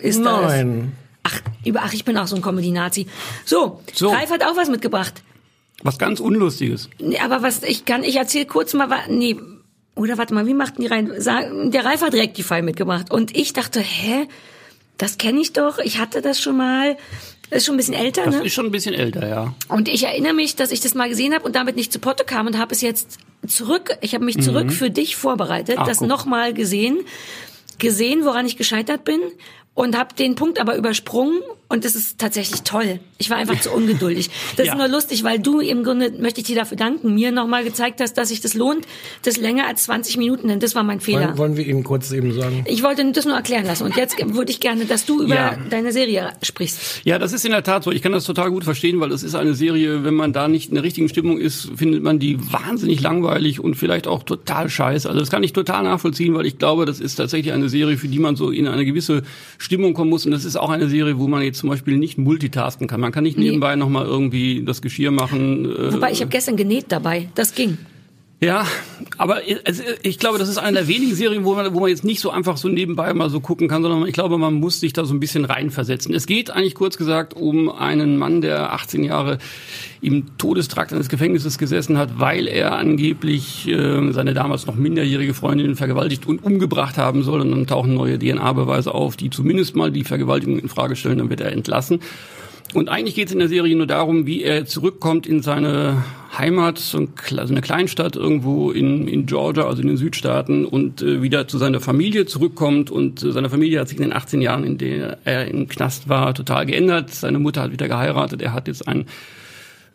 ist 0.00 0.22
werden. 0.24 0.92
das. 0.92 1.03
Ach, 1.24 1.40
über, 1.64 1.80
ach, 1.82 1.92
ich 1.92 2.04
bin 2.04 2.16
auch 2.16 2.26
so 2.26 2.36
ein 2.36 2.42
Comedy-Nazi. 2.42 3.06
So, 3.44 3.80
So. 3.92 4.10
Ralf 4.10 4.30
hat 4.30 4.44
auch 4.44 4.56
was 4.56 4.68
mitgebracht. 4.68 5.22
Was 5.82 5.98
ganz 5.98 6.20
Unlustiges. 6.20 6.88
Nee, 7.00 7.18
aber 7.18 7.42
was 7.42 7.62
ich 7.62 7.84
kann, 7.84 8.04
ich 8.04 8.16
erzähle 8.16 8.46
kurz 8.46 8.72
mal, 8.74 8.88
nee, 9.08 9.36
oder 9.96 10.18
warte 10.18 10.34
mal, 10.34 10.46
wie 10.46 10.54
machten 10.54 10.82
die 10.82 10.88
rein? 10.88 11.10
Der 11.70 11.84
Ralf 11.84 12.02
hat 12.02 12.12
direkt 12.12 12.36
die 12.38 12.42
Fall 12.42 12.62
mitgebracht 12.62 13.10
und 13.10 13.36
ich 13.36 13.52
dachte, 13.52 13.80
hä, 13.80 14.26
das 14.98 15.18
kenne 15.18 15.40
ich 15.40 15.52
doch, 15.52 15.78
ich 15.78 15.98
hatte 15.98 16.22
das 16.22 16.40
schon 16.40 16.56
mal. 16.56 16.96
Das 17.50 17.58
ist 17.58 17.66
schon 17.66 17.74
ein 17.74 17.78
bisschen 17.78 17.94
älter, 17.94 18.24
Das 18.24 18.36
ne? 18.36 18.44
ist 18.44 18.54
schon 18.54 18.66
ein 18.66 18.70
bisschen 18.72 18.94
älter, 18.94 19.28
ja. 19.28 19.54
Und 19.68 19.88
ich 19.88 20.04
erinnere 20.04 20.32
mich, 20.32 20.56
dass 20.56 20.70
ich 20.70 20.80
das 20.80 20.94
mal 20.94 21.08
gesehen 21.08 21.34
habe 21.34 21.44
und 21.44 21.54
damit 21.56 21.76
nicht 21.76 21.92
zu 21.92 21.98
Potte 21.98 22.24
kam 22.24 22.46
und 22.46 22.58
habe 22.58 22.72
es 22.74 22.80
jetzt 22.80 23.18
zurück, 23.46 23.96
ich 24.00 24.14
habe 24.14 24.24
mich 24.24 24.40
zurück 24.40 24.72
für 24.72 24.90
dich 24.90 25.16
vorbereitet, 25.16 25.76
Mhm. 25.76 25.82
Ach, 25.82 25.86
das 25.88 26.00
nochmal 26.00 26.54
gesehen, 26.54 26.98
gesehen, 27.78 28.24
woran 28.24 28.46
ich 28.46 28.56
gescheitert 28.56 29.04
bin 29.04 29.20
und 29.74 29.98
habe 29.98 30.14
den 30.14 30.34
Punkt 30.34 30.60
aber 30.60 30.76
übersprungen 30.76 31.40
und 31.68 31.84
das 31.84 31.94
ist 31.94 32.18
tatsächlich 32.18 32.62
toll. 32.62 33.00
Ich 33.18 33.30
war 33.30 33.36
einfach 33.36 33.58
zu 33.60 33.70
ungeduldig. 33.70 34.30
Das 34.56 34.66
Ja. 34.66 34.72
ist 34.72 34.78
nur 34.78 34.88
lustig, 34.88 35.24
weil 35.24 35.38
du 35.38 35.60
im 35.60 35.82
Grunde, 35.84 36.10
möchte 36.20 36.40
ich 36.40 36.46
dir 36.46 36.56
dafür 36.56 36.76
danken, 36.76 37.14
mir 37.14 37.32
nochmal 37.32 37.64
gezeigt 37.64 38.00
hast, 38.00 38.14
dass 38.14 38.28
sich 38.28 38.40
das 38.40 38.54
lohnt, 38.54 38.86
das 39.22 39.36
länger 39.36 39.66
als 39.66 39.84
20 39.84 40.16
Minuten, 40.16 40.48
denn 40.48 40.60
das 40.60 40.74
war 40.74 40.82
mein 40.82 41.00
Fehler. 41.00 41.28
Wollen, 41.28 41.38
wollen 41.38 41.56
wir 41.56 41.66
Ihnen 41.66 41.84
kurz 41.84 42.10
eben 42.12 42.32
sagen? 42.32 42.64
Ich 42.68 42.82
wollte 42.82 43.10
das 43.12 43.24
nur 43.24 43.34
erklären 43.34 43.64
lassen 43.66 43.84
und 43.84 43.96
jetzt 43.96 44.16
würde 44.34 44.50
ich 44.50 44.60
gerne, 44.60 44.84
dass 44.86 45.06
du 45.06 45.22
über 45.22 45.34
Ja. 45.34 45.58
deine 45.70 45.92
Serie 45.92 46.32
sprichst. 46.42 47.00
Ja, 47.04 47.18
das 47.18 47.32
ist 47.32 47.44
in 47.44 47.50
der 47.52 47.62
Tat 47.62 47.84
so. 47.84 47.90
Ich 47.92 48.02
kann 48.02 48.12
das 48.12 48.24
total 48.24 48.50
gut 48.50 48.64
verstehen, 48.64 49.00
weil 49.00 49.10
es 49.12 49.22
ist 49.22 49.34
eine 49.34 49.54
Serie, 49.54 50.04
wenn 50.04 50.14
man 50.14 50.32
da 50.32 50.48
nicht 50.48 50.68
in 50.68 50.74
der 50.74 50.84
richtigen 50.84 51.08
Stimmung 51.08 51.38
ist, 51.38 51.70
findet 51.76 52.02
man 52.02 52.18
die 52.18 52.38
wahnsinnig 52.52 53.00
langweilig 53.00 53.60
und 53.60 53.74
vielleicht 53.74 54.06
auch 54.06 54.22
total 54.22 54.68
scheiße. 54.70 55.08
Also 55.08 55.20
das 55.20 55.30
kann 55.30 55.42
ich 55.42 55.52
total 55.52 55.84
nachvollziehen, 55.84 56.34
weil 56.34 56.46
ich 56.46 56.58
glaube, 56.58 56.84
das 56.86 57.00
ist 57.00 57.16
tatsächlich 57.16 57.52
eine 57.52 57.68
Serie, 57.68 57.96
für 57.96 58.08
die 58.08 58.18
man 58.18 58.36
so 58.36 58.50
in 58.50 58.66
eine 58.68 58.84
gewisse 58.84 59.22
Stimmung 59.58 59.94
kommen 59.94 60.10
muss. 60.10 60.24
Und 60.26 60.32
das 60.32 60.44
ist 60.44 60.56
auch 60.56 60.70
eine 60.70 60.88
Serie, 60.88 61.18
wo 61.18 61.26
man 61.28 61.42
jetzt 61.42 61.63
zum 61.64 61.70
Beispiel 61.70 61.96
nicht 61.96 62.18
multitasken 62.18 62.86
kann. 62.88 63.00
Man 63.00 63.10
kann 63.10 63.24
nicht 63.24 63.38
Nee. 63.38 63.44
nebenbei 63.44 63.74
nochmal 63.74 64.04
irgendwie 64.04 64.62
das 64.66 64.82
Geschirr 64.82 65.10
machen. 65.10 65.64
äh, 65.64 65.94
Wobei, 65.94 66.12
ich 66.12 66.20
habe 66.20 66.30
gestern 66.30 66.56
genäht 66.56 66.86
dabei. 66.88 67.28
Das 67.36 67.54
ging. 67.54 67.78
Ja, 68.44 68.66
aber 69.16 69.40
also 69.64 69.82
ich 70.02 70.18
glaube, 70.18 70.38
das 70.38 70.50
ist 70.50 70.58
eine 70.58 70.80
der 70.80 70.88
wenigen 70.88 71.14
Serien, 71.14 71.46
wo 71.46 71.54
man, 71.54 71.72
wo 71.72 71.80
man 71.80 71.88
jetzt 71.88 72.04
nicht 72.04 72.20
so 72.20 72.28
einfach 72.28 72.58
so 72.58 72.68
nebenbei 72.68 73.14
mal 73.14 73.30
so 73.30 73.40
gucken 73.40 73.68
kann, 73.68 73.82
sondern 73.82 74.06
ich 74.06 74.12
glaube, 74.12 74.36
man 74.36 74.52
muss 74.52 74.80
sich 74.80 74.92
da 74.92 75.06
so 75.06 75.14
ein 75.14 75.20
bisschen 75.20 75.46
reinversetzen. 75.46 76.14
Es 76.14 76.26
geht 76.26 76.50
eigentlich 76.50 76.74
kurz 76.74 76.98
gesagt 76.98 77.32
um 77.32 77.70
einen 77.70 78.18
Mann, 78.18 78.42
der 78.42 78.74
18 78.74 79.02
Jahre 79.02 79.38
im 80.02 80.36
Todestrakt 80.36 80.92
eines 80.92 81.08
Gefängnisses 81.08 81.56
gesessen 81.56 81.96
hat, 81.96 82.20
weil 82.20 82.46
er 82.46 82.76
angeblich 82.76 83.66
äh, 83.66 84.12
seine 84.12 84.34
damals 84.34 84.66
noch 84.66 84.74
minderjährige 84.74 85.32
Freundin 85.32 85.74
vergewaltigt 85.74 86.26
und 86.26 86.44
umgebracht 86.44 86.98
haben 86.98 87.22
soll. 87.22 87.40
Und 87.40 87.50
dann 87.50 87.66
tauchen 87.66 87.94
neue 87.94 88.18
DNA-Beweise 88.18 88.92
auf, 88.92 89.16
die 89.16 89.30
zumindest 89.30 89.74
mal 89.74 89.90
die 89.90 90.04
Vergewaltigung 90.04 90.58
in 90.58 90.68
Frage 90.68 90.96
stellen, 90.96 91.16
dann 91.16 91.30
wird 91.30 91.40
er 91.40 91.50
entlassen. 91.50 92.00
Und 92.72 92.88
eigentlich 92.88 93.14
geht 93.14 93.28
es 93.28 93.32
in 93.32 93.38
der 93.38 93.48
Serie 93.48 93.76
nur 93.76 93.86
darum, 93.86 94.26
wie 94.26 94.42
er 94.42 94.64
zurückkommt 94.66 95.26
in 95.26 95.42
seine 95.42 96.04
Heimat, 96.36 96.78
so 96.78 96.98
eine 96.98 97.60
Kleinstadt 97.60 98.16
irgendwo 98.16 98.72
in, 98.72 99.06
in 99.06 99.26
Georgia, 99.26 99.66
also 99.66 99.82
in 99.82 99.88
den 99.88 99.96
Südstaaten, 99.96 100.64
und 100.64 101.00
äh, 101.02 101.22
wieder 101.22 101.46
zu 101.46 101.58
seiner 101.58 101.80
Familie 101.80 102.26
zurückkommt. 102.26 102.90
Und 102.90 103.22
äh, 103.22 103.30
seine 103.30 103.50
Familie 103.50 103.80
hat 103.80 103.88
sich 103.88 103.98
in 103.98 104.02
den 104.02 104.12
18 104.12 104.40
Jahren, 104.40 104.64
in 104.64 104.78
denen 104.78 105.14
er 105.24 105.46
im 105.46 105.68
Knast 105.68 106.08
war, 106.08 106.34
total 106.34 106.66
geändert. 106.66 107.10
Seine 107.10 107.38
Mutter 107.38 107.62
hat 107.62 107.72
wieder 107.72 107.86
geheiratet. 107.86 108.42
Er 108.42 108.52
hat 108.52 108.66
jetzt 108.66 108.88
einen 108.88 109.06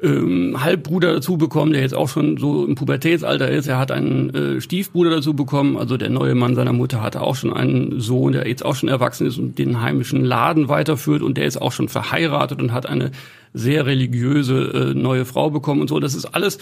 ähm, 0.01 0.63
Halbbruder 0.63 1.13
dazu 1.13 1.37
bekommen, 1.37 1.73
der 1.73 1.81
jetzt 1.81 1.95
auch 1.95 2.07
schon 2.07 2.37
so 2.37 2.65
im 2.65 2.75
Pubertätsalter 2.75 3.49
ist. 3.49 3.67
Er 3.67 3.77
hat 3.77 3.91
einen 3.91 4.29
äh, 4.33 4.61
Stiefbruder 4.61 5.09
dazu 5.09 5.33
bekommen. 5.33 5.77
Also 5.77 5.97
der 5.97 6.09
neue 6.09 6.35
Mann 6.35 6.55
seiner 6.55 6.73
Mutter 6.73 7.01
hatte 7.01 7.21
auch 7.21 7.35
schon 7.35 7.53
einen 7.53 7.99
Sohn, 7.99 8.33
der 8.33 8.47
jetzt 8.47 8.63
auch 8.63 8.75
schon 8.75 8.89
erwachsen 8.89 9.27
ist 9.27 9.37
und 9.37 9.59
den 9.59 9.81
heimischen 9.81 10.23
Laden 10.23 10.69
weiterführt. 10.69 11.21
Und 11.21 11.37
der 11.37 11.45
ist 11.45 11.61
auch 11.61 11.71
schon 11.71 11.89
verheiratet 11.89 12.61
und 12.61 12.71
hat 12.71 12.85
eine 12.85 13.11
sehr 13.53 13.85
religiöse 13.85 14.91
äh, 14.91 14.93
neue 14.93 15.25
Frau 15.25 15.49
bekommen 15.49 15.81
und 15.81 15.87
so. 15.87 15.99
Das 15.99 16.15
ist 16.15 16.25
alles 16.25 16.57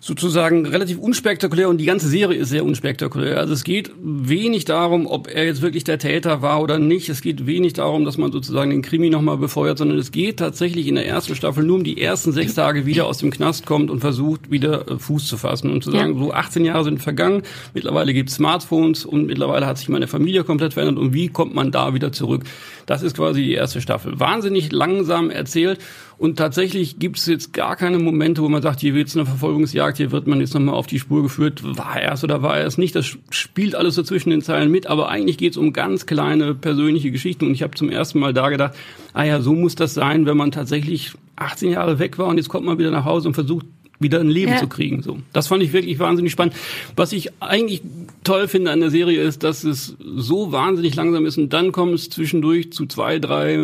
sozusagen 0.00 0.66
relativ 0.66 0.98
unspektakulär 0.98 1.68
und 1.68 1.78
die 1.78 1.84
ganze 1.84 2.08
Serie 2.08 2.38
ist 2.38 2.50
sehr 2.50 2.64
unspektakulär. 2.64 3.38
Also 3.38 3.54
es 3.54 3.64
geht 3.64 3.90
wenig 4.00 4.64
darum, 4.64 5.06
ob 5.06 5.26
er 5.26 5.44
jetzt 5.46 5.62
wirklich 5.62 5.82
der 5.82 5.98
Täter 5.98 6.42
war 6.42 6.62
oder 6.62 6.78
nicht. 6.78 7.08
Es 7.08 7.22
geht 7.22 7.46
wenig 7.46 7.72
darum, 7.72 8.04
dass 8.04 8.16
man 8.16 8.30
sozusagen 8.30 8.70
den 8.70 8.82
Krimi 8.82 9.10
nochmal 9.10 9.36
befeuert, 9.36 9.78
sondern 9.78 9.98
es 9.98 10.12
geht 10.12 10.38
tatsächlich 10.38 10.86
in 10.86 10.94
der 10.94 11.08
ersten 11.08 11.34
Staffel 11.34 11.64
nur 11.64 11.76
um 11.76 11.82
die 11.84 12.00
ersten 12.00 12.30
sechs 12.30 12.54
Tage 12.54 12.86
wieder 12.86 13.06
aus 13.06 13.18
dem 13.18 13.30
Knast 13.32 13.66
kommt 13.66 13.90
und 13.90 13.98
versucht 14.00 14.50
wieder 14.50 14.88
äh, 14.88 14.98
Fuß 14.98 15.26
zu 15.26 15.36
fassen 15.38 15.70
und 15.72 15.82
zu 15.82 15.90
sagen, 15.90 16.14
Ja. 16.14 16.24
so 16.24 16.32
18 16.32 16.64
Jahre 16.64 16.84
sind 16.84 17.02
vergangen, 17.02 17.42
mittlerweile 17.74 18.14
gibt 18.14 18.28
es 18.28 18.36
Smartphones 18.36 19.06
und 19.06 19.26
mittlerweile 19.26 19.66
hat 19.66 19.78
sich 19.78 19.88
meine 19.88 20.06
Familie 20.06 20.44
komplett 20.44 20.74
verändert 20.74 20.98
und 21.02 21.14
wie 21.14 21.28
kommt 21.28 21.54
man 21.54 21.72
da 21.72 21.94
wieder 21.94 22.12
zurück? 22.12 22.44
Das 22.84 23.02
ist 23.02 23.16
quasi 23.16 23.42
die 23.42 23.54
erste 23.54 23.80
Staffel. 23.80 24.20
Wahnsinnig 24.20 24.70
langsam 24.70 25.30
erzählt 25.30 25.80
und 26.18 26.36
tatsächlich 26.36 26.98
gibt 26.98 27.18
es 27.18 27.26
jetzt 27.26 27.52
gar 27.52 27.76
keine 27.76 27.98
Momente, 27.98 28.42
wo 28.42 28.48
man 28.48 28.62
sagt, 28.62 28.80
hier 28.80 28.94
wird 28.94 29.08
es 29.08 29.16
eine 29.16 29.26
Verfolgungsjagd, 29.26 29.98
hier 29.98 30.12
wird 30.12 30.26
man 30.26 30.40
jetzt 30.40 30.54
nochmal 30.54 30.74
auf 30.74 30.86
die 30.86 30.98
Spur 30.98 31.22
geführt, 31.22 31.62
war 31.76 32.00
er 32.00 32.12
es 32.12 32.24
oder 32.24 32.42
war 32.42 32.58
er 32.58 32.66
es 32.66 32.78
nicht. 32.78 32.94
Das 32.94 33.06
spielt 33.30 33.74
alles 33.74 33.94
so 33.96 34.02
zwischen 34.02 34.30
den 34.30 34.40
Zeilen 34.42 34.70
mit, 34.70 34.86
aber 34.86 35.08
eigentlich 35.10 35.36
geht 35.38 35.52
es 35.52 35.56
um 35.58 35.72
ganz 35.72 36.06
kleine 36.06 36.54
persönliche 36.54 37.10
Geschichten 37.10 37.46
und 37.46 37.52
ich 37.52 37.62
habe 37.62 37.74
zum 37.74 37.90
ersten 37.90 38.18
Mal 38.18 38.32
da 38.32 38.48
gedacht, 38.48 38.74
ah 39.12 39.24
ja, 39.24 39.40
so 39.42 39.52
muss 39.54 39.74
das 39.74 39.94
sein, 39.94 40.24
wenn 40.26 40.36
man 40.36 40.50
tatsächlich 40.52 41.12
18 41.36 41.70
Jahre 41.70 41.98
weg 41.98 42.18
war 42.18 42.28
und 42.28 42.38
jetzt 42.38 42.48
kommt 42.48 42.64
man 42.64 42.78
wieder 42.78 42.90
nach 42.90 43.04
Hause 43.04 43.28
und 43.28 43.34
versucht 43.34 43.66
wieder 43.98 44.20
ein 44.20 44.28
Leben 44.28 44.52
Ja. 44.52 44.58
zu 44.58 44.68
kriegen. 44.68 45.02
So, 45.02 45.18
das 45.32 45.46
fand 45.48 45.62
ich 45.62 45.72
wirklich 45.72 45.98
wahnsinnig 45.98 46.32
spannend. 46.32 46.54
Was 46.96 47.12
ich 47.12 47.30
eigentlich 47.40 47.80
toll 48.24 48.46
finde 48.46 48.70
an 48.70 48.80
der 48.80 48.90
Serie 48.90 49.22
ist, 49.22 49.42
dass 49.42 49.64
es 49.64 49.96
so 50.04 50.52
wahnsinnig 50.52 50.94
langsam 50.96 51.24
ist 51.24 51.38
und 51.38 51.52
dann 51.54 51.72
kommt 51.72 51.94
es 51.94 52.10
zwischendurch 52.10 52.72
zu 52.72 52.86
zwei, 52.86 53.18
drei 53.18 53.56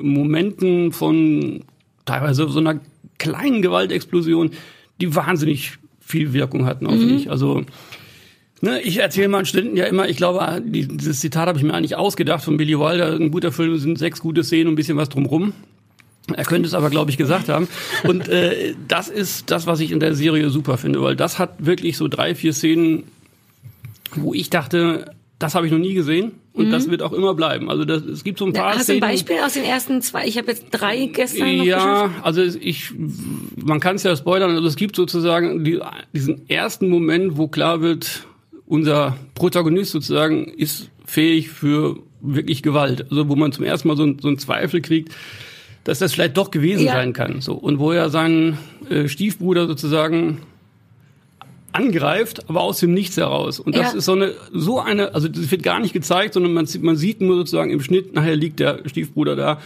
Momenten 0.00 0.92
von 0.92 1.64
teilweise 2.04 2.48
so 2.48 2.58
einer 2.58 2.80
kleinen 3.18 3.62
Gewaltexplosion, 3.62 4.50
die 5.00 5.14
wahnsinnig 5.14 5.72
viel 6.00 6.32
Wirkung 6.32 6.66
hatten 6.66 6.86
auf 6.86 6.94
mich. 6.96 7.30
Also 7.30 7.62
Ne, 8.60 8.80
ich 8.80 8.96
erzähle 8.98 9.28
meinen 9.28 9.44
Studenten 9.44 9.76
ja 9.76 9.84
immer, 9.84 10.08
ich 10.08 10.16
glaube, 10.16 10.62
die- 10.64 10.88
dieses 10.88 11.20
Zitat 11.20 11.48
habe 11.48 11.58
ich 11.58 11.64
mir 11.64 11.74
eigentlich 11.74 11.96
ausgedacht 11.96 12.42
von 12.42 12.56
Billy 12.56 12.78
Wilder, 12.78 13.12
ein 13.14 13.30
guter 13.30 13.52
Film 13.52 13.76
sind 13.76 13.98
sechs 13.98 14.20
gute 14.20 14.42
Szenen 14.42 14.68
und 14.68 14.72
ein 14.72 14.76
bisschen 14.76 14.96
was 14.96 15.10
drumrum. 15.10 15.52
Er 16.34 16.44
könnte 16.44 16.66
es 16.66 16.72
aber, 16.72 16.88
glaube 16.88 17.10
ich, 17.10 17.18
gesagt 17.18 17.50
haben. 17.50 17.68
Und 18.04 18.28
äh, 18.28 18.74
das 18.88 19.08
ist 19.10 19.50
das, 19.50 19.66
was 19.66 19.80
ich 19.80 19.90
in 19.92 20.00
der 20.00 20.14
Serie 20.14 20.48
super 20.48 20.78
finde, 20.78 21.02
weil 21.02 21.14
das 21.14 21.38
hat 21.38 21.66
wirklich 21.66 21.98
so 21.98 22.08
drei, 22.08 22.34
vier 22.34 22.54
Szenen, 22.54 23.02
wo 24.14 24.32
ich 24.32 24.48
dachte, 24.48 25.10
das 25.38 25.54
habe 25.54 25.66
ich 25.66 25.72
noch 25.72 25.78
nie 25.78 25.92
gesehen. 25.92 26.32
Und 26.54 26.70
das 26.70 26.88
wird 26.88 27.02
auch 27.02 27.12
immer 27.12 27.34
bleiben. 27.34 27.68
Also 27.68 27.84
das, 27.84 28.02
es 28.04 28.22
gibt 28.22 28.38
so 28.38 28.46
ein 28.46 28.52
paar 28.52 28.76
Hast 28.76 28.88
du 28.88 28.92
ein 28.92 28.98
Szenen- 28.98 29.00
Beispiel 29.00 29.36
aus 29.44 29.54
den 29.54 29.64
ersten 29.64 30.00
zwei? 30.02 30.24
Ich 30.26 30.38
habe 30.38 30.46
jetzt 30.52 30.66
drei 30.70 31.06
gestern 31.06 31.56
noch 31.56 31.64
ja, 31.64 31.76
geschafft. 32.06 32.14
also 32.24 32.42
ich, 32.42 32.92
man 33.56 33.80
kann 33.80 33.96
es 33.96 34.04
ja 34.04 34.14
spoilern, 34.16 34.50
also 34.54 34.66
es 34.68 34.76
gibt 34.76 34.94
sozusagen 34.94 35.64
die, 35.64 35.80
diesen 36.14 36.48
ersten 36.48 36.88
Moment, 36.88 37.36
wo 37.36 37.48
klar 37.48 37.80
wird, 37.80 38.24
unser 38.66 39.16
Protagonist 39.34 39.90
sozusagen 39.90 40.44
ist 40.46 40.90
fähig 41.04 41.50
für 41.50 41.98
wirklich 42.20 42.62
Gewalt. 42.62 43.06
Also 43.10 43.28
wo 43.28 43.34
man 43.34 43.50
zum 43.50 43.64
ersten 43.64 43.88
Mal 43.88 43.96
so, 43.96 44.04
ein- 44.04 44.18
so 44.20 44.28
einen 44.28 44.38
Zweifel 44.38 44.80
kriegt, 44.80 45.12
dass 45.82 45.98
das 45.98 46.14
vielleicht 46.14 46.36
doch 46.36 46.52
gewesen 46.52 46.86
Ja. 46.86 46.92
sein 46.92 47.12
kann. 47.12 47.40
So 47.40 47.54
und 47.54 47.78
wo 47.80 47.90
er 47.90 48.10
seinen 48.10 48.58
äh, 48.88 49.08
Stiefbruder 49.08 49.66
sozusagen 49.66 50.38
angreift, 51.74 52.48
aber 52.48 52.60
aus 52.62 52.78
dem 52.80 52.94
Nichts 52.94 53.16
heraus. 53.16 53.60
Und 53.60 53.76
das 53.76 53.92
Ja. 53.92 53.98
ist 53.98 54.04
so 54.04 54.12
eine, 54.12 54.32
so 54.52 54.80
eine, 54.80 55.14
also 55.14 55.28
das 55.28 55.50
wird 55.50 55.62
gar 55.62 55.80
nicht 55.80 55.92
gezeigt, 55.92 56.34
sondern 56.34 56.52
man, 56.54 56.66
sieht- 56.66 56.82
man 56.82 56.96
sieht 56.96 57.20
nur 57.20 57.36
sozusagen 57.36 57.70
im 57.70 57.80
Schnitt, 57.80 58.14
nachher 58.14 58.36
liegt 58.36 58.60
der 58.60 58.80
Stiefbruder 58.86 59.36
da. 59.36 59.60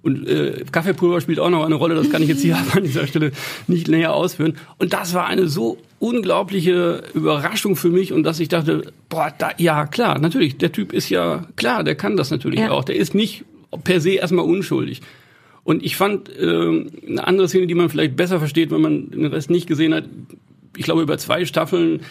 Und 0.00 0.28
äh, 0.28 0.64
Kaffeepulver 0.70 1.20
spielt 1.20 1.40
auch 1.40 1.50
noch 1.50 1.64
eine 1.66 1.74
Rolle, 1.74 1.96
das 1.96 2.08
kann 2.10 2.22
ich 2.22 2.28
jetzt 2.28 2.42
hier 2.42 2.56
an 2.74 2.84
dieser 2.84 3.06
Stelle 3.08 3.32
nicht 3.66 3.88
näher 3.88 4.14
ausführen. 4.14 4.56
Und 4.78 4.92
das 4.92 5.12
war 5.12 5.26
eine 5.26 5.48
so 5.48 5.78
unglaubliche 5.98 7.02
Überraschung 7.14 7.74
für 7.74 7.88
mich 7.90 8.12
und 8.12 8.22
dass 8.22 8.38
ich 8.38 8.48
dachte, 8.48 8.92
boah, 9.08 9.32
da, 9.36 9.50
ja 9.58 9.86
klar, 9.86 10.20
natürlich, 10.20 10.56
der 10.58 10.70
Typ 10.70 10.92
ist 10.92 11.08
ja 11.10 11.46
klar, 11.56 11.82
der 11.82 11.96
kann 11.96 12.16
das 12.16 12.30
natürlich 12.30 12.60
Ja. 12.60 12.70
auch. 12.70 12.84
Der 12.84 12.94
ist 12.94 13.14
nicht 13.16 13.44
per 13.82 14.00
se 14.00 14.10
erstmal 14.12 14.44
unschuldig. 14.44 15.00
Und 15.64 15.84
ich 15.84 15.96
fand 15.96 16.28
äh, 16.38 16.86
eine 17.08 17.26
andere 17.26 17.48
Szene, 17.48 17.66
die 17.66 17.74
man 17.74 17.88
vielleicht 17.88 18.14
besser 18.16 18.38
versteht, 18.38 18.70
wenn 18.70 18.80
man 18.80 19.10
den 19.10 19.26
Rest 19.26 19.50
nicht 19.50 19.66
gesehen 19.66 19.92
hat. 19.92 20.04
Ich 20.76 20.84
glaube, 20.84 21.02
über 21.02 21.18
zwei 21.18 21.44
Staffeln 21.44 22.02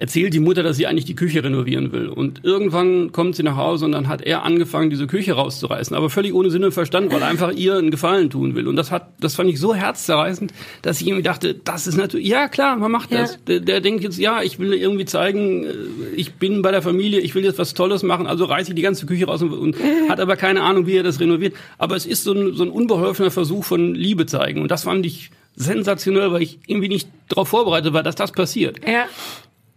erzählt 0.00 0.32
die 0.34 0.40
Mutter, 0.40 0.62
dass 0.62 0.76
sie 0.78 0.86
eigentlich 0.86 1.04
die 1.04 1.14
Küche 1.14 1.44
renovieren 1.44 1.92
will. 1.92 2.08
Und 2.08 2.40
irgendwann 2.42 3.12
kommt 3.12 3.36
sie 3.36 3.42
nach 3.42 3.56
Hause 3.56 3.84
und 3.84 3.92
dann 3.92 4.08
hat 4.08 4.22
er 4.22 4.44
angefangen, 4.44 4.88
diese 4.90 5.06
Küche 5.06 5.34
rauszureißen. 5.34 5.94
Aber 5.94 6.08
völlig 6.08 6.32
ohne 6.34 6.50
Sinn 6.50 6.64
und 6.64 6.72
Verstand, 6.72 7.12
weil 7.12 7.20
er 7.20 7.28
einfach 7.28 7.52
ihr 7.52 7.76
einen 7.76 7.90
Gefallen 7.90 8.30
tun 8.30 8.54
will. 8.54 8.66
Und 8.66 8.76
das 8.76 8.90
hat, 8.90 9.10
das 9.20 9.34
fand 9.34 9.50
ich 9.50 9.60
so 9.60 9.74
herzzerreißend, 9.74 10.52
dass 10.82 11.00
ich 11.00 11.06
irgendwie 11.06 11.22
dachte, 11.22 11.54
das 11.54 11.86
ist 11.86 11.96
natürlich, 11.98 12.26
ja 12.26 12.48
klar, 12.48 12.76
man 12.76 12.90
macht 12.90 13.12
Ja. 13.12 13.18
das. 13.20 13.38
Der, 13.44 13.60
der 13.60 13.80
denkt 13.82 14.02
jetzt, 14.02 14.18
ja, 14.18 14.42
ich 14.42 14.58
will 14.58 14.72
irgendwie 14.72 15.04
zeigen, 15.04 15.64
äh, 15.64 15.68
ich 16.16 16.34
bin 16.34 16.62
bei 16.62 16.70
der 16.70 16.80
Familie, 16.82 17.20
ich 17.20 17.34
will 17.34 17.44
jetzt 17.44 17.58
was 17.58 17.74
Tolles 17.74 18.02
machen, 18.02 18.26
also 18.26 18.46
reiße 18.46 18.70
ich 18.70 18.74
die 18.76 18.82
ganze 18.82 19.04
Küche 19.06 19.26
raus 19.26 19.42
und, 19.42 19.52
und 19.52 19.76
hat 20.08 20.18
aber 20.18 20.36
keine 20.36 20.62
Ahnung, 20.62 20.86
wie 20.86 20.96
er 20.96 21.02
das 21.02 21.20
renoviert. 21.20 21.54
Aber 21.76 21.94
es 21.94 22.06
ist 22.06 22.24
so 22.24 22.32
ein, 22.32 22.54
so 22.54 22.64
ein 22.64 22.70
unbeholfener 22.70 23.30
Versuch 23.30 23.64
von 23.64 23.94
Liebe 23.94 24.24
zeigen. 24.24 24.62
Und 24.62 24.70
das 24.70 24.84
fand 24.84 25.04
ich 25.04 25.30
sensationell, 25.56 26.32
weil 26.32 26.40
ich 26.42 26.58
irgendwie 26.66 26.88
nicht 26.88 27.08
darauf 27.28 27.48
vorbereitet 27.48 27.92
war, 27.92 28.02
dass 28.02 28.14
das 28.14 28.32
passiert. 28.32 28.78
Ja. 28.88 29.04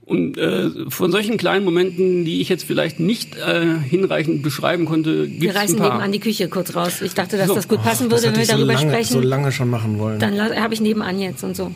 Und 0.05 0.37
äh, 0.37 0.69
von 0.89 1.11
solchen 1.11 1.37
kleinen 1.37 1.63
Momenten, 1.63 2.25
die 2.25 2.41
ich 2.41 2.49
jetzt 2.49 2.65
vielleicht 2.65 2.99
nicht 2.99 3.37
äh, 3.37 3.65
hinreichend 3.89 4.43
beschreiben 4.43 4.83
konnte, 4.85 5.23
Wir 5.23 5.39
gibt's 5.39 5.55
reißen 5.55 5.75
ein 5.75 5.79
paar. 5.79 5.91
nebenan 5.91 6.11
die 6.11 6.19
Küche 6.19 6.49
kurz 6.49 6.75
raus. 6.75 7.01
Ich 7.01 7.13
dachte, 7.13 7.37
dass 7.37 7.47
So. 7.47 7.55
das 7.55 7.69
gut 7.69 7.81
passen 7.81 8.09
Das 8.09 8.21
würde, 8.21 8.33
wenn 8.33 8.35
wir 8.35 8.41
ich 8.43 8.49
so 8.49 8.55
darüber 8.57 8.73
lange, 8.73 8.91
sprechen. 8.91 9.13
so 9.13 9.21
lange 9.21 9.51
schon 9.53 9.69
machen 9.69 9.99
wollen. 9.99 10.19
Dann 10.19 10.37
habe 10.39 10.73
ich 10.73 10.81
nebenan 10.81 11.19
jetzt 11.21 11.43
und 11.43 11.55
so. 11.55 11.71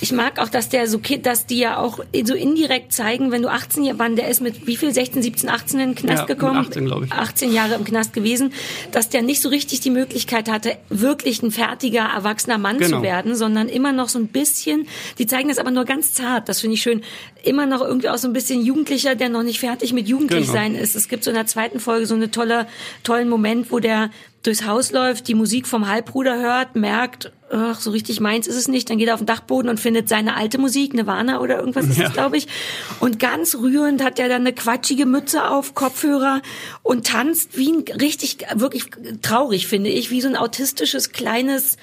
Ich 0.00 0.12
mag 0.12 0.38
auch, 0.38 0.48
dass 0.48 0.68
der 0.68 0.88
so, 0.88 1.00
dass 1.22 1.46
die 1.46 1.58
ja 1.58 1.78
auch 1.78 2.00
so 2.24 2.34
indirekt 2.34 2.92
zeigen, 2.92 3.30
wenn 3.32 3.42
du 3.42 3.48
18 3.50 3.84
Jahre, 3.84 3.98
wann 3.98 4.16
der 4.16 4.28
ist 4.28 4.40
mit 4.40 4.66
wie 4.66 4.76
viel, 4.76 4.92
16, 4.92 5.22
17, 5.22 5.48
18 5.48 5.80
in 5.80 5.88
den 5.90 5.94
Knast 5.94 6.20
Ja, 6.20 6.24
gekommen? 6.26 6.56
18, 6.58 6.84
glaub 6.86 7.04
ich. 7.04 7.12
18 7.12 7.52
Jahre 7.52 7.74
im 7.74 7.84
Knast 7.84 8.12
gewesen, 8.12 8.52
dass 8.92 9.08
der 9.08 9.22
nicht 9.22 9.40
so 9.40 9.48
richtig 9.48 9.80
die 9.80 9.90
Möglichkeit 9.90 10.50
hatte, 10.50 10.76
wirklich 10.88 11.42
ein 11.42 11.50
fertiger, 11.50 12.02
erwachsener 12.14 12.58
Mann 12.58 12.78
Genau. 12.78 12.98
zu 12.98 13.02
werden, 13.02 13.34
sondern 13.36 13.68
immer 13.68 13.92
noch 13.92 14.08
so 14.08 14.18
ein 14.18 14.28
bisschen, 14.28 14.86
die 15.18 15.26
zeigen 15.26 15.48
das 15.48 15.58
aber 15.58 15.70
nur 15.70 15.84
ganz 15.84 16.12
zart, 16.12 16.48
das 16.48 16.60
finde 16.60 16.74
ich 16.74 16.82
schön, 16.82 17.02
immer 17.42 17.66
noch 17.66 17.80
irgendwie 17.80 18.08
auch 18.08 18.18
so 18.18 18.28
ein 18.28 18.32
bisschen 18.32 18.62
Jugendlicher, 18.64 19.14
der 19.14 19.28
noch 19.28 19.42
nicht 19.42 19.60
fertig 19.60 19.92
mit 19.92 20.08
jugendlich 20.08 20.42
Genau. 20.46 20.52
sein 20.52 20.74
ist. 20.74 20.94
Es 20.96 21.08
gibt 21.08 21.24
so 21.24 21.30
in 21.30 21.36
der 21.36 21.46
zweiten 21.46 21.80
Folge 21.80 22.06
so 22.06 22.14
eine 22.14 22.30
tolle, 22.30 22.66
tollen 23.02 23.28
Moment, 23.28 23.70
wo 23.72 23.78
der 23.78 24.10
durchs 24.42 24.64
Haus 24.66 24.92
läuft, 24.92 25.26
die 25.28 25.34
Musik 25.34 25.66
vom 25.66 25.88
Halbbruder 25.88 26.38
hört, 26.40 26.76
merkt, 26.76 27.32
ach, 27.50 27.80
so 27.80 27.90
richtig 27.90 28.20
meins 28.20 28.46
ist 28.46 28.56
es 28.56 28.68
nicht, 28.68 28.90
dann 28.90 28.98
geht 28.98 29.08
er 29.08 29.14
auf 29.14 29.20
den 29.20 29.26
Dachboden 29.26 29.68
und 29.70 29.78
findet 29.80 30.08
seine 30.08 30.36
alte 30.36 30.58
Musik, 30.58 30.94
Nirvana 30.94 31.40
oder 31.40 31.58
irgendwas 31.58 31.86
ist 31.86 31.98
Ja. 31.98 32.08
es, 32.08 32.12
glaube 32.12 32.36
ich. 32.36 32.48
Und 33.00 33.18
ganz 33.18 33.54
rührend 33.54 34.02
hat 34.02 34.18
er 34.18 34.28
dann 34.28 34.42
eine 34.42 34.52
quatschige 34.52 35.06
Mütze 35.06 35.48
auf, 35.48 35.74
Kopfhörer 35.74 36.42
und 36.82 37.06
tanzt 37.06 37.56
wie 37.56 37.70
ein 37.72 37.84
richtig, 38.00 38.38
wirklich 38.54 38.86
traurig, 39.22 39.66
finde 39.66 39.90
ich, 39.90 40.10
wie 40.10 40.20
so 40.20 40.28
ein 40.28 40.36
autistisches 40.36 41.12
kleines 41.12 41.76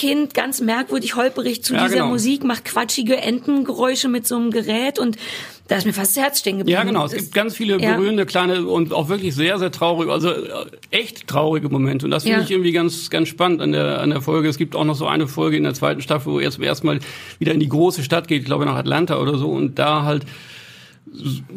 Kind, 0.00 0.32
ganz 0.32 0.62
merkwürdig 0.62 1.14
holperig 1.14 1.62
zu 1.62 1.74
Ja, 1.74 1.82
dieser 1.84 1.96
genau. 1.96 2.08
Musik, 2.08 2.42
macht 2.42 2.64
quatschige 2.64 3.18
Entengeräusche 3.18 4.08
mit 4.08 4.26
so 4.26 4.36
einem 4.36 4.50
Gerät 4.50 4.98
und 4.98 5.18
da 5.68 5.76
ist 5.76 5.84
mir 5.84 5.92
fast 5.92 6.16
das 6.16 6.22
Herz 6.24 6.38
stehen 6.40 6.56
geblieben. 6.58 6.78
Ja, 6.78 6.84
genau. 6.84 7.04
Es 7.04 7.12
gibt 7.12 7.34
ganz 7.34 7.54
viele 7.54 7.78
Ja. 7.80 7.94
berührende 7.94 8.24
kleine 8.24 8.64
und 8.66 8.92
auch 8.94 9.08
wirklich 9.10 9.34
sehr, 9.34 9.58
sehr 9.58 9.70
traurige, 9.70 10.10
also 10.10 10.30
äh, 10.30 10.46
echt 10.90 11.26
traurige 11.28 11.68
Momente. 11.68 12.06
Und 12.06 12.10
das 12.12 12.22
finde 12.22 12.38
Ja. 12.38 12.44
ich 12.44 12.50
irgendwie 12.50 12.72
ganz, 12.72 13.10
ganz 13.10 13.28
spannend 13.28 13.60
an 13.60 13.72
der, 13.72 14.00
an 14.00 14.08
der 14.10 14.22
Folge. 14.22 14.48
Es 14.48 14.56
gibt 14.58 14.74
auch 14.74 14.84
noch 14.84 14.96
so 14.96 15.06
eine 15.06 15.28
Folge 15.28 15.58
in 15.58 15.62
der 15.64 15.74
zweiten 15.74 16.00
Staffel, 16.00 16.32
wo 16.32 16.40
er 16.40 16.50
zum 16.50 16.64
ersten 16.64 16.86
Mal 16.86 16.98
wieder 17.38 17.52
in 17.52 17.60
die 17.60 17.68
große 17.68 18.02
Stadt 18.02 18.26
geht, 18.26 18.40
ich 18.40 18.46
glaube 18.46 18.64
nach 18.64 18.76
Atlanta 18.76 19.18
oder 19.20 19.36
so, 19.38 19.48
und 19.50 19.78
da 19.78 20.02
halt 20.02 20.24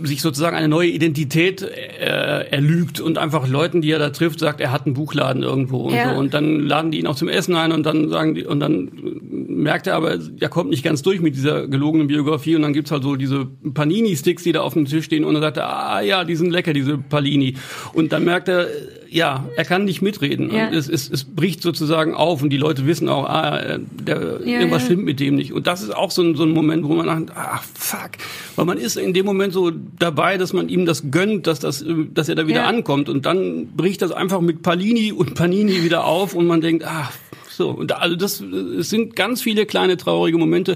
sich 0.03 0.21
sozusagen 0.21 0.55
eine 0.55 0.67
neue 0.67 0.89
Identität 0.89 1.61
äh, 1.61 2.47
erlügt 2.49 2.99
und 2.99 3.17
einfach 3.19 3.47
Leuten, 3.47 3.81
die 3.81 3.91
er 3.91 3.99
da 3.99 4.09
trifft, 4.09 4.39
sagt, 4.39 4.59
er 4.59 4.71
hat 4.71 4.85
einen 4.85 4.95
Buchladen 4.95 5.43
irgendwo 5.43 5.77
und 5.77 5.93
Ja. 5.93 6.13
so. 6.13 6.19
Und 6.19 6.33
dann 6.33 6.61
laden 6.61 6.89
die 6.91 6.99
ihn 6.99 7.07
auch 7.07 7.15
zum 7.15 7.29
Essen 7.29 7.55
ein 7.55 7.71
und 7.71 7.85
dann 7.85 8.09
sagen 8.09 8.33
die, 8.33 8.45
und 8.45 8.59
dann 8.59 8.89
merkt 9.21 9.85
er 9.85 9.95
aber, 9.95 10.17
er 10.39 10.49
kommt 10.49 10.71
nicht 10.71 10.83
ganz 10.83 11.03
durch 11.03 11.21
mit 11.21 11.35
dieser 11.35 11.67
gelogenen 11.67 12.07
Biografie 12.07 12.55
und 12.55 12.63
dann 12.63 12.73
gibt's 12.73 12.89
halt 12.91 13.03
so 13.03 13.15
diese 13.15 13.45
Panini-Sticks, 13.73 14.43
die 14.43 14.53
da 14.53 14.61
auf 14.61 14.73
dem 14.73 14.85
Tisch 14.85 15.05
stehen 15.05 15.23
und 15.23 15.33
dann 15.35 15.43
sagt 15.43 15.57
er, 15.57 15.69
ah 15.69 16.01
ja, 16.01 16.23
die 16.23 16.35
sind 16.35 16.49
lecker, 16.49 16.73
diese 16.73 16.97
Palini. 16.97 17.55
Und 17.93 18.11
dann 18.11 18.23
merkt 18.25 18.47
er, 18.49 18.67
ja, 19.14 19.47
er 19.55 19.66
kann 19.66 19.86
nicht 19.86 20.01
mitreden. 20.01 20.51
Ja. 20.51 20.70
Es, 20.70 20.89
es, 20.89 21.09
es 21.09 21.24
bricht 21.24 21.61
sozusagen 21.61 22.16
auf 22.16 22.41
und 22.41 22.49
die 22.49 22.57
Leute 22.57 22.88
wissen 22.88 23.07
auch, 23.09 23.26
ah, 23.26 23.78
der, 23.80 24.39
Ja, 24.43 24.59
irgendwas 24.59 24.82
ja. 24.82 24.86
stimmt 24.88 25.05
mit 25.05 25.20
dem 25.20 25.36
nicht. 25.36 25.53
Und 25.53 25.68
das 25.68 25.84
ist 25.84 25.95
auch 25.95 26.09
so 26.09 26.24
ein, 26.24 26.36
so 26.36 26.43
ein 26.43 26.49
Moment, 26.49 26.84
wo 26.84 26.95
man 26.95 27.05
sagt, 27.05 27.32
ach 27.36 27.64
fuck, 27.76 28.11
weil 28.55 28.66
man 28.66 28.80
ist 28.80 28.97
in 28.97 29.14
dem 29.14 29.26
Moment 29.26 29.53
so 29.53 29.72
dabei, 29.99 30.38
dass 30.38 30.51
man 30.51 30.68
ihm 30.68 30.86
das 30.86 31.11
gönnt, 31.11 31.45
dass 31.45 31.59
das, 31.59 31.84
äh, 31.84 31.93
dass 32.14 32.28
er 32.28 32.36
da 32.36 32.47
wieder 32.47 32.66
ankommt 32.66 33.07
und 33.07 33.26
dann 33.26 33.68
bricht 33.68 34.01
das 34.01 34.11
einfach 34.11 34.41
mit 34.41 34.64
Palini 34.64 35.11
und 35.11 35.36
Panini 35.36 35.84
wieder 35.84 36.05
auf 36.05 36.34
und 36.34 36.47
man 36.47 36.61
denkt, 36.61 36.84
ach 36.88 37.11
so. 37.49 37.70
Und 37.70 37.91
da, 37.91 37.97
also 37.97 38.16
das, 38.16 38.41
äh, 38.41 38.45
es 38.80 38.89
sind 38.89 39.16
ganz 39.16 39.41
viele 39.43 39.68
kleine 39.68 39.95
traurige 39.97 40.39
Momente 40.39 40.76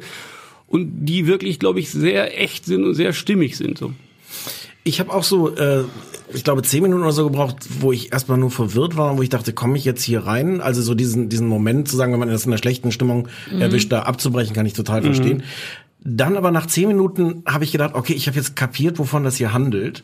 und 0.68 1.06
die 1.06 1.26
wirklich, 1.26 1.58
glaube 1.58 1.80
ich, 1.80 1.90
sehr 1.90 2.40
echt 2.40 2.66
sind 2.66 2.84
und 2.84 2.94
sehr 2.94 3.14
stimmig 3.14 3.58
sind. 3.58 3.80
So. 3.80 3.94
Ich 4.88 5.00
habe 5.00 5.14
auch 5.14 5.24
so, 5.24 5.56
äh, 5.56 5.84
ich 6.34 6.44
glaube, 6.44 6.62
zehn 6.64 6.82
Minuten 6.82 7.04
oder 7.04 7.12
so 7.12 7.26
gebraucht, 7.26 7.58
wo 7.80 7.92
ich 7.92 8.14
erstmal 8.14 8.38
nur 8.38 8.52
verwirrt 8.52 8.96
war 8.96 9.12
und 9.12 9.18
wo 9.18 9.22
ich 9.22 9.30
dachte, 9.30 9.54
komme 9.54 9.78
ich 9.78 9.86
jetzt 9.86 10.04
hier 10.04 10.26
rein? 10.26 10.62
Also 10.62 10.82
so 10.82 10.96
diesen, 10.96 11.30
diesen 11.30 11.48
Moment 11.48 11.88
zu 11.88 11.98
sagen, 11.98 12.14
wenn 12.14 12.20
man 12.20 12.30
das 12.30 12.46
in 12.46 12.52
einer 12.52 12.58
schlechten 12.58 12.92
Stimmung 12.92 13.28
erwischt, 13.60 13.92
da 13.92 14.04
abzubrechen, 14.04 14.56
kann 14.56 14.66
ich 14.66 14.74
total 14.74 15.02
verstehen. 15.02 15.44
Dann 16.04 16.38
aber 16.38 16.52
nach 16.52 16.68
zehn 16.68 16.88
Minuten 16.88 17.44
habe 17.46 17.66
ich 17.66 17.72
gedacht, 17.72 17.96
okay, 17.96 18.14
ich 18.14 18.28
habe 18.28 18.38
jetzt 18.38 18.56
kapiert, 18.56 18.98
wovon 18.98 19.24
das 19.24 19.36
hier 19.36 19.52
handelt 19.52 20.04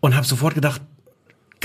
und 0.00 0.16
habe 0.16 0.26
sofort 0.26 0.54
gedacht, 0.54 0.80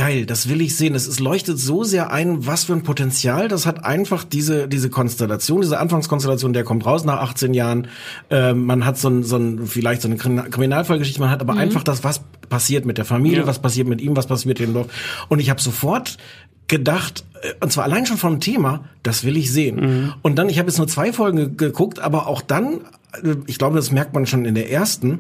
Geil, 0.02 0.26
das 0.26 0.50
will 0.50 0.62
ich 0.62 0.76
sehen. 0.78 0.96
Es, 0.96 1.06
es 1.08 1.20
leuchtet 1.20 1.60
so 1.60 1.84
sehr 1.84 2.12
ein, 2.12 2.48
was 2.48 2.64
für 2.64 2.74
ein 2.74 2.82
Potenzial. 2.82 3.48
Das 3.48 3.66
hat 3.68 3.86
einfach 3.86 4.24
diese 4.24 4.68
diese 4.68 4.90
Konstellation, 4.90 5.62
diese 5.62 5.78
Anfangskonstellation, 5.80 6.54
der 6.54 6.64
kommt 6.64 6.86
raus 6.88 7.04
nach 7.06 7.20
18 7.22 7.54
Jahren. 7.54 7.88
Ähm, 8.32 8.66
man 8.66 8.86
hat 8.86 8.98
so 8.98 9.10
ein, 9.10 9.24
so 9.24 9.36
ein 9.38 9.68
vielleicht 9.68 10.02
so 10.02 10.08
eine 10.08 10.18
Krimin- 10.18 10.50
Kriminalfallgeschichte, 10.50 11.20
man 11.20 11.30
hat 11.30 11.42
aber 11.42 11.54
einfach 11.54 11.84
das, 11.84 12.04
was 12.04 12.22
passiert 12.50 12.86
mit 12.86 12.98
der 12.98 13.06
Familie, 13.06 13.40
Ja. 13.42 13.48
was 13.48 13.60
passiert 13.60 13.88
mit 13.88 14.02
ihm, 14.02 14.16
was 14.16 14.26
passiert 14.28 14.48
mit 14.48 14.60
dem 14.60 14.74
Dorf. 14.74 14.88
Und 15.30 15.40
ich 15.40 15.50
habe 15.52 15.62
sofort 15.62 16.18
gedacht, 16.68 17.24
äh, 17.44 17.54
und 17.64 17.72
zwar 17.72 17.84
allein 17.84 18.06
schon 18.08 18.18
vom 18.18 18.40
Thema, 18.40 18.86
das 19.04 19.24
will 19.24 19.38
ich 19.38 19.52
sehen. 19.52 20.14
Und 20.24 20.38
dann, 20.38 20.50
ich 20.50 20.58
habe 20.58 20.68
jetzt 20.70 20.78
nur 20.78 20.88
zwei 20.88 21.14
Folgen 21.14 21.38
ge- 21.38 21.50
geguckt, 21.70 22.00
aber 22.00 22.28
auch 22.28 22.42
dann, 22.42 22.82
äh, 23.24 23.36
ich 23.46 23.58
glaube, 23.58 23.76
das 23.76 23.92
merkt 23.92 24.14
man 24.14 24.26
schon 24.26 24.46
in 24.46 24.56
der 24.56 24.72
ersten, 24.72 25.20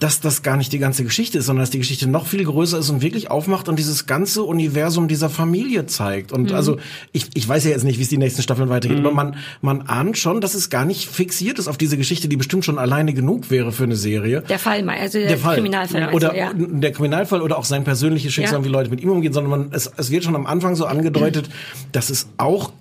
dass 0.00 0.20
das 0.20 0.42
gar 0.42 0.56
nicht 0.56 0.72
die 0.72 0.78
ganze 0.78 1.04
Geschichte 1.04 1.38
ist, 1.38 1.46
sondern 1.46 1.62
dass 1.62 1.70
die 1.70 1.78
Geschichte 1.78 2.08
noch 2.08 2.26
viel 2.26 2.42
größer 2.44 2.78
ist 2.78 2.88
und 2.90 3.02
wirklich 3.02 3.30
aufmacht 3.30 3.68
und 3.68 3.78
dieses 3.78 4.06
ganze 4.06 4.42
Universum 4.42 5.08
dieser 5.08 5.28
Familie 5.30 5.86
zeigt. 5.86 6.32
Und 6.32 6.52
also 6.52 6.78
ich, 7.12 7.26
ich 7.34 7.46
weiß 7.48 7.64
ja 7.64 7.70
jetzt 7.70 7.84
nicht, 7.84 7.98
wie 7.98 8.02
es 8.02 8.08
die 8.08 8.16
nächsten 8.16 8.42
Staffeln 8.42 8.70
weitergeht, 8.70 8.98
aber 8.98 9.12
man, 9.12 9.36
man 9.60 9.82
ahnt 9.82 10.16
schon, 10.16 10.40
dass 10.40 10.54
es 10.54 10.70
gar 10.70 10.86
nicht 10.86 11.08
fixiert 11.08 11.58
ist 11.58 11.68
auf 11.68 11.76
diese 11.76 11.98
Geschichte, 11.98 12.28
die 12.28 12.36
bestimmt 12.36 12.64
schon 12.64 12.78
alleine 12.78 13.12
genug 13.12 13.50
wäre 13.50 13.72
für 13.72 13.84
eine 13.84 13.96
Serie. 13.96 14.40
Der 14.48 14.58
Fall, 14.58 14.88
also 14.88 15.18
der, 15.18 15.28
Der 15.28 15.38
Fall. 15.38 15.56
Kriminalfall. 15.56 16.14
oder 16.14 16.34
ja. 16.34 16.50
der 16.56 16.92
Kriminalfall 16.92 17.42
oder 17.42 17.58
auch 17.58 17.64
sein 17.64 17.84
persönliches 17.84 18.32
Schicksal, 18.32 18.60
Ja. 18.60 18.64
wie 18.64 18.70
Leute 18.70 18.88
mit 18.88 19.02
ihm 19.02 19.10
umgehen, 19.10 19.34
sondern 19.34 19.50
man, 19.50 19.68
es, 19.72 19.90
es 19.98 20.10
wird 20.10 20.24
schon 20.24 20.34
am 20.34 20.46
Anfang 20.46 20.76
so 20.76 20.86
angedeutet, 20.86 21.50
dass 21.92 22.08
es 22.08 22.28
auch 22.38 22.72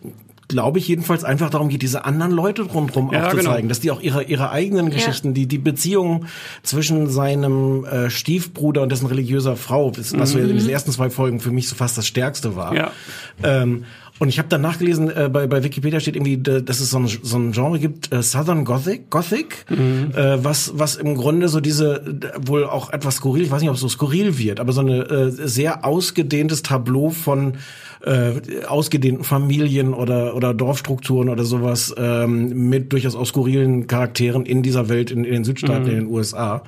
glaube 0.50 0.80
ich 0.80 0.88
jedenfalls 0.88 1.24
einfach 1.24 1.50
darum 1.50 1.70
geht, 1.70 1.82
diese 1.84 2.04
anderen 2.04 2.32
Leute 2.34 2.64
rundherum 2.64 3.14
Ja, 3.14 3.28
aufzuzeigen, 3.28 3.56
genau. 3.62 3.68
dass 3.70 3.80
die 3.80 3.92
auch 3.92 4.02
ihre 4.02 4.24
ihre 4.24 4.50
eigenen 4.50 4.90
Geschichten, 4.90 5.34
die 5.34 5.46
die 5.48 5.60
Beziehung 5.60 6.26
zwischen 6.64 7.08
seinem 7.10 7.86
äh, 7.86 8.10
Stiefbruder 8.10 8.82
und 8.82 8.92
dessen 8.92 9.06
religiöser 9.06 9.56
Frau, 9.56 9.94
was 9.96 10.10
so 10.32 10.38
in 10.40 10.54
diesen 10.56 10.70
ersten 10.70 10.92
zwei 10.92 11.10
Folgen 11.10 11.40
für 11.40 11.52
mich 11.52 11.70
so 11.70 11.76
fast 11.76 11.98
das 11.98 12.06
Stärkste 12.08 12.56
war. 12.58 12.76
Ja. 12.76 12.92
Ähm, 13.44 13.86
Und 14.20 14.28
ich 14.28 14.38
habe 14.38 14.50
dann 14.50 14.60
nachgelesen, 14.60 15.10
äh, 15.16 15.30
bei, 15.32 15.48
bei 15.48 15.64
Wikipedia 15.64 16.02
steht 16.02 16.18
irgendwie, 16.18 16.38
dass 16.38 16.82
es 16.82 16.90
so 16.90 17.00
ein, 17.00 17.08
so 17.08 17.38
ein 17.38 17.54
Genre 17.54 17.80
gibt, 17.80 18.12
äh, 18.12 18.22
Southern 18.22 18.66
Gothic, 18.66 19.10
Gothic 19.10 19.66
Mhm. 19.70 20.12
äh, 20.14 20.44
was, 20.44 20.74
was 20.76 20.98
im 20.98 21.16
Grunde 21.16 21.48
so 21.48 21.62
diese, 21.62 22.04
wohl 22.38 22.66
auch 22.66 22.92
etwas 22.92 23.16
skurril, 23.16 23.44
ich 23.44 23.52
weiß 23.52 23.62
nicht, 23.62 23.70
ob 23.70 23.76
es 23.76 23.82
so 23.82 23.88
skurril 23.88 24.38
wird, 24.38 24.60
aber 24.60 24.74
so 24.74 24.82
eine 24.82 25.04
äh, 25.04 25.32
sehr 25.32 25.86
ausgedehntes 25.86 26.64
Tableau 26.64 27.12
von 27.12 27.54
äh, 28.02 28.66
ausgedehnten 28.68 29.24
Familien 29.24 29.94
oder, 29.94 30.36
oder 30.36 30.54
Dorfstrukturen 30.54 31.28
oder 31.30 31.44
sowas 31.44 31.94
ähm, 31.98 32.70
mit 32.70 32.94
durchaus 32.94 33.16
auch 33.16 33.26
skurrilen 33.26 33.88
Charakteren 33.88 34.46
in 34.46 34.64
dieser 34.64 34.88
Welt, 34.90 35.12
in, 35.12 35.26
in 35.26 35.34
den 35.34 35.44
Südstaaten, 35.44 35.84
Mhm. 35.84 35.90
in 35.90 35.96
den 35.96 36.08
USA. 36.08 36.64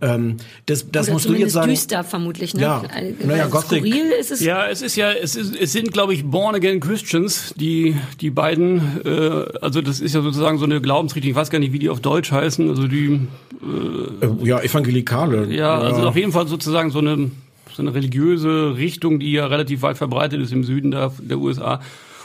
Ähm, 0.00 0.36
das 0.66 0.90
das 0.90 1.06
Oder 1.06 1.12
musst 1.14 1.28
du 1.28 1.34
jetzt 1.34 1.52
sagen. 1.52 1.70
düster 1.70 2.02
vermutlich, 2.04 2.54
ne? 2.54 2.62
Ja. 2.62 2.82
Naja, 3.24 3.46
Gothic. 3.46 3.84
Skurril 3.84 4.10
ist 4.20 4.32
es. 4.32 4.40
Ja, 4.40 4.66
es 4.66 4.82
ist 4.82 4.96
ja, 4.96 5.12
es, 5.12 5.36
ist, 5.36 5.54
es 5.54 5.72
sind, 5.72 5.92
glaube 5.92 6.14
ich, 6.14 6.24
Born 6.24 6.54
Again 6.56 6.80
Christians, 6.80 7.54
die 7.56 7.94
die 8.20 8.30
beiden, 8.30 8.80
äh, 9.04 9.44
also 9.60 9.80
das 9.82 10.00
ist 10.00 10.14
ja 10.14 10.20
sozusagen 10.22 10.58
so 10.58 10.64
eine 10.64 10.80
Glaubensrichtung, 10.80 11.30
ich 11.30 11.36
weiß 11.36 11.50
gar 11.50 11.58
nicht, 11.60 11.72
wie 11.72 11.78
die 11.78 11.88
auf 11.90 12.00
Deutsch 12.00 12.32
heißen, 12.32 12.68
also 12.68 12.88
die, 12.88 13.20
Äh, 13.62 14.46
ja, 14.48 14.60
Evangelikale. 14.60 15.46
ja, 15.54 15.78
also 15.78 16.02
auf 16.08 16.16
jeden 16.16 16.32
Fall 16.32 16.48
sozusagen 16.48 16.90
so 16.90 16.98
eine 16.98 17.30
so 17.74 17.82
eine 17.82 17.94
religiöse 17.94 18.76
Richtung, 18.76 19.20
die 19.20 19.32
ja 19.32 19.46
relativ 19.46 19.82
weit 19.82 19.98
verbreitet 19.98 20.40
ist 20.40 20.52
im 20.52 20.64
Süden 20.64 20.90
der, 20.90 21.12
der 21.18 21.38
USA. 21.38 21.80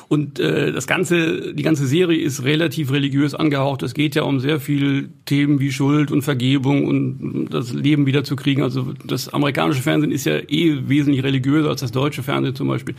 Und 0.09 0.39
äh, 0.39 0.71
das 0.71 0.87
ganze, 0.87 1.53
die 1.53 1.63
ganze 1.63 1.85
Serie 1.85 2.17
ist 2.17 2.43
relativ 2.45 2.91
religiös 2.91 3.35
angehaucht. 3.35 3.83
Es 3.83 3.93
geht 3.93 4.15
ja 4.15 4.23
um 4.23 4.39
sehr 4.39 4.61
viel 4.61 5.09
Themen 5.25 5.59
wie 5.59 5.71
Schuld 5.71 6.11
und 6.11 6.21
Vergebung 6.21 6.85
und 6.85 7.49
das 7.49 7.73
Leben 7.73 8.05
wiederzukriegen. 8.05 8.63
Also 8.63 8.93
das 9.05 9.27
amerikanische 9.29 9.81
Fernsehen 9.81 10.13
ist 10.13 10.25
ja 10.25 10.37
eh 10.37 10.87
wesentlich 10.87 11.23
religiöser 11.23 11.69
als 11.69 11.81
das 11.81 11.91
deutsche 11.91 12.23
Fernsehen 12.23 12.55
zum 12.55 12.69
Beispiel. 12.69 12.95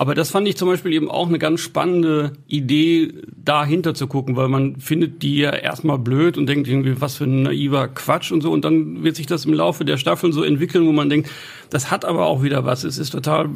Aber 0.00 0.14
das 0.14 0.30
fand 0.30 0.48
ich 0.48 0.56
zum 0.56 0.66
Beispiel 0.66 0.94
eben 0.94 1.10
auch 1.10 1.28
eine 1.28 1.38
ganz 1.38 1.60
spannende 1.60 2.32
Idee, 2.46 3.12
dahinter 3.36 3.92
zu 3.92 4.06
gucken, 4.06 4.34
weil 4.34 4.48
man 4.48 4.76
findet 4.76 5.22
die 5.22 5.36
ja 5.36 5.50
erstmal 5.50 5.98
blöd 5.98 6.38
und 6.38 6.46
denkt 6.46 6.68
irgendwie, 6.68 7.02
was 7.02 7.18
für 7.18 7.24
ein 7.24 7.42
naiver 7.42 7.86
Quatsch 7.88 8.32
und 8.32 8.40
so. 8.40 8.50
Und 8.50 8.64
dann 8.64 9.04
wird 9.04 9.16
sich 9.16 9.26
das 9.26 9.44
im 9.44 9.52
Laufe 9.52 9.84
der 9.84 9.98
Staffeln 9.98 10.32
so 10.32 10.42
entwickeln, 10.42 10.86
wo 10.86 10.92
man 10.92 11.10
denkt, 11.10 11.28
das 11.68 11.90
hat 11.90 12.06
aber 12.06 12.24
auch 12.24 12.42
wieder 12.42 12.64
was. 12.64 12.82
Es 12.84 12.96
ist 12.96 13.10
total 13.10 13.50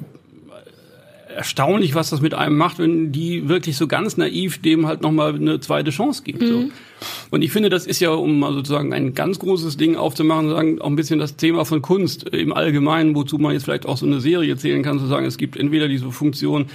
erstaunlich, 1.35 1.95
was 1.95 2.11
das 2.11 2.21
mit 2.21 2.35
einem 2.35 2.57
macht, 2.57 2.79
wenn 2.79 3.13
die 3.13 3.49
wirklich 3.49 3.77
so 3.77 3.87
ganz 3.87 4.17
naiv 4.17 4.61
dem 4.63 4.87
halt 4.87 5.03
nochmal 5.03 5.35
eine 5.35 5.61
zweite 5.61 5.91
Chance 5.91 6.23
gibt. 6.25 6.43
So. 6.43 6.71
Und 7.31 7.43
ich 7.43 7.53
finde, 7.53 7.69
das 7.69 7.87
ist 7.87 8.01
ja, 8.01 8.11
um 8.11 8.39
mal 8.39 8.53
sozusagen 8.53 8.93
ein 8.93 9.15
ganz 9.15 9.39
großes 9.39 9.77
Ding 9.77 9.97
aufzumachen, 9.97 10.49
sagen, 10.49 10.81
auch 10.81 10.87
ein 10.87 10.97
bisschen 10.97 11.19
das 11.19 11.37
Thema 11.37 11.65
von 11.65 11.83
Kunst 11.83 12.29
im 12.29 12.53
Allgemeinen, 12.53 13.15
wozu 13.15 13.39
man 13.39 13.53
jetzt 13.53 13.65
vielleicht 13.65 13.87
auch 13.87 13.97
so 13.97 14.07
eine 14.07 14.21
Serie 14.21 14.57
zählen 14.57 14.83
kann, 14.83 14.99
zu 14.99 15.07
sagen, 15.07 15.27
es 15.27 15.37
gibt 15.37 15.57
entweder 15.57 15.89
diese 15.89 16.11
Funktion, 16.11 16.67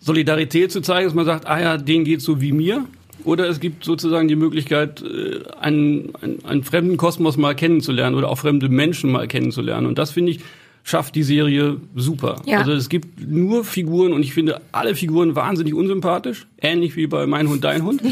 Solidarität 0.00 0.72
zu 0.72 0.80
zeigen, 0.80 1.06
dass 1.06 1.14
man 1.14 1.24
sagt, 1.24 1.46
ah 1.46 1.60
ja, 1.60 1.76
denen 1.76 2.04
geht's 2.04 2.24
so 2.24 2.40
wie 2.40 2.52
mir. 2.52 2.84
Oder 3.24 3.48
es 3.48 3.60
gibt 3.60 3.84
sozusagen 3.84 4.26
die 4.26 4.34
Möglichkeit, 4.34 5.02
äh, 5.02 5.40
einen, 5.60 6.12
einen, 6.20 6.44
einen 6.44 6.64
fremden 6.64 6.96
Kosmos 6.96 7.36
mal 7.36 7.54
kennenzulernen 7.54 8.16
oder 8.16 8.28
auch 8.28 8.38
fremde 8.38 8.68
Menschen 8.68 9.12
mal 9.12 9.28
kennenzulernen. 9.28 9.86
Und 9.86 9.98
das 9.98 10.10
finde 10.10 10.32
ich, 10.32 10.40
schafft 10.84 11.14
die 11.14 11.22
Serie 11.22 11.76
super. 11.94 12.42
Ja. 12.44 12.58
Also 12.58 12.72
es 12.72 12.88
gibt 12.88 13.20
nur 13.20 13.64
Figuren 13.64 14.12
und 14.12 14.22
ich 14.22 14.34
finde 14.34 14.60
alle 14.72 14.94
Figuren 14.94 15.36
wahnsinnig 15.36 15.74
unsympathisch, 15.74 16.46
ähnlich 16.60 16.96
wie 16.96 17.06
bei 17.06 17.26
Mein 17.26 17.48
Hund, 17.48 17.62
Dein 17.64 17.84
Hund. 17.84 18.02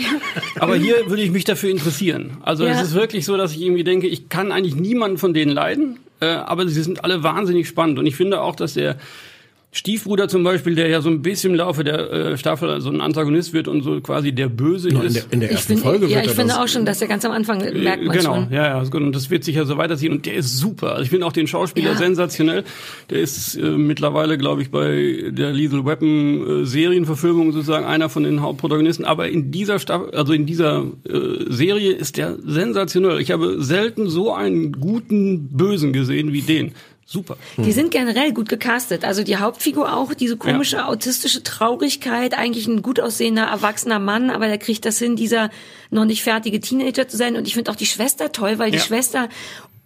Aber 0.58 0.76
hier 0.76 0.94
würde 1.08 1.22
ich 1.22 1.30
mich 1.30 1.44
dafür 1.44 1.70
interessieren. 1.70 2.36
Also 2.42 2.64
Ja. 2.64 2.72
es 2.72 2.82
ist 2.82 2.94
wirklich 2.94 3.24
so, 3.24 3.36
dass 3.36 3.52
ich 3.52 3.60
irgendwie 3.62 3.84
denke, 3.84 4.06
ich 4.06 4.28
kann 4.28 4.52
eigentlich 4.52 4.76
niemanden 4.76 5.18
von 5.18 5.34
denen 5.34 5.50
leiden, 5.52 5.98
äh, 6.20 6.26
aber 6.26 6.68
sie 6.68 6.82
sind 6.82 7.02
alle 7.04 7.22
wahnsinnig 7.22 7.66
spannend. 7.66 7.98
Und 7.98 8.06
ich 8.06 8.14
finde 8.16 8.40
auch, 8.40 8.54
dass 8.54 8.74
der 8.74 8.96
Stiefbruder 9.72 10.26
zum 10.26 10.42
Beispiel, 10.42 10.74
der 10.74 10.88
ja 10.88 11.00
so 11.00 11.08
ein 11.10 11.22
bisschen 11.22 11.52
im 11.52 11.56
Laufe 11.58 11.84
der 11.84 12.10
äh, 12.12 12.36
Staffel 12.36 12.80
so 12.80 12.90
ein 12.90 13.00
Antagonist 13.00 13.52
wird 13.52 13.68
und 13.68 13.82
so 13.82 14.00
quasi 14.00 14.32
der 14.32 14.48
Böse 14.48 14.88
Nur 14.88 15.02
in 15.02 15.06
ist. 15.06 15.16
der, 15.16 15.32
in 15.32 15.38
der 15.40 15.50
Ich 15.50 15.56
ersten 15.58 15.74
finde, 15.74 15.82
Folge 15.84 16.06
ja, 16.06 16.16
wird 16.16 16.24
ich 16.24 16.30
er 16.32 16.34
finde 16.36 16.54
das, 16.54 16.62
auch 16.62 16.66
schon, 16.66 16.84
dass 16.84 17.00
er 17.00 17.06
ganz 17.06 17.24
am 17.24 17.30
Anfang 17.30 17.58
merkt 17.80 18.02
man 18.04 18.16
genau, 18.16 18.34
schon. 18.34 18.48
ja, 18.52 18.66
ja, 18.66 18.82
ist 18.82 18.90
gut. 18.90 19.00
und 19.02 19.14
das 19.14 19.30
wird 19.30 19.44
sich 19.44 19.54
ja 19.54 19.64
so 19.64 19.76
weiterziehen 19.76 20.12
und 20.12 20.26
der 20.26 20.34
ist 20.34 20.58
super. 20.58 20.90
Also 20.92 21.02
ich 21.04 21.10
finde 21.10 21.24
auch 21.24 21.32
den 21.32 21.46
Schauspieler 21.46 21.92
Ja. 21.92 21.96
sensationell. 21.96 22.64
Der 23.10 23.20
ist 23.20 23.54
äh, 23.54 23.62
mittlerweile, 23.70 24.38
glaube 24.38 24.62
ich, 24.62 24.72
bei 24.72 25.30
der 25.30 25.52
Lethal 25.52 25.84
Weapon 25.86 26.62
äh, 26.62 26.66
Serienverfilmung 26.66 27.52
sozusagen 27.52 27.84
einer 27.86 28.08
von 28.08 28.24
den 28.24 28.42
Hauptprotagonisten. 28.42 29.04
Aber 29.04 29.28
in 29.28 29.52
dieser 29.52 29.78
Staffel, 29.78 30.10
also 30.16 30.32
in 30.32 30.46
dieser 30.46 30.84
äh, 31.08 31.44
Serie 31.48 31.92
ist 31.92 32.16
der 32.16 32.36
sensationell. 32.44 33.20
Ich 33.20 33.30
habe 33.30 33.62
selten 33.62 34.08
so 34.08 34.34
einen 34.34 34.72
guten 34.72 35.48
Bösen 35.56 35.92
gesehen 35.92 36.32
wie 36.32 36.42
den. 36.42 36.72
Super. 37.12 37.36
Die 37.56 37.72
sind 37.72 37.90
generell 37.90 38.32
gut 38.32 38.48
gecastet. 38.48 39.04
Also 39.04 39.24
die 39.24 39.36
Hauptfigur 39.38 39.92
auch, 39.96 40.14
diese 40.14 40.36
komische 40.36 40.86
autistische 40.86 41.42
Traurigkeit, 41.42 42.38
eigentlich 42.38 42.68
ein 42.68 42.82
gut 42.82 43.00
aussehender, 43.00 43.42
erwachsener 43.46 43.98
Mann, 43.98 44.30
aber 44.30 44.46
der 44.46 44.58
kriegt 44.58 44.84
das 44.84 44.98
hin, 45.00 45.16
dieser 45.16 45.50
noch 45.90 46.04
nicht 46.04 46.22
fertige 46.22 46.60
Teenager 46.60 47.08
zu 47.08 47.16
sein. 47.16 47.34
Und 47.34 47.48
ich 47.48 47.54
finde 47.54 47.72
auch 47.72 47.76
die 47.76 47.86
Schwester 47.86 48.30
toll, 48.30 48.60
weil 48.60 48.70
die 48.70 48.76
Ja. 48.78 48.84
Schwester 48.84 49.28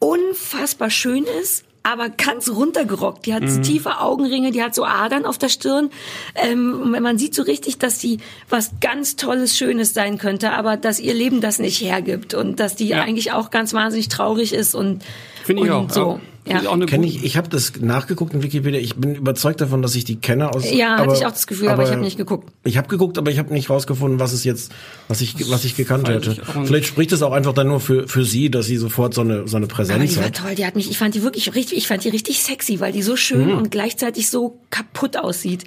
unfassbar 0.01 0.91
schön 0.91 1.25
ist. 1.41 1.65
Aber 1.87 2.09
ganz 2.09 2.49
runtergerockt. 2.49 3.27
Die 3.27 3.35
hat 3.35 3.43
tiefe 3.63 4.01
Augenringe, 4.01 4.53
die 4.53 4.63
hat 4.63 4.75
so 4.75 4.87
Adern 4.87 5.27
auf 5.27 5.37
der 5.37 5.51
Stirn. 5.51 5.91
Ähm, 6.35 6.91
man 7.03 7.19
sieht 7.19 7.35
so 7.35 7.43
richtig, 7.43 7.77
dass 7.77 8.01
sie 8.01 8.21
was 8.49 8.71
ganz 8.81 9.17
Tolles, 9.17 9.55
Schönes 9.57 9.93
sein 9.93 10.17
könnte, 10.17 10.53
aber 10.53 10.79
dass 10.79 10.99
ihr 10.99 11.13
Leben 11.13 11.43
das 11.43 11.59
nicht 11.59 11.83
hergibt 11.83 12.33
und 12.33 12.59
dass 12.59 12.75
die 12.75 12.89
Ja. 12.89 13.03
eigentlich 13.03 13.33
auch 13.33 13.51
ganz 13.51 13.75
wahnsinnig 13.75 14.09
traurig 14.09 14.55
ist 14.55 14.75
und, 14.75 15.03
Finde 15.45 15.63
ich 15.65 15.71
und 15.71 15.77
auch. 15.77 15.91
so. 15.91 16.21
Ja. 16.47 16.61
gute- 16.61 16.97
ich, 17.07 17.25
ich 17.25 17.39
habe 17.39 17.49
das 17.49 17.73
nachgeguckt 17.81 18.35
in 18.35 18.43
Wikipedia. 18.43 18.79
Ich 18.79 18.97
bin 18.97 19.15
überzeugt 19.15 19.63
davon, 19.63 19.81
dass 19.81 19.95
ich 19.95 20.05
die 20.05 20.17
kenne 20.17 20.53
aus. 20.53 20.71
Ja, 20.71 20.99
hatte 20.99 21.15
ich 21.15 21.25
auch 21.25 21.31
das 21.31 21.47
Gefühl, 21.47 21.71
aber 21.71 21.85
ich 21.85 21.91
habe 21.91 22.03
nicht 22.03 22.19
geguckt. 22.19 22.53
Ich 22.65 22.77
habe 22.77 22.87
geguckt, 22.87 23.17
aber 23.17 23.31
ich 23.31 23.39
habe 23.39 23.51
nicht 23.55 23.71
rausgefunden, 23.71 24.21
was 24.21 24.35
es 24.35 24.45
jetzt, 24.45 24.71
was 25.09 25.23
ich, 25.23 25.51
was 25.51 25.65
ich 25.65 25.75
gekannt 25.75 26.07
hätte. 26.07 26.33
ich. 26.33 26.41
Vielleicht 26.67 26.85
spricht 26.85 27.13
es 27.13 27.23
auch 27.23 27.33
einfach 27.33 27.55
dann 27.55 27.69
nur 27.69 27.81
für 27.81 28.07
für 28.09 28.27
sie, 28.27 28.51
dass 28.51 28.67
sie 28.67 28.77
sofort 28.77 29.15
so 29.15 29.23
eine 29.23 29.49
so 29.49 29.57
eine 29.57 29.65
Aber 29.65 29.73
die 29.73 29.75
Präsenz 29.75 30.17
war 30.19 30.25
hat. 30.25 30.37
toll, 30.37 30.55
die 30.55 30.67
hat 30.67 30.77
mich, 30.77 30.91
ich 30.91 30.99
fand 30.99 31.15
die 31.15 31.23
wirklich 31.23 31.55
richtig, 31.55 31.79
ich 31.79 31.87
fand 31.87 32.05
die 32.05 32.11
richtig 32.11 32.43
sexy, 32.43 32.79
weil 32.79 32.93
die 32.93 33.01
so 33.01 33.17
schön 33.17 33.47
Mhm. 33.47 33.57
und 33.57 33.71
gleichzeitig 33.71 34.29
so 34.29 34.59
kaputt 34.69 35.17
aussieht. 35.17 35.65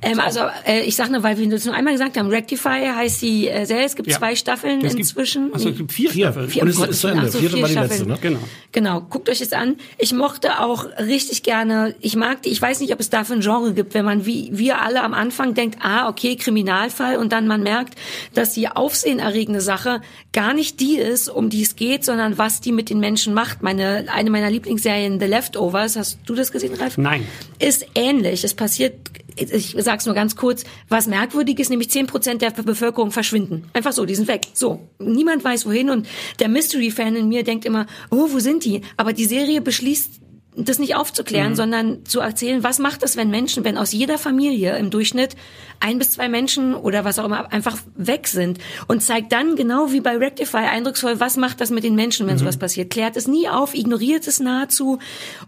Ähm, 0.00 0.20
also 0.20 0.42
äh, 0.64 0.82
ich 0.84 0.94
sag 0.94 1.10
nur, 1.10 1.24
weil 1.24 1.38
wir 1.38 1.48
das 1.50 1.64
nur 1.64 1.74
einmal 1.74 1.94
gesagt 1.94 2.16
haben, 2.16 2.28
Rectify 2.28 2.86
heißt 2.94 3.20
die 3.22 3.48
äh, 3.48 3.64
Serie, 3.66 3.84
es 3.84 3.96
gibt 3.96 4.08
Ja. 4.08 4.18
zwei 4.18 4.36
Staffeln 4.36 4.76
Es 4.78 4.90
gibt- 4.90 5.00
inzwischen. 5.00 5.52
Achso, 5.52 5.70
es 5.70 5.76
gibt 5.76 5.90
vier, 5.90 6.08
Vier. 6.10 6.26
Staffeln. 6.26 6.48
Vier, 6.48 6.62
Und 6.62 6.68
es 6.68 6.76
Gottes 6.76 6.94
ist 6.94 7.00
zu 7.00 7.08
Ende. 7.08 7.22
ach 7.26 7.32
so, 7.32 7.38
Vierte 7.40 7.54
vier 7.56 7.62
war 7.62 7.68
die 7.68 7.72
Staffeln. 7.74 8.08
letzte, 8.08 8.08
ne? 8.08 8.18
Genau. 8.20 8.38
Genau, 8.72 9.00
guckt 9.20 9.28
euch 9.28 9.40
das 9.40 9.52
an. 9.52 9.76
Ich 9.98 10.14
mochte 10.14 10.60
auch 10.60 10.86
richtig 10.98 11.42
gerne, 11.42 11.94
ich 12.00 12.16
mag 12.16 12.40
die, 12.42 12.48
ich 12.48 12.62
weiß 12.62 12.80
nicht, 12.80 12.90
ob 12.94 13.00
es 13.00 13.10
dafür 13.10 13.36
ein 13.36 13.42
Genre 13.42 13.74
gibt, 13.74 13.92
wenn 13.92 14.06
man 14.06 14.24
wie 14.24 14.48
wir 14.50 14.80
alle 14.80 15.02
am 15.02 15.12
Anfang 15.12 15.52
denkt, 15.52 15.78
ah, 15.82 16.08
okay, 16.08 16.36
Kriminalfall 16.36 17.18
und 17.18 17.30
dann 17.30 17.46
man 17.46 17.62
merkt, 17.62 17.96
dass 18.32 18.54
die 18.54 18.68
aufsehenerregende 18.68 19.60
Sache 19.60 20.00
gar 20.32 20.54
nicht 20.54 20.80
die 20.80 20.96
ist, 20.96 21.28
um 21.28 21.50
die 21.50 21.60
es 21.60 21.76
geht, 21.76 22.02
sondern 22.02 22.38
was 22.38 22.62
die 22.62 22.72
mit 22.72 22.88
den 22.88 22.98
Menschen 22.98 23.34
macht. 23.34 23.62
Meine, 23.62 24.06
eine 24.10 24.30
meiner 24.30 24.50
Lieblingsserien, 24.50 25.20
The 25.20 25.26
Leftovers, 25.26 25.96
hast 25.96 26.20
du 26.24 26.34
das 26.34 26.50
gesehen, 26.50 26.72
Ralf? 26.76 26.96
Nein. 26.96 27.26
Ist 27.58 27.84
ähnlich. 27.94 28.42
Es 28.42 28.54
passiert, 28.54 28.94
ich 29.36 29.76
sag's 29.78 30.06
nur 30.06 30.14
ganz 30.14 30.36
kurz, 30.36 30.64
was 30.88 31.06
merkwürdig 31.06 31.58
ist, 31.58 31.70
nämlich 31.70 31.88
10% 31.88 32.38
der 32.38 32.50
Bevölkerung 32.50 33.10
verschwinden. 33.10 33.64
Einfach 33.72 33.92
so, 33.92 34.04
die 34.04 34.14
sind 34.14 34.28
weg. 34.28 34.46
So. 34.54 34.88
Niemand 34.98 35.44
weiß 35.44 35.66
wohin 35.66 35.90
und 35.90 36.06
der 36.38 36.48
Mystery-Fan 36.48 37.16
in 37.16 37.28
mir 37.28 37.44
denkt 37.44 37.64
immer, 37.64 37.86
oh, 38.10 38.28
wo 38.30 38.38
sind 38.38 38.64
die? 38.64 38.82
Aber 38.96 39.12
die 39.12 39.24
Serie 39.24 39.60
beschließt, 39.60 40.20
das 40.56 40.78
nicht 40.78 40.96
aufzuklären, 40.96 41.54
sondern 41.54 42.04
zu 42.04 42.20
erzählen, 42.20 42.64
was 42.64 42.78
macht 42.80 43.02
es, 43.04 43.16
wenn 43.16 43.30
Menschen, 43.30 43.64
wenn 43.64 43.78
aus 43.78 43.92
jeder 43.92 44.18
Familie 44.18 44.76
im 44.78 44.90
Durchschnitt 44.90 45.36
ein 45.78 45.98
bis 45.98 46.10
zwei 46.10 46.28
Menschen 46.28 46.74
oder 46.74 47.04
was 47.04 47.18
auch 47.18 47.24
immer 47.24 47.50
einfach 47.52 47.78
weg 47.96 48.26
sind 48.26 48.58
und 48.88 49.00
zeigt 49.02 49.32
dann 49.32 49.56
genau 49.56 49.92
wie 49.92 50.00
bei 50.00 50.16
Rectify 50.16 50.58
eindrucksvoll, 50.58 51.20
was 51.20 51.36
macht 51.36 51.60
das 51.60 51.70
mit 51.70 51.84
den 51.84 51.94
Menschen, 51.94 52.26
wenn 52.26 52.36
sowas 52.36 52.58
passiert. 52.58 52.90
Klärt 52.90 53.16
es 53.16 53.28
nie 53.28 53.48
auf, 53.48 53.74
ignoriert 53.74 54.26
es 54.26 54.40
nahezu 54.40 54.98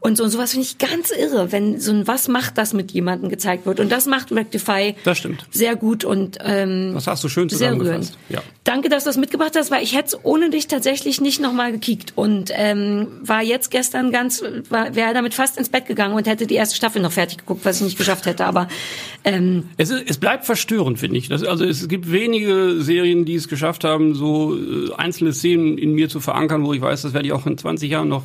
und 0.01 0.17
so 0.17 0.25
und 0.25 0.31
sowas 0.31 0.53
finde 0.53 0.67
ich 0.67 0.79
ganz 0.79 1.11
irre, 1.11 1.53
wenn 1.53 1.81
so 1.81 1.91
ein 1.93 2.07
was 2.07 2.29
macht 2.29 2.57
das 2.57 2.73
mit 2.73 2.93
jemandem 2.93 3.29
gezeigt 3.29 3.67
wird 3.67 3.81
und 3.81 3.91
das 3.93 4.07
macht 4.07 4.31
Rectify 4.33 4.95
Das 5.05 5.19
stimmt. 5.19 5.45
sehr 5.51 5.77
gut 5.77 6.05
und 6.05 6.39
ähm, 6.41 6.93
Das 6.95 7.07
hast 7.09 7.25
du 7.25 7.29
schön 7.29 7.49
sehr 7.49 7.59
zusammengefasst. 7.59 8.15
rührend. 8.31 8.31
Ja. 8.31 8.43
Danke, 8.65 8.89
dass 8.89 9.03
du 9.05 9.11
das 9.11 9.17
mitgebracht 9.19 9.53
hast, 9.57 9.71
weil 9.71 9.83
ich 9.83 9.95
hätte 9.97 10.17
es 10.17 10.25
ohne 10.25 10.49
dich 10.49 10.69
tatsächlich 10.69 11.21
nicht 11.21 11.41
nochmal 11.41 11.73
gekickt 11.73 12.13
und 12.15 12.51
ähm, 12.55 13.09
war 13.23 13.43
jetzt 13.43 13.71
gestern 13.71 14.13
ganz, 14.13 14.43
war, 14.71 14.92
wäre 14.95 15.15
damit 15.15 15.35
fast 15.35 15.57
ins 15.59 15.69
Bett 15.69 15.87
gegangen 15.87 16.15
und 16.15 16.27
hätte 16.27 16.47
die 16.47 16.55
erste 16.55 16.77
Staffel 16.77 17.01
noch 17.03 17.13
fertig 17.13 17.39
geguckt, 17.39 17.65
was 17.65 17.77
ich 17.79 17.83
nicht 17.87 17.99
geschafft 17.99 18.27
hätte, 18.27 18.45
aber 18.45 18.69
ähm, 19.25 19.69
Es, 19.77 19.91
ist, 19.91 20.05
es 20.09 20.19
bleibt 20.19 20.45
verstörend, 20.45 20.99
finde 20.99 21.17
ich. 21.19 21.29
Das, 21.29 21.43
also 21.45 21.65
es 21.65 21.89
gibt 21.89 22.11
wenige 22.11 22.77
Serien, 22.81 23.25
die 23.25 23.35
es 23.35 23.49
geschafft 23.49 23.85
haben, 23.85 24.15
so 24.15 24.57
äh, 24.57 24.93
einzelne 24.97 25.33
Szenen 25.33 25.79
in 25.79 25.93
mir 25.95 26.09
zu 26.09 26.21
verankern, 26.21 26.65
wo 26.65 26.73
ich 26.73 26.81
weiß, 26.81 27.03
das 27.03 27.13
werde 27.15 27.27
ich 27.27 27.33
auch 27.33 27.47
in 27.47 27.59
20 27.59 27.91
Jahren 27.91 28.09
noch 28.09 28.25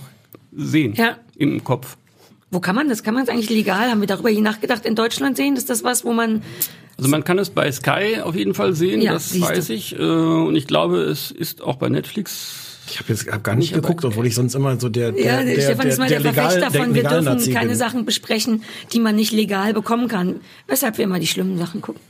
sehen 0.56 0.94
Ja. 0.96 1.18
im 1.38 1.64
Kopf. 1.64 1.98
wo 2.50 2.60
kann 2.60 2.76
man 2.76 2.90
das? 2.90 3.04
Kann 3.04 3.14
man 3.14 3.24
es 3.24 3.30
eigentlich 3.30 3.50
legal? 3.50 3.90
Haben 3.92 4.00
wir 4.02 4.08
darüber 4.08 4.30
je 4.30 4.42
nachgedacht 4.42 4.86
in 4.86 4.96
Deutschland 4.96 5.38
sehen? 5.38 5.56
Ist 5.56 5.70
das 5.70 5.84
was, 5.84 6.04
wo 6.06 6.14
man 6.14 6.42
Also 6.98 7.10
man 7.10 7.24
kann 7.24 7.38
es 7.40 7.50
bei 7.50 7.72
Sky 7.72 8.22
auf 8.24 8.36
jeden 8.36 8.54
Fall 8.54 8.74
sehen, 8.74 9.02
Ja, 9.02 9.14
das 9.14 9.40
weiß 9.40 9.70
ich. 9.70 9.94
Äh, 10.00 10.02
und 10.02 10.56
ich 10.56 10.66
glaube, 10.66 11.02
es 11.02 11.30
ist 11.32 11.62
auch 11.62 11.76
bei 11.76 11.90
Netflix. 11.90 12.67
Ich 12.90 13.00
habe 13.00 13.10
jetzt 13.14 13.32
hab 13.32 13.44
gar 13.44 13.56
nicht 13.56 13.74
geguckt, 13.74 14.04
obwohl 14.06 14.26
ich 14.28 14.36
sonst 14.36 14.56
immer 14.56 14.80
so 14.80 14.90
der 14.90 15.12
der 15.12 15.24
Ja, 15.26 15.44
der, 15.44 15.62
Stefan 15.62 15.88
ist 15.88 15.98
mal 16.00 16.08
der, 16.08 16.20
legal- 16.20 16.34
Verfechter 16.34 16.60
der 16.60 16.70
davon, 16.70 16.94
wir 16.96 17.04
dürfen 17.04 17.18
Legalnazi 17.20 17.52
keine 17.52 17.70
bin. 17.70 17.78
Sachen 17.78 18.06
besprechen, 18.06 18.64
die 18.94 19.00
man 19.00 19.16
nicht 19.16 19.32
legal 19.32 19.74
bekommen 19.74 20.08
kann. 20.08 20.42
Weshalb 20.68 20.98
wir 20.98 21.06
immer 21.06 21.20
die 21.20 21.28
schlimmen 21.28 21.58
Sachen 21.58 21.82
gucken. 21.82 22.02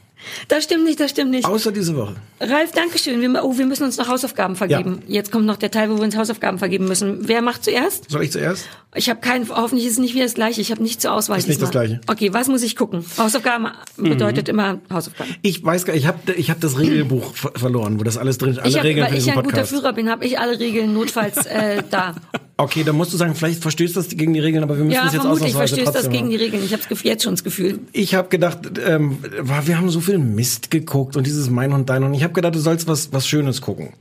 Das 0.48 0.64
stimmt 0.64 0.84
nicht, 0.84 1.00
das 1.00 1.12
stimmt 1.12 1.32
nicht. 1.32 1.46
Außer 1.46 1.72
diese 1.72 1.96
Woche. 1.96 2.16
Ralf, 2.40 2.72
Dankeschön. 2.72 3.22
Wir, 3.22 3.44
oh, 3.44 3.58
wir 3.58 3.66
müssen 3.66 3.84
uns 3.84 3.98
noch 3.98 4.08
Hausaufgaben 4.08 4.56
vergeben. 4.56 5.02
Jetzt 5.08 5.32
kommt 5.32 5.46
noch 5.46 5.58
der 5.58 5.72
Teil, 5.72 5.90
wo 5.90 5.98
wir 5.98 6.04
uns 6.04 6.16
Hausaufgaben 6.16 6.60
vergeben 6.60 6.86
müssen. 6.86 7.28
Wer 7.28 7.42
macht 7.42 7.64
zuerst? 7.64 8.10
Soll 8.10 8.24
ich 8.24 8.32
zuerst? 8.32 8.66
Ich 8.96 9.10
habe 9.10 9.20
keinen, 9.20 9.48
hoffentlich 9.50 9.86
ist 9.86 9.94
es 9.94 10.00
nicht 10.00 10.16
wieder 10.16 10.26
das 10.26 10.34
Gleiche. 10.34 10.62
Ich 10.62 10.72
habe 10.72 10.82
nicht 10.82 11.02
zur 11.02 11.14
Auswahl. 11.14 11.38
Ist 11.38 11.48
nicht 11.48 11.62
das. 11.62 11.72
Gleiche. 11.72 12.02
Okay, 12.08 12.34
was 12.34 12.48
muss 12.48 12.64
ich 12.64 12.76
gucken? 12.76 13.06
Hausaufgaben 13.18 13.68
bedeutet 13.98 14.50
immer 14.50 14.80
Hausaufgaben. 14.92 15.36
Ich 15.42 15.64
weiß 15.64 15.86
gar 15.86 15.94
nicht, 15.94 16.04
ich 16.04 16.08
habe 16.08 16.34
ich 16.34 16.50
hab 16.50 16.60
das 16.62 16.80
Regelbuch 16.80 17.34
ver 17.36 17.52
verloren, 17.56 18.00
wo 18.00 18.04
das 18.04 18.18
alles 18.18 18.38
drin 18.38 18.52
ist. 18.52 18.60
Alle 18.60 18.70
Ich 18.70 18.78
hab, 18.78 18.84
Regeln 18.84 19.08
weil 19.08 19.18
ich 19.18 19.26
ja 19.26 19.34
ein 19.34 19.44
guter 19.44 19.50
Podcast. 19.50 19.70
Führer 19.72 19.94
bin, 19.94 20.10
habe 20.10 20.26
ich 20.26 20.40
alle 20.40 20.60
Regeln 20.60 20.94
notfalls 20.94 21.46
äh, 21.46 21.84
da. 21.90 22.16
Okay, 22.60 22.84
dann 22.84 22.96
musst 22.96 23.14
du 23.14 23.18
sagen, 23.18 23.36
vielleicht 23.36 23.62
verstößt 23.62 23.96
das 23.96 24.10
gegen 24.10 24.34
die 24.34 24.40
Regeln, 24.40 24.64
aber 24.64 24.78
wir 24.78 24.84
müssen 24.84 24.96
Ja, 24.96 25.06
es 25.06 25.14
jetzt 25.14 25.22
vermutlich 25.22 25.50
ausnahmsweise 25.54 25.76
verstößt 25.84 26.06
das 26.06 26.12
gegen 26.12 26.30
die. 26.32 26.38
Regeln. 26.38 26.64
Ich 26.64 26.74
habe 26.74 26.82
jetzt 27.04 27.24
schon 27.24 27.34
das 27.34 27.44
Gefühl. 27.44 27.80
Ich 27.94 28.16
habe 28.16 28.30
gedacht, 28.30 28.60
ähm, 28.84 29.20
wir 29.66 29.78
haben 29.78 29.90
so 29.92 30.02
viel 30.02 30.18
Mist 30.18 30.72
geguckt 30.72 31.16
und 31.16 31.28
dieses 31.28 31.52
Mein 31.52 31.72
und 31.72 31.88
Dein 31.90 32.04
und 32.04 32.16
ich 32.16 32.24
habe 32.24 32.34
gedacht, 32.34 32.56
du 32.56 32.60
sollst 32.60 32.88
was 32.88 33.14
was 33.14 33.28
Schönes 33.28 33.62
gucken. 33.62 33.94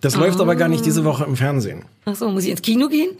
Das 0.00 0.16
läuft 0.16 0.40
aber 0.40 0.56
gar 0.56 0.68
nicht 0.68 0.84
diese 0.84 1.04
Woche 1.04 1.22
im 1.24 1.36
Fernsehen. 1.36 1.84
Ach 2.04 2.16
so, 2.16 2.28
muss 2.28 2.42
ich 2.42 2.50
ins 2.50 2.62
Kino 2.62 2.88
gehen? 2.88 3.10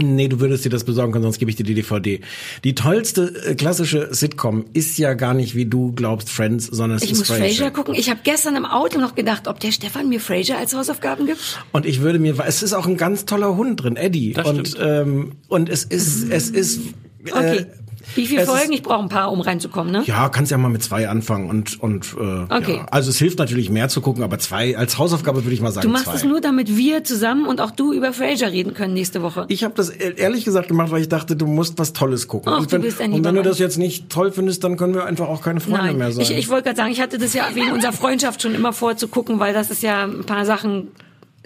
Nee, 0.00 0.28
du 0.28 0.40
würdest 0.40 0.64
dir 0.64 0.70
das 0.70 0.84
besorgen 0.84 1.12
können, 1.12 1.22
sonst 1.22 1.38
gebe 1.38 1.50
ich 1.50 1.56
dir 1.56 1.62
die 1.64 1.74
DVD. 1.74 2.20
Die 2.64 2.74
tollste 2.74 3.32
äh, 3.46 3.54
klassische 3.54 4.08
Sitcom 4.12 4.64
ist 4.72 4.98
ja 4.98 5.14
gar 5.14 5.34
nicht, 5.34 5.54
wie 5.54 5.66
du 5.66 5.92
glaubst, 5.92 6.30
Friends, 6.30 6.66
sondern 6.66 6.96
es 6.96 7.04
Ich 7.04 7.12
ist 7.12 7.18
muss 7.18 7.28
Frasier 7.28 7.70
gucken. 7.70 7.94
Ich 7.94 8.10
habe 8.10 8.20
gestern 8.24 8.56
im 8.56 8.66
Auto 8.66 8.98
noch 8.98 9.14
gedacht, 9.14 9.46
ob 9.46 9.60
der 9.60 9.70
Stefan 9.70 10.08
mir 10.08 10.20
Frasier 10.20 10.58
als 10.58 10.74
Hausaufgaben 10.74 11.26
gibt. 11.26 11.64
Und 11.72 11.86
ich 11.86 12.00
würde 12.00 12.18
mir, 12.18 12.36
es 12.46 12.62
ist 12.62 12.72
auch 12.72 12.86
ein 12.86 12.96
ganz 12.96 13.24
toller 13.24 13.56
Hund 13.56 13.82
drin, 13.82 13.96
Eddie. 13.96 14.32
Das 14.32 14.48
und 14.48 14.68
stimmt. 14.68 14.84
ähm, 14.84 15.32
und 15.48 15.68
es 15.68 15.84
ist, 15.84 16.30
es 16.30 16.50
ist. 16.50 16.78
Äh, 16.78 16.90
Okay. 17.32 17.66
Wie 18.14 18.26
viele 18.26 18.44
Folgen? 18.46 18.64
Ist, 18.72 18.78
Ich 18.78 18.82
brauche 18.82 19.02
ein 19.02 19.08
paar, 19.08 19.32
um 19.32 19.40
reinzukommen, 19.40 19.92
ne? 19.92 20.02
ja, 20.06 20.28
kannst 20.28 20.50
ja 20.50 20.58
mal 20.58 20.68
mit 20.68 20.82
zwei 20.82 21.08
anfangen 21.08 21.48
und 21.48 21.80
und 21.80 22.14
äh, 22.18 22.52
Okay. 22.54 22.76
ja. 22.76 22.86
also 22.90 23.10
es 23.10 23.18
hilft 23.18 23.38
natürlich 23.38 23.70
mehr 23.70 23.88
zu 23.88 24.00
gucken, 24.00 24.22
aber 24.22 24.38
zwei 24.38 24.76
als 24.76 24.98
Hausaufgabe 24.98 25.44
würde 25.44 25.54
ich 25.54 25.60
mal 25.60 25.70
sagen 25.72 25.86
Du 25.86 25.92
machst 25.92 26.04
zwei. 26.06 26.14
es 26.14 26.24
nur, 26.24 26.40
damit 26.40 26.76
wir 26.76 27.04
zusammen 27.04 27.46
und 27.46 27.60
auch 27.60 27.70
du 27.70 27.92
über 27.92 28.12
Frasier 28.12 28.48
reden 28.52 28.74
können 28.74 28.94
nächste 28.94 29.22
Woche. 29.22 29.46
ich 29.48 29.64
habe 29.64 29.74
das 29.74 29.90
e- 29.90 30.14
ehrlich 30.16 30.44
gesagt 30.44 30.68
gemacht, 30.68 30.90
weil 30.90 31.00
ich 31.00 31.08
dachte, 31.08 31.36
du 31.36 31.46
musst 31.46 31.78
was 31.78 31.92
Tolles 31.92 32.28
gucken. 32.28 32.52
Ach, 32.52 32.58
und 32.60 32.66
du 32.66 32.72
wenn, 32.76 32.82
bist 32.82 33.00
ein 33.00 33.12
und 33.12 33.24
wenn 33.24 33.34
du 33.34 33.42
das 33.42 33.58
jetzt 33.58 33.78
nicht 33.78 34.10
toll 34.10 34.32
findest, 34.32 34.64
dann 34.64 34.76
können 34.76 34.94
wir 34.94 35.04
einfach 35.06 35.28
auch 35.28 35.42
keine 35.42 35.60
Freunde 35.60 35.92
mehr 35.92 35.94
Nein, 36.08 36.12
sein. 36.12 36.22
ich, 36.22 36.30
ich 36.30 36.48
wollte 36.48 36.64
gerade 36.64 36.76
sagen, 36.76 36.92
ich 36.92 37.00
hatte 37.00 37.18
das 37.18 37.32
ja 37.34 37.44
wegen 37.54 37.72
unserer 37.72 37.92
Freundschaft 37.92 38.42
schon 38.42 38.54
immer 38.54 38.72
vor 38.72 38.96
zu 38.96 39.08
gucken, 39.08 39.38
weil 39.40 39.52
das 39.54 39.70
ist 39.70 39.82
ja 39.82 40.04
ein 40.04 40.24
paar 40.24 40.44
Sachen 40.44 40.88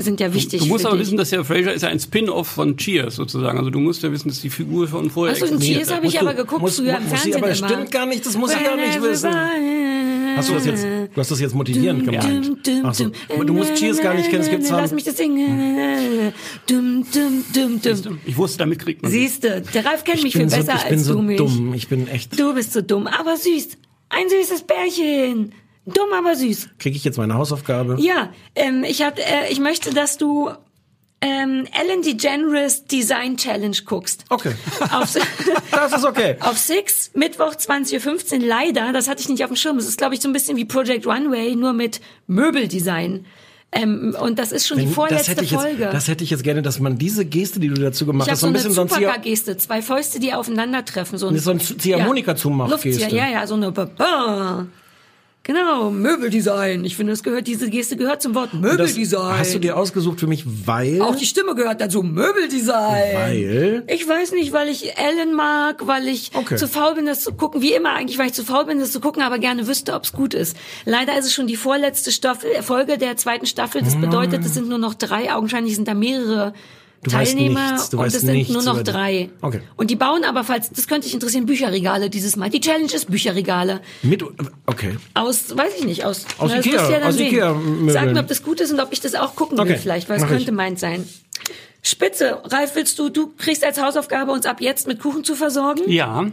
sind 0.01 0.21
ja 0.21 0.33
wichtig. 0.33 0.61
Du 0.61 0.67
musst 0.67 0.83
für 0.83 0.89
aber 0.89 0.97
dich. 0.99 1.07
wissen, 1.09 1.17
dass 1.19 1.31
ja 1.33 1.43
Frasier 1.43 1.73
ist 1.73 1.83
ja 1.83 1.89
ein 1.89 1.99
Spin-off 1.99 2.47
von 2.47 2.77
Cheers 2.77 3.17
sozusagen. 3.17 3.59
Also 3.59 3.71
du 3.71 3.81
musst 3.81 4.03
ja 4.03 4.13
wissen, 4.13 4.29
dass 4.29 4.41
die 4.41 4.49
Figur 4.51 4.87
von 4.87 5.11
vorher 5.11 5.35
Achso, 5.35 5.47
existiert 5.47 5.79
Cheers 5.79 5.93
habe 5.97 6.07
ich 6.07 6.21
aber 6.21 6.31
du- 6.35 6.37
geguckt 6.45 6.63
muss- 6.63 6.77
früher 6.77 6.97
im 6.97 7.03
muss 7.03 7.11
sie 7.11 7.17
Fernsehen 7.33 7.35
aber 7.37 7.47
immer. 7.53 7.69
stimmt 7.69 7.91
gar 7.91 8.07
nicht, 8.07 8.25
das 8.25 8.37
muss 8.37 8.53
ich 8.55 8.65
gar 8.65 8.77
nicht 8.77 9.03
wissen. 9.03 9.31
Hast 10.37 10.51
du 10.51 10.55
das 10.55 10.67
jetzt, 10.67 10.85
du 10.85 11.21
hast 11.21 11.31
das 11.33 11.41
jetzt 11.41 11.55
motivierend 11.57 12.07
Dum, 12.07 12.13
gemeint. 12.15 12.59
Ach 12.85 12.95
so. 12.95 13.11
du 13.45 13.53
musst 13.53 13.75
Cheers 13.75 14.01
gar 14.01 14.15
nicht 14.15 14.31
kennen, 14.31 14.43
es 14.43 14.51
gibt 14.51 14.65
zwar 14.67 14.83
Lass 14.83 14.93
mich 14.93 15.03
das 15.03 15.17
singen. 15.17 16.33
Dum, 16.69 17.05
dum, 17.13 17.45
dum, 17.53 17.83
dum. 17.83 18.19
Ich 18.25 18.37
wusste, 18.37 18.59
damit 18.59 18.79
kriegt 18.79 19.03
man 19.03 19.11
Siehst 19.11 19.43
du, 19.43 19.63
der 19.63 19.85
Ralf 19.85 20.05
kennt 20.05 20.23
mich 20.23 20.33
viel 20.35 20.43
bin 20.43 20.51
so, 20.51 20.57
besser 20.59 20.75
ich 20.77 20.85
bin 20.85 20.93
als 20.99 21.05
so 21.07 21.15
du 21.15 21.23
mich. 21.23 21.37
dumm, 21.39 21.75
ich 21.75 21.89
bin 21.89 22.07
echt. 22.07 22.39
Du 22.39 22.55
bist 22.55 22.73
so 22.73 22.83
dumm, 22.83 23.09
aber 23.09 23.37
süß. 23.37 23.71
Ein 24.11 24.29
süßes 24.29 24.63
Bärchen. 24.63 25.53
Dumm, 25.95 26.13
aber 26.17 26.35
süß. 26.37 26.69
Kriege 26.79 26.97
ich 26.97 27.05
jetzt 27.05 27.19
meine 27.19 27.35
Hausaufgabe? 27.35 27.97
Ja, 28.01 28.31
ähm, 28.55 28.85
ich, 28.85 29.03
hab, 29.03 29.19
äh, 29.19 29.49
ich 29.51 29.61
möchte, 29.61 29.93
dass 29.95 30.17
du 30.19 30.51
ähm, 31.21 31.67
Ellen 31.73 32.03
DeGeneres 32.03 32.85
Design 32.85 33.37
Challenge 33.37 33.77
guckst. 33.85 34.25
Okay. 34.29 34.53
Auf, 34.93 35.15
Das 35.73 35.93
ist 35.93 36.05
okay. 36.05 36.37
auf 36.41 36.57
Six, 36.59 37.11
Mittwoch 37.15 37.55
20.15 37.55 38.41
Uhr, 38.41 38.47
leider, 38.47 38.93
das 38.93 39.09
hatte 39.09 39.21
ich 39.23 39.29
nicht 39.29 39.43
auf 39.43 39.51
dem 39.51 39.57
Schirm. 39.57 39.79
Es 39.79 39.89
ist, 39.89 39.99
glaube 39.99 40.15
ich, 40.15 40.21
so 40.21 40.29
ein 40.29 40.33
bisschen 40.33 40.57
wie 40.57 40.65
Project 40.65 41.07
Runway, 41.07 41.55
nur 41.57 41.73
mit 41.73 42.01
Möbeldesign. 42.29 43.27
Ähm, 43.71 44.17
und 44.19 44.39
das 44.39 44.53
ist 44.53 44.67
schon 44.67 44.79
die 44.79 44.87
Wenn- 44.87 44.93
vorletzte 44.93 45.35
das 45.35 45.51
jetzt, 45.51 45.61
Folge. 45.61 45.91
Das 45.93 46.09
hätte 46.09 46.25
ich 46.25 46.31
jetzt 46.31 46.43
gerne, 46.43 46.63
dass 46.63 46.79
man 46.81 46.97
diese 46.97 47.27
Geste, 47.27 47.61
die 47.61 47.69
du 47.69 47.75
dazu 47.75 48.07
gemacht 48.07 48.27
ich 48.29 48.33
hast, 48.33 48.41
so 48.41 48.47
so 48.47 48.47
ein 48.47 48.55
eine 48.55 48.59
bisschen 48.59 48.73
sonst 48.73 48.97
hier. 48.97 49.09
Zupacker-Geste, 49.09 49.57
zwei 49.59 49.83
Fäuste, 49.83 50.21
die 50.21 50.33
aufeinandertreffen. 50.33 51.19
So 51.19 51.29
ein, 51.29 51.35
Das 51.35 51.45
so 51.45 51.51
ein 51.51 51.61
Ziehharmonika-Zumach-Geste. 51.61 52.89
Luftzieher, 53.01 53.09
Ja, 53.27 53.29
ja, 53.31 53.47
so 53.47 53.55
eine. 53.57 53.73
Genau, 55.49 55.91
Möbeldesign. 55.91 56.85
Ich 56.85 56.95
finde, 56.95 57.15
das 57.15 57.23
gehört, 57.23 57.47
diese 57.47 57.71
Geste 57.71 57.97
gehört 57.97 58.21
zum 58.21 58.35
Wort 58.35 58.53
Möbeldesign. 58.53 59.39
hast 59.39 59.55
du 59.55 59.59
dir 59.59 59.79
ausgesucht 59.79 60.21
für 60.21 60.27
mich, 60.27 60.45
weil. 60.67 61.01
Auch 61.01 61.17
die 61.17 61.25
Stimme 61.25 61.55
gehört 61.55 61.81
dazu. 61.81 62.03
Möbeldesign. 62.03 63.15
Weil? 63.17 63.83
Ich 63.87 64.07
weiß 64.07 64.33
nicht, 64.33 64.53
weil 64.53 64.69
ich 64.69 64.99
Ellen 64.99 65.33
mag, 65.35 65.87
weil 65.87 66.07
ich 66.07 66.33
Okay. 66.35 66.57
zu 66.57 66.69
faul 66.69 66.97
bin, 66.97 67.07
das 67.07 67.23
zu 67.23 67.33
gucken. 67.33 67.63
Wie 67.63 67.73
immer 67.73 67.95
eigentlich, 67.95 68.19
weil 68.19 68.27
ich 68.27 68.35
zu 68.35 68.45
faul 68.45 68.67
bin, 68.67 68.79
das 68.79 68.93
zu 68.93 69.01
gucken, 69.01 69.23
aber 69.23 69.39
gerne 69.39 69.67
wüsste, 69.67 69.95
ob 69.95 70.05
es 70.05 70.13
gut 70.13 70.35
ist. 70.35 70.55
Leider 70.85 71.19
ist 71.19 71.25
es 71.25 71.33
schon 71.33 71.47
die 71.47 71.57
vorletzte 71.57 72.13
Staffel, 72.13 72.51
Folge 72.63 72.99
der 72.99 73.17
zweiten 73.17 73.47
Staffel. 73.47 73.81
Das 73.81 73.99
bedeutet, 73.99 74.45
es 74.45 74.53
sind 74.53 74.69
nur 74.69 74.77
noch 74.77 74.93
drei. 74.93 75.33
Augenscheinlich 75.33 75.77
sind 75.77 75.89
da 75.89 75.95
mehrere 75.95 76.53
Du 77.03 77.13
weißt 77.13 77.33
Teilnehmer 77.33 77.73
nichts, 77.73 77.91
du 77.91 77.99
und 77.99 78.05
weißt 78.07 78.17
es 78.17 78.23
sind 78.23 78.51
nur 78.51 78.63
noch 78.63 78.83
drei. 78.83 79.31
Okay. 79.41 79.61
Und 79.77 79.91
die 79.91 79.97
bauen 79.97 80.25
aber, 80.25 80.43
falls 80.43 80.71
das 80.71 80.89
könnte 80.89 81.07
dich 81.07 81.15
interessieren, 81.15 81.47
Bücherregale 81.47 82.11
dieses 82.11 82.35
Mal. 82.37 82.51
Die 82.51 82.61
Challenge 82.61 82.93
ist 82.93 83.09
Bücherregale. 83.11 83.81
mit, 84.03 84.25
okay. 84.67 84.97
Aus, 85.15 85.57
weiß 85.57 85.75
ich 85.79 85.85
nicht, 85.85 86.05
aus, 86.05 86.27
Aus 86.39 86.51
das 86.51 86.67
Ikea, 86.67 86.91
ja 86.91 87.07
aus 87.07 87.15
sehen. 87.15 87.29
Ikea-Möbeln. 87.29 87.91
Sag 87.91 88.13
mir, 88.13 88.21
ob 88.21 88.27
das 88.27 88.43
gut 88.43 88.61
ist 88.61 88.73
und 88.73 88.81
ob 88.81 88.93
ich 88.93 89.01
das 89.01 89.15
auch 89.15 89.37
gucken 89.37 89.57
will 89.59 89.65
Okay, 89.65 89.79
vielleicht, 89.81 90.09
weil 90.09 90.17
es 90.17 90.25
ich. 90.25 90.29
könnte 90.29 90.51
meins 90.51 90.81
sein. 90.81 91.09
Spitze, 91.83 92.43
Ralf, 92.45 92.75
willst 92.75 92.99
du, 92.99 93.09
du 93.09 93.33
kriegst 93.39 93.65
als 93.65 93.81
Hausaufgabe, 93.81 94.33
uns 94.33 94.45
ab 94.47 94.61
jetzt 94.61 94.89
mit 94.89 94.99
Kuchen 95.01 95.23
zu 95.23 95.37
versorgen? 95.37 95.83
Ja, 95.87 96.27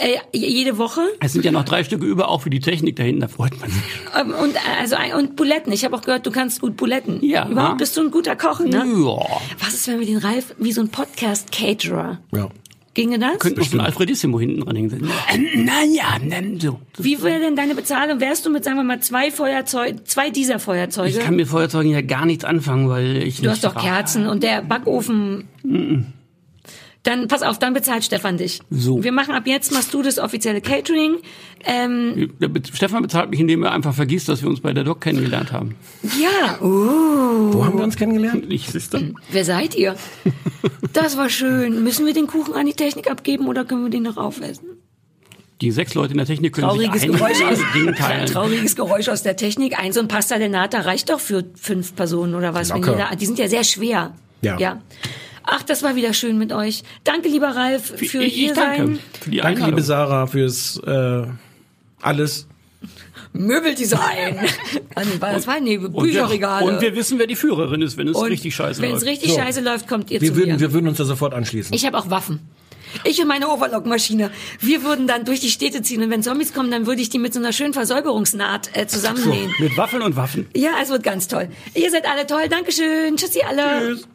Äh, 0.00 0.16
jede 0.32 0.78
Woche. 0.78 1.02
es 1.20 1.34
sind 1.34 1.44
ja 1.44 1.52
noch 1.52 1.64
drei 1.64 1.84
Stücke 1.84 2.06
über, 2.06 2.28
auch 2.28 2.40
für 2.42 2.50
die 2.50 2.60
Technik 2.60 2.96
da 2.96 3.02
hinten, 3.02 3.20
da 3.20 3.28
freut 3.28 3.58
man 3.60 3.70
sich. 3.70 3.82
Ähm, 4.18 4.32
und, 4.32 4.54
also, 4.80 4.96
und 5.18 5.36
Buletten. 5.36 5.72
Ich 5.72 5.84
habe 5.84 5.94
auch 5.94 6.02
gehört, 6.02 6.26
du 6.26 6.30
kannst 6.30 6.60
gut 6.60 6.76
Buletten. 6.76 7.22
Ja. 7.22 7.48
Überhaupt 7.48 7.78
bist 7.78 7.96
du 7.96 8.00
ein 8.02 8.10
guter 8.10 8.34
Koch, 8.34 8.60
ne? 8.60 8.70
Ja. 8.78 9.40
Was 9.62 9.74
ist, 9.74 9.88
wenn 9.88 10.00
wir 10.00 10.06
den 10.06 10.18
Ralf 10.18 10.54
wie 10.58 10.72
so 10.72 10.80
ein 10.80 10.88
Podcast-Caterer? 10.88 12.18
Ja. 12.34 12.48
Ginge 12.94 13.20
das? 13.20 13.38
Könnten 13.38 13.60
noch 13.60 13.72
ein 13.72 13.80
Alfredissimo 13.80 14.40
hinten 14.40 14.62
dran 14.62 14.74
hängen. 14.74 15.08
Ähm, 15.32 15.64
Naja, 15.64 16.18
so. 16.58 16.80
Wie 16.98 17.22
wäre 17.22 17.38
denn 17.38 17.54
deine 17.54 17.76
Bezahlung? 17.76 18.18
Wärst 18.20 18.46
du 18.46 18.50
mit, 18.50 18.64
sagen 18.64 18.78
wir 18.78 18.82
mal, 18.82 19.00
zwei 19.00 19.30
Feuerzeuge, 19.30 20.02
zwei 20.04 20.30
dieser 20.30 20.58
Feuerzeuge? 20.58 21.10
Ich 21.10 21.20
kann 21.20 21.36
mit 21.36 21.46
Feuerzeugen 21.46 21.92
ja 21.92 22.00
gar 22.00 22.26
nichts 22.26 22.44
anfangen, 22.44 22.88
weil 22.88 23.18
ich 23.18 23.36
Du 23.36 23.42
nicht 23.42 23.50
hast 23.52 23.64
doch 23.64 23.80
Kerzen 23.80 24.26
und 24.26 24.42
der 24.42 24.62
Backofen. 24.62 25.44
Dann 27.02 27.28
pass 27.28 27.42
auf, 27.42 27.58
dann 27.58 27.72
bezahlt 27.72 28.04
Stefan 28.04 28.36
dich. 28.36 28.60
So. 28.70 29.02
Wir 29.02 29.12
machen 29.12 29.34
ab 29.34 29.46
jetzt 29.46 29.72
machst 29.72 29.94
du 29.94 30.02
das 30.02 30.18
offizielle 30.18 30.60
Catering. 30.60 31.16
Ähm, 31.64 32.30
Stefan 32.72 33.02
bezahlt 33.02 33.30
mich, 33.30 33.40
indem 33.40 33.62
er 33.62 33.72
einfach 33.72 33.94
vergisst, 33.94 34.28
dass 34.28 34.42
wir 34.42 34.50
uns 34.50 34.60
bei 34.60 34.74
der 34.74 34.84
Doc 34.84 35.00
kennengelernt 35.00 35.50
haben. 35.50 35.76
ja, 36.02 36.60
uh, 36.60 37.54
Wo 37.54 37.64
haben 37.64 37.78
wir 37.78 37.84
uns 37.84 37.96
kennengelernt? 37.96 38.44
Ich 38.50 38.66
dann. 38.90 39.14
wer 39.30 39.44
seid 39.44 39.74
ihr? 39.74 39.96
Das 40.92 41.16
war 41.16 41.30
schön. 41.30 41.82
Müssen 41.82 42.04
wir 42.04 42.12
den 42.12 42.26
Kuchen 42.26 42.54
an 42.54 42.66
die 42.66 42.74
Technik 42.74 43.10
abgeben 43.10 43.46
oder 43.46 43.64
können 43.64 43.84
wir 43.84 43.90
den 43.90 44.02
noch 44.02 44.18
aufessen? 44.18 44.66
Die 45.60 45.70
sechs 45.70 45.94
Leute 45.94 46.12
in 46.12 46.18
der 46.18 46.26
Technik 46.26 46.54
können 46.54 46.68
Trauriges 46.68 47.02
sich 47.02 47.10
ein 47.10 47.16
Geräusch 47.16 47.42
aus, 47.42 47.58
teilen. 47.98 48.26
trauriges 48.26 48.76
Geräusch 48.76 49.08
aus 49.08 49.22
der 49.22 49.36
Technik. 49.36 49.78
Ein 49.78 49.92
so 49.92 50.00
ein 50.00 50.08
Pasta 50.08 50.38
de 50.38 50.48
Nata 50.48 50.80
reicht 50.80 51.10
doch 51.10 51.20
für 51.20 51.44
fünf 51.54 51.94
Personen 51.94 52.34
oder 52.34 52.54
was? 52.54 52.70
Wenn 52.70 52.82
Locker. 52.82 52.92
jeder, 52.92 53.16
die 53.16 53.26
sind 53.26 53.38
ja 53.38 53.48
sehr 53.48 53.64
schwer. 53.64 54.14
Ja. 54.42 54.58
ja. 54.58 54.80
Ach, 55.52 55.62
das 55.64 55.82
war 55.82 55.96
wieder 55.96 56.12
schön 56.12 56.38
mit 56.38 56.52
euch. 56.52 56.82
Danke, 57.04 57.28
lieber 57.28 57.48
Ralf, 57.48 57.92
für 57.96 58.22
ich, 58.22 58.32
hier 58.34 58.50
ich 58.50 58.52
danke 58.52 58.76
sein. 58.86 58.98
für 59.20 59.30
die 59.30 59.36
Danke, 59.38 59.48
Einladung. 59.48 59.68
liebe 59.74 59.82
Sarah, 59.82 60.26
fürs 60.28 60.78
äh, 60.86 61.22
alles. 62.00 62.46
Möbeldesign. 63.32 64.38
War 65.20 65.32
das 65.32 65.46
war 65.46 65.60
nee, 65.60 65.76
Und 65.78 65.94
wir, 65.94 66.00
Bücherregale. 66.02 66.64
und 66.66 66.80
wir 66.80 66.94
wissen, 66.96 67.18
wer 67.18 67.26
die 67.28 67.36
Führerin 67.36 67.80
ist, 67.80 67.96
wenn 67.96 68.08
es 68.08 68.16
Und 68.16 68.28
richtig 68.28 68.54
scheiße 68.54 68.82
Wenn 68.82 68.90
es 68.94 69.02
läuft. 69.04 69.06
richtig 69.12 69.30
So. 69.32 69.38
scheiße 69.38 69.60
läuft, 69.60 69.86
kommt 69.88 70.10
ihr 70.10 70.20
Wir 70.20 70.30
zu 70.32 70.36
würden, 70.36 70.52
mir. 70.54 70.60
wir 70.60 70.72
würden 70.72 70.88
uns 70.88 70.98
da 70.98 71.04
sofort 71.04 71.32
anschließen. 71.34 71.72
ich 71.74 71.86
habe 71.86 71.96
auch 71.98 72.10
Waffen. 72.10 72.40
Ich 73.04 73.20
und 73.20 73.28
meine 73.28 73.48
Overlock-Maschine. 73.48 74.32
Wir 74.58 74.82
würden 74.82 75.06
dann 75.06 75.24
durch 75.24 75.38
die 75.38 75.48
Städte 75.50 75.80
ziehen 75.82 76.02
und 76.02 76.10
wenn 76.10 76.24
Zombies 76.24 76.52
kommen, 76.52 76.72
dann 76.72 76.86
würde 76.86 77.00
ich 77.02 77.08
die 77.08 77.20
mit 77.20 77.32
so 77.32 77.38
einer 77.38 77.52
schönen 77.52 77.72
Versäuberungsnaht 77.72 78.70
äh, 78.76 78.88
zusammennähen. 78.88 79.54
Mit 79.60 79.76
Waffeln 79.76 80.02
und 80.02 80.16
Waffen. 80.16 80.48
Ja, 80.56 80.70
es 80.82 80.88
wird 80.90 81.04
ganz 81.04 81.28
toll. 81.28 81.48
Ihr 81.74 81.90
seid 81.92 82.08
alle 82.08 82.26
toll. 82.26 82.48
Dankeschön. 82.48 83.16
Tschüssi 83.16 83.42
alle. 83.48 83.62
Tschüss. 83.94 84.08